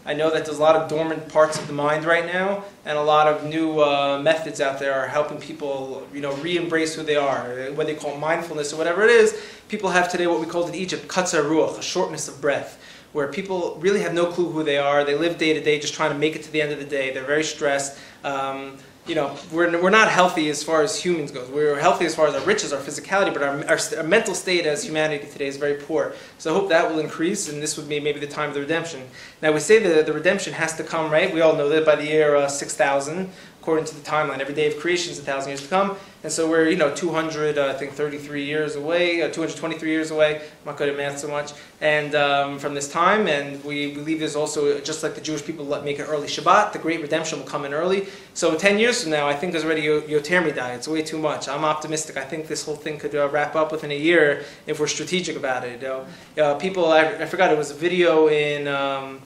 I 0.07 0.13
know 0.13 0.31
that 0.31 0.45
there's 0.45 0.59
a 0.59 0.63
lot 0.63 0.77
of 0.77 0.91
dormant 0.91 1.31
parts 1.31 1.59
of 1.59 1.67
the 1.67 1.73
mind 1.73 2.05
right 2.05 2.27
now, 2.27 2.65
and 2.85 2.99
a 2.99 3.03
lot 3.03 3.27
of 3.27 3.45
new 3.45 3.81
uh, 3.81 4.21
methods 4.23 4.61
out 4.61 4.79
there 4.79 4.93
are 4.93 5.07
helping 5.07 5.39
people, 5.39 6.07
you 6.13 6.21
know, 6.21 6.35
re-embrace 6.37 6.95
who 6.95 7.03
they 7.03 7.17
are. 7.17 7.71
what 7.73 7.87
they 7.87 7.95
call 7.95 8.15
mindfulness 8.19 8.73
or 8.75 8.77
whatever 8.77 9.03
it 9.03 9.11
is, 9.11 9.41
people 9.69 9.89
have 9.89 10.11
today 10.13 10.27
what 10.27 10.41
we 10.41 10.47
called 10.47 10.69
in 10.69 10.75
Egypt 10.75 11.09
katzar 11.09 11.45
ruach, 11.45 11.79
a 11.79 11.83
shortness 11.83 12.29
of 12.29 12.39
breath, 12.43 12.79
where 13.15 13.29
people 13.29 13.77
really 13.81 14.01
have 14.01 14.13
no 14.13 14.27
clue 14.27 14.51
who 14.51 14.63
they 14.63 14.77
are. 14.77 15.05
They 15.05 15.17
live 15.17 15.39
day 15.39 15.55
to 15.55 15.63
day, 15.63 15.79
just 15.79 15.95
trying 15.95 16.13
to 16.13 16.19
make 16.19 16.37
it 16.37 16.43
to 16.43 16.53
the 16.53 16.61
end 16.61 16.73
of 16.73 16.79
the 16.79 16.85
day. 16.85 17.15
They're 17.15 17.25
very 17.25 17.45
stressed. 17.45 17.99
Um, 18.25 18.77
you 19.07 19.15
know, 19.15 19.37
we're, 19.53 19.83
we're 19.83 19.91
not 19.91 20.11
healthy 20.11 20.49
as 20.49 20.63
far 20.63 20.83
as 20.83 20.99
humans 20.99 21.31
goes. 21.31 21.51
We're 21.51 21.79
healthy 21.79 22.07
as 22.07 22.15
far 22.15 22.27
as 22.27 22.35
our 22.35 22.41
riches, 22.41 22.73
our 22.73 22.81
physicality, 22.81 23.35
but 23.35 23.43
our, 23.43 23.63
our, 23.69 23.79
our 23.99 24.03
mental 24.03 24.35
state 24.35 24.65
as 24.65 24.83
humanity 24.83 25.27
today 25.31 25.47
is 25.47 25.59
very 25.59 25.75
poor. 25.75 26.15
So 26.39 26.55
I 26.55 26.59
hope 26.59 26.71
that 26.71 26.91
will 26.91 27.01
increase, 27.01 27.51
and 27.51 27.63
this 27.63 27.77
would 27.77 27.87
be 27.87 28.01
maybe 28.01 28.19
the 28.19 28.27
time 28.27 28.49
of 28.49 28.55
the 28.55 28.61
redemption. 28.61 29.03
Now 29.43 29.53
we 29.53 29.61
say 29.61 29.79
that 29.79 30.07
the 30.07 30.13
redemption 30.13 30.55
has 30.55 30.75
to 30.77 30.85
come, 30.85 31.11
right? 31.11 31.33
We 31.33 31.43
all 31.43 31.55
know 31.55 31.69
that 31.69 31.85
by 31.85 31.97
the 31.97 32.07
year 32.07 32.35
uh, 32.35 32.49
6000, 32.49 33.31
according 33.65 33.87
to 33.87 33.95
the 33.95 34.03
timeline, 34.03 34.41
every 34.41 34.55
day 34.55 34.67
of 34.67 34.79
creation 34.79 35.11
is 35.11 35.19
a 35.19 35.23
thousand 35.23 35.49
years 35.49 35.63
to 35.63 35.69
come. 35.69 35.97
And 36.23 36.31
so 36.31 36.47
we're, 36.47 36.69
you 36.69 36.77
know, 36.77 36.95
200, 36.95 37.57
uh, 37.57 37.69
I 37.69 37.73
think 37.73 37.93
33 37.93 38.45
years 38.45 38.77
away, 38.77 39.23
uh, 39.23 39.31
223 39.31 39.89
years 39.89 40.11
away. 40.11 40.37
I'm 40.37 40.67
not 40.67 40.77
good 40.77 40.91
at 40.91 40.99
math 40.99 41.19
so 41.19 41.29
much. 41.29 41.55
And 41.81 42.15
um, 42.15 42.59
from 42.59 42.75
this 42.75 42.93
time, 42.93 43.27
and 43.27 43.65
we 43.65 43.95
believe 43.95 44.19
there's 44.19 44.37
also, 44.37 44.79
just 44.81 45.03
like 45.03 45.15
the 45.15 45.23
Jewish 45.23 45.47
people 45.47 45.65
let 45.65 45.83
make 45.83 45.99
an 45.99 46.05
early 46.05 46.27
Shabbat, 46.27 46.75
the 46.75 46.79
great 46.79 47.01
redemption 47.01 47.39
will 47.39 47.47
come 47.47 47.65
in 47.65 47.73
early. 47.73 48.07
So 48.35 48.55
10 48.55 48.79
years 48.79 49.01
from 49.01 49.13
now, 49.13 49.27
I 49.27 49.35
think 49.35 49.53
there's 49.53 49.65
already 49.65 49.81
Yo- 49.81 50.03
Yotermi 50.03 50.55
Day. 50.55 50.75
It's 50.75 50.87
way 50.87 51.01
too 51.01 51.19
much. 51.19 51.49
I'm 51.49 51.65
optimistic. 51.65 52.19
I 52.19 52.25
think 52.25 52.49
this 52.49 52.67
whole 52.67 52.77
thing 52.77 52.99
could 52.99 53.15
uh, 53.15 53.31
wrap 53.31 53.57
up 53.57 53.73
within 53.73 53.93
a 53.93 53.99
year 53.99 54.45
if 54.67 54.79
we're 54.79 54.89
strategic 54.89 55.37
about 55.37 55.65
it. 55.65 55.81
You 55.81 55.89
know? 55.89 56.07
uh, 56.37 56.55
people, 56.57 56.93
I, 56.93 57.07
I 57.07 57.25
forgot, 57.25 57.51
it 57.51 57.57
was 57.57 57.71
a 57.71 57.75
video 57.75 58.29
in, 58.29 58.69
um, 58.69 59.23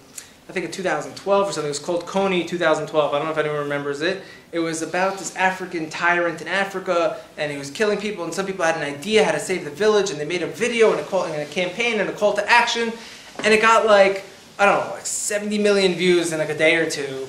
I 0.49 0.53
think 0.53 0.65
in 0.65 0.73
2012 0.73 1.49
or 1.49 1.53
something. 1.53 1.67
It 1.67 1.69
was 1.69 1.79
called 1.79 2.07
Kony 2.07 2.47
2012. 2.47 3.13
I 3.13 3.19
don't 3.19 3.27
know 3.27 3.33
if 3.33 3.39
anyone 3.39 3.59
remembers 3.59 4.01
it. 4.01 4.23
It 4.51 4.61
was 4.61 4.81
about 4.81 5.19
this 5.19 5.37
African 5.37 5.91
tyrant 5.91 6.41
in 6.41 6.49
Africa, 6.49 7.19
and 7.37 7.53
he 7.53 7.59
was 7.59 7.71
killing 7.71 7.99
people. 7.99 8.25
And 8.25 8.33
some 8.33 8.47
people 8.47 8.65
had 8.65 8.77
an 8.77 8.83
idea 8.83 9.25
how 9.25 9.33
to 9.33 9.41
save 9.41 9.65
the 9.65 9.71
village, 9.71 10.11
and 10.11 10.19
they 10.19 10.25
made 10.25 10.43
a 10.43 10.47
video 10.47 10.91
and 10.91 11.01
a, 11.01 11.05
call, 11.05 11.25
and 11.25 11.35
a 11.35 11.45
campaign 11.45 12.01
and 12.01 12.09
a 12.09 12.13
call 12.15 12.33
to 12.33 12.51
action, 12.51 12.93
and 13.45 13.53
it 13.53 13.61
got 13.61 13.85
like 13.85 14.25
I 14.59 14.67
don't 14.67 14.85
know, 14.85 14.95
like 14.95 15.07
70 15.07 15.59
million 15.59 15.95
views 15.95 16.33
in 16.33 16.41
like 16.41 16.49
a 16.49 16.59
day 16.59 16.75
or 16.77 16.91
two. 16.91 17.29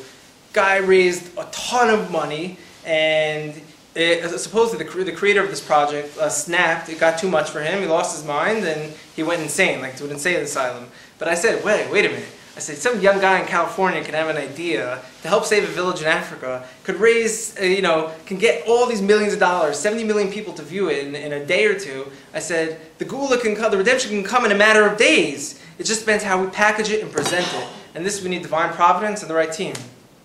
Guy 0.51 0.78
raised 0.78 1.38
a 1.38 1.45
ton 1.51 1.91
of 1.91 2.09
money, 2.09 2.57
and 2.86 3.53
it, 3.93 4.28
supposedly 4.39 4.84
the, 4.84 5.03
the 5.03 5.11
creator 5.11 5.43
of 5.43 5.49
this 5.51 5.61
project 5.61 6.17
uh, 6.17 6.28
snapped. 6.28 6.89
It 6.89 6.99
got 6.99 7.20
too 7.20 7.30
much 7.30 7.51
for 7.51 7.61
him. 7.61 7.82
He 7.82 7.86
lost 7.86 8.17
his 8.17 8.26
mind, 8.26 8.65
and 8.65 8.91
he 9.15 9.22
went 9.22 9.43
insane, 9.43 9.80
like 9.80 9.95
to 9.97 10.05
an 10.05 10.11
insane 10.11 10.38
asylum. 10.38 10.88
But 11.20 11.28
I 11.28 11.36
said, 11.36 11.63
wait, 11.63 11.91
wait 11.91 12.05
a 12.05 12.09
minute. 12.09 12.30
I 12.60 12.62
said, 12.62 12.78
some 12.78 12.99
young 12.99 13.22
guy 13.22 13.39
in 13.39 13.47
California 13.47 14.03
can 14.03 14.16
have 14.16 14.28
an 14.28 14.36
idea 14.36 15.01
to 15.22 15.30
help 15.30 15.45
save 15.45 15.64
a 15.64 15.68
village 15.68 16.01
in 16.01 16.07
Africa, 16.07 16.68
could 16.84 16.97
raise, 16.97 17.57
uh, 17.57 17.64
you 17.64 17.82
know, 17.82 18.12
can 18.26 18.38
get 18.38 18.68
all 18.68 18.86
these 18.86 19.01
millions 19.01 19.32
of 19.32 19.39
dollars, 19.39 19.80
70 19.80 20.03
million 20.03 20.30
people 20.30 20.53
to 20.55 20.62
view 20.62 20.89
it 20.89 21.07
in, 21.07 21.16
in 21.16 21.32
a 21.32 21.45
day 21.45 21.68
or 21.68 21.80
two. 21.80 22.12
I 22.34 22.39
said, 22.39 22.82
the 22.97 23.05
Geula 23.05 23.39
can 23.39 23.55
come, 23.55 23.72
the 23.72 23.78
redemption 23.78 24.12
can 24.12 24.26
come 24.26 24.43
in 24.43 24.51
a 24.51 24.57
matter 24.57 24.86
of 24.86 24.97
days. 24.97 25.64
It 25.78 25.86
just 25.86 26.01
depends 26.01 26.22
how 26.22 26.43
we 26.43 26.49
package 26.49 26.89
it 26.89 27.01
and 27.01 27.10
present 27.10 27.47
it. 27.53 27.68
And 27.95 28.05
this, 28.05 28.22
we 28.22 28.30
need 28.30 28.41
divine 28.41 28.74
providence 28.74 29.22
and 29.22 29.32
the 29.32 29.36
right 29.36 29.53
team. 29.53 29.76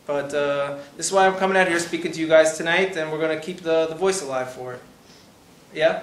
But 0.05 0.35
uh, 0.35 0.79
this 0.97 1.07
is 1.07 1.13
why 1.13 1.29
I'm 1.29 1.37
coming 1.37 1.57
out 1.57 1.69
here 1.69 1.79
speaking 1.79 2.11
to 2.11 2.19
you 2.19 2.27
guys 2.27 2.57
tonight, 2.57 2.97
and 2.97 3.13
we're 3.13 3.21
going 3.21 3.39
to 3.39 3.45
keep 3.47 3.61
the, 3.61 3.87
the 3.87 3.95
voice 3.95 4.23
alive 4.23 4.51
for 4.51 4.75
it. 4.75 4.81
Yeah? 5.73 6.03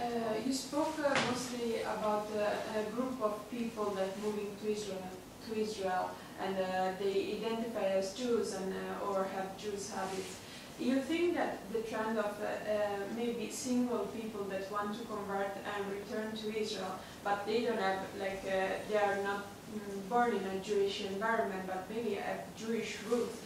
Uh, 0.00 0.04
you 0.46 0.52
spoke 0.52 0.94
uh, 1.04 1.12
mostly 1.28 1.80
about 1.82 2.28
a 2.30 2.90
group 2.92 3.20
of 3.20 3.50
people 3.50 3.86
that 3.96 4.16
moving 4.22 4.54
to 4.62 4.70
Israel, 4.70 5.02
to 5.48 5.60
Israel, 5.60 6.10
and 6.42 6.56
uh, 6.56 6.92
they 6.98 7.36
identify 7.36 7.86
as 8.00 8.14
Jews 8.14 8.54
and 8.54 8.72
uh, 8.72 9.06
or 9.06 9.26
have 9.34 9.56
Jewish 9.56 9.88
habits. 9.88 10.36
You 10.78 11.00
think 11.00 11.34
that 11.34 11.58
the 11.72 11.80
trend 11.80 12.18
of 12.18 12.40
uh, 12.40 12.46
maybe 13.16 13.50
single 13.50 14.06
people 14.18 14.44
that 14.44 14.70
want 14.70 14.96
to 14.98 15.04
convert 15.06 15.56
and 15.72 15.80
return 15.90 16.36
to 16.36 16.56
Israel, 16.56 16.94
but 17.24 17.44
they 17.46 17.62
don't 17.64 17.80
have 17.80 18.00
like 18.20 18.44
they 18.44 18.96
are 18.96 19.18
not 19.24 19.46
mm, 19.74 20.08
born 20.08 20.36
in 20.36 20.44
a 20.56 20.60
Jewish 20.62 21.04
environment, 21.04 21.64
but 21.66 21.90
maybe 21.90 22.14
have 22.14 22.42
Jewish 22.56 22.98
roots. 23.10 23.38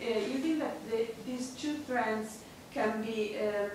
You 0.00 0.38
think 0.38 0.60
that 0.60 0.76
the, 0.90 1.08
these 1.26 1.50
two 1.50 1.76
trends 1.86 2.44
can 2.72 3.02
be 3.02 3.36
um, 3.38 3.70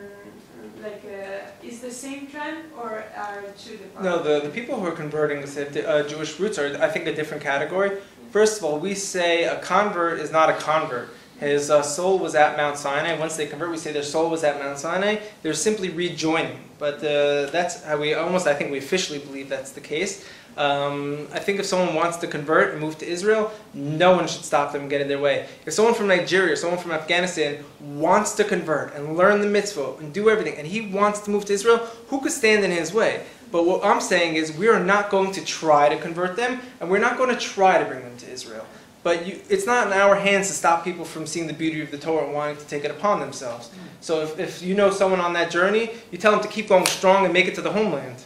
like 0.81 1.03
uh, 1.06 1.68
is 1.68 1.80
the 1.80 1.91
same 1.91 2.27
trend 2.27 2.72
or 2.77 3.03
are 3.15 3.44
two 3.57 3.77
different? 3.77 4.03
No, 4.03 4.22
the, 4.22 4.41
the 4.41 4.49
people 4.49 4.80
who 4.80 4.85
are 4.85 4.91
converting 4.91 5.45
say, 5.45 5.68
uh, 5.85 6.03
Jewish 6.07 6.40
roots 6.40 6.57
are, 6.57 6.77
I 6.81 6.90
think, 6.90 7.07
a 7.07 7.15
different 7.15 7.44
category. 7.44 7.98
First 8.31 8.60
of 8.60 8.65
all, 8.65 8.80
we 8.80 8.95
say 8.95 9.44
a 9.44 9.60
convert 9.60 10.19
is 10.19 10.31
not 10.31 10.49
a 10.49 10.53
convert. 10.53 11.10
His 11.40 11.69
uh, 11.69 11.81
soul 11.81 12.19
was 12.19 12.35
at 12.35 12.56
Mount 12.56 12.77
Sinai. 12.77 13.18
Once 13.19 13.35
they 13.35 13.48
convert, 13.48 13.69
we 13.69 13.77
say 13.77 13.91
their 13.91 14.03
soul 14.03 14.30
was 14.30 14.44
at 14.44 14.60
Mount 14.60 14.80
Sinai. 14.80 15.18
They're 15.41 15.53
simply 15.53 15.90
rejoining. 15.90 16.57
But 16.80 16.95
uh, 17.03 17.49
that's 17.52 17.84
how 17.84 17.98
we 17.98 18.14
almost, 18.14 18.48
I 18.48 18.53
think 18.53 18.72
we 18.72 18.77
officially 18.77 19.19
believe 19.19 19.49
that's 19.49 19.72
the 19.72 19.81
case. 19.81 20.26
Um, 20.55 21.27
I 21.34 21.39
think 21.39 21.59
if 21.59 21.65
someone 21.65 21.95
wants 21.95 22.17
to 22.17 22.27
convert 22.27 22.71
and 22.71 22.81
move 22.81 22.97
to 22.99 23.07
Israel, 23.07 23.51
no 23.73 24.15
one 24.15 24.27
should 24.27 24.45
stop 24.45 24.71
them 24.71 24.81
and 24.81 24.89
get 24.89 25.01
in 25.01 25.07
their 25.07 25.19
way. 25.19 25.47
If 25.65 25.73
someone 25.73 25.95
from 25.95 26.07
Nigeria, 26.07 26.55
someone 26.55 26.80
from 26.80 26.91
Afghanistan 26.91 27.63
wants 27.80 28.34
to 28.34 28.43
convert 28.43 28.93
and 28.95 29.17
learn 29.17 29.41
the 29.41 29.47
mitzvah 29.47 29.95
and 29.99 30.13
do 30.13 30.30
everything, 30.30 30.55
and 30.57 30.67
he 30.67 30.81
wants 30.81 31.21
to 31.21 31.31
move 31.31 31.45
to 31.45 31.53
Israel, 31.53 31.77
who 32.07 32.21
could 32.21 32.31
stand 32.31 32.63
in 32.63 32.71
his 32.71 32.93
way? 32.93 33.25
But 33.51 33.65
what 33.65 33.84
I'm 33.85 34.01
saying 34.01 34.35
is, 34.35 34.55
we 34.55 34.67
are 34.67 34.80
not 34.80 35.11
going 35.11 35.31
to 35.34 35.45
try 35.45 35.88
to 35.89 35.97
convert 35.97 36.35
them, 36.35 36.59
and 36.80 36.89
we're 36.89 36.99
not 36.99 37.17
going 37.17 37.30
to 37.30 37.39
try 37.39 37.77
to 37.77 37.85
bring 37.85 38.01
them 38.01 38.17
to 38.17 38.31
Israel. 38.31 38.65
But 39.03 39.27
you, 39.27 39.39
it's 39.49 39.65
not 39.65 39.88
in 39.88 39.93
our 39.93 40.15
hands 40.15 40.47
to 40.47 40.53
stop 40.53 40.84
people 40.84 41.05
from 41.05 41.27
seeing 41.27 41.45
the 41.45 41.53
beauty 41.53 41.81
of 41.81 41.91
the 41.91 41.97
Torah 41.97 42.25
and 42.25 42.34
wanting 42.34 42.57
to 42.57 42.65
take 42.65 42.85
it 42.85 42.91
upon 42.91 43.19
themselves. 43.19 43.69
So 44.01 44.21
if, 44.21 44.39
if 44.39 44.61
you 44.63 44.75
know 44.75 44.89
someone 44.91 45.19
on 45.19 45.34
that 45.34 45.51
journey, 45.51 45.91
you 46.09 46.17
tell 46.17 46.31
them 46.31 46.41
to 46.41 46.47
keep 46.47 46.69
going 46.69 46.85
strong 46.85 47.25
and 47.25 47.34
make 47.34 47.47
it 47.47 47.55
to 47.55 47.61
the 47.61 47.71
homeland. 47.71 48.23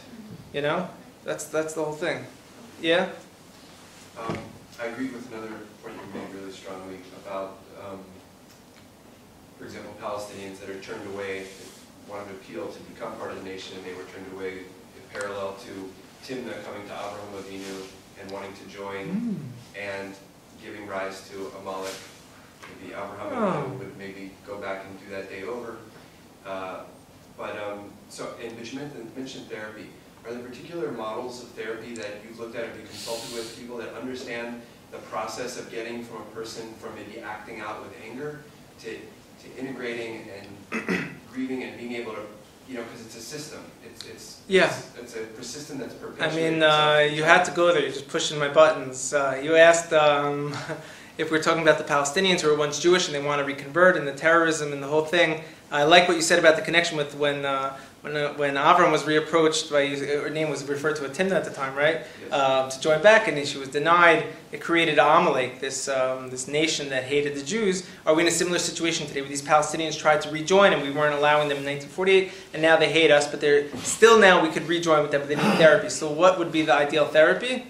You 0.52 0.62
know, 0.62 0.88
that's 1.28 1.44
that's 1.46 1.74
the 1.74 1.84
whole 1.84 1.92
thing. 1.92 2.24
Yeah. 2.80 3.10
Um, 4.18 4.38
I 4.80 4.86
agree 4.86 5.10
with 5.10 5.30
another 5.30 5.52
point 5.82 5.94
you 5.94 6.20
made 6.20 6.34
really 6.34 6.52
strongly 6.52 6.98
about, 7.24 7.58
um, 7.84 8.00
for 9.58 9.64
example, 9.64 9.92
Palestinians 10.00 10.58
that 10.60 10.70
are 10.70 10.80
turned 10.80 11.06
away, 11.12 11.44
wanted 12.08 12.28
to 12.28 12.34
appeal 12.36 12.66
to 12.68 12.80
become 12.92 13.12
part 13.16 13.30
of 13.30 13.36
the 13.38 13.44
nation, 13.44 13.76
and 13.76 13.84
they 13.86 13.92
were 13.92 14.08
turned 14.14 14.32
away 14.32 14.60
parallel 15.12 15.56
to 15.66 15.72
Timna 16.24 16.54
coming 16.64 16.86
to 16.86 16.94
Avraham 16.94 17.32
Avinu 17.42 17.86
and 18.20 18.30
wanting 18.30 18.52
to 18.54 18.64
join 18.74 19.38
and 19.78 20.14
giving 20.64 20.86
rise 20.86 21.28
to 21.30 21.52
Amalek. 21.60 21.94
Maybe 22.80 22.92
Abraham 22.94 23.30
Avinu 23.32 23.78
would 23.78 23.96
maybe 23.98 24.32
go 24.46 24.58
back 24.58 24.84
and 24.86 24.98
do 25.00 25.14
that 25.14 25.28
day 25.28 25.42
over. 25.42 25.76
Uh, 26.46 26.80
But, 27.38 27.54
um, 27.56 27.92
so, 28.08 28.34
and 28.42 28.56
but 28.58 28.66
you 28.72 28.78
mentioned, 28.80 29.16
mentioned 29.16 29.46
therapy. 29.48 29.86
Are 30.28 30.34
there 30.34 30.42
particular 30.42 30.92
models 30.92 31.42
of 31.42 31.48
therapy 31.50 31.94
that 31.94 32.20
you've 32.22 32.38
looked 32.38 32.54
at 32.54 32.64
or 32.64 32.66
you 32.66 32.86
consulted 32.86 33.34
with 33.34 33.58
people 33.58 33.78
that 33.78 33.94
understand 33.94 34.60
the 34.90 34.98
process 34.98 35.58
of 35.58 35.70
getting 35.70 36.04
from 36.04 36.18
a 36.18 36.24
person 36.34 36.70
from 36.74 36.94
maybe 36.96 37.20
acting 37.20 37.60
out 37.60 37.80
with 37.80 37.92
anger 38.04 38.40
to, 38.80 38.90
to 38.90 39.58
integrating 39.58 40.28
and 40.70 41.08
grieving 41.32 41.62
and 41.62 41.78
being 41.78 41.92
able 41.92 42.12
to, 42.12 42.20
you 42.68 42.74
know, 42.74 42.82
because 42.82 43.06
it's 43.06 43.16
a 43.16 43.22
system. 43.22 43.60
It's, 43.82 44.06
it's, 44.06 44.42
Yeah. 44.48 44.66
it's, 45.00 45.16
it's 45.16 45.38
a 45.38 45.42
system 45.42 45.78
that's 45.78 45.94
perpetual. 45.94 46.30
I 46.30 46.50
mean, 46.50 46.62
uh, 46.62 47.08
you 47.10 47.22
had 47.22 47.44
to 47.44 47.50
go 47.52 47.72
there. 47.72 47.80
You're 47.80 47.92
just 47.92 48.08
pushing 48.08 48.38
my 48.38 48.48
buttons. 48.48 49.14
Uh, 49.14 49.40
you 49.42 49.56
asked 49.56 49.94
um, 49.94 50.54
if 51.16 51.30
we're 51.30 51.42
talking 51.42 51.62
about 51.62 51.78
the 51.78 51.84
Palestinians 51.84 52.42
who 52.42 52.48
were 52.48 52.56
once 52.56 52.78
Jewish 52.78 53.06
and 53.06 53.14
they 53.14 53.22
want 53.22 53.38
to 53.40 53.46
reconvert 53.46 53.96
and 53.96 54.06
the 54.06 54.12
terrorism 54.12 54.74
and 54.74 54.82
the 54.82 54.88
whole 54.88 55.06
thing. 55.06 55.40
I 55.70 55.84
like 55.84 56.06
what 56.06 56.16
you 56.18 56.22
said 56.22 56.38
about 56.38 56.56
the 56.56 56.62
connection 56.62 56.98
with 56.98 57.14
when 57.14 57.44
uh, 57.44 57.78
when 58.02 58.16
uh, 58.16 58.32
when 58.34 58.54
Avram 58.54 58.92
was 58.92 59.04
reapproached 59.04 59.70
by 59.70 59.86
her 59.86 60.30
name 60.30 60.50
was 60.50 60.64
referred 60.64 60.96
to 60.96 61.04
as 61.04 61.16
Timna 61.16 61.32
at 61.32 61.44
the 61.44 61.50
time, 61.50 61.74
right? 61.74 62.02
Yes. 62.22 62.32
Uh, 62.32 62.70
to 62.70 62.80
join 62.80 63.02
back, 63.02 63.28
and 63.28 63.46
she 63.46 63.58
was 63.58 63.68
denied. 63.68 64.26
It 64.52 64.60
created 64.60 64.98
Amalek, 64.98 65.60
this 65.60 65.88
um, 65.88 66.30
this 66.30 66.46
nation 66.46 66.88
that 66.90 67.04
hated 67.04 67.34
the 67.34 67.42
Jews. 67.42 67.88
Are 68.06 68.14
we 68.14 68.22
in 68.22 68.28
a 68.28 68.32
similar 68.32 68.58
situation 68.58 69.06
today, 69.06 69.20
where 69.20 69.28
these 69.28 69.42
Palestinians 69.42 69.98
tried 69.98 70.22
to 70.22 70.30
rejoin 70.30 70.72
and 70.72 70.82
we 70.82 70.90
weren't 70.90 71.14
allowing 71.14 71.48
them 71.48 71.58
in 71.58 71.64
1948, 71.64 72.32
and 72.54 72.62
now 72.62 72.76
they 72.76 72.90
hate 72.90 73.10
us, 73.10 73.26
but 73.28 73.40
they're 73.40 73.68
still 73.78 74.18
now 74.18 74.42
we 74.42 74.48
could 74.48 74.68
rejoin 74.68 75.02
with 75.02 75.10
them, 75.10 75.20
but 75.22 75.28
they 75.28 75.36
need 75.36 75.58
therapy. 75.58 75.88
So, 75.88 76.10
what 76.10 76.38
would 76.38 76.52
be 76.52 76.62
the 76.62 76.74
ideal 76.74 77.06
therapy? 77.06 77.66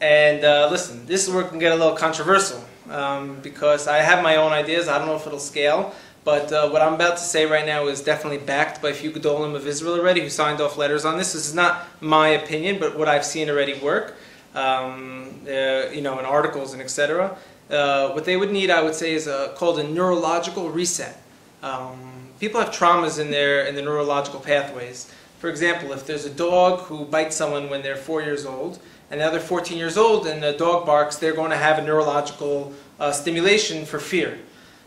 And 0.00 0.44
uh, 0.44 0.68
listen, 0.70 1.06
this 1.06 1.26
is 1.26 1.32
where 1.32 1.44
it 1.44 1.48
can 1.48 1.58
get 1.58 1.72
a 1.72 1.76
little 1.76 1.96
controversial 1.96 2.62
um, 2.90 3.40
because 3.42 3.86
I 3.86 3.98
have 3.98 4.22
my 4.22 4.36
own 4.36 4.52
ideas. 4.52 4.88
I 4.88 4.98
don't 4.98 5.06
know 5.06 5.16
if 5.16 5.26
it'll 5.26 5.38
scale. 5.38 5.94
But 6.24 6.50
uh, 6.52 6.70
what 6.70 6.80
I'm 6.80 6.94
about 6.94 7.18
to 7.18 7.22
say 7.22 7.44
right 7.44 7.66
now 7.66 7.86
is 7.86 8.00
definitely 8.00 8.38
backed 8.38 8.80
by 8.80 8.88
a 8.88 8.94
few 8.94 9.10
Gedolim 9.10 9.54
of 9.54 9.66
Israel 9.66 9.94
already 9.94 10.22
who 10.22 10.30
signed 10.30 10.60
off 10.60 10.78
letters 10.78 11.04
on 11.04 11.18
this. 11.18 11.34
This 11.34 11.46
is 11.46 11.54
not 11.54 11.86
my 12.00 12.28
opinion, 12.28 12.78
but 12.80 12.98
what 12.98 13.08
I've 13.08 13.26
seen 13.26 13.50
already 13.50 13.74
work, 13.74 14.16
um, 14.54 15.42
uh, 15.46 15.90
you 15.92 16.00
know, 16.00 16.18
in 16.18 16.24
articles 16.24 16.72
and 16.72 16.80
etc. 16.80 17.36
Uh, 17.68 18.10
what 18.10 18.24
they 18.24 18.38
would 18.38 18.50
need, 18.50 18.70
I 18.70 18.82
would 18.82 18.94
say, 18.94 19.14
is 19.14 19.26
a, 19.26 19.52
called 19.56 19.78
a 19.78 19.84
neurological 19.84 20.70
reset. 20.70 21.22
Um, 21.62 21.98
people 22.40 22.58
have 22.58 22.70
traumas 22.70 23.18
in 23.18 23.30
their 23.30 23.66
in 23.66 23.74
the 23.74 23.82
neurological 23.82 24.40
pathways. 24.40 25.12
For 25.40 25.50
example, 25.50 25.92
if 25.92 26.06
there's 26.06 26.24
a 26.24 26.30
dog 26.30 26.80
who 26.80 27.04
bites 27.04 27.36
someone 27.36 27.68
when 27.68 27.82
they're 27.82 27.96
four 27.96 28.22
years 28.22 28.46
old, 28.46 28.78
and 29.10 29.20
now 29.20 29.28
they're 29.28 29.40
14 29.40 29.76
years 29.76 29.98
old, 29.98 30.26
and 30.26 30.42
the 30.42 30.52
dog 30.52 30.86
barks, 30.86 31.16
they're 31.16 31.34
going 31.34 31.50
to 31.50 31.58
have 31.58 31.78
a 31.78 31.82
neurological 31.82 32.72
uh, 32.98 33.12
stimulation 33.12 33.84
for 33.84 33.98
fear. 33.98 34.38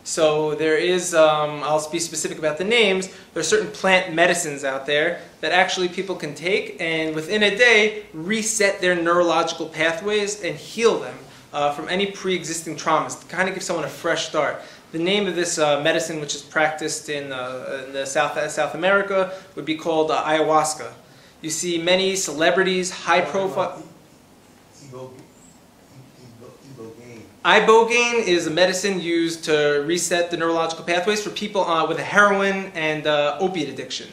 So 0.07 0.55
there 0.55 0.77
is, 0.77 1.13
um, 1.13 1.61
I'll 1.63 1.85
be 1.91 1.99
specific 1.99 2.39
about 2.39 2.57
the 2.57 2.63
names, 2.63 3.09
there 3.33 3.41
are 3.41 3.43
certain 3.43 3.69
plant 3.69 4.13
medicines 4.13 4.63
out 4.63 4.85
there 4.85 5.19
that 5.41 5.51
actually 5.51 5.89
people 5.89 6.15
can 6.15 6.33
take 6.33 6.79
and 6.79 7.13
within 7.13 7.43
a 7.43 7.53
day 7.57 8.05
reset 8.13 8.79
their 8.79 8.95
neurological 8.95 9.67
pathways 9.67 10.45
and 10.45 10.55
heal 10.55 10.97
them 10.97 11.17
uh, 11.51 11.73
from 11.73 11.89
any 11.89 12.05
pre-existing 12.05 12.77
traumas, 12.77 13.19
to 13.19 13.25
kind 13.27 13.49
of 13.49 13.53
give 13.53 13.61
someone 13.61 13.83
a 13.83 13.89
fresh 13.89 14.29
start. 14.29 14.61
The 14.93 14.99
name 14.99 15.27
of 15.27 15.35
this 15.35 15.59
uh, 15.59 15.81
medicine, 15.81 16.21
which 16.21 16.35
is 16.35 16.41
practiced 16.41 17.09
in, 17.09 17.33
uh, 17.33 17.83
in 17.87 17.91
the 17.91 18.05
South, 18.05 18.49
South 18.49 18.75
America, 18.75 19.33
would 19.55 19.65
be 19.65 19.75
called 19.75 20.09
uh, 20.09 20.23
ayahuasca. 20.23 20.89
You 21.41 21.49
see 21.49 21.83
many 21.83 22.15
celebrities, 22.15 22.91
high 22.91 23.21
profile... 23.21 23.83
Ibogaine 27.47 28.27
is 28.27 28.45
a 28.45 28.49
medicine 28.51 28.99
used 28.99 29.45
to 29.45 29.81
reset 29.87 30.29
the 30.31 30.35
neurological 30.35 30.83
pathways 30.83 31.23
for 31.23 31.29
people 31.29 31.63
uh, 31.63 31.87
with 31.87 31.97
a 31.97 32.03
heroin 32.03 32.73
and 32.75 33.07
uh, 33.07 33.37
opiate 33.39 33.69
addiction. 33.69 34.09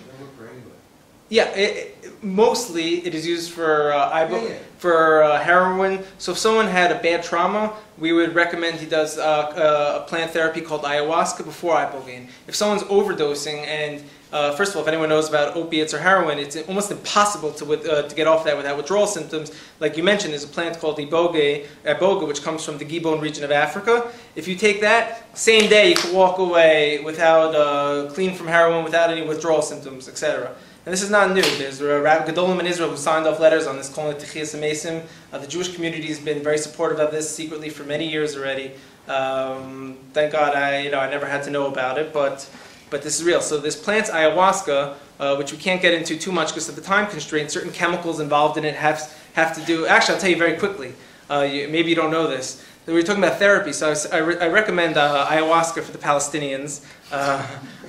Yeah, 1.31 1.47
it, 1.51 1.97
it- 2.05 2.23
mostly 2.23 3.05
it 3.06 3.12
is 3.15 3.27
used 3.27 3.51
for 3.51 3.93
uh, 3.93 4.11
ibo- 4.24 4.40
Yeah, 4.40 4.48
yeah. 4.51 4.59
for 4.78 5.23
uh, 5.24 5.39
heroin. 5.43 6.02
So 6.19 6.31
if 6.32 6.39
someone 6.39 6.69
had 6.69 6.93
a 6.93 6.98
bad 7.02 7.23
trauma, 7.24 7.74
we 7.98 8.12
would 8.12 8.35
recommend 8.36 8.78
he 8.78 8.86
does 8.86 9.19
uh, 9.19 9.23
uh, 9.23 10.02
a 10.02 10.09
plant 10.09 10.31
therapy 10.31 10.61
called 10.61 10.82
ayahuasca 10.85 11.44
before 11.44 11.74
ibogaine. 11.74 12.28
If 12.47 12.55
someone's 12.55 12.85
overdosing 12.85 13.66
and 13.66 14.02
uh, 14.35 14.51
first 14.56 14.73
of 14.73 14.77
all, 14.77 14.82
if 14.82 14.89
anyone 14.89 15.09
knows 15.09 15.28
about 15.28 15.55
opiates 15.55 15.94
or 15.94 16.01
heroin, 16.01 16.40
it's 16.40 16.56
almost 16.66 16.90
impossible 16.90 17.52
to, 17.52 17.65
with, 17.65 17.86
uh, 17.86 18.02
to 18.02 18.15
get 18.16 18.27
off 18.27 18.44
that 18.44 18.56
without 18.56 18.77
withdrawal 18.77 19.06
symptoms. 19.06 19.52
Like 19.78 19.97
you 19.97 20.02
mentioned, 20.02 20.32
there's 20.32 20.43
a 20.43 20.48
plant 20.48 20.77
called 20.81 20.98
iboga, 20.98 21.65
iboga, 21.85 22.27
which 22.27 22.43
comes 22.43 22.65
from 22.65 22.77
the 22.77 22.85
Gabon 22.85 23.20
region 23.20 23.44
of 23.44 23.52
Africa. 23.52 24.11
If 24.35 24.48
you 24.48 24.56
take 24.56 24.81
that, 24.81 25.39
same 25.39 25.70
day 25.70 25.90
you 25.90 25.94
can 25.94 26.12
walk 26.12 26.39
away 26.39 26.98
without 27.05 27.55
uh, 27.55 28.11
clean 28.12 28.35
from 28.35 28.48
heroin, 28.48 28.82
without 28.82 29.09
any 29.09 29.24
withdrawal 29.24 29.62
symptoms, 29.62 30.09
etc. 30.09 30.52
And 30.85 30.93
this 30.93 31.02
is 31.02 31.11
not 31.11 31.32
new. 31.32 31.43
There's 31.56 31.81
a 31.81 32.01
Rabbi 32.01 32.28
Gedolim 32.28 32.59
in 32.59 32.66
Israel 32.66 32.90
who 32.90 32.97
signed 32.97 33.28
off 33.28 33.39
letters 33.39 33.69
on 33.69 33.77
this, 33.77 33.89
calling 33.89 34.16
it 34.16 34.20
Techias 34.20 34.59
Amesim. 34.59 35.06
Uh, 35.32 35.39
the 35.39 35.47
Jewish 35.47 35.73
community 35.73 36.09
has 36.09 36.19
been 36.19 36.43
very 36.43 36.59
supportive 36.59 36.98
of 36.98 37.12
this 37.12 37.32
secretly 37.32 37.70
for 37.70 37.85
many 37.85 38.11
years 38.11 38.36
already. 38.36 38.73
Um, 39.06 39.97
thank 40.12 40.32
God 40.32 40.56
I, 40.56 40.81
you 40.81 40.90
know, 40.90 40.98
I 40.98 41.09
never 41.09 41.27
had 41.27 41.44
to 41.44 41.51
know 41.51 41.69
about 41.69 41.98
it, 41.98 42.12
but, 42.12 42.51
but 42.94 43.02
this 43.02 43.18
is 43.18 43.24
real. 43.24 43.40
So 43.40 43.58
this 43.58 43.74
plant's 43.74 44.08
ayahuasca, 44.08 44.94
uh, 45.18 45.34
which 45.34 45.50
we 45.50 45.58
can't 45.58 45.82
get 45.82 45.94
into 45.94 46.16
too 46.16 46.30
much 46.30 46.50
because 46.50 46.68
of 46.68 46.76
the 46.76 46.80
time 46.80 47.10
constraint, 47.10 47.50
certain 47.50 47.72
chemicals 47.72 48.20
involved 48.20 48.56
in 48.56 48.64
it 48.64 48.76
have, 48.76 49.12
have 49.32 49.52
to 49.56 49.60
do, 49.62 49.84
actually 49.84 50.14
I'll 50.14 50.20
tell 50.20 50.30
you 50.30 50.36
very 50.36 50.56
quickly, 50.56 50.92
uh, 51.28 51.40
you, 51.40 51.66
maybe 51.66 51.88
you 51.88 51.96
don't 51.96 52.12
know 52.12 52.28
this. 52.28 52.64
We 52.86 52.92
were 52.92 53.02
talking 53.02 53.20
about 53.24 53.40
therapy, 53.40 53.72
so 53.72 53.88
I, 53.88 53.90
was- 53.90 54.06
I, 54.12 54.18
re- 54.18 54.38
I 54.38 54.46
recommend 54.46 54.96
uh, 54.96 55.26
ayahuasca 55.28 55.82
for 55.82 55.90
the 55.90 55.98
Palestinians. 55.98 56.86
Uh, 57.10 57.44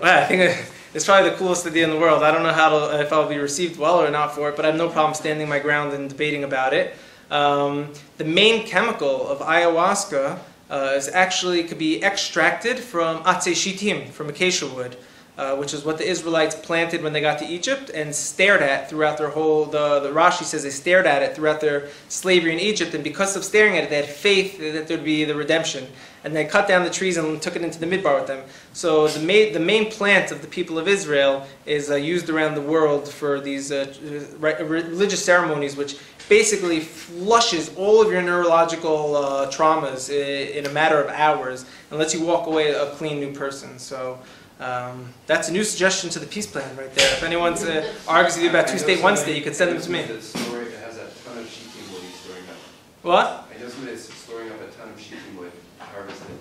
well, 0.00 0.20
I 0.20 0.24
think 0.26 0.66
it's 0.92 1.04
probably 1.04 1.30
the 1.30 1.36
coolest 1.36 1.64
idea 1.64 1.84
in 1.84 1.90
the 1.90 2.00
world. 2.00 2.24
I 2.24 2.32
don't 2.32 2.42
know 2.42 2.52
how 2.52 2.68
to, 2.70 3.00
if 3.00 3.12
I'll 3.12 3.28
be 3.28 3.38
received 3.38 3.78
well 3.78 4.02
or 4.02 4.10
not 4.10 4.34
for 4.34 4.48
it, 4.48 4.56
but 4.56 4.64
I 4.64 4.70
have 4.70 4.76
no 4.76 4.88
problem 4.88 5.14
standing 5.14 5.48
my 5.48 5.60
ground 5.60 5.92
and 5.92 6.08
debating 6.08 6.42
about 6.42 6.74
it. 6.74 6.96
Um, 7.30 7.92
the 8.18 8.24
main 8.24 8.66
chemical 8.66 9.28
of 9.28 9.38
ayahuasca 9.38 10.40
uh, 10.72 10.94
is 10.96 11.08
actually 11.08 11.62
could 11.62 11.78
be 11.78 12.02
extracted 12.02 12.78
from 12.78 13.22
atse 13.24 13.52
shitim, 13.52 14.08
from 14.08 14.30
acacia 14.30 14.66
wood, 14.66 14.96
uh, 15.36 15.54
which 15.56 15.74
is 15.74 15.84
what 15.84 15.98
the 15.98 16.08
Israelites 16.08 16.54
planted 16.54 17.02
when 17.02 17.12
they 17.12 17.20
got 17.20 17.38
to 17.38 17.46
Egypt 17.46 17.90
and 17.90 18.14
stared 18.14 18.62
at 18.62 18.88
throughout 18.88 19.18
their 19.18 19.28
whole. 19.28 19.66
The, 19.66 20.00
the 20.00 20.08
Rashi 20.08 20.44
says 20.44 20.62
they 20.62 20.70
stared 20.70 21.06
at 21.06 21.22
it 21.22 21.36
throughout 21.36 21.60
their 21.60 21.88
slavery 22.08 22.52
in 22.52 22.58
Egypt, 22.58 22.94
and 22.94 23.04
because 23.04 23.36
of 23.36 23.44
staring 23.44 23.76
at 23.76 23.84
it, 23.84 23.90
they 23.90 23.96
had 23.96 24.06
faith 24.06 24.58
that 24.58 24.88
there'd 24.88 25.04
be 25.04 25.24
the 25.24 25.34
redemption. 25.34 25.86
And 26.24 26.36
they 26.36 26.44
cut 26.44 26.68
down 26.68 26.84
the 26.84 26.90
trees 26.90 27.16
and 27.16 27.42
took 27.42 27.56
it 27.56 27.62
into 27.62 27.80
the 27.80 27.86
midbar 27.86 28.16
with 28.16 28.28
them. 28.28 28.44
So 28.72 29.08
the 29.08 29.20
main, 29.20 29.52
the 29.52 29.60
main 29.60 29.90
plant 29.90 30.30
of 30.30 30.40
the 30.40 30.46
people 30.46 30.78
of 30.78 30.86
Israel 30.86 31.46
is 31.66 31.90
uh, 31.90 31.96
used 31.96 32.30
around 32.30 32.54
the 32.54 32.60
world 32.60 33.08
for 33.08 33.40
these 33.40 33.72
uh, 33.72 33.92
re- 34.38 34.62
religious 34.62 35.24
ceremonies, 35.24 35.76
which 35.76 35.96
basically 36.28 36.80
flushes 36.80 37.74
all 37.76 38.00
of 38.02 38.10
your 38.12 38.22
neurological 38.22 39.16
uh, 39.16 39.50
traumas 39.50 40.10
in 40.10 40.66
a 40.66 40.70
matter 40.70 41.00
of 41.00 41.08
hours 41.10 41.64
and 41.90 41.98
lets 41.98 42.14
you 42.14 42.24
walk 42.24 42.46
away 42.46 42.70
a 42.70 42.86
clean 42.92 43.20
new 43.20 43.32
person. 43.32 43.78
So 43.78 44.18
um, 44.60 45.12
that's 45.26 45.48
a 45.48 45.52
new 45.52 45.64
suggestion 45.64 46.10
to 46.10 46.18
the 46.18 46.26
peace 46.26 46.46
plan 46.46 46.76
right 46.76 46.94
there. 46.94 47.12
If 47.12 47.22
anyone's 47.22 47.64
uh, 47.64 47.92
argues 48.06 48.36
with 48.36 48.44
you 48.44 48.50
about 48.50 48.68
two-state, 48.68 49.02
one-state, 49.02 49.36
you 49.36 49.42
could 49.42 49.56
send 49.56 49.72
them 49.72 49.80
to 49.80 49.90
me. 49.90 49.98
somebody 50.00 50.14
that's 50.14 50.40
storing- 50.40 50.70
that 50.70 50.78
has 50.84 50.96
a 50.96 51.06
ton 51.24 51.38
of 51.38 51.44
shitim 51.46 51.92
wood 51.92 52.02
he's 52.02 52.14
storing 52.20 52.44
up. 52.44 52.56
What? 53.02 53.48
I 53.54 53.60
know 53.60 53.68
somebody 53.68 53.96
that's 53.96 54.14
storing 54.14 54.48
up 54.50 54.60
a 54.60 54.70
ton 54.72 54.88
of 54.88 54.96
shitim 54.98 55.38
wood. 55.38 55.52
harvested. 55.80 56.36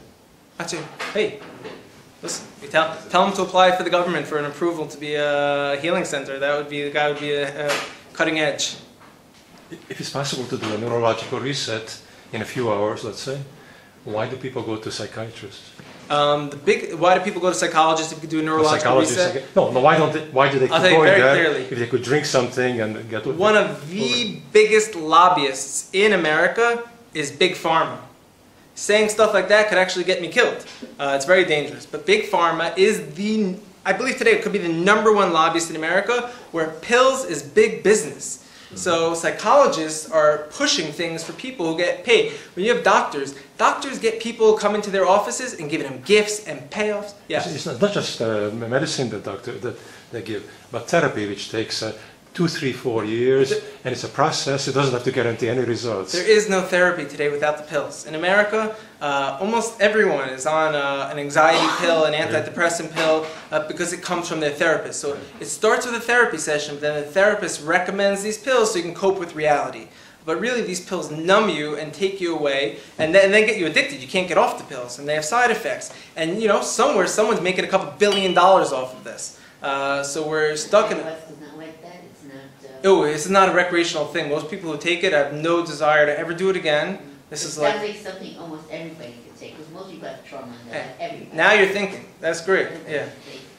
That's. 0.57 0.73
Hey, 1.13 1.39
listen, 2.21 2.45
you 2.61 2.67
tell, 2.67 2.95
tell 3.09 3.25
them 3.25 3.33
to 3.35 3.41
apply 3.41 3.75
for 3.75 3.83
the 3.83 3.89
government 3.89 4.27
for 4.27 4.37
an 4.37 4.45
approval 4.45 4.85
to 4.87 4.97
be 4.99 5.15
a 5.15 5.79
healing 5.81 6.05
center. 6.05 6.37
That 6.37 6.55
would 6.57 6.69
be, 6.69 6.83
the 6.83 6.91
guy 6.91 7.09
would 7.09 7.19
be 7.19 7.31
a, 7.33 7.67
a 7.67 7.71
cutting 8.13 8.39
edge. 8.39 8.75
If 9.89 9.99
it's 9.99 10.09
possible 10.09 10.45
to 10.45 10.57
do 10.57 10.73
a 10.73 10.77
neurological 10.77 11.39
reset 11.39 12.01
in 12.33 12.41
a 12.41 12.45
few 12.45 12.71
hours, 12.71 13.03
let's 13.03 13.19
say, 13.19 13.41
why 14.03 14.27
do 14.27 14.35
people 14.35 14.63
go 14.63 14.77
to 14.77 14.91
psychiatrists? 14.91 15.71
Um, 16.09 16.49
the 16.49 16.57
big, 16.57 16.93
why 16.95 17.17
do 17.17 17.23
people 17.23 17.41
go 17.41 17.49
to 17.49 17.55
psychologists 17.55 18.11
if 18.11 18.17
you 18.17 18.21
could 18.21 18.29
do 18.29 18.39
a 18.39 18.43
neurological 18.43 18.99
reset? 18.99 19.55
No, 19.55 19.71
no, 19.71 19.79
why 19.79 19.97
don't 19.97 20.11
they, 20.11 20.25
why 20.31 20.51
do 20.51 20.59
they 20.59 20.67
keep 20.67 20.75
I'll 20.75 20.81
tell 20.81 20.91
you 20.91 21.03
very 21.03 21.21
clearly. 21.21 21.61
if 21.61 21.79
they 21.79 21.87
could 21.87 22.03
drink 22.03 22.25
something 22.25 22.81
and 22.81 23.09
get 23.09 23.25
One 23.25 23.55
of 23.55 23.89
the 23.89 24.41
biggest 24.51 24.95
lobbyists 24.95 25.89
in 25.93 26.11
America 26.13 26.83
is 27.13 27.31
Big 27.31 27.53
Pharma. 27.53 27.97
Saying 28.75 29.09
stuff 29.09 29.33
like 29.33 29.47
that 29.49 29.69
could 29.69 29.77
actually 29.77 30.05
get 30.05 30.21
me 30.21 30.27
killed. 30.27 30.65
Uh, 30.99 31.13
it's 31.15 31.25
very 31.25 31.45
dangerous. 31.45 31.85
But 31.85 32.05
Big 32.05 32.23
Pharma 32.23 32.77
is 32.77 33.13
the, 33.15 33.55
I 33.85 33.93
believe 33.93 34.17
today 34.17 34.31
it 34.31 34.43
could 34.43 34.53
be 34.53 34.59
the 34.59 34.69
number 34.69 35.13
one 35.13 35.31
lobbyist 35.31 35.69
in 35.69 35.75
America 35.75 36.29
where 36.51 36.71
pills 36.81 37.23
is 37.25 37.41
big 37.41 37.83
business. 37.83 38.45
So 38.75 39.13
psychologists 39.13 40.09
are 40.09 40.47
pushing 40.49 40.91
things 40.91 41.23
for 41.23 41.33
people 41.33 41.65
who 41.71 41.77
get 41.77 42.03
paid. 42.03 42.31
When 42.55 42.65
you 42.65 42.73
have 42.73 42.83
doctors, 42.83 43.35
doctors 43.57 43.99
get 43.99 44.21
people 44.21 44.53
come 44.53 44.75
into 44.75 44.89
their 44.89 45.05
offices 45.05 45.59
and 45.59 45.69
giving 45.69 45.87
them 45.87 46.01
gifts 46.03 46.47
and 46.47 46.69
payoffs. 46.69 47.13
Yeah. 47.27 47.43
It's, 47.45 47.65
not 47.65 47.93
just 47.93 48.21
uh, 48.21 48.49
medicine 48.51 49.09
that 49.09 49.23
doctor 49.23 49.53
that 49.59 49.77
they 50.11 50.21
give, 50.21 50.49
but 50.71 50.89
therapy, 50.89 51.27
which 51.27 51.51
takes 51.51 51.83
uh, 51.83 51.93
two, 52.33 52.47
three, 52.47 52.71
four 52.71 53.03
years, 53.03 53.51
and 53.83 53.91
it's 53.93 54.05
a 54.05 54.07
process. 54.07 54.67
It 54.67 54.73
doesn't 54.73 54.93
have 54.93 55.03
to 55.03 55.11
guarantee 55.11 55.49
any 55.49 55.63
results. 55.65 56.13
There 56.13 56.25
is 56.29 56.47
no 56.49 56.61
therapy 56.61 57.05
today 57.05 57.29
without 57.29 57.57
the 57.57 57.63
pills. 57.63 58.05
In 58.05 58.15
America, 58.15 58.73
uh, 59.01 59.37
almost 59.41 59.81
everyone 59.81 60.29
is 60.29 60.45
on 60.45 60.73
uh, 60.73 61.09
an 61.11 61.19
anxiety 61.19 61.67
pill, 61.81 62.05
an 62.05 62.13
antidepressant 62.13 62.93
pill, 62.93 63.25
uh, 63.51 63.67
because 63.67 63.91
it 63.91 64.01
comes 64.01 64.29
from 64.29 64.39
their 64.39 64.51
therapist. 64.51 65.01
So 65.01 65.17
it 65.41 65.45
starts 65.45 65.85
with 65.85 65.95
a 65.95 65.99
therapy 65.99 66.37
session, 66.37 66.75
but 66.75 66.81
then 66.81 67.01
the 67.03 67.07
therapist 67.11 67.65
recommends 67.65 68.23
these 68.23 68.37
pills 68.37 68.71
so 68.71 68.77
you 68.77 68.83
can 68.83 68.95
cope 68.95 69.19
with 69.19 69.35
reality. 69.35 69.87
But 70.23 70.39
really, 70.39 70.61
these 70.61 70.79
pills 70.85 71.09
numb 71.11 71.49
you 71.49 71.75
and 71.77 71.91
take 71.93 72.21
you 72.21 72.33
away, 72.37 72.77
and 72.99 73.13
then, 73.13 73.25
and 73.25 73.33
then 73.33 73.45
get 73.47 73.57
you 73.57 73.65
addicted. 73.65 74.01
You 74.01 74.07
can't 74.07 74.27
get 74.27 74.37
off 74.37 74.57
the 74.59 74.63
pills, 74.63 74.99
and 74.99 75.09
they 75.09 75.15
have 75.15 75.25
side 75.25 75.49
effects. 75.51 75.91
And 76.15 76.41
you 76.41 76.47
know, 76.47 76.61
somewhere 76.61 77.07
someone's 77.07 77.41
making 77.41 77.65
a 77.65 77.67
couple 77.67 77.91
billion 77.97 78.33
dollars 78.35 78.71
off 78.71 78.93
of 78.95 79.03
this. 79.03 79.39
Uh, 79.63 80.01
so 80.03 80.25
we're 80.27 80.55
stuck 80.55 80.91
in. 80.91 80.97
a- 80.99 81.01
It's 81.01 81.41
not 81.41 81.57
like 81.57 81.81
that, 81.81 82.01
it's 82.11 82.23
not, 82.23 82.69
uh. 82.69 82.70
Oh, 82.83 83.03
is 83.03 83.29
not 83.29 83.49
a 83.49 83.53
recreational 83.53 84.07
thing. 84.07 84.29
Most 84.29 84.49
people 84.49 84.71
who 84.71 84.77
take 84.77 85.03
it 85.03 85.13
have 85.13 85.33
no 85.33 85.65
desire 85.65 86.05
to 86.05 86.17
ever 86.17 86.33
do 86.33 86.49
it 86.49 86.55
again. 86.55 86.99
This 87.29 87.45
is 87.45 87.57
like. 87.57 87.75
like 87.75 87.95
something 87.95 88.37
almost 88.37 88.63
everybody 88.69 89.13
can 89.25 89.33
take, 89.39 89.57
because 89.57 89.71
most 89.71 89.91
people 89.91 90.07
have 90.07 90.25
trauma 90.25 90.53
eh, 90.71 90.83
everybody. 90.99 91.37
Now 91.37 91.53
you're 91.53 91.67
thinking. 91.67 92.05
That's 92.19 92.43
great. 92.43 92.67
Yeah. 92.89 93.07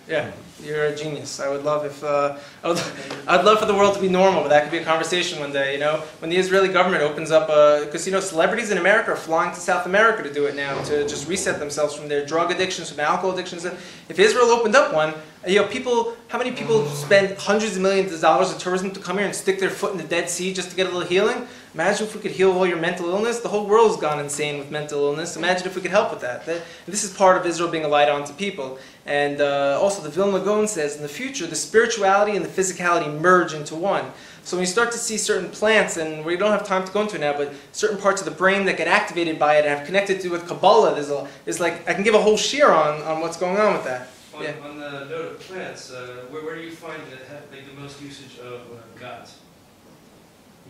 Yeah. 0.08 0.30
You're 0.62 0.84
a 0.84 0.94
genius. 0.94 1.40
I 1.40 1.48
would 1.48 1.64
love 1.64 1.84
if 1.84 2.04
uh, 2.04 2.36
I 2.62 2.68
would, 2.68 2.78
I'd 3.26 3.44
love 3.44 3.58
for 3.58 3.66
the 3.66 3.74
world 3.74 3.94
to 3.96 4.00
be 4.00 4.08
normal, 4.08 4.42
but 4.42 4.48
that 4.50 4.62
could 4.62 4.70
be 4.70 4.78
a 4.78 4.84
conversation 4.84 5.40
one 5.40 5.52
day. 5.52 5.72
You 5.74 5.80
know, 5.80 5.96
when 6.20 6.30
the 6.30 6.36
Israeli 6.36 6.68
government 6.68 7.02
opens 7.02 7.32
up, 7.32 7.48
because 7.84 8.06
you 8.06 8.12
know, 8.12 8.20
celebrities 8.20 8.70
in 8.70 8.78
America 8.78 9.10
are 9.12 9.16
flying 9.16 9.52
to 9.52 9.58
South 9.60 9.86
America 9.86 10.22
to 10.22 10.32
do 10.32 10.46
it 10.46 10.54
now 10.54 10.80
to 10.84 11.06
just 11.08 11.28
reset 11.28 11.58
themselves 11.58 11.94
from 11.96 12.08
their 12.08 12.24
drug 12.24 12.52
addictions, 12.52 12.90
from 12.90 13.00
alcohol 13.00 13.32
addictions. 13.32 13.64
If 13.64 14.18
Israel 14.18 14.46
opened 14.46 14.76
up 14.76 14.94
one, 14.94 15.14
you 15.46 15.56
know, 15.56 15.66
people, 15.66 16.14
how 16.28 16.38
many 16.38 16.52
people 16.52 16.86
spend 16.90 17.36
hundreds 17.36 17.74
of 17.74 17.82
millions 17.82 18.12
of 18.12 18.20
dollars 18.20 18.52
in 18.52 18.58
tourism 18.58 18.92
to 18.92 19.00
come 19.00 19.18
here 19.18 19.26
and 19.26 19.34
stick 19.34 19.58
their 19.58 19.70
foot 19.70 19.90
in 19.90 19.98
the 19.98 20.04
Dead 20.04 20.30
Sea 20.30 20.54
just 20.54 20.70
to 20.70 20.76
get 20.76 20.86
a 20.86 20.90
little 20.90 21.08
healing? 21.08 21.48
Imagine 21.74 22.06
if 22.06 22.14
we 22.14 22.20
could 22.20 22.30
heal 22.30 22.52
all 22.52 22.66
your 22.66 22.76
mental 22.76 23.08
illness. 23.08 23.40
The 23.40 23.48
whole 23.48 23.66
world's 23.66 23.96
gone 23.96 24.20
insane 24.20 24.58
with 24.58 24.70
mental 24.70 25.06
illness. 25.06 25.36
Imagine 25.36 25.66
if 25.66 25.74
we 25.74 25.80
could 25.82 25.90
help 25.90 26.10
with 26.12 26.20
that. 26.20 26.46
That- 26.46 26.62
This 26.86 27.02
is 27.02 27.12
part 27.12 27.36
of 27.38 27.46
Israel 27.46 27.70
being 27.70 27.84
a 27.84 27.88
light 27.88 28.08
onto 28.08 28.32
people. 28.34 28.78
And 29.04 29.40
uh, 29.40 29.80
also, 29.82 30.00
the 30.02 30.08
Vilna 30.10 30.38
Gaon 30.44 30.68
says 30.68 30.96
in 30.96 31.02
the 31.02 31.08
future, 31.08 31.46
the 31.46 31.56
spirituality 31.56 32.36
and 32.36 32.44
the 32.44 32.48
physicality 32.48 33.20
merge 33.20 33.52
into 33.52 33.74
one. 33.74 34.12
So 34.44 34.56
when 34.56 34.62
you 34.62 34.66
start 34.70 34.92
to 34.92 34.98
see 34.98 35.18
certain 35.18 35.50
plants, 35.50 35.96
and 35.96 36.24
we 36.24 36.36
don't 36.36 36.50
have 36.52 36.66
time 36.66 36.84
to 36.84 36.92
go 36.92 37.02
into 37.02 37.16
it 37.16 37.20
now, 37.20 37.32
but 37.36 37.52
certain 37.72 37.98
parts 37.98 38.20
of 38.20 38.24
the 38.24 38.34
brain 38.34 38.64
that 38.66 38.76
get 38.76 38.88
activated 38.88 39.38
by 39.38 39.56
it 39.56 39.64
and 39.66 39.76
have 39.76 39.86
connected 39.86 40.20
to 40.20 40.28
with 40.28 40.46
Kabbalah, 40.46 40.94
there's 40.94 41.10
a, 41.10 41.28
is 41.46 41.58
like 41.60 41.88
I 41.88 41.94
can 41.94 42.04
give 42.04 42.14
a 42.14 42.22
whole 42.22 42.36
shiur 42.36 42.68
on, 42.70 43.02
on 43.02 43.20
what's 43.20 43.36
going 43.36 43.56
on 43.56 43.72
with 43.74 43.84
that. 43.84 44.08
On, 44.34 44.42
Yeah. 44.42 44.54
on 44.64 44.78
the 44.78 45.04
note 45.04 45.32
of 45.32 45.40
plants, 45.40 45.92
uh, 45.92 46.24
where, 46.30 46.44
where 46.44 46.56
do 46.56 46.62
you 46.62 46.72
find 46.72 47.00
that 47.10 47.20
have 47.28 47.42
like 47.52 47.66
the 47.72 47.80
most 47.80 48.00
usage 48.00 48.38
of 48.38 48.60
uh, 48.72 48.98
gods? 48.98 49.36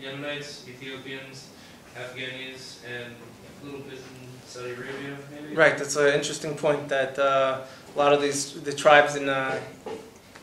Yemenites, 0.01 0.69
Ethiopians, 0.69 1.49
Afghanis, 1.97 2.79
and 2.87 3.15
a 3.63 3.65
little 3.65 3.81
bit 3.81 3.99
in 3.99 4.29
Saudi 4.47 4.71
Arabia, 4.73 5.17
maybe? 5.31 5.55
Right, 5.55 5.79
that's 5.79 5.97
an 5.97 6.09
interesting 6.15 6.57
point 6.57 6.89
that 6.89 7.19
uh, 7.19 7.61
a 7.95 7.99
lot 7.99 8.13
of 8.13 8.23
these 8.23 8.61
the 8.63 8.73
tribes 8.73 9.17
in 9.17 9.29
uh, 9.29 9.59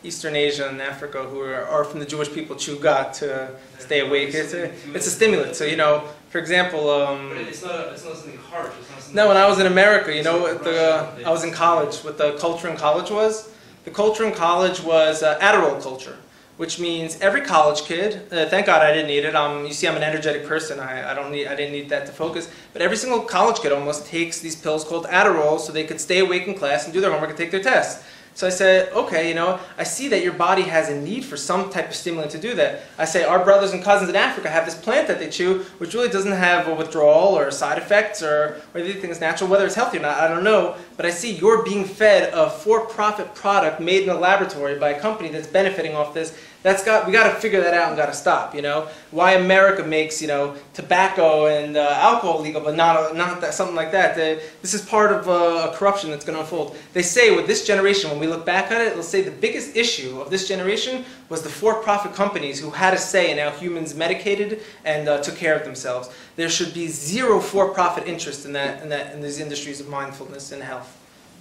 Eastern 0.02 0.34
Asia 0.34 0.68
and 0.68 0.80
Africa 0.80 1.24
who 1.24 1.40
are, 1.40 1.64
are 1.66 1.84
from 1.84 2.00
the 2.00 2.06
Jewish 2.06 2.32
people 2.32 2.56
chew 2.56 2.78
gut 2.78 3.14
to 3.14 3.50
stay 3.78 4.00
awake. 4.00 4.34
It's 4.34 4.54
a, 4.54 4.72
it's 4.94 5.06
a 5.06 5.10
stimulant. 5.10 5.56
So 5.56 5.64
you 5.64 5.76
know, 5.76 6.04
for 6.30 6.38
example, 6.38 6.90
um, 6.90 7.30
But 7.30 7.38
it's 7.38 7.62
not, 7.62 7.88
it's 7.88 8.04
not 8.04 8.16
something 8.16 8.38
harsh, 8.38 8.72
not 9.08 9.14
no, 9.14 9.28
when 9.28 9.36
I 9.36 9.46
was 9.48 9.58
in 9.58 9.66
America, 9.66 10.14
you 10.14 10.22
know, 10.22 10.40
what 10.40 10.64
the, 10.64 11.08
I 11.26 11.30
was 11.30 11.44
in 11.44 11.52
college. 11.52 11.96
What 11.98 12.16
the 12.16 12.36
culture 12.38 12.68
in 12.68 12.76
college 12.76 13.10
was? 13.10 13.52
The 13.84 13.90
culture 13.90 14.24
in 14.24 14.32
college 14.32 14.80
was 14.82 15.22
uh, 15.22 15.38
Adderall 15.40 15.82
culture, 15.82 16.16
which 16.60 16.78
means 16.78 17.18
every 17.22 17.40
college 17.40 17.84
kid. 17.84 18.20
Uh, 18.30 18.44
thank 18.44 18.66
God 18.66 18.82
I 18.82 18.92
didn't 18.92 19.06
need 19.06 19.24
it. 19.24 19.34
Um, 19.34 19.64
you 19.64 19.72
see, 19.72 19.88
I'm 19.88 19.96
an 19.96 20.02
energetic 20.02 20.44
person. 20.44 20.78
I, 20.78 21.10
I 21.10 21.14
don't 21.14 21.32
need. 21.32 21.46
I 21.46 21.56
didn't 21.56 21.72
need 21.72 21.88
that 21.88 22.04
to 22.04 22.12
focus. 22.12 22.50
But 22.74 22.82
every 22.82 22.98
single 22.98 23.22
college 23.22 23.60
kid 23.60 23.72
almost 23.72 24.04
takes 24.04 24.40
these 24.40 24.56
pills 24.56 24.84
called 24.84 25.06
Adderall 25.06 25.58
so 25.58 25.72
they 25.72 25.84
could 25.84 25.98
stay 25.98 26.18
awake 26.18 26.46
in 26.46 26.52
class 26.52 26.84
and 26.84 26.92
do 26.92 27.00
their 27.00 27.10
homework 27.10 27.30
and 27.30 27.38
take 27.38 27.50
their 27.50 27.62
tests. 27.62 28.04
So 28.34 28.46
I 28.46 28.50
said, 28.50 28.92
okay, 28.92 29.28
you 29.28 29.34
know, 29.34 29.58
I 29.76 29.84
see 29.84 30.08
that 30.08 30.22
your 30.22 30.34
body 30.34 30.62
has 30.62 30.88
a 30.88 31.00
need 31.00 31.24
for 31.24 31.36
some 31.36 31.70
type 31.70 31.88
of 31.88 31.94
stimulant 31.94 32.30
to 32.32 32.38
do 32.38 32.54
that. 32.54 32.82
I 32.96 33.04
say, 33.04 33.24
our 33.24 33.42
brothers 33.42 33.72
and 33.72 33.82
cousins 33.82 34.08
in 34.08 34.16
Africa 34.16 34.48
have 34.48 34.66
this 34.66 34.74
plant 34.74 35.08
that 35.08 35.18
they 35.18 35.28
chew, 35.28 35.60
which 35.78 35.94
really 35.94 36.08
doesn't 36.08 36.32
have 36.32 36.68
a 36.68 36.74
withdrawal 36.74 37.36
or 37.36 37.50
side 37.50 37.78
effects 37.78 38.22
or, 38.22 38.60
or 38.74 38.82
they 38.82 38.92
think 38.92 39.10
it's 39.10 39.20
natural. 39.20 39.50
Whether 39.50 39.66
it's 39.66 39.74
healthy 39.74 39.98
or 39.98 40.02
not, 40.02 40.18
I 40.18 40.28
don't 40.28 40.44
know. 40.44 40.76
But 41.00 41.06
I 41.06 41.12
see 41.12 41.32
you're 41.32 41.62
being 41.62 41.86
fed 41.86 42.30
a 42.34 42.50
for-profit 42.50 43.34
product 43.34 43.80
made 43.80 44.02
in 44.02 44.10
a 44.10 44.14
laboratory 44.14 44.78
by 44.78 44.90
a 44.90 45.00
company 45.00 45.30
that's 45.30 45.46
benefiting 45.46 45.94
off 45.94 46.12
this. 46.12 46.38
That's 46.62 46.84
got 46.84 47.06
we 47.06 47.12
got 47.12 47.32
to 47.32 47.40
figure 47.40 47.62
that 47.62 47.72
out 47.72 47.88
and 47.88 47.96
got 47.96 48.08
to 48.08 48.12
stop. 48.12 48.54
You 48.54 48.60
know 48.60 48.86
why 49.10 49.32
America 49.32 49.82
makes 49.82 50.20
you 50.20 50.28
know 50.28 50.54
tobacco 50.74 51.46
and 51.46 51.78
uh, 51.78 51.88
alcohol 51.94 52.42
legal, 52.42 52.60
but 52.60 52.76
not 52.76 53.16
not 53.16 53.40
that, 53.40 53.54
something 53.54 53.74
like 53.74 53.92
that. 53.92 54.12
Uh, 54.12 54.42
this 54.60 54.74
is 54.74 54.82
part 54.82 55.10
of 55.10 55.26
uh, 55.26 55.70
a 55.70 55.74
corruption 55.74 56.10
that's 56.10 56.22
going 56.22 56.36
to 56.36 56.42
unfold. 56.42 56.76
They 56.92 57.00
say 57.00 57.34
with 57.34 57.46
this 57.46 57.66
generation, 57.66 58.10
when 58.10 58.20
we 58.20 58.26
look 58.26 58.44
back 58.44 58.70
at 58.70 58.82
it, 58.82 58.92
they'll 58.92 59.02
say 59.02 59.22
the 59.22 59.30
biggest 59.30 59.74
issue 59.74 60.20
of 60.20 60.28
this 60.28 60.46
generation 60.46 61.06
was 61.30 61.40
the 61.40 61.48
for-profit 61.48 62.12
companies 62.12 62.60
who 62.60 62.68
had 62.68 62.92
a 62.92 62.98
say 62.98 63.30
in 63.30 63.38
how 63.38 63.52
humans 63.52 63.94
medicated 63.94 64.60
and 64.84 65.08
uh, 65.08 65.22
took 65.22 65.36
care 65.36 65.56
of 65.56 65.64
themselves. 65.64 66.10
There 66.40 66.48
should 66.48 66.72
be 66.72 66.88
zero 66.88 67.38
for-profit 67.38 68.08
interest 68.08 68.46
in 68.46 68.54
that 68.54 68.82
in 68.82 68.88
that 68.88 69.12
in 69.12 69.20
these 69.20 69.40
industries 69.40 69.78
of 69.78 69.88
mindfulness 69.88 70.52
and 70.52 70.62
health. 70.62 70.90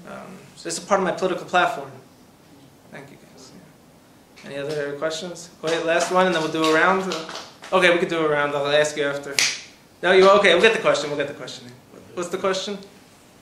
Um, 0.05 0.37
so 0.57 0.67
it's 0.67 0.77
a 0.77 0.81
part 0.81 0.99
of 0.99 1.05
my 1.05 1.13
political 1.13 1.45
platform. 1.45 1.89
Thank 2.91 3.09
you 3.09 3.15
guys. 3.15 3.51
Any 4.43 4.57
other 4.57 4.97
questions? 4.97 5.51
Wait, 5.61 5.85
last 5.85 6.11
one, 6.11 6.25
and 6.25 6.35
then 6.35 6.43
we'll 6.43 6.51
do 6.51 6.65
a 6.65 6.73
round. 6.73 7.15
Okay, 7.71 7.93
we 7.93 7.97
could 7.97 8.09
do 8.09 8.25
a 8.25 8.29
round. 8.29 8.53
I'll 8.53 8.67
ask 8.67 8.97
you 8.97 9.05
after. 9.05 9.37
No, 10.03 10.11
you 10.11 10.29
okay? 10.31 10.51
We'll 10.53 10.61
get 10.61 10.73
the 10.73 10.81
question. 10.81 11.09
We'll 11.09 11.17
get 11.17 11.29
the 11.29 11.39
question. 11.43 11.71
What's 12.15 12.27
the 12.27 12.37
question? 12.37 12.77